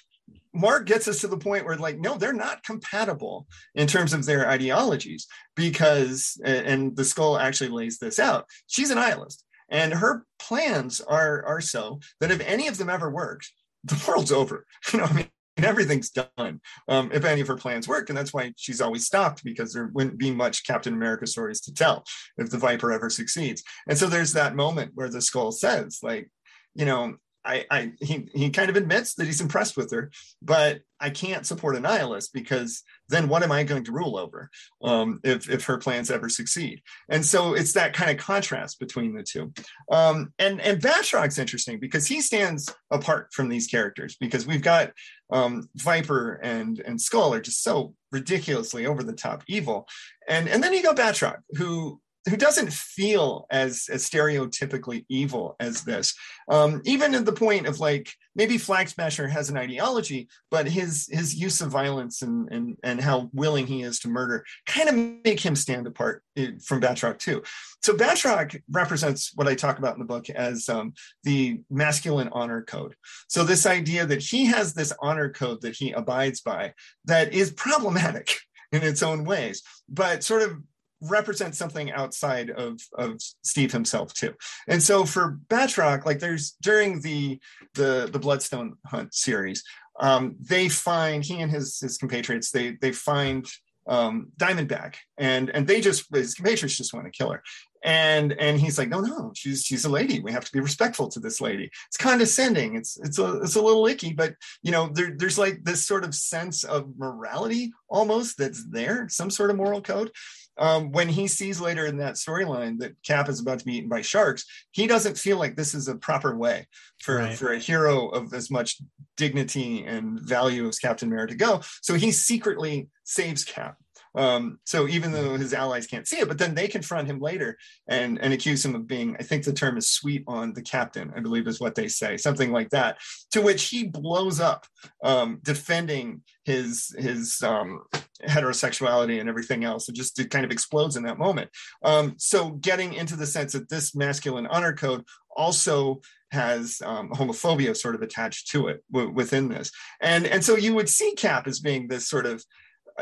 Mark 0.54 0.86
gets 0.86 1.08
us 1.08 1.22
to 1.22 1.28
the 1.28 1.38
point 1.38 1.64
where, 1.64 1.78
like, 1.78 2.00
no, 2.00 2.18
they're 2.18 2.34
not 2.34 2.64
compatible 2.64 3.48
in 3.76 3.88
terms 3.88 4.12
of 4.12 4.26
their 4.26 4.50
ideologies 4.50 5.28
because, 5.56 6.40
and 6.44 6.98
the 6.98 7.06
skull 7.06 7.38
actually 7.38 7.70
lays 7.70 8.00
this 8.00 8.20
out. 8.20 8.46
She's 8.68 8.90
an 8.90 8.98
nihilist, 8.98 9.46
and 9.70 9.94
her 9.94 10.26
plans 10.40 11.02
are 11.02 11.44
are 11.46 11.62
so 11.62 12.00
that 12.20 12.32
if 12.32 12.42
any 12.42 12.68
of 12.68 12.78
them 12.78 12.90
ever 12.90 13.10
worked, 13.10 13.52
the 13.84 14.02
world's 14.08 14.32
over. 14.32 14.66
You 14.94 15.00
know, 15.00 15.06
I 15.06 15.14
mean, 15.14 15.30
everything's 15.58 16.10
done 16.10 16.62
um, 16.88 17.12
if 17.14 17.26
any 17.26 17.42
of 17.42 17.48
her 17.48 17.58
plans 17.58 17.88
work, 17.88 18.10
and 18.10 18.18
that's 18.18 18.34
why 18.34 18.54
she's 18.56 18.82
always 18.82 19.06
stopped 19.06 19.44
because 19.44 19.74
there 19.74 19.92
wouldn't 19.94 20.18
be 20.18 20.32
much 20.32 20.66
Captain 20.66 20.94
America 20.94 21.28
stories 21.28 21.62
to 21.62 21.74
tell 21.74 22.06
if 22.38 22.50
the 22.50 22.58
Viper 22.58 22.92
ever 22.92 23.10
succeeds. 23.10 23.64
And 23.88 23.98
so 23.98 24.08
there's 24.08 24.34
that 24.34 24.56
moment 24.56 24.92
where 24.96 25.10
the 25.10 25.22
skull 25.22 25.52
says, 25.52 26.00
like, 26.02 26.30
you 26.76 26.86
know, 26.86 27.16
I, 27.46 27.66
I 27.72 27.94
he 28.02 28.30
he 28.34 28.50
kind 28.50 28.70
of 28.70 28.76
admits 28.76 29.16
that 29.16 29.26
he's 29.26 29.42
impressed 29.42 29.78
with 29.78 29.92
her, 29.92 30.12
but 30.42 30.82
I 31.00 31.10
can't 31.10 31.46
support 31.46 31.76
a 31.76 31.80
nihilist 31.80 32.34
because 32.34 32.84
then 33.08 33.30
what 33.30 33.44
am 33.44 33.52
I 33.52 33.64
going 33.64 33.86
to 33.86 33.92
rule 33.92 34.18
over 34.18 34.50
um, 34.84 35.20
if 35.24 35.50
if 35.50 35.66
her 35.66 35.78
plans 35.78 36.12
ever 36.12 36.28
succeed? 36.28 36.82
And 37.10 37.26
so 37.26 37.54
it's 37.54 37.74
that 37.74 37.94
kind 37.94 38.12
of 38.12 38.18
contrast 38.18 38.80
between 38.80 39.14
the 39.16 39.24
two. 39.24 39.54
Um, 39.92 40.34
and 40.38 40.60
and 40.60 40.82
Batroc's 40.82 41.40
interesting 41.40 41.80
because 41.80 42.08
he 42.08 42.22
stands 42.22 42.74
apart 42.92 43.30
from 43.34 43.48
these 43.48 43.68
characters 43.68 44.18
because 44.20 44.46
we've 44.46 44.62
got 44.62 44.92
um, 45.32 45.70
Viper 45.76 46.40
and 46.44 46.80
and 46.80 47.00
Skull 47.00 47.34
are 47.34 47.42
just 47.42 47.64
so 47.64 47.94
ridiculously 48.12 48.86
over 48.86 49.04
the 49.04 49.14
top 49.14 49.44
evil, 49.48 49.88
and 50.28 50.50
and 50.50 50.62
then 50.62 50.74
you 50.74 50.84
got 50.84 50.98
Batroc 50.98 51.38
who 51.52 52.02
who 52.30 52.38
doesn't 52.38 52.72
feel 52.72 53.46
as 53.50 53.88
as 53.92 54.10
stereotypically 54.10 55.06
evil 55.10 55.56
as 55.60 55.84
this. 55.84 56.14
Um, 56.50 56.82
even 56.86 57.16
at 57.16 57.26
the 57.26 57.34
point 57.34 57.68
of 57.68 57.80
like 57.80 58.12
maybe 58.36 58.58
Flag 58.58 58.88
Smasher 58.88 59.28
has 59.28 59.50
an 59.50 59.58
ideology, 59.58 60.30
but 60.52 60.68
his 60.68 61.10
his 61.12 61.36
use 61.36 61.62
of 61.62 61.70
violence 61.70 62.22
and 62.22 62.48
and 62.52 62.78
and 62.84 63.02
how 63.02 63.30
willing 63.34 63.68
he 63.68 63.82
is 63.82 64.00
to 64.00 64.08
murder 64.08 64.46
kind 64.66 64.90
of 64.90 64.96
make 65.26 65.40
him 65.40 65.56
stand 65.56 65.88
apart 65.88 66.24
eh, 66.38 66.52
from 66.64 66.82
Batroc 66.82 67.20
too. 67.20 67.44
So 67.82 67.94
Batroc 67.94 68.62
represents 68.70 69.32
what 69.36 69.48
I 69.48 69.56
talk 69.56 69.80
about 69.80 69.96
in 69.96 70.00
the 70.00 70.06
book 70.06 70.30
as 70.30 70.70
um, 70.70 70.94
the 71.24 71.62
masculine 71.70 72.30
honor 72.32 72.62
code. 72.62 72.96
So 73.28 73.44
this 73.44 73.66
idea 73.66 74.06
that 74.06 74.22
he 74.22 74.46
has 74.46 74.74
this 74.74 74.94
honor 75.02 75.30
code 75.30 75.62
that 75.62 75.76
he 75.76 75.92
abides 75.92 76.42
by 76.42 76.74
that 77.06 77.34
is 77.34 77.52
problematic 77.52 78.38
in 78.72 78.84
its 78.84 79.02
own 79.02 79.24
ways, 79.24 79.64
but 79.90 80.24
sort 80.24 80.44
of 80.44 80.62
represents 81.02 81.58
something 81.58 81.92
outside 81.92 82.50
of 82.50 82.80
of 82.96 83.20
Steve 83.42 83.72
himself 83.72 84.14
too. 84.14 84.34
And 84.68 84.82
so 84.82 85.06
for 85.06 85.40
Batroc, 85.48 86.06
like 86.06 86.20
there's 86.20 86.56
during 86.62 87.02
the 87.02 87.40
the 87.74 88.10
the 88.12 88.20
Bloodstone 88.20 88.76
Hunt 88.86 89.14
series, 89.14 89.64
um, 90.00 90.36
they 90.40 90.70
find 90.70 91.24
he 91.24 91.40
and 91.42 91.52
his 91.52 91.80
his 91.80 91.98
compatriots 91.98 92.52
they 92.52 92.78
they 92.82 92.92
find 92.92 93.48
um, 93.88 94.28
Diamondback 94.38 94.96
and 95.18 95.50
and 95.50 95.68
they 95.68 95.82
just 95.82 96.14
his 96.14 96.34
compatriots 96.36 96.78
just 96.78 96.94
want 96.94 97.06
to 97.06 97.12
kill 97.12 97.32
her. 97.32 97.42
And 97.84 98.34
and 98.34 98.60
he's 98.60 98.78
like, 98.78 98.90
no, 98.90 99.00
no, 99.00 99.32
she's 99.36 99.64
she's 99.64 99.86
a 99.86 99.90
lady. 99.90 100.20
We 100.20 100.32
have 100.32 100.46
to 100.46 100.52
be 100.52 100.60
respectful 100.60 101.08
to 101.10 101.20
this 101.20 101.40
lady. 101.40 101.72
It's 101.88 101.98
condescending. 101.98 102.76
It's 102.76 103.00
it's 103.00 103.20
a 103.20 103.42
it's 103.42 103.56
a 103.56 103.62
little 103.62 103.88
icky, 103.88 104.14
but 104.14 104.36
you 104.62 104.72
know, 104.72 104.90
there, 104.94 105.14
there's 105.16 105.38
like 105.38 105.64
this 105.64 105.86
sort 105.86 106.04
of 106.04 106.14
sense 106.14 106.64
of 106.64 106.98
morality 106.98 107.72
almost 107.88 108.38
that's 108.38 108.66
there, 108.70 109.08
some 109.10 109.30
sort 109.30 109.50
of 109.50 109.56
moral 109.56 109.82
code 109.82 110.12
um, 110.60 110.92
when 110.92 111.08
he 111.08 111.28
sees 111.28 111.62
later 111.62 111.86
in 111.86 111.98
that 111.98 112.16
storyline 112.16 112.80
that 112.80 113.02
Cap 113.02 113.30
is 113.30 113.40
about 113.40 113.60
to 113.60 113.66
be 113.66 113.78
eaten 113.78 113.90
by 113.90 114.02
sharks, 114.02 114.46
he 114.72 114.88
doesn't 114.88 115.18
feel 115.18 115.38
like 115.38 115.56
this 115.56 115.74
is 115.74 115.88
a 115.88 115.96
proper 115.96 116.36
way 116.36 116.68
for, 117.02 117.16
right. 117.16 117.38
for 117.38 117.54
a 117.54 117.60
hero 117.60 118.10
of 118.10 118.34
as 118.34 118.52
much 118.52 118.78
dignity 119.16 119.86
and 119.86 120.20
value 120.20 120.68
as 120.68 120.78
Captain 120.78 121.08
America 121.08 121.34
to 121.34 121.38
go. 121.38 121.62
So 121.82 121.94
he 121.96 122.12
secretly 122.12 122.90
saves 123.06 123.46
Cap. 123.46 123.78
Um, 124.20 124.60
so 124.66 124.86
even 124.90 125.14
though 125.14 125.38
his 125.38 125.54
allies 125.54 125.88
can't 125.88 126.06
see 126.06 126.20
it, 126.20 126.28
but 126.28 126.38
then 126.38 126.54
they 126.54 126.68
confront 126.68 127.08
him 127.08 127.22
later 127.22 127.58
and, 127.88 128.20
and 128.20 128.34
accuse 128.34 128.66
him 128.66 128.76
of 128.76 128.86
being, 128.86 129.16
I 129.18 129.24
think 129.24 129.46
the 129.46 129.54
term 129.54 129.78
is 129.78 129.90
sweet 129.90 130.26
on 130.28 130.52
the 130.52 130.62
captain, 130.62 131.14
I 131.16 131.22
believe 131.22 131.48
is 131.48 131.62
what 131.62 131.74
they 131.74 131.88
say, 131.88 132.18
something 132.18 132.52
like 132.52 132.70
that, 132.72 132.98
to 133.32 133.42
which 133.42 133.70
he 133.70 133.86
blows 133.86 134.42
up, 134.42 134.68
um, 135.06 135.40
defending 135.42 136.22
his, 136.44 136.94
his 137.00 137.42
um, 137.44 137.84
heterosexuality 138.28 139.22
and 139.22 139.30
everything 139.30 139.64
else. 139.64 139.88
It 139.88 139.96
just 139.96 140.20
it 140.20 140.30
kind 140.30 140.44
of 140.44 140.52
explodes 140.52 140.98
in 140.98 141.04
that 141.04 141.18
moment. 141.18 141.50
Um, 141.82 142.16
so 142.18 142.50
getting 142.50 142.96
into 142.96 143.16
the 143.16 143.26
sense 143.26 143.54
that 143.54 143.70
this 143.70 143.96
masculine 143.96 144.48
honor 144.48 144.74
code 144.74 145.06
also 145.34 146.02
has 146.32 146.82
um, 146.84 147.10
homophobia 147.12 147.76
sort 147.76 147.96
of 147.96 148.02
attached 148.02 148.50
to 148.52 148.68
it 148.68 148.84
w- 148.92 149.14
within 149.14 149.48
this. 149.48 149.72
And, 150.02 150.28
and 150.28 150.44
so 150.44 150.58
you 150.58 150.76
would 150.76 150.90
see 150.90 151.14
Cap 151.14 151.48
as 151.48 151.62
being 151.62 151.88
this 151.88 152.10
sort 152.10 152.26
of 152.26 152.44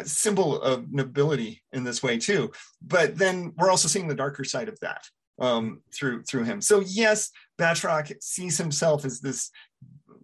symbol 0.05 0.61
of 0.61 0.91
nobility 0.91 1.63
in 1.71 1.83
this 1.83 2.03
way 2.03 2.17
too. 2.17 2.51
But 2.81 3.17
then 3.17 3.53
we're 3.57 3.69
also 3.69 3.87
seeing 3.87 4.07
the 4.07 4.15
darker 4.15 4.43
side 4.43 4.69
of 4.69 4.79
that 4.81 5.03
um, 5.39 5.81
through 5.93 6.23
through 6.23 6.43
him. 6.43 6.61
So 6.61 6.81
yes, 6.81 7.31
Batroc 7.59 8.13
sees 8.21 8.57
himself 8.57 9.05
as 9.05 9.19
this 9.19 9.51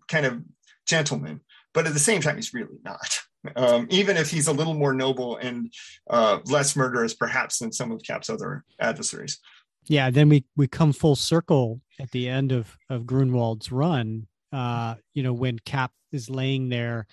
kind 0.07 0.25
of 0.25 0.41
gentleman, 0.85 1.41
but 1.73 1.87
at 1.87 1.93
the 1.93 1.99
same 1.99 2.21
time, 2.21 2.35
he's 2.35 2.53
really 2.53 2.77
not. 2.83 3.19
Um, 3.57 3.87
even 3.89 4.15
if 4.15 4.31
he's 4.31 4.47
a 4.47 4.53
little 4.53 4.73
more 4.73 4.93
noble 4.93 5.35
and 5.35 5.73
uh, 6.09 6.39
less 6.45 6.77
murderous, 6.77 7.13
perhaps 7.13 7.59
than 7.59 7.73
some 7.73 7.91
of 7.91 8.01
Cap's 8.01 8.29
other 8.29 8.63
adversaries. 8.79 9.39
Yeah, 9.87 10.09
then 10.11 10.29
we 10.29 10.45
we 10.55 10.67
come 10.67 10.93
full 10.93 11.15
circle 11.15 11.81
at 11.99 12.11
the 12.11 12.29
end 12.29 12.51
of 12.51 12.77
of 12.89 13.03
Gruenwald's 13.03 13.71
run. 13.71 14.27
Uh, 14.51 14.95
you 15.13 15.23
know, 15.23 15.33
when 15.33 15.59
Cap 15.59 15.91
is 16.11 16.29
laying 16.29 16.69
there 16.69 17.07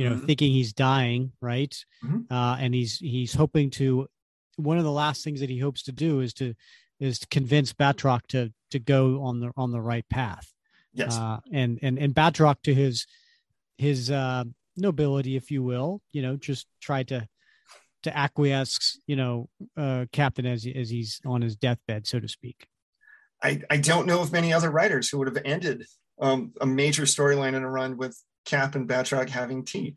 you 0.00 0.08
know, 0.08 0.16
mm-hmm. 0.16 0.24
thinking 0.24 0.50
he's 0.50 0.72
dying, 0.72 1.30
right? 1.42 1.76
Mm-hmm. 2.02 2.32
Uh, 2.32 2.56
and 2.56 2.74
he's 2.74 2.96
he's 2.96 3.34
hoping 3.34 3.68
to. 3.72 4.08
One 4.56 4.78
of 4.78 4.84
the 4.84 4.90
last 4.90 5.22
things 5.22 5.40
that 5.40 5.50
he 5.50 5.58
hopes 5.58 5.82
to 5.82 5.92
do 5.92 6.20
is 6.20 6.32
to 6.34 6.54
is 6.98 7.18
to 7.18 7.26
convince 7.26 7.74
Batroc 7.74 8.22
to 8.28 8.50
to 8.70 8.78
go 8.78 9.22
on 9.22 9.40
the 9.40 9.52
on 9.58 9.72
the 9.72 9.80
right 9.82 10.08
path. 10.08 10.50
Yes. 10.94 11.18
Uh, 11.18 11.40
and 11.52 11.78
and 11.82 11.98
and 11.98 12.14
Batroc 12.14 12.62
to 12.62 12.74
his 12.74 13.06
his 13.76 14.10
uh, 14.10 14.44
nobility, 14.74 15.36
if 15.36 15.50
you 15.50 15.62
will, 15.62 16.00
you 16.12 16.22
know, 16.22 16.36
just 16.36 16.66
try 16.80 17.02
to 17.02 17.28
to 18.04 18.16
acquiesce, 18.16 18.98
you 19.06 19.16
know, 19.16 19.50
uh, 19.76 20.06
Captain 20.12 20.46
as 20.46 20.66
as 20.74 20.88
he's 20.88 21.20
on 21.26 21.42
his 21.42 21.56
deathbed, 21.56 22.06
so 22.06 22.18
to 22.18 22.28
speak. 22.28 22.66
I, 23.42 23.60
I 23.68 23.76
don't 23.76 24.06
know 24.06 24.22
of 24.22 24.32
many 24.32 24.50
other 24.54 24.70
writers 24.70 25.10
who 25.10 25.18
would 25.18 25.28
have 25.28 25.42
ended 25.44 25.84
um, 26.18 26.52
a 26.58 26.66
major 26.66 27.02
storyline 27.02 27.54
in 27.54 27.64
a 27.64 27.70
run 27.70 27.98
with 27.98 28.18
Cap 28.44 28.74
and 28.74 28.88
Batroc 28.88 29.28
having 29.28 29.64
tea, 29.64 29.94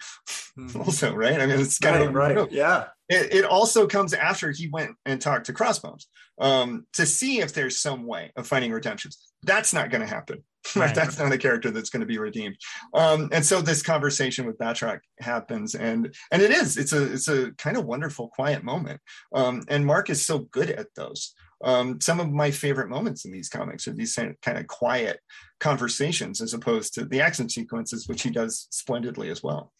mm-hmm. 0.58 0.82
also, 0.82 1.14
right? 1.14 1.40
I 1.40 1.46
mean, 1.46 1.60
it's 1.60 1.80
kind 1.80 1.98
right, 1.98 2.08
of 2.08 2.14
right, 2.14 2.36
know, 2.36 2.48
yeah. 2.52 2.86
It, 3.10 3.34
it, 3.34 3.46
also 3.46 3.86
comes 3.86 4.14
after 4.14 4.52
he 4.52 4.70
went 4.70 4.96
and 5.06 5.22
talked 5.22 5.48
to 5.48 5.54
Crossbones 5.54 6.08
um, 6.40 6.86
to 6.94 7.06
see 7.06 7.42
if 7.42 7.54
there's 7.54 7.78
some 7.78 8.06
way 8.06 8.32
of 8.36 8.48
finding 8.48 8.72
redemptions. 8.72 9.18
That's 9.44 9.74
not 9.74 9.90
going 9.90 10.02
to 10.02 10.08
happen. 10.08 10.44
Right. 10.78 10.96
that's 10.96 11.20
not 11.20 11.34
a 11.34 11.38
character 11.38 11.72
that's 11.72 11.90
going 11.90 12.00
to 12.00 12.08
be 12.08 12.18
redeemed. 12.18 12.56
Um, 12.94 13.28
and 13.34 13.46
so 13.46 13.62
this 13.62 13.84
conversation 13.84 14.46
with 14.46 14.58
Batroc 14.58 15.02
happens, 15.20 15.76
and 15.76 16.16
and 16.32 16.42
it 16.42 16.52
is 16.52 16.78
it's 16.78 16.94
a 16.94 17.12
it's 17.12 17.28
a 17.28 17.52
kind 17.58 17.76
of 17.76 17.86
wonderful, 17.86 18.30
quiet 18.30 18.64
moment. 18.64 19.02
Um, 19.36 19.64
and 19.68 19.86
Mark 19.86 20.10
is 20.10 20.26
so 20.26 20.40
good 20.40 20.70
at 20.70 20.88
those 20.96 21.34
um, 21.64 22.02
some 22.02 22.20
of 22.20 22.32
my 22.32 22.52
favorite 22.52 22.90
moments 22.90 23.26
in 23.26 23.32
these 23.32 23.50
comics 23.50 23.88
are 23.88 23.94
these 23.94 24.16
kind 24.16 24.58
of 24.58 24.68
quiet 24.68 25.20
conversations 25.60 26.42
as 26.42 26.54
opposed 26.54 26.94
to 26.96 27.06
the 27.06 27.22
action 27.22 27.50
sequences, 27.50 28.08
which 28.08 28.22
he 28.22 28.30
does 28.30 28.68
splendidly 28.70 29.30
as 29.30 29.42
well. 29.42 29.72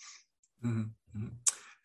Mm-hmm. 0.66 1.28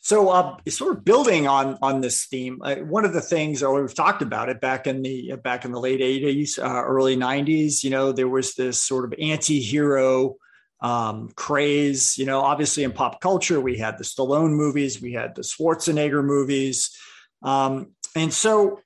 So, 0.01 0.31
uh, 0.31 0.57
sort 0.69 0.97
of 0.97 1.05
building 1.05 1.47
on 1.47 1.77
on 1.83 2.01
this 2.01 2.27
theme, 2.27 2.61
uh, 2.63 2.77
one 2.77 3.05
of 3.05 3.13
the 3.13 3.21
things, 3.21 3.63
or 3.63 3.81
we've 3.81 3.95
talked 3.95 4.23
about 4.23 4.49
it 4.49 4.61
back 4.61 4.87
in 4.87 5.03
the 5.03 5.35
back 5.43 5.65
in 5.65 5.73
the 5.73 5.81
late 5.81 6.01
'80s, 6.01 6.59
uh, 6.59 6.83
early 6.85 7.17
'90s. 7.17 7.83
You 7.83 7.91
know, 7.91 8.13
there 8.13 8.29
was 8.29 8.55
this 8.55 8.81
sort 8.81 9.05
of 9.05 9.13
anti-hero 9.21 10.37
um, 10.81 11.31
craze. 11.35 12.17
You 12.17 12.27
know, 12.27 12.41
obviously 12.41 12.85
in 12.85 12.93
pop 12.93 13.21
culture, 13.21 13.61
we 13.61 13.77
had 13.77 13.99
the 13.99 14.05
Stallone 14.05 14.53
movies, 14.53 15.03
we 15.03 15.13
had 15.13 15.35
the 15.35 15.43
Schwarzenegger 15.43 16.25
movies, 16.25 16.97
um, 17.43 17.91
and 18.15 18.33
so 18.33 18.81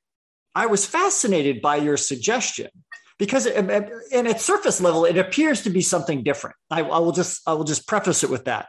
I 0.55 0.67
was 0.67 0.85
fascinated 0.87 1.63
by 1.63 1.77
your 1.77 1.97
suggestion 1.97 2.69
because 3.19 3.47
it, 3.47 3.57
and 3.57 4.27
at 4.27 4.41
surface 4.41 4.81
level 4.81 5.05
it 5.05 5.17
appears 5.17 5.63
to 5.63 5.71
be 5.71 5.81
something 5.81 6.23
different. 6.23 6.57
I, 6.71 6.81
I, 6.81 6.99
will 6.99 7.13
just 7.13 7.41
i 7.47 7.53
will 7.53 7.65
just 7.65 7.87
preface 7.87 8.25
it 8.25 8.31
with 8.31 8.47
that. 8.47 8.67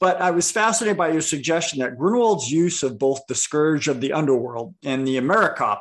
But 0.00 0.20
i 0.20 0.30
was 0.30 0.50
fascinated 0.50 0.96
by 0.96 1.10
your 1.10 1.20
suggestion 1.20 1.80
that 1.80 1.98
gruenwald's 1.98 2.50
use 2.50 2.82
of 2.82 2.98
both 2.98 3.20
the 3.28 3.34
scourge 3.34 3.88
of 3.88 4.00
the 4.00 4.12
underworld 4.12 4.74
and 4.84 5.06
the 5.06 5.18
americop 5.18 5.80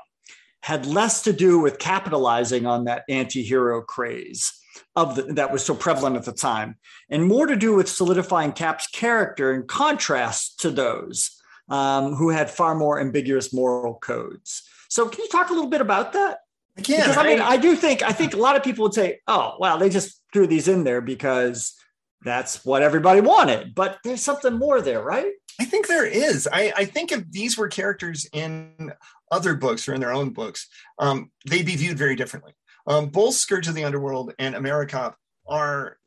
had 0.62 0.86
less 0.86 1.24
to 1.24 1.34
do 1.34 1.60
with 1.60 1.80
capitalizing 1.80 2.66
on 2.66 2.84
that 2.84 3.04
anti-hero 3.10 3.82
craze 3.82 4.52
of 4.96 5.16
the, 5.16 5.24
that 5.24 5.52
was 5.52 5.66
so 5.66 5.74
prevalent 5.74 6.18
at 6.18 6.26
the 6.26 6.32
time 6.32 6.76
and 7.10 7.26
more 7.26 7.48
to 7.48 7.56
do 7.56 7.74
with 7.74 7.90
solidifying 7.90 8.52
cap's 8.52 8.88
character 8.88 9.54
in 9.54 9.66
contrast 9.66 10.60
to 10.60 10.70
those 10.70 11.32
um, 11.70 12.16
who 12.16 12.30
had 12.30 12.50
far 12.50 12.76
more 12.76 13.00
ambiguous 13.00 13.54
moral 13.54 13.96
codes 13.96 14.64
so 14.92 15.08
can 15.08 15.24
you 15.24 15.30
talk 15.30 15.50
a 15.50 15.54
little 15.54 15.70
bit 15.70 15.80
about 15.80 16.12
that 16.14 16.40
I 16.78 16.82
can. 16.82 17.00
Because, 17.00 17.18
I 17.18 17.24
mean, 17.24 17.42
I 17.42 17.58
do 17.58 17.76
think 17.76 18.02
I 18.02 18.12
think 18.12 18.34
a 18.34 18.38
lot 18.38 18.56
of 18.56 18.64
people 18.64 18.84
would 18.84 18.94
say, 18.94 19.20
"Oh, 19.28 19.56
well, 19.60 19.78
they 19.78 19.90
just 19.90 20.22
threw 20.32 20.48
these 20.48 20.68
in 20.68 20.84
there 20.84 21.02
because 21.02 21.74
that's 22.22 22.64
what 22.64 22.82
everybody 22.82 23.22
wanted." 23.22 23.76
But 23.76 24.00
there's 24.04 24.22
something 24.22 24.54
more 24.54 24.82
there, 24.82 25.02
right? 25.02 25.32
I 25.60 25.66
think 25.66 25.88
there 25.88 26.06
is. 26.06 26.48
I, 26.52 26.74
I 26.76 26.86
think 26.86 27.12
if 27.12 27.30
these 27.30 27.58
were 27.58 27.68
characters 27.68 28.28
in 28.32 28.94
other 29.32 29.56
books 29.56 29.88
or 29.88 29.94
in 29.94 30.02
their 30.02 30.14
own 30.14 30.32
books, 30.32 30.68
um, 30.98 31.32
they'd 31.46 31.66
be 31.66 31.76
viewed 31.76 31.98
very 31.98 32.16
differently. 32.16 32.54
Um, 32.88 33.08
both 33.08 33.36
Scourge 33.36 33.68
of 33.68 33.76
the 33.76 33.84
Underworld 33.84 34.34
and 34.40 34.56
AmeriCop 34.56 35.16
are 35.48 35.98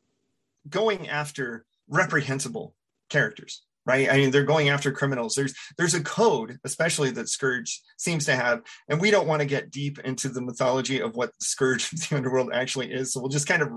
going 0.69 1.07
after 1.09 1.65
reprehensible 1.87 2.75
characters 3.09 3.64
right? 3.85 4.09
I 4.09 4.17
mean, 4.17 4.31
they're 4.31 4.43
going 4.43 4.69
after 4.69 4.91
criminals. 4.91 5.35
There's 5.35 5.53
there's 5.77 5.93
a 5.93 6.03
code, 6.03 6.57
especially 6.63 7.11
that 7.11 7.29
Scourge 7.29 7.81
seems 7.97 8.25
to 8.25 8.35
have, 8.35 8.61
and 8.89 8.99
we 8.99 9.11
don't 9.11 9.27
want 9.27 9.41
to 9.41 9.47
get 9.47 9.71
deep 9.71 9.99
into 9.99 10.29
the 10.29 10.41
mythology 10.41 11.01
of 11.01 11.15
what 11.15 11.29
the 11.39 11.45
Scourge 11.45 11.91
of 11.93 11.99
the 11.99 12.15
Underworld 12.17 12.51
actually 12.53 12.91
is. 12.91 13.13
So 13.13 13.19
we'll 13.19 13.29
just 13.29 13.47
kind 13.47 13.61
of 13.61 13.69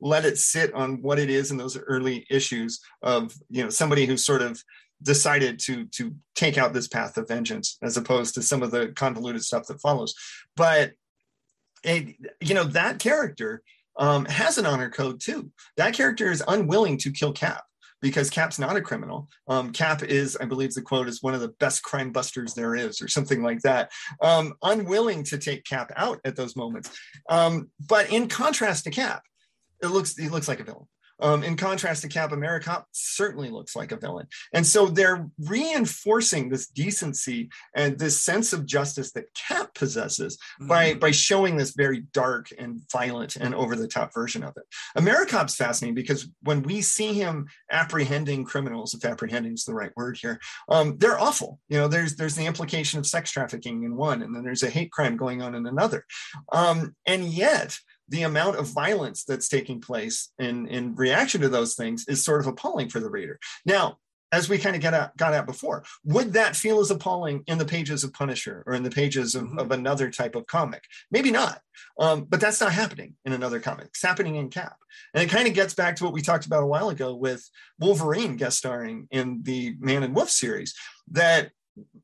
let 0.00 0.24
it 0.24 0.38
sit 0.38 0.72
on 0.74 1.00
what 1.02 1.18
it 1.18 1.30
is 1.30 1.50
in 1.50 1.56
those 1.56 1.78
early 1.78 2.26
issues 2.30 2.80
of 3.02 3.34
you 3.48 3.62
know 3.62 3.70
somebody 3.70 4.06
who 4.06 4.16
sort 4.16 4.42
of 4.42 4.62
decided 5.02 5.58
to 5.60 5.86
to 5.86 6.14
take 6.34 6.58
out 6.58 6.72
this 6.72 6.88
path 6.88 7.16
of 7.16 7.28
vengeance 7.28 7.78
as 7.82 7.96
opposed 7.96 8.34
to 8.34 8.42
some 8.42 8.62
of 8.62 8.70
the 8.70 8.88
convoluted 8.88 9.42
stuff 9.42 9.66
that 9.66 9.80
follows. 9.80 10.14
But 10.56 10.92
it, 11.84 12.16
you 12.40 12.54
know 12.54 12.64
that 12.64 12.98
character 12.98 13.62
um, 13.96 14.24
has 14.24 14.58
an 14.58 14.66
honor 14.66 14.90
code 14.90 15.20
too. 15.20 15.50
That 15.76 15.94
character 15.94 16.30
is 16.30 16.42
unwilling 16.46 16.98
to 16.98 17.10
kill 17.10 17.32
Cap 17.32 17.64
because 18.02 18.28
Cap's 18.28 18.58
not 18.58 18.76
a 18.76 18.82
criminal. 18.82 19.28
Um, 19.48 19.72
Cap 19.72 20.02
is, 20.02 20.36
I 20.40 20.44
believe 20.44 20.74
the 20.74 20.82
quote 20.82 21.08
is 21.08 21.22
one 21.22 21.34
of 21.34 21.40
the 21.40 21.54
best 21.60 21.82
crime 21.82 22.10
busters 22.10 22.52
there 22.52 22.74
is, 22.74 23.00
or 23.00 23.08
something 23.08 23.42
like 23.42 23.60
that. 23.62 23.92
Um, 24.20 24.54
unwilling 24.62 25.22
to 25.24 25.38
take 25.38 25.64
Cap 25.64 25.92
out 25.96 26.20
at 26.24 26.36
those 26.36 26.56
moments. 26.56 26.90
Um, 27.30 27.70
but 27.88 28.12
in 28.12 28.28
contrast 28.28 28.84
to 28.84 28.90
Cap, 28.90 29.22
it 29.82 29.86
looks 29.86 30.16
he 30.16 30.28
looks 30.28 30.48
like 30.48 30.60
a 30.60 30.64
villain. 30.64 30.86
Um, 31.20 31.42
in 31.42 31.56
contrast 31.56 32.02
to 32.02 32.08
Cap, 32.08 32.30
AmeriCop 32.30 32.84
certainly 32.92 33.50
looks 33.50 33.76
like 33.76 33.92
a 33.92 33.96
villain. 33.96 34.26
And 34.52 34.66
so 34.66 34.86
they're 34.86 35.28
reinforcing 35.38 36.48
this 36.48 36.66
decency 36.68 37.50
and 37.76 37.98
this 37.98 38.20
sense 38.20 38.52
of 38.52 38.66
justice 38.66 39.12
that 39.12 39.32
Cap 39.34 39.74
possesses 39.74 40.36
mm-hmm. 40.36 40.68
by, 40.68 40.94
by 40.94 41.10
showing 41.10 41.56
this 41.56 41.74
very 41.74 42.00
dark 42.12 42.48
and 42.58 42.80
violent 42.90 43.36
and 43.36 43.54
over 43.54 43.76
the 43.76 43.88
top 43.88 44.12
version 44.14 44.42
of 44.42 44.54
it. 44.56 44.64
AmeriCop's 44.96 45.56
fascinating 45.56 45.94
because 45.94 46.28
when 46.42 46.62
we 46.62 46.80
see 46.80 47.12
him 47.12 47.46
apprehending 47.70 48.44
criminals, 48.44 48.94
if 48.94 49.04
apprehending 49.04 49.54
is 49.54 49.64
the 49.64 49.74
right 49.74 49.92
word 49.96 50.18
here, 50.20 50.40
um, 50.68 50.96
they're 50.98 51.20
awful. 51.20 51.60
You 51.68 51.78
know, 51.78 51.88
there's 51.88 52.16
there's 52.16 52.36
the 52.36 52.46
implication 52.46 52.98
of 52.98 53.06
sex 53.06 53.30
trafficking 53.30 53.84
in 53.84 53.96
one, 53.96 54.22
and 54.22 54.34
then 54.34 54.42
there's 54.42 54.62
a 54.62 54.70
hate 54.70 54.90
crime 54.90 55.16
going 55.16 55.42
on 55.42 55.54
in 55.54 55.66
another. 55.66 56.04
Um, 56.52 56.94
and 57.06 57.24
yet, 57.24 57.78
the 58.12 58.22
amount 58.22 58.56
of 58.56 58.66
violence 58.66 59.24
that's 59.24 59.48
taking 59.48 59.80
place 59.80 60.30
in, 60.38 60.68
in 60.68 60.94
reaction 60.94 61.40
to 61.40 61.48
those 61.48 61.74
things 61.74 62.04
is 62.08 62.22
sort 62.22 62.42
of 62.42 62.46
appalling 62.46 62.90
for 62.90 63.00
the 63.00 63.08
reader. 63.08 63.40
Now, 63.64 63.96
as 64.32 64.48
we 64.50 64.58
kind 64.58 64.76
of 64.76 64.82
get 64.82 64.92
at, 64.92 65.16
got 65.16 65.32
at 65.32 65.46
before, 65.46 65.84
would 66.04 66.34
that 66.34 66.54
feel 66.54 66.80
as 66.80 66.90
appalling 66.90 67.42
in 67.46 67.56
the 67.56 67.64
pages 67.64 68.04
of 68.04 68.12
Punisher 68.12 68.62
or 68.66 68.74
in 68.74 68.82
the 68.82 68.90
pages 68.90 69.34
of, 69.34 69.44
mm-hmm. 69.44 69.58
of 69.58 69.70
another 69.70 70.10
type 70.10 70.34
of 70.34 70.46
comic? 70.46 70.84
Maybe 71.10 71.30
not, 71.30 71.60
um, 71.98 72.24
but 72.24 72.38
that's 72.38 72.60
not 72.60 72.72
happening 72.72 73.14
in 73.24 73.32
another 73.32 73.60
comic. 73.60 73.86
It's 73.86 74.02
happening 74.02 74.36
in 74.36 74.50
Cap. 74.50 74.76
And 75.14 75.22
it 75.22 75.30
kind 75.30 75.48
of 75.48 75.54
gets 75.54 75.72
back 75.72 75.96
to 75.96 76.04
what 76.04 76.12
we 76.12 76.20
talked 76.20 76.44
about 76.44 76.62
a 76.62 76.66
while 76.66 76.90
ago 76.90 77.14
with 77.14 77.48
Wolverine 77.78 78.36
guest 78.36 78.58
starring 78.58 79.08
in 79.10 79.42
the 79.42 79.74
Man 79.80 80.02
and 80.02 80.14
Wolf 80.14 80.30
series, 80.30 80.74
that 81.10 81.50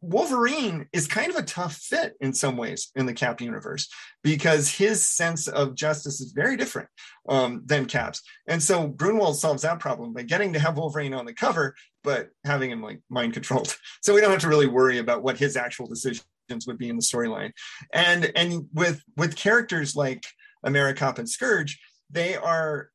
Wolverine 0.00 0.86
is 0.92 1.06
kind 1.06 1.30
of 1.30 1.36
a 1.36 1.42
tough 1.42 1.74
fit 1.74 2.14
in 2.20 2.32
some 2.32 2.56
ways 2.56 2.90
in 2.96 3.06
the 3.06 3.12
Cap 3.12 3.40
universe 3.40 3.88
because 4.22 4.70
his 4.70 5.06
sense 5.06 5.48
of 5.48 5.74
justice 5.74 6.20
is 6.20 6.32
very 6.32 6.56
different 6.56 6.88
um, 7.28 7.62
than 7.66 7.86
Cap's. 7.86 8.22
And 8.46 8.62
so 8.62 8.88
Gruenwald 8.88 9.34
solves 9.34 9.62
that 9.62 9.80
problem 9.80 10.12
by 10.12 10.22
getting 10.22 10.52
to 10.54 10.58
have 10.58 10.78
Wolverine 10.78 11.14
on 11.14 11.26
the 11.26 11.34
cover, 11.34 11.74
but 12.02 12.30
having 12.44 12.70
him 12.70 12.82
like 12.82 13.00
mind 13.10 13.34
controlled. 13.34 13.76
So 14.02 14.14
we 14.14 14.20
don't 14.20 14.30
have 14.30 14.40
to 14.40 14.48
really 14.48 14.68
worry 14.68 14.98
about 14.98 15.22
what 15.22 15.38
his 15.38 15.56
actual 15.56 15.86
decisions 15.86 16.24
would 16.66 16.78
be 16.78 16.88
in 16.88 16.96
the 16.96 17.02
storyline. 17.02 17.50
And 17.92 18.32
and 18.34 18.66
with 18.72 19.02
with 19.16 19.36
characters 19.36 19.96
like 19.96 20.24
AmeriCop 20.64 21.18
and 21.18 21.28
Scourge, 21.28 21.78
they 22.10 22.36
are 22.36 22.90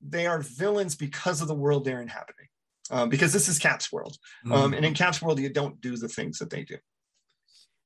they 0.00 0.26
are 0.26 0.40
villains 0.40 0.96
because 0.96 1.40
of 1.40 1.48
the 1.48 1.54
world 1.54 1.84
they're 1.84 2.02
inhabiting 2.02 2.45
um, 2.90 3.08
because 3.08 3.32
this 3.32 3.48
is 3.48 3.58
Cap's 3.58 3.92
world, 3.92 4.16
um, 4.46 4.52
mm-hmm. 4.52 4.74
and 4.74 4.84
in 4.84 4.94
Cap's 4.94 5.20
world, 5.20 5.38
you 5.38 5.48
don't 5.48 5.80
do 5.80 5.96
the 5.96 6.08
things 6.08 6.38
that 6.38 6.50
they 6.50 6.64
do. 6.64 6.76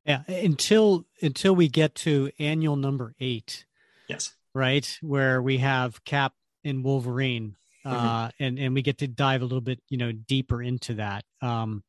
Yeah, 0.05 0.23
until 0.29 1.07
until 1.23 1.55
we 1.55 1.69
get 1.69 1.95
to 1.97 2.31
annual 2.39 2.77
number 2.77 3.15
eight. 3.21 3.65
Yes. 4.09 4.35
Right, 4.55 4.99
where 5.01 5.41
we 5.41 5.59
have 5.59 6.03
Cap 6.05 6.33
and 6.65 6.83
Wolverine, 6.83 7.57
uh, 7.85 8.27
mm-hmm. 8.29 8.43
and 8.43 8.59
and 8.59 8.75
we 8.75 8.83
get 8.83 8.99
to 8.99 9.09
dive 9.09 9.43
a 9.43 9.45
little 9.45 9.61
bit, 9.61 9.81
you 9.89 9.97
know, 9.97 10.13
deeper 10.13 10.63
into 10.63 10.95
that. 10.95 11.25
Um, 11.41 11.85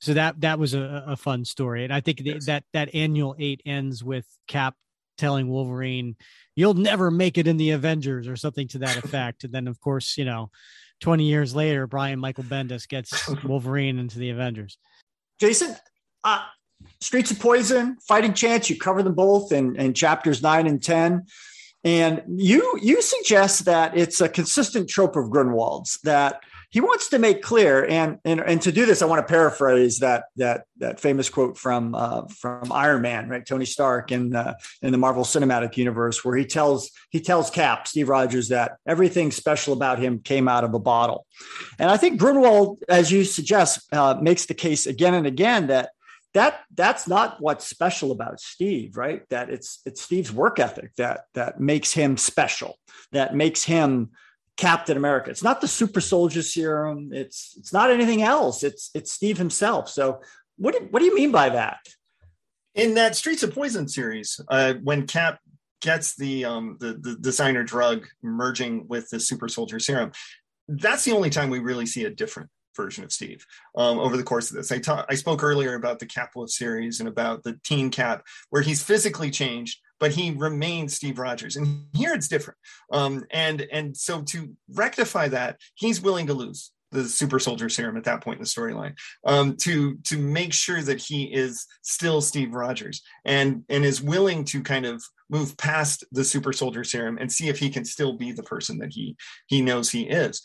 so 0.00 0.14
that 0.14 0.40
that 0.40 0.58
was 0.58 0.74
a, 0.74 1.04
a 1.06 1.16
fun 1.16 1.44
story, 1.44 1.84
and 1.84 1.92
I 1.92 2.00
think 2.00 2.20
yes. 2.24 2.46
that 2.46 2.64
that 2.72 2.94
annual 2.94 3.36
eight 3.38 3.62
ends 3.64 4.02
with 4.02 4.26
Cap 4.48 4.74
telling 5.16 5.48
Wolverine, 5.48 6.16
"You'll 6.56 6.74
never 6.74 7.10
make 7.10 7.38
it 7.38 7.46
in 7.46 7.56
the 7.56 7.70
Avengers" 7.70 8.26
or 8.26 8.36
something 8.36 8.66
to 8.68 8.78
that 8.78 8.96
effect, 9.04 9.44
and 9.44 9.52
then 9.52 9.68
of 9.68 9.80
course, 9.80 10.18
you 10.18 10.24
know 10.24 10.50
20 11.04 11.24
years 11.24 11.54
later, 11.54 11.86
Brian 11.86 12.18
Michael 12.18 12.44
Bendis 12.44 12.88
gets 12.88 13.28
Wolverine 13.44 13.98
into 13.98 14.18
the 14.18 14.30
Avengers. 14.30 14.78
Jason, 15.38 15.76
uh, 16.24 16.42
Streets 16.98 17.30
of 17.30 17.38
Poison, 17.38 17.98
Fighting 18.08 18.32
Chance, 18.32 18.70
you 18.70 18.78
cover 18.78 19.02
them 19.02 19.12
both 19.12 19.52
in, 19.52 19.76
in 19.76 19.92
chapters 19.92 20.42
nine 20.42 20.66
and 20.66 20.82
10. 20.82 21.26
And 21.84 22.22
you 22.26 22.78
you 22.80 23.02
suggest 23.02 23.66
that 23.66 23.94
it's 23.94 24.22
a 24.22 24.30
consistent 24.30 24.88
trope 24.88 25.14
of 25.16 25.26
Gruenwald's 25.26 25.98
that 26.04 26.40
he 26.74 26.80
wants 26.80 27.08
to 27.10 27.20
make 27.20 27.40
clear, 27.40 27.86
and 27.86 28.18
and, 28.24 28.40
and 28.40 28.60
to 28.62 28.72
do 28.72 28.84
this, 28.84 29.00
I 29.00 29.06
want 29.06 29.24
to 29.24 29.30
paraphrase 29.32 30.00
that 30.00 30.24
that 30.34 30.64
that 30.78 30.98
famous 30.98 31.30
quote 31.30 31.56
from 31.56 31.94
uh, 31.94 32.26
from 32.26 32.72
Iron 32.72 33.00
Man, 33.00 33.28
right? 33.28 33.46
Tony 33.46 33.64
Stark 33.64 34.10
in 34.10 34.34
in 34.82 34.90
the 34.90 34.98
Marvel 34.98 35.22
Cinematic 35.22 35.76
Universe, 35.76 36.24
where 36.24 36.36
he 36.36 36.44
tells 36.44 36.90
he 37.10 37.20
tells 37.20 37.48
Cap 37.48 37.86
Steve 37.86 38.08
Rogers 38.08 38.48
that 38.48 38.78
everything 38.88 39.30
special 39.30 39.72
about 39.72 40.00
him 40.00 40.18
came 40.18 40.48
out 40.48 40.64
of 40.64 40.74
a 40.74 40.80
bottle, 40.80 41.26
and 41.78 41.92
I 41.92 41.96
think 41.96 42.20
Gruenwald, 42.20 42.78
as 42.88 43.12
you 43.12 43.22
suggest, 43.22 43.86
uh, 43.92 44.18
makes 44.20 44.46
the 44.46 44.54
case 44.54 44.86
again 44.86 45.14
and 45.14 45.28
again 45.28 45.68
that 45.68 45.90
that 46.32 46.62
that's 46.74 47.06
not 47.06 47.36
what's 47.38 47.68
special 47.68 48.10
about 48.10 48.40
Steve, 48.40 48.96
right? 48.96 49.22
That 49.28 49.48
it's 49.48 49.80
it's 49.86 50.02
Steve's 50.02 50.32
work 50.32 50.58
ethic 50.58 50.92
that 50.96 51.26
that 51.34 51.60
makes 51.60 51.92
him 51.92 52.16
special, 52.16 52.78
that 53.12 53.36
makes 53.36 53.62
him 53.62 54.10
Captain 54.56 54.96
America. 54.96 55.30
It's 55.30 55.42
not 55.42 55.60
the 55.60 55.68
super 55.68 56.00
soldier 56.00 56.42
serum. 56.42 57.10
It's 57.12 57.54
it's 57.58 57.72
not 57.72 57.90
anything 57.90 58.22
else. 58.22 58.62
It's 58.62 58.90
it's 58.94 59.12
Steve 59.12 59.38
himself. 59.38 59.88
So 59.88 60.20
what 60.56 60.74
do, 60.74 60.86
what 60.90 61.00
do 61.00 61.06
you 61.06 61.14
mean 61.14 61.32
by 61.32 61.48
that? 61.48 61.78
In 62.74 62.94
that 62.94 63.16
Streets 63.16 63.42
of 63.42 63.54
Poison 63.54 63.88
series, 63.88 64.40
uh, 64.48 64.74
when 64.82 65.06
Cap 65.06 65.40
gets 65.82 66.14
the 66.16 66.44
um 66.44 66.76
the, 66.80 66.94
the 66.94 67.16
designer 67.16 67.64
drug 67.64 68.06
merging 68.22 68.86
with 68.88 69.10
the 69.10 69.20
super 69.20 69.48
soldier 69.48 69.78
serum, 69.78 70.12
that's 70.68 71.04
the 71.04 71.12
only 71.12 71.30
time 71.30 71.50
we 71.50 71.58
really 71.58 71.86
see 71.86 72.04
a 72.04 72.10
different 72.10 72.48
version 72.76 73.04
of 73.04 73.12
Steve 73.12 73.46
um, 73.76 73.98
over 73.98 74.16
the 74.16 74.22
course 74.22 74.50
of 74.50 74.56
this. 74.56 74.72
I, 74.72 74.78
ta- 74.78 75.06
I 75.08 75.14
spoke 75.14 75.44
earlier 75.44 75.74
about 75.74 76.00
the 76.00 76.06
Capulus 76.06 76.56
series 76.56 76.98
and 77.00 77.08
about 77.08 77.44
the 77.44 77.58
Teen 77.64 77.90
Cap, 77.90 78.24
where 78.50 78.62
he's 78.62 78.82
physically 78.82 79.30
changed 79.30 79.80
but 80.00 80.12
he 80.12 80.30
remains 80.30 80.94
Steve 80.94 81.18
Rogers. 81.18 81.56
And 81.56 81.86
here 81.94 82.14
it's 82.14 82.28
different. 82.28 82.58
Um, 82.92 83.24
and 83.30 83.66
and 83.72 83.96
so 83.96 84.22
to 84.22 84.54
rectify 84.68 85.28
that, 85.28 85.58
he's 85.74 86.00
willing 86.00 86.26
to 86.26 86.34
lose 86.34 86.72
the 86.94 87.04
super 87.04 87.40
soldier 87.40 87.68
serum 87.68 87.96
at 87.96 88.04
that 88.04 88.22
point 88.22 88.38
in 88.38 88.42
the 88.42 88.48
storyline 88.48 88.94
um, 89.26 89.56
to 89.56 89.96
to 90.04 90.16
make 90.16 90.52
sure 90.52 90.80
that 90.80 91.00
he 91.00 91.24
is 91.24 91.66
still 91.82 92.20
Steve 92.20 92.54
Rogers 92.54 93.02
and 93.24 93.64
and 93.68 93.84
is 93.84 94.00
willing 94.00 94.44
to 94.46 94.62
kind 94.62 94.86
of 94.86 95.02
move 95.28 95.56
past 95.56 96.04
the 96.12 96.24
super 96.24 96.52
soldier 96.52 96.84
serum 96.84 97.18
and 97.18 97.30
see 97.30 97.48
if 97.48 97.58
he 97.58 97.68
can 97.68 97.84
still 97.84 98.16
be 98.16 98.32
the 98.32 98.42
person 98.42 98.78
that 98.78 98.92
he 98.92 99.16
he 99.46 99.60
knows 99.60 99.90
he 99.90 100.02
is. 100.02 100.40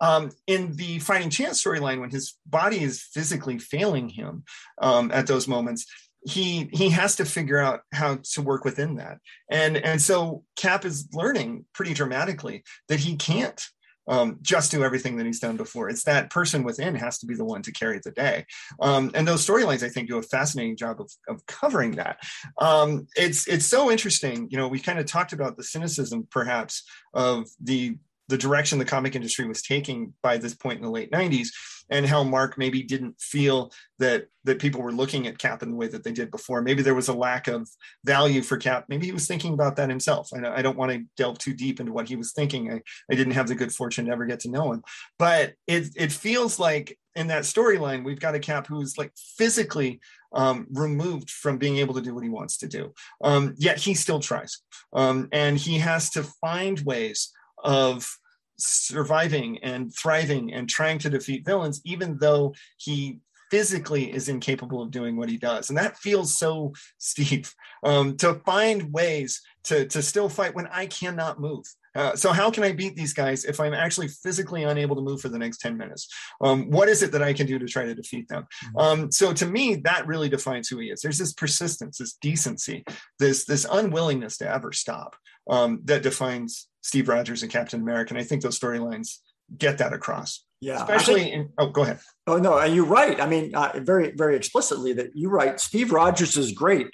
Um, 0.00 0.32
in 0.46 0.74
the 0.76 0.98
fighting 0.98 1.30
chance 1.30 1.62
storyline, 1.62 2.00
when 2.00 2.10
his 2.10 2.34
body 2.46 2.82
is 2.82 3.02
physically 3.02 3.58
failing 3.58 4.08
him 4.08 4.44
um, 4.82 5.10
at 5.12 5.26
those 5.26 5.48
moments, 5.48 5.86
he 6.24 6.70
he 6.72 6.88
has 6.88 7.16
to 7.16 7.24
figure 7.24 7.58
out 7.58 7.80
how 7.92 8.18
to 8.22 8.42
work 8.42 8.64
within 8.64 8.96
that 8.96 9.18
and 9.50 9.76
and 9.76 10.00
so 10.00 10.42
cap 10.56 10.84
is 10.84 11.08
learning 11.12 11.64
pretty 11.74 11.92
dramatically 11.92 12.64
that 12.88 13.00
he 13.00 13.16
can't 13.16 13.62
um, 14.06 14.38
just 14.42 14.70
do 14.70 14.84
everything 14.84 15.16
that 15.16 15.26
he's 15.26 15.40
done 15.40 15.56
before. 15.56 15.88
It's 15.88 16.04
that 16.04 16.30
person 16.30 16.62
within 16.62 16.94
has 16.94 17.18
to 17.18 17.26
be 17.26 17.34
the 17.34 17.44
one 17.44 17.62
to 17.62 17.72
carry 17.72 17.98
the 18.02 18.10
day. 18.10 18.44
Um, 18.80 19.10
and 19.14 19.26
those 19.26 19.46
storylines, 19.46 19.82
I 19.82 19.88
think, 19.88 20.08
do 20.08 20.18
a 20.18 20.22
fascinating 20.22 20.76
job 20.76 21.00
of, 21.00 21.10
of 21.28 21.44
covering 21.46 21.92
that. 21.92 22.18
Um, 22.58 23.06
it's 23.16 23.48
it's 23.48 23.66
so 23.66 23.90
interesting. 23.90 24.48
You 24.50 24.58
know, 24.58 24.68
we 24.68 24.78
kind 24.78 24.98
of 24.98 25.06
talked 25.06 25.32
about 25.32 25.56
the 25.56 25.64
cynicism, 25.64 26.28
perhaps, 26.30 26.82
of 27.14 27.48
the 27.62 27.96
the 28.28 28.38
direction 28.38 28.78
the 28.78 28.84
comic 28.84 29.14
industry 29.14 29.46
was 29.46 29.62
taking 29.62 30.14
by 30.22 30.38
this 30.38 30.54
point 30.54 30.78
in 30.78 30.84
the 30.84 30.90
late 30.90 31.10
90s 31.10 31.48
and 31.90 32.06
how 32.06 32.22
mark 32.22 32.56
maybe 32.56 32.82
didn't 32.82 33.20
feel 33.20 33.72
that 33.98 34.26
that 34.44 34.58
people 34.58 34.82
were 34.82 34.92
looking 34.92 35.26
at 35.26 35.38
cap 35.38 35.62
in 35.62 35.70
the 35.70 35.76
way 35.76 35.88
that 35.88 36.04
they 36.04 36.12
did 36.12 36.30
before. 36.30 36.62
Maybe 36.62 36.82
there 36.82 36.94
was 36.94 37.08
a 37.08 37.14
lack 37.14 37.48
of 37.48 37.68
value 38.04 38.42
for 38.42 38.56
cap. 38.56 38.84
Maybe 38.88 39.06
he 39.06 39.12
was 39.12 39.26
thinking 39.26 39.54
about 39.54 39.76
that 39.76 39.88
himself. 39.88 40.30
I, 40.34 40.46
I 40.46 40.62
don't 40.62 40.76
want 40.76 40.92
to 40.92 41.04
delve 41.16 41.38
too 41.38 41.54
deep 41.54 41.80
into 41.80 41.92
what 41.92 42.08
he 42.08 42.16
was 42.16 42.32
thinking. 42.32 42.70
I, 42.70 42.82
I 43.10 43.14
didn't 43.14 43.34
have 43.34 43.48
the 43.48 43.54
good 43.54 43.72
fortune 43.72 44.06
to 44.06 44.12
ever 44.12 44.26
get 44.26 44.40
to 44.40 44.50
know 44.50 44.72
him. 44.72 44.82
But 45.18 45.54
it 45.66 45.88
it 45.96 46.12
feels 46.12 46.58
like 46.58 46.98
in 47.14 47.28
that 47.28 47.44
storyline 47.44 48.04
we've 48.04 48.20
got 48.20 48.34
a 48.34 48.40
cap 48.40 48.66
who's 48.66 48.98
like 48.98 49.12
physically 49.16 50.00
um, 50.34 50.66
removed 50.72 51.30
from 51.30 51.58
being 51.58 51.76
able 51.78 51.94
to 51.94 52.00
do 52.00 52.14
what 52.14 52.24
he 52.24 52.30
wants 52.30 52.58
to 52.58 52.66
do. 52.66 52.92
Um, 53.22 53.54
yet 53.56 53.78
he 53.78 53.94
still 53.94 54.20
tries. 54.20 54.60
Um, 54.92 55.28
and 55.32 55.56
he 55.56 55.78
has 55.78 56.10
to 56.10 56.24
find 56.24 56.80
ways 56.80 57.32
of 57.62 58.18
surviving 58.58 59.58
and 59.62 59.94
thriving 59.94 60.52
and 60.52 60.68
trying 60.68 60.98
to 60.98 61.10
defeat 61.10 61.44
villains, 61.44 61.80
even 61.84 62.18
though 62.18 62.54
he 62.76 63.20
physically 63.50 64.12
is 64.12 64.28
incapable 64.28 64.82
of 64.82 64.90
doing 64.90 65.16
what 65.16 65.28
he 65.28 65.36
does. 65.36 65.68
And 65.68 65.78
that 65.78 65.98
feels 65.98 66.36
so 66.36 66.72
steep 66.98 67.46
um, 67.84 68.16
to 68.16 68.34
find 68.46 68.92
ways 68.92 69.42
to, 69.64 69.86
to 69.86 70.02
still 70.02 70.28
fight 70.28 70.54
when 70.54 70.66
I 70.68 70.86
cannot 70.86 71.40
move. 71.40 71.64
Uh, 71.94 72.16
so 72.16 72.32
how 72.32 72.50
can 72.50 72.64
I 72.64 72.72
beat 72.72 72.96
these 72.96 73.14
guys 73.14 73.44
if 73.44 73.60
I'm 73.60 73.72
actually 73.72 74.08
physically 74.08 74.64
unable 74.64 74.96
to 74.96 75.02
move 75.02 75.20
for 75.20 75.28
the 75.28 75.38
next 75.38 75.58
10 75.58 75.76
minutes? 75.76 76.08
Um, 76.40 76.70
what 76.70 76.88
is 76.88 77.02
it 77.02 77.12
that 77.12 77.22
I 77.22 77.32
can 77.32 77.46
do 77.46 77.58
to 77.58 77.66
try 77.66 77.84
to 77.84 77.94
defeat 77.94 78.28
them? 78.28 78.46
Mm-hmm. 78.64 78.78
Um, 78.78 79.12
so 79.12 79.32
to 79.32 79.46
me, 79.46 79.76
that 79.76 80.06
really 80.06 80.28
defines 80.28 80.68
who 80.68 80.78
he 80.78 80.90
is. 80.90 81.00
There's 81.00 81.18
this 81.18 81.32
persistence, 81.32 81.98
this 81.98 82.14
decency, 82.14 82.84
this, 83.20 83.44
this 83.44 83.66
unwillingness 83.70 84.38
to 84.38 84.52
ever 84.52 84.72
stop 84.72 85.14
um, 85.48 85.80
that 85.84 86.02
defines 86.02 86.66
Steve 86.84 87.08
Rogers 87.08 87.42
and 87.42 87.50
Captain 87.50 87.80
America. 87.80 88.12
And 88.12 88.20
I 88.20 88.24
think 88.24 88.42
those 88.42 88.60
storylines 88.60 89.16
get 89.56 89.78
that 89.78 89.94
across. 89.94 90.44
Yeah. 90.60 90.76
Especially 90.76 91.22
think, 91.22 91.34
in, 91.34 91.48
oh, 91.56 91.70
go 91.70 91.82
ahead. 91.82 91.98
Oh, 92.26 92.36
no. 92.36 92.58
And 92.58 92.74
you're 92.74 92.84
right. 92.84 93.18
I 93.18 93.26
mean, 93.26 93.54
uh, 93.54 93.72
very, 93.76 94.12
very 94.12 94.36
explicitly 94.36 94.92
that 94.92 95.12
you're 95.14 95.30
right. 95.30 95.58
Steve 95.58 95.92
Rogers 95.92 96.36
is 96.36 96.52
great. 96.52 96.88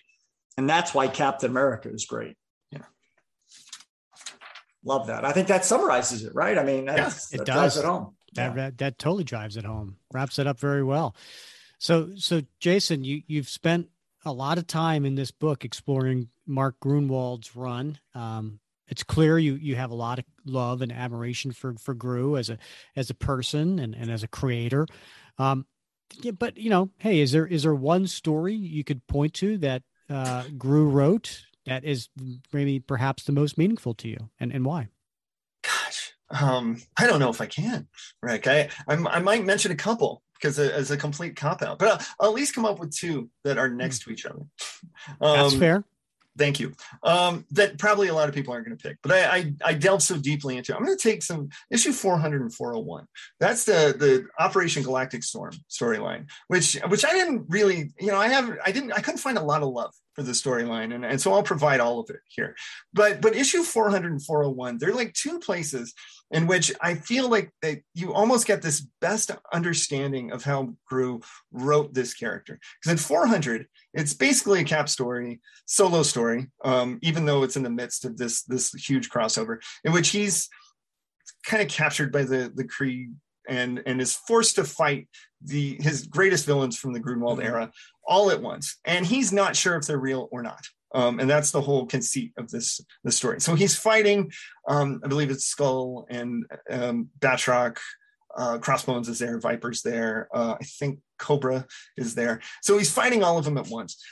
And 0.56 0.70
that's 0.70 0.94
why 0.94 1.08
Captain 1.08 1.50
America 1.50 1.92
is 1.92 2.06
great. 2.06 2.36
Yeah. 2.70 2.84
Love 4.84 5.08
that. 5.08 5.24
I 5.24 5.32
think 5.32 5.48
that 5.48 5.64
summarizes 5.64 6.24
it, 6.24 6.36
right? 6.36 6.56
I 6.56 6.62
mean, 6.62 6.86
yeah, 6.86 7.08
it 7.32 7.38
that 7.38 7.46
does. 7.46 7.76
it 7.76 7.84
home. 7.84 8.14
That, 8.34 8.56
yeah. 8.56 8.70
that 8.76 8.98
totally 8.98 9.24
drives 9.24 9.56
it 9.56 9.64
home. 9.64 9.96
Wraps 10.12 10.38
it 10.38 10.46
up 10.46 10.60
very 10.60 10.84
well. 10.84 11.16
So, 11.78 12.10
so 12.16 12.42
Jason, 12.60 13.02
you 13.02 13.22
you've 13.26 13.48
spent 13.48 13.88
a 14.24 14.32
lot 14.32 14.58
of 14.58 14.66
time 14.68 15.04
in 15.04 15.16
this 15.16 15.30
book 15.32 15.64
exploring 15.64 16.28
Mark 16.46 16.76
Gruenwald's 16.80 17.56
run. 17.56 17.98
Um, 18.14 18.60
it's 18.90 19.02
clear 19.02 19.38
you 19.38 19.54
you 19.54 19.76
have 19.76 19.90
a 19.90 19.94
lot 19.94 20.18
of 20.18 20.24
love 20.44 20.82
and 20.82 20.92
admiration 20.92 21.52
for 21.52 21.74
for 21.74 21.94
Gru 21.94 22.36
as 22.36 22.50
a 22.50 22.58
as 22.96 23.08
a 23.08 23.14
person 23.14 23.78
and, 23.78 23.94
and 23.94 24.10
as 24.10 24.22
a 24.22 24.28
creator. 24.28 24.86
Um, 25.38 25.66
yeah, 26.20 26.32
but 26.32 26.58
you 26.58 26.70
know, 26.70 26.90
hey, 26.98 27.20
is 27.20 27.32
there 27.32 27.46
is 27.46 27.62
there 27.62 27.74
one 27.74 28.06
story 28.06 28.54
you 28.54 28.84
could 28.84 29.06
point 29.06 29.34
to 29.34 29.58
that 29.58 29.82
uh, 30.08 30.44
Gru 30.58 30.88
wrote 30.88 31.42
that 31.66 31.84
is 31.84 32.08
maybe 32.52 32.80
perhaps 32.80 33.24
the 33.24 33.32
most 33.32 33.56
meaningful 33.56 33.94
to 33.94 34.08
you, 34.08 34.28
and 34.40 34.52
and 34.52 34.64
why? 34.64 34.88
Gosh, 35.62 36.12
um, 36.30 36.82
I 36.98 37.06
don't 37.06 37.20
know 37.20 37.30
if 37.30 37.40
I 37.40 37.46
can, 37.46 37.86
Rick. 38.22 38.48
I 38.48 38.68
I, 38.88 38.94
I 38.94 39.20
might 39.20 39.44
mention 39.44 39.70
a 39.70 39.76
couple 39.76 40.22
because 40.34 40.58
as 40.58 40.90
a 40.90 40.96
complete 40.96 41.36
cop 41.36 41.62
out, 41.62 41.78
but 41.78 41.88
I'll, 41.88 42.06
I'll, 42.18 42.28
at 42.30 42.34
least 42.34 42.54
come 42.54 42.64
up 42.64 42.80
with 42.80 42.94
two 42.94 43.28
that 43.44 43.58
are 43.58 43.68
next 43.68 44.00
to 44.00 44.10
each 44.10 44.26
other. 44.26 44.40
Um, 45.20 45.36
That's 45.36 45.54
fair. 45.54 45.84
Thank 46.38 46.60
you. 46.60 46.72
Um, 47.02 47.44
that 47.50 47.78
probably 47.78 48.08
a 48.08 48.14
lot 48.14 48.28
of 48.28 48.34
people 48.34 48.52
aren't 48.52 48.66
going 48.66 48.76
to 48.76 48.82
pick, 48.82 48.98
but 49.02 49.12
I, 49.12 49.36
I, 49.36 49.54
I 49.64 49.74
delved 49.74 50.02
so 50.02 50.16
deeply 50.16 50.56
into. 50.56 50.72
It. 50.72 50.76
I'm 50.76 50.84
going 50.84 50.96
to 50.96 51.02
take 51.02 51.22
some 51.22 51.48
issue 51.70 51.92
400 51.92 52.40
and 52.40 52.54
401. 52.54 53.06
That's 53.40 53.64
the 53.64 53.94
the 53.98 54.26
Operation 54.38 54.82
Galactic 54.82 55.24
Storm 55.24 55.52
storyline, 55.68 56.30
which 56.48 56.78
which 56.88 57.04
I 57.04 57.12
didn't 57.12 57.46
really, 57.48 57.92
you 57.98 58.08
know, 58.08 58.16
I 58.16 58.28
have 58.28 58.56
I 58.64 58.70
didn't 58.70 58.92
I 58.92 59.00
couldn't 59.00 59.18
find 59.18 59.38
a 59.38 59.42
lot 59.42 59.62
of 59.62 59.68
love 59.70 59.92
for 60.14 60.22
the 60.22 60.32
storyline, 60.32 60.94
and, 60.94 61.04
and 61.04 61.20
so 61.20 61.32
I'll 61.32 61.42
provide 61.42 61.80
all 61.80 62.00
of 62.00 62.10
it 62.10 62.20
here. 62.28 62.54
But 62.92 63.20
but 63.20 63.34
issue 63.34 63.62
400 63.62 64.12
and 64.12 64.24
401, 64.24 64.78
they're 64.78 64.94
like 64.94 65.12
two 65.14 65.40
places 65.40 65.92
in 66.30 66.46
which 66.46 66.72
I 66.80 66.94
feel 66.94 67.28
like 67.28 67.50
that 67.62 67.80
you 67.94 68.12
almost 68.12 68.46
get 68.46 68.62
this 68.62 68.86
best 69.00 69.30
understanding 69.52 70.32
of 70.32 70.44
how 70.44 70.74
Gru 70.86 71.20
wrote 71.52 71.92
this 71.92 72.14
character. 72.14 72.58
Because 72.80 72.92
in 72.92 73.04
400, 73.04 73.66
it's 73.94 74.14
basically 74.14 74.60
a 74.60 74.64
cap 74.64 74.88
story, 74.88 75.40
solo 75.66 76.02
story, 76.02 76.48
um, 76.64 76.98
even 77.02 77.24
though 77.24 77.42
it's 77.42 77.56
in 77.56 77.62
the 77.62 77.70
midst 77.70 78.04
of 78.04 78.16
this 78.16 78.42
this 78.44 78.72
huge 78.72 79.10
crossover 79.10 79.58
in 79.84 79.92
which 79.92 80.10
he's 80.10 80.48
kind 81.44 81.62
of 81.62 81.68
captured 81.68 82.12
by 82.12 82.22
the 82.22 82.52
the 82.54 82.64
Kree 82.64 83.10
and 83.48 83.82
and 83.86 84.00
is 84.00 84.14
forced 84.14 84.56
to 84.56 84.64
fight 84.64 85.08
the 85.42 85.76
his 85.80 86.06
greatest 86.06 86.46
villains 86.46 86.78
from 86.78 86.92
the 86.92 87.00
Gruenwald 87.00 87.38
mm-hmm. 87.38 87.46
era 87.46 87.72
all 88.06 88.30
at 88.30 88.42
once, 88.42 88.78
and 88.84 89.04
he's 89.04 89.32
not 89.32 89.56
sure 89.56 89.76
if 89.76 89.86
they're 89.86 89.98
real 89.98 90.28
or 90.30 90.42
not. 90.42 90.60
Um, 90.94 91.20
and 91.20 91.30
that's 91.30 91.50
the 91.50 91.60
whole 91.60 91.86
conceit 91.86 92.32
of 92.36 92.50
this 92.50 92.80
the 93.04 93.12
story. 93.12 93.40
So 93.40 93.54
he's 93.54 93.76
fighting, 93.76 94.32
um, 94.68 95.00
I 95.04 95.08
believe 95.08 95.30
it's 95.30 95.44
Skull 95.44 96.06
and 96.10 96.44
um, 96.68 97.10
Batroc, 97.18 97.78
uh, 98.36 98.58
Crossbones 98.58 99.08
is 99.08 99.18
there, 99.18 99.38
Viper's 99.38 99.82
there, 99.82 100.28
uh, 100.32 100.56
I 100.60 100.64
think 100.64 101.00
Cobra 101.18 101.66
is 101.96 102.14
there. 102.14 102.40
So 102.62 102.78
he's 102.78 102.92
fighting 102.92 103.22
all 103.22 103.38
of 103.38 103.44
them 103.44 103.58
at 103.58 103.68
once. 103.68 104.02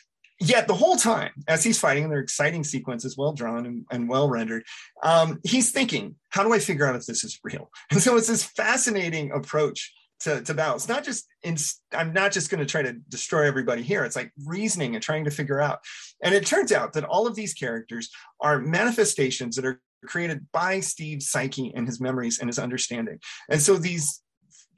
Yet 0.40 0.68
the 0.68 0.74
whole 0.74 0.96
time, 0.96 1.32
as 1.48 1.64
he's 1.64 1.80
fighting, 1.80 2.04
and 2.04 2.12
they're 2.12 2.20
exciting 2.20 2.62
sequences, 2.62 3.16
well 3.16 3.32
drawn 3.32 3.66
and, 3.66 3.84
and 3.90 4.08
well 4.08 4.28
rendered, 4.28 4.62
um, 5.02 5.40
he's 5.42 5.72
thinking, 5.72 6.14
how 6.28 6.44
do 6.44 6.52
I 6.52 6.60
figure 6.60 6.86
out 6.86 6.94
if 6.94 7.06
this 7.06 7.24
is 7.24 7.40
real? 7.42 7.70
And 7.90 8.00
so 8.00 8.16
it's 8.16 8.28
this 8.28 8.44
fascinating 8.44 9.32
approach 9.32 9.92
to, 10.20 10.42
to. 10.42 10.72
It's 10.74 10.88
not 10.88 11.04
just 11.04 11.26
in, 11.42 11.56
I'm 11.92 12.12
not 12.12 12.32
just 12.32 12.50
going 12.50 12.60
to 12.60 12.66
try 12.66 12.82
to 12.82 12.92
destroy 13.08 13.46
everybody 13.46 13.82
here. 13.82 14.04
It's 14.04 14.16
like 14.16 14.32
reasoning 14.44 14.94
and 14.94 15.02
trying 15.02 15.24
to 15.24 15.30
figure 15.30 15.60
out. 15.60 15.80
And 16.22 16.34
it 16.34 16.46
turns 16.46 16.72
out 16.72 16.92
that 16.94 17.04
all 17.04 17.26
of 17.26 17.34
these 17.34 17.54
characters 17.54 18.10
are 18.40 18.58
manifestations 18.58 19.56
that 19.56 19.64
are 19.64 19.80
created 20.06 20.46
by 20.52 20.80
Steve's 20.80 21.30
psyche 21.30 21.72
and 21.74 21.86
his 21.86 22.00
memories 22.00 22.38
and 22.38 22.48
his 22.48 22.58
understanding. 22.58 23.18
And 23.48 23.60
so 23.60 23.76
these 23.76 24.22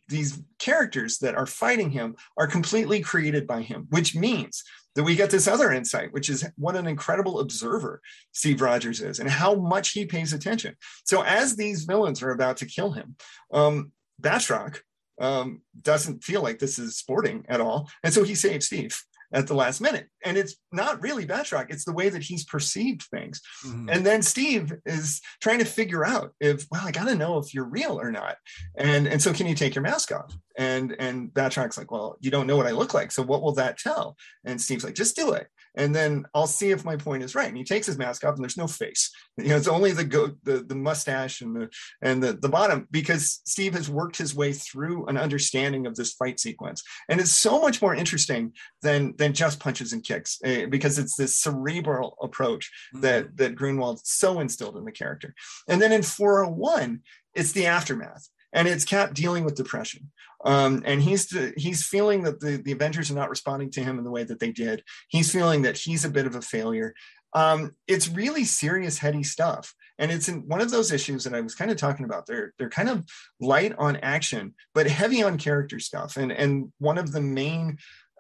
these 0.09 0.43
characters 0.59 1.19
that 1.19 1.37
are 1.37 1.47
fighting 1.47 1.91
him 1.91 2.17
are 2.37 2.49
completely 2.49 3.01
created 3.01 3.47
by 3.47 3.63
him, 3.63 3.87
which 3.91 4.15
means 4.15 4.65
that 4.97 5.05
we 5.05 5.15
get 5.15 5.31
this 5.31 5.47
other 5.47 5.71
insight, 5.71 6.13
which 6.13 6.29
is 6.29 6.45
what 6.57 6.75
an 6.75 6.89
incredible 6.89 7.39
observer 7.39 8.03
Steve 8.33 8.61
Rogers 8.61 9.01
is 9.01 9.21
and 9.21 9.31
how 9.31 9.55
much 9.55 9.93
he 9.93 10.05
pays 10.05 10.33
attention. 10.33 10.75
So 11.05 11.23
as 11.23 11.55
these 11.55 11.85
villains 11.85 12.23
are 12.23 12.33
about 12.33 12.57
to 12.57 12.67
kill 12.67 12.91
him, 12.91 13.15
um, 13.53 13.93
Batroc 14.21 14.81
um, 15.21 15.63
doesn't 15.81 16.25
feel 16.25 16.43
like 16.43 16.59
this 16.59 16.79
is 16.79 16.97
sporting 16.97 17.45
at 17.49 17.61
all. 17.61 17.89
And 18.03 18.13
so 18.13 18.25
he 18.25 18.35
saves 18.35 18.67
Steve 18.67 19.01
at 19.33 19.47
the 19.47 19.55
last 19.55 19.81
minute. 19.81 20.09
And 20.25 20.37
it's 20.37 20.57
not 20.73 21.01
really 21.03 21.25
Batroc, 21.27 21.71
it's 21.71 21.85
the 21.85 21.93
way 21.93 22.09
that 22.09 22.23
he's 22.23 22.45
perceived 22.45 23.03
things. 23.03 23.41
Mm-hmm. 23.65 23.89
And 23.91 24.05
then 24.05 24.23
Steve 24.23 24.73
is 24.85 25.21
trying 25.41 25.61
to 25.61 25.65
figure 25.65 26.05
out 26.05 26.33
if, 26.41 26.67
well, 26.71 26.83
I 26.85 26.91
gotta 26.91 27.15
know 27.15 27.39
if 27.39 27.55
you're 27.55 27.69
real 27.69 28.01
or 28.01 28.11
not. 28.11 28.37
And 28.77 29.07
and 29.07 29.23
so 29.23 29.33
can 29.33 29.47
you 29.47 29.55
take 29.55 29.75
your 29.75 29.83
mask 29.83 30.13
off? 30.13 30.37
And 30.59 30.97
and 30.99 31.31
Batroc's 31.31 31.79
like, 31.79 31.93
well, 31.93 32.17
you 32.21 32.31
don't 32.31 32.47
know 32.47 32.57
what 32.57 32.67
I 32.67 32.73
look 32.73 32.95
like. 32.95 33.13
So 33.13 33.23
what 33.23 33.43
will 33.43 33.55
that 33.55 33.79
tell? 33.79 34.17
And 34.45 34.61
Steve's 34.61 34.85
like, 34.85 34.95
just 34.95 35.17
do 35.17 35.33
it 35.33 35.47
and 35.77 35.95
then 35.95 36.25
I'll 36.35 36.47
see 36.47 36.71
if 36.71 36.85
my 36.85 36.97
point 36.97 37.23
is 37.23 37.35
right. 37.35 37.49
And 37.49 37.57
he 37.57 37.65
takes 37.65 37.87
his 37.87 37.99
mask 37.99 38.25
off, 38.25 38.35
and 38.35 38.45
there's 38.45 38.57
no 38.57 38.67
face. 38.67 39.11
You 39.37 39.49
know, 39.49 39.57
it's 39.57 39.69
only 39.69 39.93
the 39.93 40.05
go 40.05 40.33
the, 40.43 40.59
the 40.59 40.75
mustache 40.75 41.41
and 41.41 41.55
the 41.55 41.71
and 42.03 42.23
the, 42.23 42.35
the 42.35 42.49
bottom 42.49 42.89
because 42.91 43.41
Steve 43.45 43.75
has 43.75 43.89
worked 43.89 44.17
his 44.17 44.35
way 44.35 44.53
through 44.53 45.07
an 45.07 45.17
understanding 45.17 45.87
of 45.87 45.97
this 45.97 46.13
fight 46.15 46.41
sequence, 46.41 46.83
and 47.09 47.21
it's 47.21 47.33
so 47.33 47.61
much 47.61 47.81
more 47.81 47.95
interesting 47.95 48.53
than 48.83 49.15
than 49.17 49.33
just 49.33 49.61
punches 49.61 49.93
and 49.93 50.05
kicks 50.05 50.39
uh, 50.45 50.67
because 50.69 50.99
it's 50.99 51.17
this 51.17 51.39
cerebral 51.39 52.17
approach 52.21 52.71
mm-hmm. 52.95 53.03
that 53.03 53.37
that 53.37 53.57
Gruenwald 53.57 54.01
so 54.05 54.41
instilled 54.41 54.77
in 54.77 54.85
the 54.85 54.93
character. 54.93 55.35
And 55.69 55.81
then 55.81 55.93
in 55.93 56.03
401, 56.03 57.01
it's 57.35 57.53
the 57.53 57.67
aftermath 57.67 58.29
and 58.53 58.69
it's 58.69 58.85
Cap 58.85 59.15
dealing 59.15 59.45
with 59.45 59.55
depression. 59.55 60.11
Um, 60.45 60.83
and 60.87 61.03
he's 61.03 61.37
he's 61.57 61.87
feeling 61.87 62.23
that 62.23 62.41
the, 62.41 62.57
the 62.57 62.73
Avengers 62.73 63.11
are 63.11 63.15
not 63.15 63.31
responding 63.31 63.71
to 63.73 63.83
him 63.83 63.99
in 63.99 64.05
the 64.05 64.11
way 64.11 64.25
that 64.25 64.41
they 64.41 64.53
did. 64.53 64.83
He's 65.09 65.31
feeling 65.31 65.63
that 65.63 65.77
he's 65.77 66.05
a 66.05 66.11
bit 66.11 66.27
of 66.27 66.35
a 66.35 66.41
failure. 66.41 66.95
Um, 67.35 67.73
it's 67.87 68.09
really 68.09 68.45
serious, 68.45 68.99
heady 68.99 69.23
stuff. 69.23 69.75
And 69.99 70.11
it's 70.11 70.29
in 70.29 70.49
one 70.49 70.63
of 70.63 70.71
those 70.71 70.93
issues 70.93 71.25
that 71.25 71.35
I 71.35 71.43
was 71.43 71.55
kind 71.55 71.71
of 71.71 71.77
talking 71.77 72.07
about. 72.07 72.27
They're 72.27 72.55
they're 72.59 72.71
kind 72.71 72.89
of 72.89 73.05
light 73.39 73.75
on 73.79 73.97
action, 73.97 74.55
but 74.75 74.87
heavy 74.87 75.23
on 75.23 75.37
character 75.37 75.79
stuff. 75.79 76.17
And 76.17 76.33
and 76.33 76.73
one 76.79 76.97
of 76.97 77.13
the 77.13 77.21
main 77.21 77.77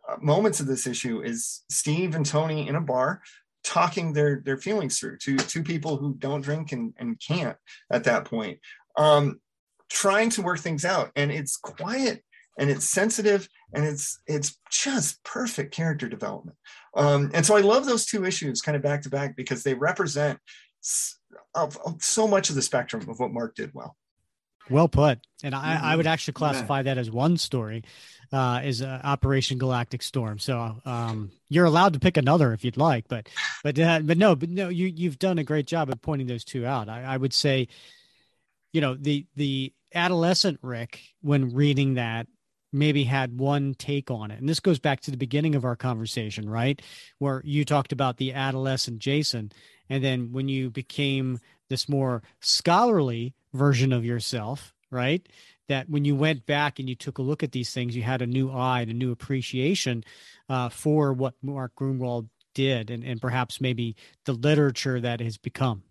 uh, 0.08 0.16
moments 0.20 0.60
of 0.60 0.66
this 0.66 0.86
issue 0.86 1.22
is 1.22 1.62
Steve 1.70 2.14
and 2.14 2.26
Tony 2.26 2.68
in 2.68 2.76
a 2.76 2.80
bar 2.82 3.22
talking 3.64 4.12
their 4.12 4.42
their 4.44 4.56
feelings 4.56 4.98
through 4.98 5.18
to 5.18 5.36
two 5.36 5.62
people 5.62 5.96
who 5.96 6.14
don't 6.14 6.40
drink 6.40 6.72
and, 6.72 6.94
and 6.98 7.20
can't 7.20 7.56
at 7.92 8.04
that 8.04 8.24
point 8.24 8.58
um 8.96 9.38
trying 9.90 10.30
to 10.30 10.42
work 10.42 10.60
things 10.60 10.84
out 10.84 11.10
and 11.16 11.30
it's 11.30 11.56
quiet 11.56 12.22
and 12.58 12.70
it's 12.70 12.88
sensitive 12.88 13.48
and 13.74 13.84
it's 13.84 14.20
it's 14.26 14.58
just 14.70 15.22
perfect 15.24 15.74
character 15.74 16.08
development 16.08 16.56
um 16.96 17.30
and 17.34 17.44
so 17.44 17.56
i 17.56 17.60
love 17.60 17.86
those 17.86 18.06
two 18.06 18.24
issues 18.24 18.62
kind 18.62 18.76
of 18.76 18.82
back 18.82 19.02
to 19.02 19.10
back 19.10 19.36
because 19.36 19.62
they 19.62 19.74
represent 19.74 20.38
of, 21.54 21.76
of 21.84 22.02
so 22.02 22.26
much 22.26 22.48
of 22.48 22.54
the 22.54 22.62
spectrum 22.62 23.08
of 23.08 23.18
what 23.18 23.32
mark 23.32 23.54
did 23.54 23.70
well 23.74 23.96
well 24.70 24.88
put. 24.88 25.18
And 25.42 25.54
I, 25.54 25.74
mm-hmm. 25.74 25.84
I 25.84 25.96
would 25.96 26.06
actually 26.06 26.34
classify 26.34 26.78
yeah. 26.78 26.82
that 26.84 26.98
as 26.98 27.10
one 27.10 27.36
story, 27.36 27.82
uh, 28.32 28.60
is 28.64 28.82
uh, 28.82 29.00
Operation 29.02 29.58
Galactic 29.58 30.02
Storm. 30.02 30.38
So 30.38 30.80
um, 30.84 31.32
you're 31.48 31.64
allowed 31.64 31.94
to 31.94 31.98
pick 31.98 32.16
another 32.16 32.52
if 32.52 32.64
you'd 32.64 32.76
like, 32.76 33.08
but 33.08 33.28
but 33.64 33.78
uh, 33.78 34.00
but 34.00 34.16
no, 34.16 34.36
but 34.36 34.48
no, 34.48 34.68
you 34.68 34.86
you've 34.86 35.18
done 35.18 35.38
a 35.38 35.44
great 35.44 35.66
job 35.66 35.90
of 35.90 36.00
pointing 36.00 36.28
those 36.28 36.44
two 36.44 36.64
out. 36.64 36.88
I, 36.88 37.02
I 37.02 37.16
would 37.16 37.32
say, 37.32 37.68
you 38.72 38.80
know, 38.80 38.94
the 38.94 39.26
the 39.34 39.72
adolescent 39.94 40.58
Rick 40.62 41.00
when 41.20 41.54
reading 41.54 41.94
that 41.94 42.26
maybe 42.72 43.04
had 43.04 43.38
one 43.38 43.74
take 43.74 44.10
on 44.10 44.30
it. 44.30 44.38
And 44.38 44.48
this 44.48 44.60
goes 44.60 44.78
back 44.78 45.00
to 45.00 45.10
the 45.10 45.16
beginning 45.16 45.54
of 45.54 45.64
our 45.64 45.76
conversation, 45.76 46.48
right? 46.48 46.80
Where 47.18 47.42
you 47.44 47.64
talked 47.64 47.92
about 47.92 48.16
the 48.16 48.32
adolescent 48.32 48.98
Jason. 48.98 49.52
And 49.88 50.04
then 50.04 50.32
when 50.32 50.48
you 50.48 50.70
became 50.70 51.40
this 51.68 51.88
more 51.88 52.22
scholarly 52.40 53.34
version 53.52 53.92
of 53.92 54.04
yourself, 54.04 54.72
right? 54.90 55.26
That 55.68 55.88
when 55.88 56.04
you 56.04 56.14
went 56.14 56.46
back 56.46 56.78
and 56.78 56.88
you 56.88 56.94
took 56.94 57.18
a 57.18 57.22
look 57.22 57.42
at 57.42 57.52
these 57.52 57.72
things, 57.72 57.96
you 57.96 58.02
had 58.02 58.22
a 58.22 58.26
new 58.26 58.50
eye 58.50 58.82
and 58.82 58.90
a 58.90 58.94
new 58.94 59.10
appreciation 59.10 60.04
uh, 60.48 60.68
for 60.68 61.12
what 61.12 61.34
Mark 61.42 61.72
Gruenwald 61.76 62.28
did 62.54 62.90
and, 62.90 63.04
and 63.04 63.20
perhaps 63.20 63.60
maybe 63.60 63.96
the 64.24 64.32
literature 64.32 65.00
that 65.00 65.20
has 65.20 65.38
become. 65.38 65.82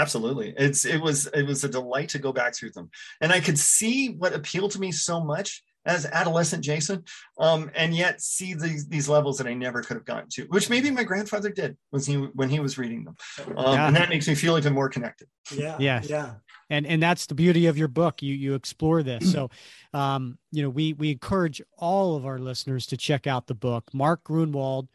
Absolutely. 0.00 0.54
It's 0.56 0.86
it 0.86 0.98
was 0.98 1.26
it 1.26 1.42
was 1.42 1.62
a 1.62 1.68
delight 1.68 2.08
to 2.10 2.18
go 2.18 2.32
back 2.32 2.54
through 2.54 2.70
them. 2.70 2.90
And 3.20 3.32
I 3.32 3.40
could 3.40 3.58
see 3.58 4.08
what 4.08 4.34
appealed 4.34 4.70
to 4.72 4.80
me 4.80 4.92
so 4.92 5.20
much 5.20 5.62
as 5.84 6.06
adolescent 6.06 6.62
Jason, 6.64 7.04
um, 7.38 7.70
and 7.74 7.94
yet 7.94 8.20
see 8.20 8.54
these 8.54 8.86
these 8.88 9.08
levels 9.08 9.38
that 9.38 9.46
I 9.46 9.54
never 9.54 9.82
could 9.82 9.96
have 9.96 10.04
gotten 10.06 10.28
to, 10.30 10.44
which 10.44 10.70
maybe 10.70 10.90
my 10.90 11.04
grandfather 11.04 11.50
did 11.50 11.76
when 11.90 12.02
he 12.02 12.14
when 12.14 12.48
he 12.48 12.60
was 12.60 12.78
reading 12.78 13.04
them, 13.04 13.16
um, 13.56 13.74
yeah. 13.74 13.86
and 13.86 13.96
that 13.96 14.08
makes 14.08 14.26
me 14.26 14.34
feel 14.34 14.56
even 14.56 14.72
more 14.72 14.88
connected. 14.88 15.28
Yeah, 15.52 15.76
yeah, 15.78 16.00
yeah. 16.04 16.34
And 16.70 16.86
and 16.86 17.02
that's 17.02 17.26
the 17.26 17.34
beauty 17.34 17.66
of 17.66 17.76
your 17.76 17.88
book. 17.88 18.22
You 18.22 18.34
you 18.34 18.54
explore 18.54 19.02
this. 19.02 19.30
so, 19.32 19.50
um, 19.92 20.38
you 20.50 20.62
know, 20.62 20.70
we 20.70 20.94
we 20.94 21.10
encourage 21.10 21.60
all 21.76 22.16
of 22.16 22.24
our 22.24 22.38
listeners 22.38 22.86
to 22.86 22.96
check 22.96 23.26
out 23.26 23.46
the 23.46 23.54
book, 23.54 23.92
Mark 23.92 24.24
Gruenwald 24.24 24.88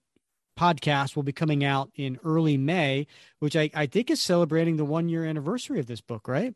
podcast 0.59 1.15
will 1.15 1.23
be 1.23 1.31
coming 1.31 1.63
out 1.63 1.89
in 1.95 2.19
early 2.23 2.57
May, 2.57 3.07
which 3.39 3.55
I, 3.55 3.69
I 3.73 3.85
think 3.85 4.11
is 4.11 4.21
celebrating 4.21 4.75
the 4.75 4.85
one 4.85 5.07
year 5.07 5.25
anniversary 5.25 5.79
of 5.79 5.87
this 5.87 6.01
book, 6.01 6.27
right? 6.27 6.53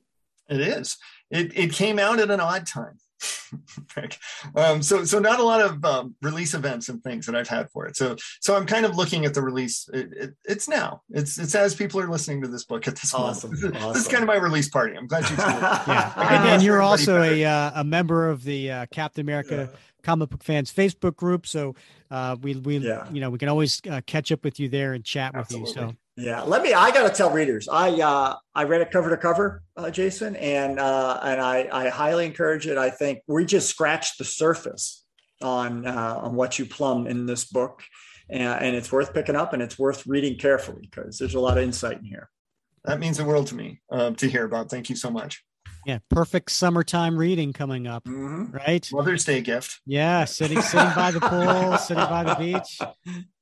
It 0.49 0.59
is. 0.59 0.97
It, 1.31 1.57
it 1.57 1.71
came 1.71 1.97
out 1.97 2.19
at 2.19 2.29
an 2.29 2.41
odd 2.41 2.67
time. 2.67 2.97
um, 4.55 4.81
so 4.81 5.05
so 5.05 5.19
not 5.19 5.39
a 5.39 5.43
lot 5.43 5.61
of 5.61 5.85
um, 5.85 6.15
release 6.21 6.53
events 6.53 6.89
and 6.89 7.01
things 7.03 7.25
that 7.25 7.35
I've 7.35 7.47
had 7.47 7.69
for 7.69 7.87
it. 7.87 7.95
So 7.95 8.17
so 8.41 8.55
I'm 8.55 8.65
kind 8.65 8.85
of 8.85 8.97
looking 8.97 9.23
at 9.25 9.33
the 9.33 9.41
release. 9.41 9.87
It, 9.93 10.09
it, 10.13 10.33
it's 10.43 10.67
now. 10.67 11.03
It's 11.09 11.39
it's 11.39 11.55
as 11.55 11.73
people 11.73 12.01
are 12.01 12.09
listening 12.09 12.41
to 12.41 12.47
this 12.47 12.65
book 12.65 12.87
at 12.87 12.95
this 12.95 13.13
awesome. 13.13 13.51
moment. 13.51 13.61
This 13.61 13.71
is, 13.71 13.77
awesome. 13.77 13.93
this 13.93 14.01
is 14.03 14.07
kind 14.09 14.23
of 14.23 14.27
my 14.27 14.35
release 14.35 14.67
party. 14.67 14.97
I'm 14.97 15.07
glad 15.07 15.29
you. 15.29 15.35
yeah, 15.37 16.13
and, 16.17 16.49
and 16.49 16.63
you're 16.63 16.81
also 16.81 17.21
a 17.21 17.45
uh, 17.45 17.71
a 17.75 17.83
member 17.83 18.29
of 18.29 18.43
the 18.43 18.71
uh, 18.71 18.85
Captain 18.87 19.21
America. 19.21 19.69
Yeah. 19.71 19.79
Comic 20.03 20.29
book 20.29 20.43
fans 20.43 20.71
Facebook 20.71 21.15
group, 21.15 21.47
so 21.47 21.75
uh, 22.11 22.35
we 22.41 22.55
we 22.55 22.77
yeah. 22.77 23.09
you 23.11 23.21
know 23.21 23.29
we 23.29 23.37
can 23.37 23.49
always 23.49 23.81
uh, 23.89 24.01
catch 24.05 24.31
up 24.31 24.43
with 24.43 24.59
you 24.59 24.69
there 24.69 24.93
and 24.93 25.03
chat 25.03 25.31
Absolutely. 25.33 25.69
with 25.71 25.75
you. 25.77 25.89
So 25.89 25.95
yeah, 26.15 26.41
let 26.41 26.61
me. 26.61 26.73
I 26.73 26.91
got 26.91 27.07
to 27.07 27.15
tell 27.15 27.31
readers. 27.31 27.67
I 27.67 27.89
uh, 27.89 28.35
I 28.53 28.65
read 28.65 28.81
it 28.81 28.91
cover 28.91 29.09
to 29.09 29.17
cover, 29.17 29.63
uh, 29.77 29.89
Jason, 29.89 30.35
and 30.35 30.79
uh, 30.79 31.19
and 31.23 31.41
I 31.41 31.69
I 31.71 31.89
highly 31.89 32.25
encourage 32.25 32.67
it. 32.67 32.77
I 32.77 32.89
think 32.89 33.19
we 33.27 33.45
just 33.45 33.69
scratched 33.69 34.17
the 34.17 34.25
surface 34.25 35.03
on 35.41 35.87
uh, 35.87 36.19
on 36.21 36.35
what 36.35 36.59
you 36.59 36.65
plumb 36.65 37.07
in 37.07 37.25
this 37.25 37.45
book, 37.45 37.81
and, 38.29 38.43
and 38.43 38.75
it's 38.75 38.91
worth 38.91 39.13
picking 39.13 39.35
up 39.35 39.53
and 39.53 39.61
it's 39.61 39.79
worth 39.79 40.05
reading 40.05 40.37
carefully 40.37 40.81
because 40.89 41.17
there's 41.17 41.35
a 41.35 41.39
lot 41.39 41.57
of 41.57 41.63
insight 41.63 41.99
in 41.99 42.05
here. 42.05 42.29
That 42.85 42.99
means 42.99 43.17
the 43.17 43.25
world 43.25 43.47
to 43.47 43.55
me 43.55 43.81
uh, 43.91 44.11
to 44.11 44.29
hear 44.29 44.45
about. 44.45 44.69
Thank 44.69 44.89
you 44.89 44.95
so 44.95 45.09
much. 45.09 45.43
Yeah, 45.85 45.99
perfect 46.09 46.51
summertime 46.51 47.17
reading 47.17 47.53
coming 47.53 47.87
up, 47.87 48.05
mm-hmm. 48.05 48.51
right? 48.51 48.87
Mother's 48.91 49.25
Day 49.25 49.41
gift. 49.41 49.81
Yeah, 49.85 50.25
sitting 50.25 50.61
sitting 50.61 50.93
by 50.95 51.11
the 51.11 51.19
pool, 51.19 51.77
sitting 51.77 52.05
by 52.05 52.23
the 52.23 52.35
beach. 52.35 52.79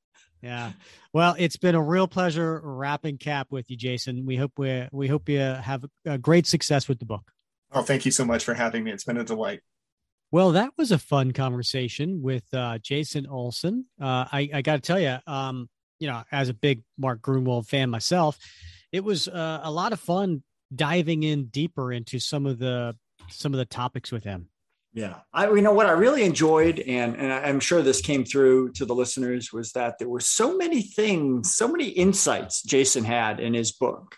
Yeah. 0.41 0.71
Well, 1.13 1.35
it's 1.37 1.57
been 1.57 1.75
a 1.75 1.81
real 1.81 2.07
pleasure 2.07 2.59
wrapping 2.63 3.19
cap 3.19 3.47
with 3.51 3.69
you, 3.69 3.77
Jason. 3.77 4.25
We 4.25 4.37
hope 4.37 4.53
we 4.57 4.87
we 4.91 5.07
hope 5.07 5.29
you 5.29 5.39
have 5.39 5.85
a 6.05 6.17
great 6.17 6.47
success 6.47 6.87
with 6.87 6.99
the 6.99 7.05
book. 7.05 7.31
Oh, 7.71 7.83
thank 7.83 8.05
you 8.05 8.11
so 8.11 8.25
much 8.25 8.43
for 8.43 8.53
having 8.53 8.83
me. 8.83 8.91
It's 8.91 9.03
been 9.03 9.17
a 9.17 9.23
delight. 9.23 9.61
Well, 10.31 10.53
that 10.53 10.71
was 10.77 10.91
a 10.91 10.97
fun 10.97 11.31
conversation 11.31 12.21
with 12.21 12.45
uh, 12.53 12.79
Jason 12.79 13.27
Olsen. 13.27 13.85
Uh, 14.01 14.25
I, 14.31 14.49
I 14.53 14.61
got 14.61 14.77
to 14.77 14.81
tell 14.81 14.99
you, 14.99 15.17
um, 15.27 15.69
you 15.99 16.07
know, 16.07 16.23
as 16.31 16.49
a 16.49 16.53
big 16.53 16.83
Mark 16.97 17.21
Gruenwald 17.21 17.67
fan 17.67 17.89
myself, 17.89 18.39
it 18.91 19.03
was 19.03 19.27
uh, 19.27 19.59
a 19.63 19.71
lot 19.71 19.93
of 19.93 19.99
fun 19.99 20.41
diving 20.73 21.23
in 21.23 21.45
deeper 21.45 21.91
into 21.91 22.19
some 22.19 22.45
of 22.45 22.59
the 22.59 22.95
some 23.29 23.53
of 23.53 23.57
the 23.57 23.65
topics 23.65 24.11
with 24.11 24.23
him. 24.23 24.47
Yeah, 24.93 25.19
I 25.33 25.47
you 25.49 25.61
know 25.61 25.71
what 25.71 25.85
I 25.85 25.91
really 25.91 26.23
enjoyed, 26.23 26.79
and 26.79 27.15
and 27.15 27.31
I'm 27.31 27.59
sure 27.59 27.81
this 27.81 28.01
came 28.01 28.25
through 28.25 28.73
to 28.73 28.85
the 28.85 28.95
listeners 28.95 29.53
was 29.53 29.71
that 29.71 29.99
there 29.99 30.09
were 30.09 30.19
so 30.19 30.57
many 30.57 30.81
things, 30.81 31.55
so 31.55 31.67
many 31.67 31.87
insights 31.89 32.61
Jason 32.61 33.05
had 33.05 33.39
in 33.39 33.53
his 33.53 33.71
book 33.71 34.17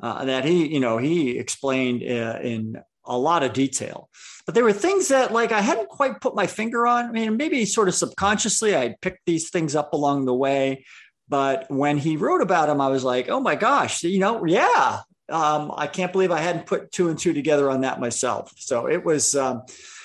uh, 0.00 0.24
that 0.24 0.44
he 0.44 0.68
you 0.68 0.80
know 0.80 0.98
he 0.98 1.38
explained 1.38 2.02
uh, 2.02 2.38
in 2.40 2.76
a 3.04 3.18
lot 3.18 3.42
of 3.42 3.52
detail. 3.52 4.08
But 4.46 4.54
there 4.54 4.64
were 4.64 4.72
things 4.72 5.08
that 5.08 5.32
like 5.32 5.50
I 5.50 5.60
hadn't 5.60 5.88
quite 5.88 6.20
put 6.20 6.36
my 6.36 6.46
finger 6.46 6.86
on. 6.86 7.06
I 7.06 7.12
mean, 7.12 7.36
maybe 7.36 7.64
sort 7.64 7.88
of 7.88 7.94
subconsciously 7.94 8.76
I 8.76 8.94
picked 9.00 9.26
these 9.26 9.50
things 9.50 9.74
up 9.74 9.92
along 9.92 10.24
the 10.24 10.34
way. 10.34 10.84
But 11.28 11.70
when 11.70 11.96
he 11.98 12.16
wrote 12.16 12.42
about 12.42 12.66
them, 12.66 12.80
I 12.80 12.88
was 12.88 13.04
like, 13.04 13.28
oh 13.28 13.40
my 13.40 13.54
gosh, 13.54 14.02
you 14.04 14.18
know, 14.18 14.44
yeah, 14.44 15.00
um, 15.32 15.72
I 15.76 15.86
can't 15.86 16.12
believe 16.12 16.30
I 16.30 16.40
hadn't 16.40 16.66
put 16.66 16.92
two 16.92 17.08
and 17.08 17.18
two 17.18 17.32
together 17.32 17.70
on 17.70 17.80
that 17.82 18.00
myself. 18.00 18.52
So 18.56 18.88
it 18.88 19.04
was. 19.04 19.34
Um, 19.34 19.62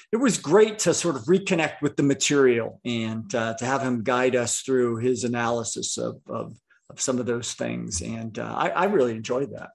it 0.10 0.18
was 0.18 0.38
great 0.38 0.80
to 0.80 0.94
sort 0.94 1.18
of 1.18 1.24
reconnect 1.24 1.82
with 1.82 1.98
the 1.98 2.04
material 2.04 2.80
and 2.86 3.34
uh, 3.36 3.56
to 3.56 3.66
have 3.66 3.82
him 3.82 4.04
guide 4.04 4.38
us 4.38 4.62
through 4.62 4.98
his 4.98 5.26
analysis 5.26 5.98
of, 5.98 6.22
of, 6.30 6.56
of 6.90 7.02
some 7.02 7.20
of 7.20 7.26
those 7.26 7.54
things. 7.56 8.02
And 8.02 8.40
uh, 8.40 8.56
I, 8.56 8.70
I 8.70 8.86
really 8.86 9.12
enjoyed 9.12 9.52
that. 9.52 9.72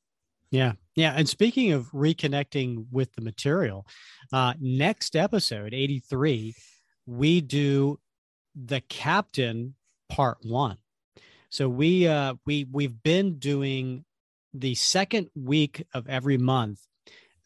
Yeah. 0.50 0.72
Yeah. 0.94 1.12
And 1.14 1.28
speaking 1.28 1.72
of 1.72 1.90
reconnecting 1.92 2.86
with 2.90 3.12
the 3.14 3.20
material, 3.20 3.86
uh, 4.32 4.54
next 4.58 5.16
episode, 5.16 5.74
83, 5.74 6.54
we 7.06 7.40
do 7.42 7.98
the 8.54 8.80
captain 8.80 9.74
part 10.08 10.38
one. 10.42 10.76
So 11.48 11.68
we 11.68 12.06
uh 12.06 12.34
we 12.46 12.66
we've 12.70 13.02
been 13.02 13.38
doing 13.38 14.04
the 14.54 14.74
second 14.74 15.28
week 15.34 15.84
of 15.94 16.08
every 16.08 16.38
month 16.38 16.80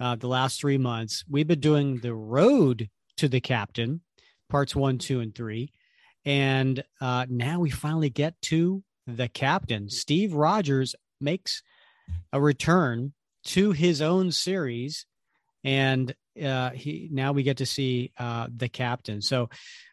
uh, 0.01 0.17
the 0.17 0.29
last 0.29 0.61
three 0.61 0.79
months. 0.79 1.25
We've 1.29 1.47
been 1.47 1.61
doing 1.61 1.99
the 1.99 2.15
road 2.15 2.89
to 3.17 3.29
the 3.29 3.41
captain, 3.41 4.03
parts 4.49 4.77
one, 4.77 4.99
two, 4.99 5.21
and 5.21 5.35
three. 5.35 5.73
And 6.25 6.83
uh, 7.01 7.27
now 7.29 7.61
we 7.61 7.71
finally 7.71 8.11
get 8.11 8.41
to 8.43 8.83
the 9.07 9.29
captain. 9.29 9.89
Steve 9.89 10.35
Rogers 10.35 10.95
makes 11.21 11.63
a 12.33 12.41
return 12.41 13.13
to 13.45 13.73
his 13.73 14.03
own 14.03 14.33
series. 14.33 15.07
And 15.65 16.15
uh, 16.43 16.71
he 16.71 17.09
now 17.11 17.33
we 17.33 17.43
get 17.43 17.59
to 17.59 17.67
see 17.67 18.13
uh, 18.19 18.49
the 18.55 18.69
captain. 18.69 19.23
So 19.23 19.49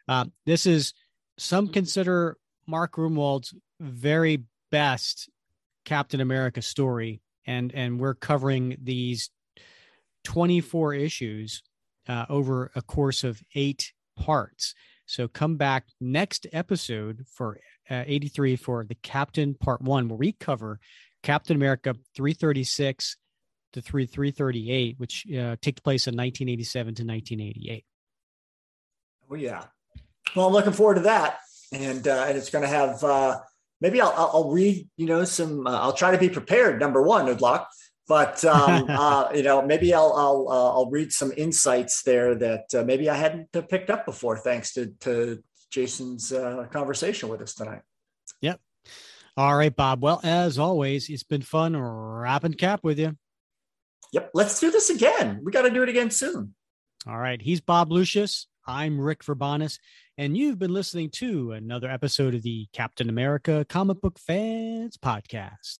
uh, 0.08 0.26
this 0.44 0.66
is 0.66 0.92
some 1.38 1.68
consider 1.68 2.36
Mark 2.66 2.96
Gruenwald's 2.96 3.54
very 3.80 4.44
best 4.70 5.28
Captain 5.84 6.20
America 6.20 6.62
story, 6.62 7.20
and 7.46 7.72
and 7.74 8.00
we're 8.00 8.14
covering 8.14 8.76
these 8.82 9.30
24 10.24 10.94
issues 10.94 11.62
uh, 12.08 12.26
over 12.28 12.70
a 12.74 12.82
course 12.82 13.24
of 13.24 13.42
eight 13.54 13.92
parts. 14.16 14.74
So 15.06 15.28
come 15.28 15.56
back 15.56 15.86
next 16.00 16.46
episode 16.52 17.24
for 17.30 17.58
uh, 17.90 18.04
83 18.06 18.56
for 18.56 18.84
the 18.84 18.94
Captain 18.96 19.54
Part 19.54 19.82
One, 19.82 20.08
where 20.08 20.16
we 20.16 20.32
cover 20.32 20.80
Captain 21.22 21.56
America 21.56 21.94
336 22.16 23.16
to 23.74 23.82
3 23.82 24.06
338, 24.06 24.98
which 24.98 25.26
uh, 25.30 25.56
takes 25.60 25.80
place 25.80 26.06
in 26.06 26.12
1987 26.12 26.94
to 26.94 27.02
1988. 27.04 27.84
Oh 29.30 29.34
yeah. 29.34 29.64
Well, 30.34 30.46
I'm 30.46 30.52
looking 30.52 30.72
forward 30.72 30.94
to 30.94 31.00
that, 31.02 31.38
and 31.72 32.06
uh, 32.06 32.24
and 32.28 32.36
it's 32.36 32.50
going 32.50 32.62
to 32.62 32.68
have 32.68 33.02
uh, 33.04 33.40
maybe 33.84 34.00
I'll, 34.00 34.14
I'll 34.16 34.50
read 34.50 34.88
you 34.96 35.06
know 35.06 35.24
some. 35.24 35.66
Uh, 35.66 35.78
I'll 35.78 35.92
try 35.92 36.10
to 36.10 36.18
be 36.18 36.30
prepared. 36.30 36.80
Number 36.80 37.02
one, 37.02 37.26
good 37.26 37.42
luck. 37.42 37.68
But 38.08 38.44
um, 38.44 38.86
uh, 38.88 39.28
you 39.34 39.42
know, 39.42 39.60
maybe 39.62 39.92
I'll 39.92 40.12
I'll 40.16 40.46
uh, 40.48 40.70
I'll 40.74 40.90
read 40.90 41.12
some 41.12 41.32
insights 41.36 42.02
there 42.02 42.34
that 42.34 42.64
uh, 42.74 42.82
maybe 42.82 43.10
I 43.10 43.14
hadn't 43.14 43.54
uh, 43.54 43.60
picked 43.60 43.90
up 43.90 44.06
before, 44.06 44.38
thanks 44.38 44.72
to 44.74 44.86
to 45.00 45.44
Jason's 45.70 46.32
uh, 46.32 46.66
conversation 46.72 47.28
with 47.28 47.42
us 47.42 47.54
tonight. 47.54 47.82
Yep. 48.40 48.58
All 49.36 49.56
right, 49.56 49.74
Bob. 49.74 50.02
Well, 50.02 50.20
as 50.24 50.58
always, 50.58 51.10
it's 51.10 51.24
been 51.24 51.42
fun 51.42 51.76
wrapping 51.76 52.54
cap 52.54 52.80
with 52.82 52.98
you. 52.98 53.16
Yep. 54.12 54.30
Let's 54.32 54.60
do 54.60 54.70
this 54.70 54.90
again. 54.90 55.40
We 55.42 55.50
got 55.50 55.62
to 55.62 55.70
do 55.70 55.82
it 55.82 55.88
again 55.88 56.10
soon. 56.10 56.54
All 57.06 57.18
right. 57.18 57.42
He's 57.42 57.60
Bob 57.60 57.90
Lucius. 57.90 58.46
I'm 58.66 59.00
Rick 59.00 59.24
Verbanis, 59.24 59.78
and 60.16 60.36
you've 60.36 60.58
been 60.58 60.72
listening 60.72 61.10
to 61.10 61.52
another 61.52 61.90
episode 61.90 62.34
of 62.34 62.42
the 62.42 62.68
Captain 62.72 63.08
America 63.08 63.66
Comic 63.68 64.00
Book 64.00 64.18
Fans 64.18 64.96
Podcast. 64.96 65.78